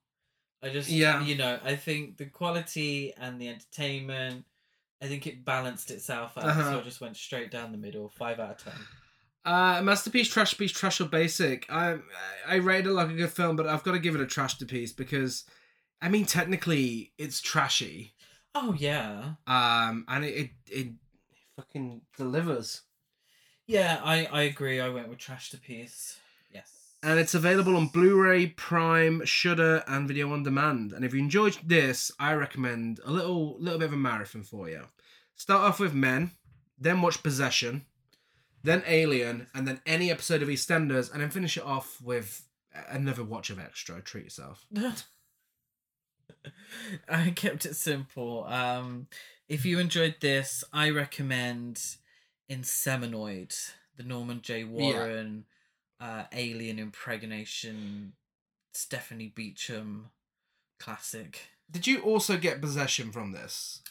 I 0.63 0.69
just, 0.69 0.89
Yeah. 0.89 1.21
you 1.23 1.35
know, 1.35 1.59
I 1.63 1.75
think 1.75 2.17
the 2.17 2.25
quality 2.25 3.13
and 3.17 3.39
the 3.39 3.49
entertainment, 3.49 4.45
I 5.01 5.07
think 5.07 5.27
it 5.27 5.43
balanced 5.45 5.91
itself 5.91 6.37
out. 6.37 6.43
So 6.43 6.49
Uh-huh. 6.49 6.77
I 6.79 6.81
just 6.81 7.01
went 7.01 7.17
straight 7.17 7.51
down 7.51 7.71
the 7.71 7.77
middle, 7.77 8.09
five 8.09 8.39
out 8.39 8.51
of 8.51 8.57
ten. 8.63 8.73
Uh, 9.45 9.81
masterpiece, 9.81 10.29
trash 10.29 10.57
piece, 10.57 10.71
trash 10.71 10.99
or 10.99 11.05
basic. 11.05 11.65
I 11.69 11.97
I 12.47 12.55
rated 12.55 12.87
it 12.87 12.93
like 12.93 13.09
a 13.09 13.13
good 13.13 13.31
film, 13.31 13.55
but 13.55 13.67
I've 13.67 13.83
got 13.83 13.91
to 13.93 13.99
give 13.99 14.15
it 14.15 14.21
a 14.21 14.25
trash 14.25 14.57
to 14.57 14.65
piece 14.65 14.91
because, 14.93 15.43
I 16.01 16.09
mean, 16.09 16.25
technically 16.25 17.11
it's 17.17 17.39
trashy. 17.41 18.13
Oh 18.55 18.73
yeah, 18.77 19.33
Um, 19.45 20.05
and 20.07 20.25
it 20.25 20.33
it, 20.35 20.49
it 20.71 20.87
fucking 21.55 22.01
delivers. 22.17 22.81
yeah. 23.67 23.99
I 24.03 24.25
I 24.25 24.41
agree. 24.43 24.79
I 24.79 24.89
went 24.89 25.09
with 25.09 25.19
trash 25.19 25.49
to 25.51 25.57
piece. 25.57 26.19
Yes. 26.51 26.71
And 27.03 27.19
it's 27.19 27.35
available 27.35 27.75
on 27.77 27.87
Blu-ray, 27.87 28.47
Prime, 28.47 29.23
Shudder, 29.25 29.83
and 29.87 30.07
Video 30.07 30.31
on 30.33 30.43
Demand. 30.43 30.91
And 30.93 31.05
if 31.05 31.13
you 31.13 31.19
enjoyed 31.19 31.57
this, 31.63 32.11
I 32.19 32.33
recommend 32.33 32.99
a 33.05 33.11
little 33.11 33.57
little 33.59 33.79
bit 33.79 33.87
of 33.87 33.93
a 33.93 33.97
marathon 33.97 34.43
for 34.43 34.67
you. 34.69 34.83
Start 35.35 35.61
off 35.61 35.79
with 35.79 35.93
Men, 35.93 36.31
then 36.79 37.01
watch 37.01 37.21
Possession, 37.21 37.85
then 38.63 38.81
Alien, 38.87 39.47
and 39.53 39.67
then 39.67 39.81
any 39.85 40.09
episode 40.09 40.41
of 40.41 40.49
EastEnders, 40.49 41.11
and 41.11 41.21
then 41.21 41.29
finish 41.29 41.57
it 41.57 41.63
off 41.63 42.01
with 42.01 42.43
another 42.89 43.23
watch 43.23 43.51
of 43.51 43.57
Xtro. 43.59 44.03
Treat 44.03 44.23
yourself. 44.25 44.65
I 47.09 47.31
kept 47.31 47.65
it 47.65 47.75
simple. 47.75 48.45
Um, 48.45 49.07
if 49.47 49.65
you 49.65 49.79
enjoyed 49.79 50.15
this, 50.19 50.63
I 50.73 50.89
recommend 50.89 51.81
Inseminoid, 52.49 53.71
the 53.95 54.03
Norman 54.03 54.41
J. 54.41 54.63
Warren, 54.63 55.45
uh, 55.99 56.23
Alien 56.33 56.79
Impregnation, 56.79 58.13
Stephanie 58.73 59.31
Beacham 59.33 60.09
classic. 60.79 61.49
Did 61.69 61.87
you 61.87 62.01
also 62.01 62.37
get 62.37 62.61
Possession 62.61 63.11
from 63.11 63.31
this? 63.31 63.81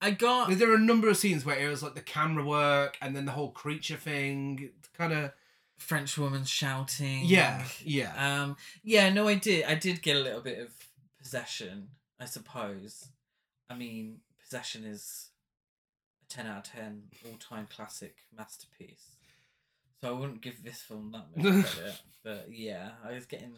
I 0.00 0.10
got 0.10 0.50
There 0.50 0.70
are 0.70 0.76
a 0.76 0.80
number 0.80 1.08
of 1.08 1.16
scenes 1.16 1.44
where 1.44 1.58
it 1.58 1.68
was 1.68 1.82
like 1.82 1.94
the 1.94 2.02
camera 2.02 2.44
work 2.44 2.98
and 3.00 3.16
then 3.16 3.24
the 3.24 3.32
whole 3.32 3.50
creature 3.50 3.96
thing. 3.96 4.70
Kind 4.96 5.12
of. 5.12 5.32
French 5.76 6.16
woman 6.16 6.44
shouting. 6.44 7.22
Yeah, 7.24 7.64
yeah. 7.82 8.42
Um. 8.42 8.56
Yeah. 8.84 9.10
No, 9.10 9.26
I 9.26 9.34
did. 9.34 9.64
I 9.64 9.74
did 9.74 10.02
get 10.02 10.16
a 10.16 10.20
little 10.20 10.40
bit 10.40 10.58
of 10.58 10.68
possession. 11.24 11.88
I 12.20 12.26
suppose. 12.26 13.08
I 13.68 13.74
mean, 13.74 14.18
possession 14.40 14.84
is 14.84 15.30
a 16.22 16.32
ten 16.32 16.46
out 16.46 16.68
of 16.68 16.72
ten 16.72 17.04
all-time 17.26 17.66
classic 17.74 18.18
masterpiece. 18.36 19.16
So 20.00 20.10
I 20.10 20.12
wouldn't 20.20 20.42
give 20.42 20.62
this 20.62 20.80
film 20.82 21.12
that 21.12 21.36
much 21.36 21.64
credit, 21.74 22.00
but 22.22 22.46
yeah, 22.50 22.90
I 23.04 23.14
was 23.14 23.26
getting 23.26 23.54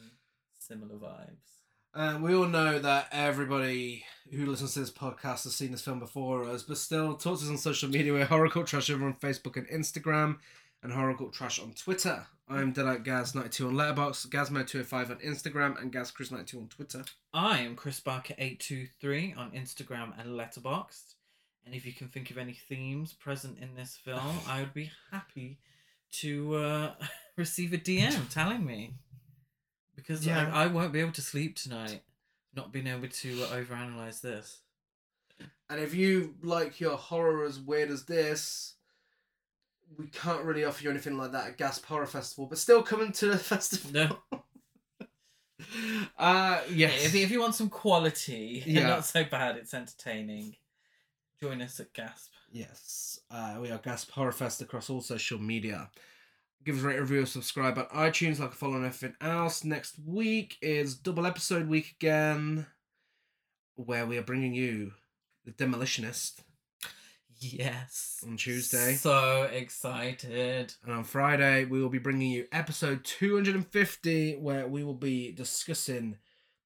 similar 0.58 0.94
vibes. 0.94 1.56
Uh, 1.92 2.18
we 2.20 2.34
all 2.34 2.46
know 2.46 2.78
that 2.78 3.08
everybody 3.10 4.04
who 4.30 4.46
listens 4.46 4.74
to 4.74 4.80
this 4.80 4.90
podcast 4.90 5.44
has 5.44 5.54
seen 5.54 5.72
this 5.72 5.80
film 5.82 5.98
before 5.98 6.44
us, 6.44 6.62
but 6.62 6.76
still, 6.76 7.14
talk 7.16 7.38
to 7.38 7.44
us 7.44 7.50
on 7.50 7.58
social 7.58 7.88
media. 7.88 8.12
We're 8.12 8.26
Horror 8.26 8.50
Cult 8.50 8.66
Trash 8.66 8.90
Other 8.90 9.04
on 9.04 9.14
Facebook 9.14 9.56
and 9.56 9.66
Instagram, 9.68 10.36
and 10.82 10.92
Horror 10.92 11.16
Cult 11.16 11.32
Trash 11.32 11.58
on 11.58 11.72
Twitter. 11.72 12.26
I'm 12.48 12.72
Deadite 12.72 13.04
Gaz92 13.04 13.66
on 13.66 13.74
Letterboxd, 13.74 14.28
Gazmo205 14.28 15.10
on 15.10 15.16
Instagram, 15.16 15.80
and 15.80 15.92
GazChris92 15.92 16.56
on 16.56 16.68
Twitter. 16.68 17.04
I 17.34 17.58
am 17.60 17.74
Chris 17.74 17.98
Barker 17.98 18.34
eight 18.38 18.60
two 18.60 18.86
three 19.00 19.34
on 19.36 19.50
Instagram 19.50 20.12
and 20.18 20.30
Letterboxd, 20.38 21.14
and 21.64 21.74
if 21.74 21.84
you 21.84 21.92
can 21.92 22.08
think 22.08 22.30
of 22.30 22.38
any 22.38 22.52
themes 22.52 23.12
present 23.12 23.58
in 23.58 23.74
this 23.74 23.96
film, 23.96 24.38
I 24.48 24.60
would 24.60 24.74
be 24.74 24.92
happy 25.10 25.58
to 26.20 26.54
uh, 26.54 26.94
receive 27.36 27.72
a 27.72 27.78
DM 27.78 28.28
telling 28.32 28.64
me 28.64 28.94
because 29.96 30.24
Yeah. 30.24 30.48
I, 30.54 30.64
I 30.64 30.66
won't 30.68 30.92
be 30.92 31.00
able 31.00 31.12
to 31.12 31.22
sleep 31.22 31.56
tonight, 31.56 32.02
not 32.54 32.72
being 32.72 32.86
able 32.86 33.08
to 33.08 33.42
uh, 33.42 33.46
overanalyze 33.48 34.20
this. 34.20 34.60
And 35.68 35.80
if 35.80 35.94
you 35.96 36.36
like 36.42 36.78
your 36.80 36.96
horror 36.96 37.44
as 37.44 37.58
weird 37.58 37.90
as 37.90 38.04
this, 38.04 38.74
we 39.98 40.06
can't 40.08 40.42
really 40.44 40.64
offer 40.64 40.82
you 40.84 40.90
anything 40.90 41.16
like 41.18 41.32
that 41.32 41.46
at 41.48 41.58
Gasp 41.58 41.84
Horror 41.86 42.06
Festival, 42.06 42.46
but 42.46 42.58
still 42.58 42.82
coming 42.82 43.12
to 43.12 43.26
the 43.26 43.38
festival. 43.52 43.90
No, 43.92 44.38
Uh, 46.18 46.60
yes. 46.70 47.06
if, 47.06 47.14
if 47.14 47.30
you 47.30 47.40
want 47.40 47.54
some 47.54 47.68
quality, 47.70 48.62
and 48.64 48.72
Yeah. 48.74 48.88
not 48.88 49.04
so 49.04 49.24
bad, 49.24 49.56
it's 49.56 49.74
entertaining. 49.74 50.56
Join 51.40 51.60
us 51.62 51.80
at 51.80 51.92
Gasp. 51.92 52.30
Yes, 52.50 53.18
uh, 53.30 53.58
we 53.60 53.70
are 53.70 53.78
Gasp 53.78 54.10
Horror 54.10 54.32
Fest 54.32 54.62
across 54.62 54.88
all 54.88 55.00
social 55.00 55.38
media. 55.38 55.90
Give 56.64 56.76
us 56.76 56.82
a 56.82 56.86
rate, 56.88 57.00
review, 57.00 57.26
subscribe 57.26 57.78
on 57.78 57.86
iTunes, 57.86 58.38
like 58.38 58.50
a 58.52 58.54
follow 58.54 58.74
on 58.74 58.84
everything 58.84 59.14
else. 59.20 59.64
Next 59.64 59.96
week 60.04 60.56
is 60.62 60.94
double 60.96 61.26
episode 61.26 61.68
week 61.68 61.92
again, 62.00 62.66
where 63.74 64.06
we 64.06 64.16
are 64.18 64.22
bringing 64.22 64.54
you 64.54 64.92
The 65.44 65.52
Demolitionist. 65.52 66.40
Yes. 67.38 68.24
On 68.26 68.36
Tuesday. 68.36 68.94
So 68.94 69.42
excited. 69.44 70.74
And 70.84 70.92
on 70.92 71.04
Friday, 71.04 71.64
we 71.64 71.80
will 71.80 71.88
be 71.88 71.98
bringing 71.98 72.30
you 72.30 72.46
episode 72.52 73.04
250, 73.04 74.36
where 74.36 74.66
we 74.66 74.84
will 74.84 74.94
be 74.94 75.32
discussing 75.32 76.16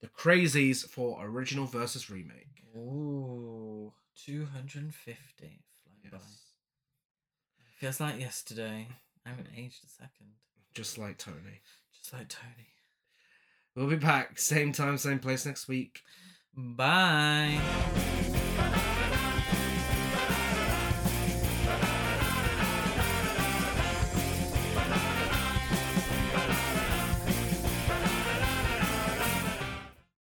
the 0.00 0.08
crazies 0.08 0.88
for 0.88 1.18
original 1.24 1.66
versus 1.66 2.10
remake. 2.10 2.64
Ooh, 2.76 3.92
250. 4.24 5.24
Flying 5.42 6.12
by. 6.12 6.18
Feels 7.78 8.00
like 8.00 8.20
yesterday. 8.20 8.88
I 9.26 9.28
haven't 9.28 9.48
aged 9.56 9.84
a 9.84 9.88
second. 9.88 10.34
Just 10.74 10.98
like 10.98 11.18
Tony. 11.18 11.62
Just 11.96 12.12
like 12.12 12.28
Tony. 12.28 12.68
We'll 13.74 13.88
be 13.88 13.96
back, 13.96 14.38
same 14.38 14.72
time, 14.72 14.98
same 14.98 15.18
place 15.18 15.46
next 15.46 15.68
week. 15.68 16.02
Bye. 16.56 17.60